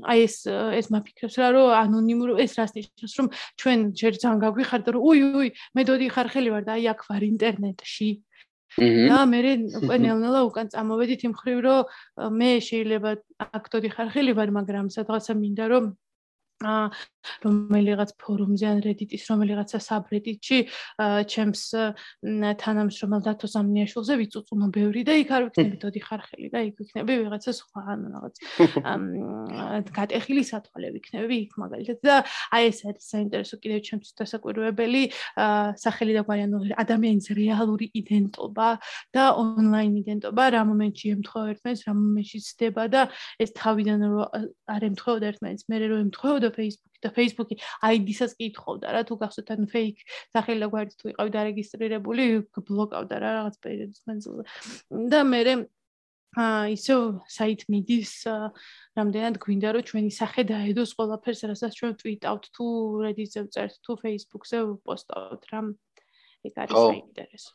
აი 0.04 0.18
ეს 0.28 0.36
ეს 0.48 0.86
მაფიქრებს 0.92 1.36
რა 1.40 1.48
რომ 1.56 1.72
ანონიმურ 1.80 2.36
ეს 2.44 2.52
რას 2.60 2.76
ნიშნავს 2.76 3.14
რომ 3.18 3.26
ჩვენ 3.60 3.78
ჯერ 3.96 4.12
ძალიან 4.20 4.38
გაგვიხარდა 4.44 4.90
რომ 4.92 5.02
უი 5.08 5.20
უი 5.40 5.48
მე 5.74 5.82
დოდი 5.88 6.06
ხარხელი 6.14 6.50
ვარ 6.54 6.64
და 6.68 6.72
აი 6.76 6.84
აქ 6.92 7.00
ვარ 7.08 7.22
ინტერნეტში. 7.32 8.10
და 8.74 9.18
მე 9.30 9.38
უკვე 9.78 9.96
ნელ-ნელა 10.02 10.40
უკან 10.50 10.66
წამოვედით 10.74 11.20
იმ 11.30 11.34
ხრივ 11.40 11.58
რომ 11.62 11.82
მე 12.38 12.50
შეიძლება 12.68 13.10
აქ 13.54 13.64
დოდი 13.70 13.88
ხარხელი 13.94 14.32
ვარ 14.34 14.50
მაგრამ 14.50 14.86
სადღაცა 14.90 15.32
მინდა 15.38 15.64
რომ 15.70 15.84
რომელიღაც 17.44 18.10
ფორუმზე 18.20 18.66
ან 18.68 18.78
Reddit-ის 18.84 19.24
რომელიღაცა 19.30 19.78
subreddit-ში 19.84 20.58
ჩემს 21.32 21.62
თანამშრომელ 22.62 23.22
დათო 23.26 23.46
სამნიაშვილზე 23.54 24.14
ვიწუწუნო 24.20 24.68
ბევრი 24.74 25.02
და 25.08 25.14
იქ 25.22 25.30
არ 25.34 25.42
ვიქნები. 25.48 25.76
დოდი 25.84 26.00
ხარხელი 26.04 26.48
და 26.54 26.58
იქ 26.68 26.74
ვიქნები 26.80 27.12
ვიღაცა 27.24 27.52
სხვა 27.58 27.80
ან 27.94 28.00
რაღაც 28.14 28.34
გატეხილი 29.98 30.42
სათვალე 30.44 30.88
ვიქნები 30.94 31.34
იქ 31.44 31.52
მაგალითად. 31.58 31.98
და 32.04 32.16
აი 32.54 32.62
ეს 32.70 32.78
არის 32.88 33.04
საინტერესო 33.12 33.56
კიდევ 33.62 33.80
ჩემთვის 33.88 34.12
დასაკვირვებელი 34.20 35.02
სახელი 35.84 36.12
და 36.14 36.22
გვარი 36.28 36.42
ანუ 36.44 36.58
ადამიანის 36.84 37.28
რეალური 37.34 37.86
იდენტობა 38.00 38.68
და 39.14 39.24
ონლაინ 39.42 39.94
იდენტობა. 40.02 40.42
რა 40.54 40.62
მომენტში 40.70 41.06
ემთხოვა 41.14 41.44
ერთმანეთს 41.54 41.82
რა 41.88 41.92
მომენტში 41.98 42.38
ცდება 42.44 42.84
და 42.94 43.02
ეს 43.42 43.50
თავიდან 43.58 43.98
რომ 44.04 44.22
არ 44.74 44.82
ემთხოვდა 44.90 45.24
ერთმანეთს 45.32 45.64
მე 45.68 45.76
რომ 45.84 46.00
ემთხოვდა 46.44 46.50
Facebook-ი 46.54 46.98
და 47.04 47.10
Facebook-ი 47.14 47.56
ID-საც 47.88 48.32
კითხავდა 48.40 48.92
რა 48.94 49.02
თუ 49.08 49.14
გახსოვთ 49.20 49.48
ან 49.54 49.68
fake 49.72 50.02
სახელი 50.34 50.60
და 50.64 50.68
გვერდით 50.72 50.96
თუ 51.00 51.06
იყავი 51.12 51.30
დარეგისტრირებული 51.36 52.24
ბლოკავდა 52.68 53.16
რა 53.24 53.30
რაღაც 53.38 53.56
პერიოდის 53.64 54.02
მანძილზე. 54.08 54.44
და 55.12 55.20
მე 55.24 55.40
აა 56.34 56.74
ისო 56.74 57.22
საით 57.30 57.62
მიდის 57.70 58.12
რამდენად 58.98 59.36
გვინდა 59.38 59.68
რომ 59.76 59.84
ჩვენი 59.86 60.10
სახე 60.10 60.42
დაედოს 60.50 60.94
ყველაფერს 60.98 61.42
რასაც 61.46 61.72
ჩვენ 61.78 61.92
tweet-ავთ 62.02 62.44
თუ 62.50 62.64
Reddit-ზე 63.06 63.42
წერთ 63.54 63.78
თუ 63.86 63.92
Facebook-ზე 64.02 64.58
პოსტავთ 64.82 65.42
რა. 65.54 65.60
ეგ 66.42 66.54
არის 66.58 66.74
საინტერესო. 66.74 67.50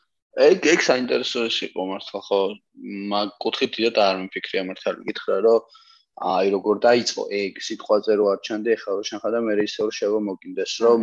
ეგ 0.48 0.60
ეგ 0.64 0.80
საინტერესო 0.80 1.40
ის 1.52 1.58
იყო 1.68 1.82
მართლა 1.92 2.20
ხო. 2.24 2.42
მაგ 3.12 3.28
კუთხით 3.44 3.72
დიდად 3.76 3.96
არ 4.00 4.16
მიფიქრია 4.24 4.64
მართლა 4.64 4.92
გითხრა 5.04 5.38
რომ 5.44 5.60
აი 6.20 6.48
როგორ 6.56 6.76
დაიწყო? 6.84 7.22
ეგ 7.32 7.54
სიტყვაზე 7.64 8.12
რო 8.20 8.26
არჩენდი 8.34 8.70
ეხლა 8.76 8.92
რო 9.00 9.04
შენ 9.08 9.20
ხადა 9.24 9.40
მე 9.40 9.54
ისე 9.64 9.82
რო 9.88 9.92
შევა 10.00 10.20
მოგინდეს 10.30 10.72
რომ 10.84 11.00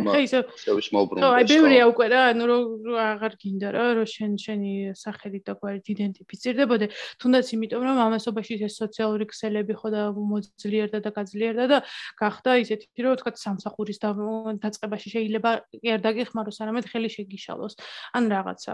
შევის 0.61 0.87
მოbrunდეს 0.93 1.33
აი 1.37 1.43
ბევრია 1.51 1.83
უკვე 1.91 2.05
რა 2.13 2.21
ანუ 2.31 2.43
რო 2.51 2.57
აღარ 3.01 3.33
გინდა 3.41 3.67
რა 3.73 3.85
რო 3.97 4.05
შენ 4.13 4.31
შენი 4.45 4.71
სახელი 4.93 5.39
და 5.47 5.53
გვერდით 5.57 5.87
იდენტიფიცირდებოდე 5.97 6.85
თუნდაც 7.21 7.45
იმიტომ 7.57 7.81
რომ 7.87 7.97
ამასობაში 8.07 8.53
ეს 8.67 8.75
სოციალური 8.77 9.25
ქსელები 9.31 9.73
ხო 9.79 9.89
და 9.95 10.01
მოძლიერდა 10.13 10.99
და 11.01 11.09
გაძლიერდა 11.17 11.65
და 11.71 11.77
გახდა 12.21 12.51
ისეთი 12.61 13.01
რომ 13.01 13.17
თქვა 13.17 13.31
სამსახურის 13.41 13.97
დაწყებაში 13.97 15.07
შეიძლება 15.15 15.49
არ 15.93 16.01
დაგიხმაროს 16.05 16.57
არამედ 16.61 16.85
ხელი 16.91 17.09
შეგიშალოს. 17.15 17.73
ან 18.17 18.23
რაღაცა 18.33 18.73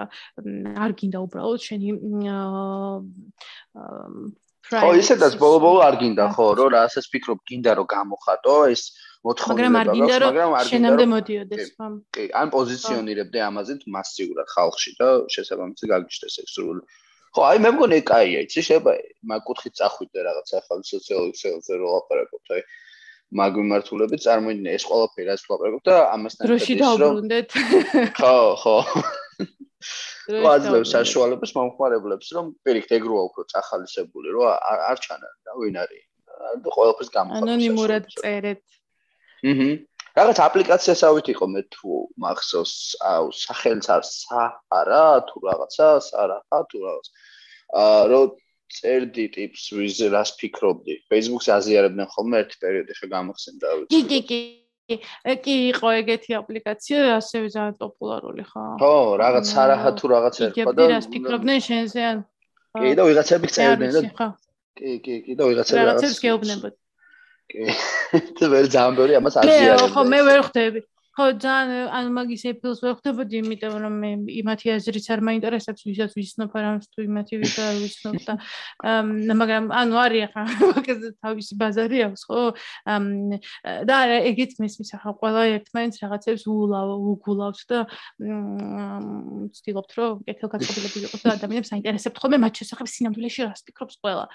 არ 0.84 0.91
გინდა 0.99 1.20
უბრალოდ 1.26 1.61
შენი 1.68 1.90
ხო, 4.69 4.90
ისედაც 4.99 5.34
ბოლო-ბოლო 5.41 5.80
არ 5.88 5.95
გინდა 6.02 6.26
ხო, 6.35 6.45
რომ 6.60 6.69
რასაც 6.76 7.06
ფიქრობ, 7.14 7.40
გინდა 7.49 7.72
რომ 7.80 7.88
გამოხატო 7.94 8.56
ეს 8.73 8.84
მოთხოვნა, 9.27 9.69
მაგრამ 9.76 10.68
შენამდე 10.72 11.06
მოდიოდეს, 11.14 11.68
ხო? 11.76 11.88
კი, 12.15 12.23
ან 12.41 12.48
პოზიციონირებდე 12.56 13.40
ამაზე 13.49 13.73
მასიურად 13.95 14.48
ხალხში 14.56 14.91
და 14.99 15.07
შესაბამისად 15.35 15.88
გაგიჩნდეს 15.94 16.35
ეს 16.44 16.49
სრული. 16.56 16.81
ხო, 17.34 17.41
აი 17.49 17.57
მე 17.65 17.69
მგონი 17.76 17.99
კაია, 18.07 18.40
იცი, 18.45 18.61
შეიძლება 18.68 18.94
მაგ 19.31 19.41
კუთხით 19.48 19.73
წახვიდე 19.80 20.19
რაღაც 20.30 20.49
ახალი 20.60 20.84
სოციალური 20.85 21.31
ქსელზე 21.34 21.73
რო 21.81 21.88
ლაპარაკობთ, 21.94 22.48
აი 22.56 22.61
მაგ 23.34 23.52
მიმართულებით 23.57 24.22
წარმოიდგინე 24.27 24.73
ეს 24.77 24.84
ყველაფერი 24.90 25.27
რაც 25.31 25.44
ლაპარაკობთ 25.49 25.85
და 25.90 25.95
ამასთან 26.14 26.44
ერთად 26.53 26.84
ის 26.84 26.94
რომ 27.02 27.15
ხო, 28.19 28.38
ხო. 28.61 28.77
ვაძლევ 30.45 30.84
საშუალებას 30.93 31.53
მომხმარებლებს 31.57 32.27
რომ 32.38 32.51
პირიქით 32.65 32.97
ეგროა 32.99 33.23
უფრო 33.30 33.47
წახალისებული 33.53 34.35
რომ 34.35 34.45
არ 34.91 34.97
ჩანან 35.05 35.35
და 35.47 35.57
ვინ 35.61 35.80
არის? 35.84 36.05
და 36.64 36.69
ყველაფერს 36.76 37.11
გამოხატავს 37.14 37.47
ანონიმურად 37.47 38.07
წერეთ. 38.19 38.64
აჰა 39.43 39.69
რაღაც 40.14 40.39
აპლიკაციასავით 40.45 41.27
იყო 41.34 41.45
მე 41.53 41.61
თუ 41.73 41.99
მახსოვს 42.23 42.73
აუ 43.11 43.27
სახელს 43.34 43.88
არ 43.95 44.03
საარა 44.10 45.03
თუ 45.30 45.38
რაღაცა 45.47 45.88
სარახა 46.07 46.60
თუ 46.69 46.77
რაღაც. 46.85 47.07
აა 47.84 48.01
რომ 48.14 48.27
წერდი 48.73 49.26
ტიპს 49.38 49.64
ვის 49.77 49.97
რას 50.14 50.30
ფიქრობდი? 50.38 50.93
Facebook-ზე 51.10 51.51
აზიარებდნენ 51.57 52.07
ხოლმე 52.14 52.38
ერთ 52.43 52.53
პერიოდში 52.61 52.95
ხა 52.99 53.07
გამახსენდა 53.15 53.68
ვიცი. 53.77 53.93
კი 53.93 54.01
კი 54.10 54.19
კი 54.30 54.39
კი 54.84 55.55
იყო 55.72 55.91
ეგეთი 56.03 56.35
აპლიკაცია, 56.38 56.99
ასევე 57.18 57.47
ძალიან 57.55 57.76
პოპულარული 57.80 58.43
ხო? 58.43 58.64
ხო, 58.84 58.93
რაღაც 59.23 59.45
სარაჰა 59.53 59.91
თუ 59.99 60.05
რაღაც 60.11 60.39
ერქვა 60.47 60.72
და 60.76 60.88
იგებს 60.91 61.07
ფიქრობდნენ 61.14 61.60
შენზე 61.68 62.01
ან 62.03 62.18
კი 62.73 62.95
და 62.97 63.03
ვიღაცები 63.07 63.47
წერდნენ 63.53 63.91
და 63.93 64.27
კი, 64.77 64.91
კი, 65.05 65.14
კი 65.26 65.34
და 65.39 65.47
ვიღაცები 65.49 65.85
რაღაცებს 65.88 66.19
გეუბნებოდ. 66.26 66.73
კი. 67.53 67.68
და 68.39 68.49
ვერ 68.53 68.65
ძალიან 68.73 68.97
ბევრი 68.97 69.18
ამას 69.19 69.38
აზიარებდნენ. 69.43 69.84
მე 69.84 69.93
ხო, 69.93 70.03
მე 70.10 70.19
ვერ 70.27 70.39
ხვდები. 70.47 70.80
ხო 71.14 71.26
ძალიან 71.38 71.94
ან 71.94 72.06
მაგის 72.10 72.44
ეფილს 72.49 72.80
ვერ 72.81 72.94
ხვდებოდი 72.98 73.35
იმიტომ 73.38 73.73
რომ 73.85 73.95
მე 74.02 74.10
იმათი 74.41 74.68
აზრიც 74.73 75.06
არ 75.14 75.22
მაინტერესებს 75.30 75.85
ვისაც 75.85 76.11
ვიცნობ 76.18 76.56
არამს 76.57 76.90
თუ 76.90 77.06
იმათი 77.06 77.35
ვის 77.38 77.53
არ 77.61 77.76
ვიცნობ 77.84 78.15
და 78.26 78.34
მაგრამ 79.38 79.69
ანუ 79.69 79.94
არის 79.94 80.23
ახლა 80.26 80.44
მაგაზე 80.73 81.10
თავისი 81.22 81.53
ბაზარი 81.61 81.99
აქვს 82.10 82.23
ხო? 82.26 82.41
და 83.85 83.98
ეგეც 84.34 84.57
მესმის 84.57 84.90
ახლა 84.98 85.14
ყველა 85.22 85.41
ერთმანეთს 85.53 86.02
რაღაცებს 86.02 86.44
ულავ 86.49 86.90
უგულავთ 87.14 87.61
და 87.69 87.80
ვცდილობთ 89.53 89.91
რომ 90.02 90.26
კეთილგანწყობილები 90.26 90.98
იყოს 91.06 91.22
და 91.22 91.30
ადამიანებს 91.38 91.73
აინტერესებთ. 91.77 92.18
ხოლმე 92.18 92.38
მათ 92.41 92.53
შესახებ 92.57 92.88
სინამდვილეში 92.90 93.41
რას 93.45 93.61
ფიქრობს 93.69 93.95
ყველა? 94.02 94.26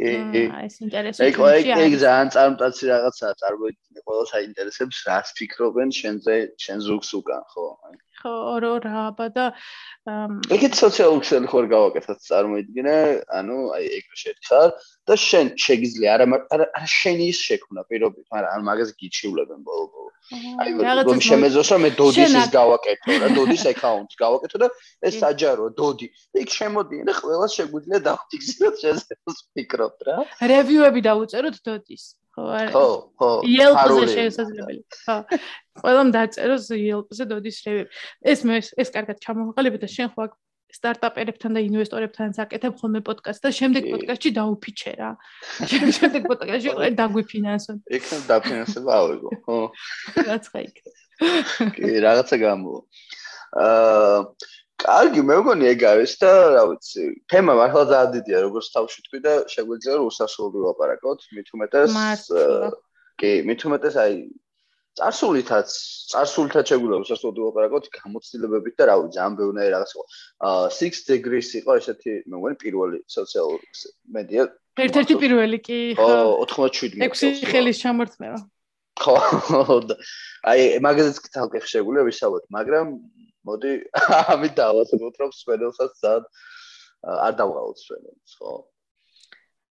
ეს 0.00 0.74
ინტერესებს 0.80 1.28
ეგ 1.28 1.36
ეგ 1.76 1.92
ძალიან 2.00 2.28
წარმტაცი 2.32 2.84
რაღაცაა 2.92 3.32
წარმოიდგინე 3.42 4.00
ყველა 4.08 4.24
საინტერესებს 4.32 4.96
რას 5.12 5.28
ფიქრობენ 5.36 5.88
შენ 5.92 6.21
შენზე 6.22 6.54
შენ 6.62 6.78
ზუგს 6.86 7.10
უკან 7.18 7.42
ხო 7.52 7.66
ხო 8.22 8.34
რო 8.62 8.72
რაბა 8.84 9.26
და 9.34 9.44
ეგეთ 10.54 10.74
სოციალურ 10.78 11.20
ქსელი 11.24 11.48
ხარ 11.50 11.66
გავაკეთოთ 11.74 12.18
წარმოიდგინე 12.28 12.96
ანუ 13.38 13.56
აი 13.76 13.86
ეგ 13.98 14.06
შეთხარ 14.22 14.68
და 15.10 15.14
შენ 15.26 15.46
შეგიძლია 15.64 16.14
არა 16.14 16.26
არა 16.54 16.66
შენი 16.98 17.26
ის 17.32 17.42
შექმნა 17.48 17.82
პირობით 17.90 18.26
მაგრამ 18.30 18.50
ან 18.54 18.62
მაგას 18.68 18.94
გიჩივლებენ 19.02 19.60
ბოლო-ბოლო 19.66 20.10
აი 20.62 20.70
რომ 21.10 21.20
შემეძოს 21.28 21.68
რომ 21.74 21.80
მე 21.86 21.90
დოდის 21.98 22.38
ის 22.42 22.48
გავაკეთო 22.58 23.18
რა 23.22 23.28
დოდის 23.38 23.64
აკაუნტს 23.74 24.16
გავაკეთო 24.22 24.56
და 24.62 24.68
ეს 25.10 25.14
საჯარო 25.22 25.66
დოდი 25.82 26.06
იქ 26.42 26.48
შემოდიან 26.58 27.10
და 27.10 27.14
ყველა 27.18 27.46
შეგვიძლია 27.58 27.98
დავფიქსიროთ 28.08 28.74
შენზე 28.86 29.12
ფიქრობ 29.58 29.94
რა 30.08 30.18
რევიუები 30.54 31.00
დავუწეროთ 31.10 31.56
დოდის 31.66 32.04
ხო 32.32 32.44
ხო 32.72 32.84
ხო 33.20 33.30
იელპზე 33.44 34.04
შესაძლებელი. 34.12 34.80
ხო 35.04 35.16
ყველამ 35.82 36.08
დაწეროს 36.16 36.70
იელპზე 36.72 37.24
დოდის 37.28 37.58
რევი 37.66 37.82
ეს 38.24 38.40
მე 38.48 38.56
ეს 38.64 38.88
კარგად 38.94 39.20
ჩამოვყალიბე 39.20 39.78
და 39.84 39.88
შენ 39.92 40.08
ხო 40.16 40.20
აქ 40.26 40.32
სტარტაპერებთან 40.72 41.52
და 41.52 41.60
ინვესტორებთან 41.68 42.32
საკეთებ 42.32 42.80
ხოლმე 42.80 43.00
პოდკასტს 43.04 43.44
და 43.44 43.50
შემდეგ 43.52 43.82
პოდკასტში 43.92 44.30
დაუფიჩე 44.40 44.92
რა 44.96 45.10
შემდეგ 45.68 46.22
პოდკასტში 46.32 46.70
ყველა 46.72 46.90
დაგვიფინანსო. 46.96 47.72
იქ 48.00 48.08
დაფინანსება 48.32 48.92
ავიღო 49.02 49.30
ხო. 49.44 49.58
რაც 50.32 50.44
ხაი 50.48 50.68
კი 50.72 51.92
რაღაცა 52.08 52.36
გამო. 52.40 52.72
აა 53.60 54.18
კარგი, 54.80 55.22
მე 55.26 55.36
მგონი 55.42 55.68
ეგ 55.72 55.82
არის 55.92 56.14
და 56.22 56.30
რა 56.56 56.62
ვიცი, 56.72 57.02
თემა 57.30 57.52
მართლა 57.58 57.82
ძალიან 57.92 58.12
დიდია, 58.16 58.38
როგორც 58.46 58.66
თავში 58.74 59.00
თქვი 59.06 59.18
და 59.26 59.34
შეგვიძლია 59.52 59.94
რომ 59.98 60.06
უსასრულო 60.10 60.62
ვაპარაკოთ, 60.68 61.20
მით 61.36 61.48
უმეტეს 61.54 61.92
კი, 63.20 63.32
მით 63.46 63.60
უმეტეს 63.68 63.96
აი 64.02 64.14
წარსულითაც, 64.98 65.68
წარსულითაც 66.12 66.72
შეგვიძლია 66.72 67.04
უსასრულო 67.04 67.46
ვაპარაკოთ 67.48 67.84
გამოცდილებებით 67.96 68.74
და 68.76 68.84
რა 68.90 68.96
ვიცი, 69.00 69.14
ძალიან 69.16 69.36
ბევრი 69.38 69.68
რაღაც 69.72 69.90
იყო. 69.94 70.04
აა 70.48 70.66
6 70.78 71.06
degrees 71.08 71.48
იყო 71.62 71.72
ესეთი, 71.80 72.12
მე 72.28 72.34
მგონი 72.36 72.56
პირველი 72.64 72.98
სოციალური 73.06 73.66
მედია. 74.16 74.42
ერთ-ერთი 74.82 75.14
პირველი 75.22 75.58
კი, 75.64 75.78
ხო. 75.96 76.10
97 76.44 77.00
6 77.14 77.48
ხელის 77.48 77.76
ჩამორთმევა. 77.84 78.38
ხო. 79.00 79.16
აი 80.50 80.60
მაგაზეც 80.84 81.16
თალკე 81.32 81.58
შეგვიძლია 81.72 82.04
ვისაუბროთ, 82.10 82.44
მაგრამ 82.52 82.86
მოდი 83.48 83.72
ამით 84.32 84.52
დავასრულოთ 84.60 85.16
რომ 85.22 85.30
სვენელსაც 85.38 85.92
ძალიან 86.02 86.22
არ 87.26 87.32
დავღალოთ 87.40 87.78
სვენელს 87.86 88.32
ხო? 88.38 88.52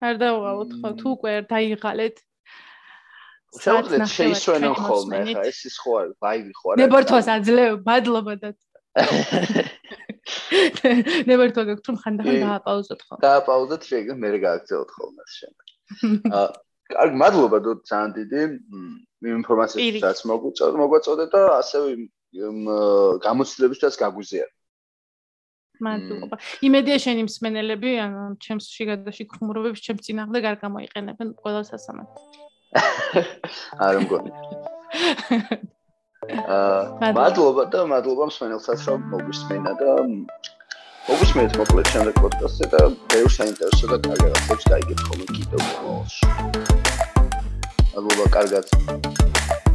არ 0.08 0.14
დავღალოთ 0.22 0.70
ხო 0.80 0.88
თუ 1.00 1.06
უკვე 1.16 1.32
დაიღალეთ. 1.52 2.16
შეუძლიათ 3.64 4.10
შეისვენო 4.12 4.70
ხოლმე 4.76 5.20
ხა 5.32 5.42
ეს 5.50 5.60
ის 5.68 5.76
ხო 5.82 5.92
არის 6.00 6.16
ვაივი 6.24 6.52
ხო 6.60 6.66
არა 6.72 6.80
ნებართვას 6.84 7.28
აძლევ 7.34 7.72
მადლობა 7.88 8.34
და 8.42 8.48
ნებართვა 11.28 11.62
გაქვთ 11.68 11.84
რომ 11.88 11.96
ხანდახან 12.04 12.36
დააპაუზოთ 12.44 13.00
ხო. 13.08 13.14
დააპაუზოთ 13.24 13.82
შეგე 13.90 14.12
მე 14.22 14.28
გააქცევთ 14.44 14.88
ხოლმე 14.96 15.24
შემდეგ. 15.36 15.66
აა 16.38 16.48
კარგი 16.92 17.18
მადლობა 17.20 17.58
დო 17.64 17.72
ძალიან 17.88 18.12
დიდი 18.16 18.42
ინფორმაციასაც 19.38 20.18
მოგვაწოდე 20.80 21.26
და 21.34 21.40
ასევე 21.60 21.88
გამოცდილებისთვისაც 22.34 23.94
გაგვიზიარ. 24.02 24.50
მადლობა. 25.78 26.36
იმედია 26.66 26.98
შენი 26.98 27.22
მსმენელები, 27.28 27.90
ანუ 28.02 28.22
ჩემს 28.42 28.66
შიგადაში 28.74 29.24
ქუმრობებს 29.32 29.80
ჩემს 29.86 30.02
წინააღმდეგ 30.06 30.42
არ 30.50 30.56
გამოიყენებენ 30.64 31.28
ყველა 31.38 31.62
სასამართლო. 31.70 32.20
არ 33.86 33.94
მგონი. 34.02 34.30
აა 36.28 37.12
მადლობა 37.14 37.64
და 37.72 37.80
მადლობა 37.92 38.24
მსმენელსაც 38.30 38.80
რომ 38.90 39.00
მოგვისმენა 39.12 39.72
და 39.80 39.92
მოგვისმენთ 41.09 41.52
მოკლედ 41.60 41.86
შემდეგ 41.94 42.14
პოდკასტზე 42.24 42.66
და 42.74 42.80
ბევრ 43.14 43.30
საინტერესო 43.38 43.86
და 43.92 43.96
კარგ 44.09 44.22
რაღაცებს 44.26 44.64
გაიგეთ 44.74 45.00
ხოლმე 45.06 45.26
კიდევ. 45.38 45.60
მადლობა, 47.94 48.26
კარგად. 48.36 49.67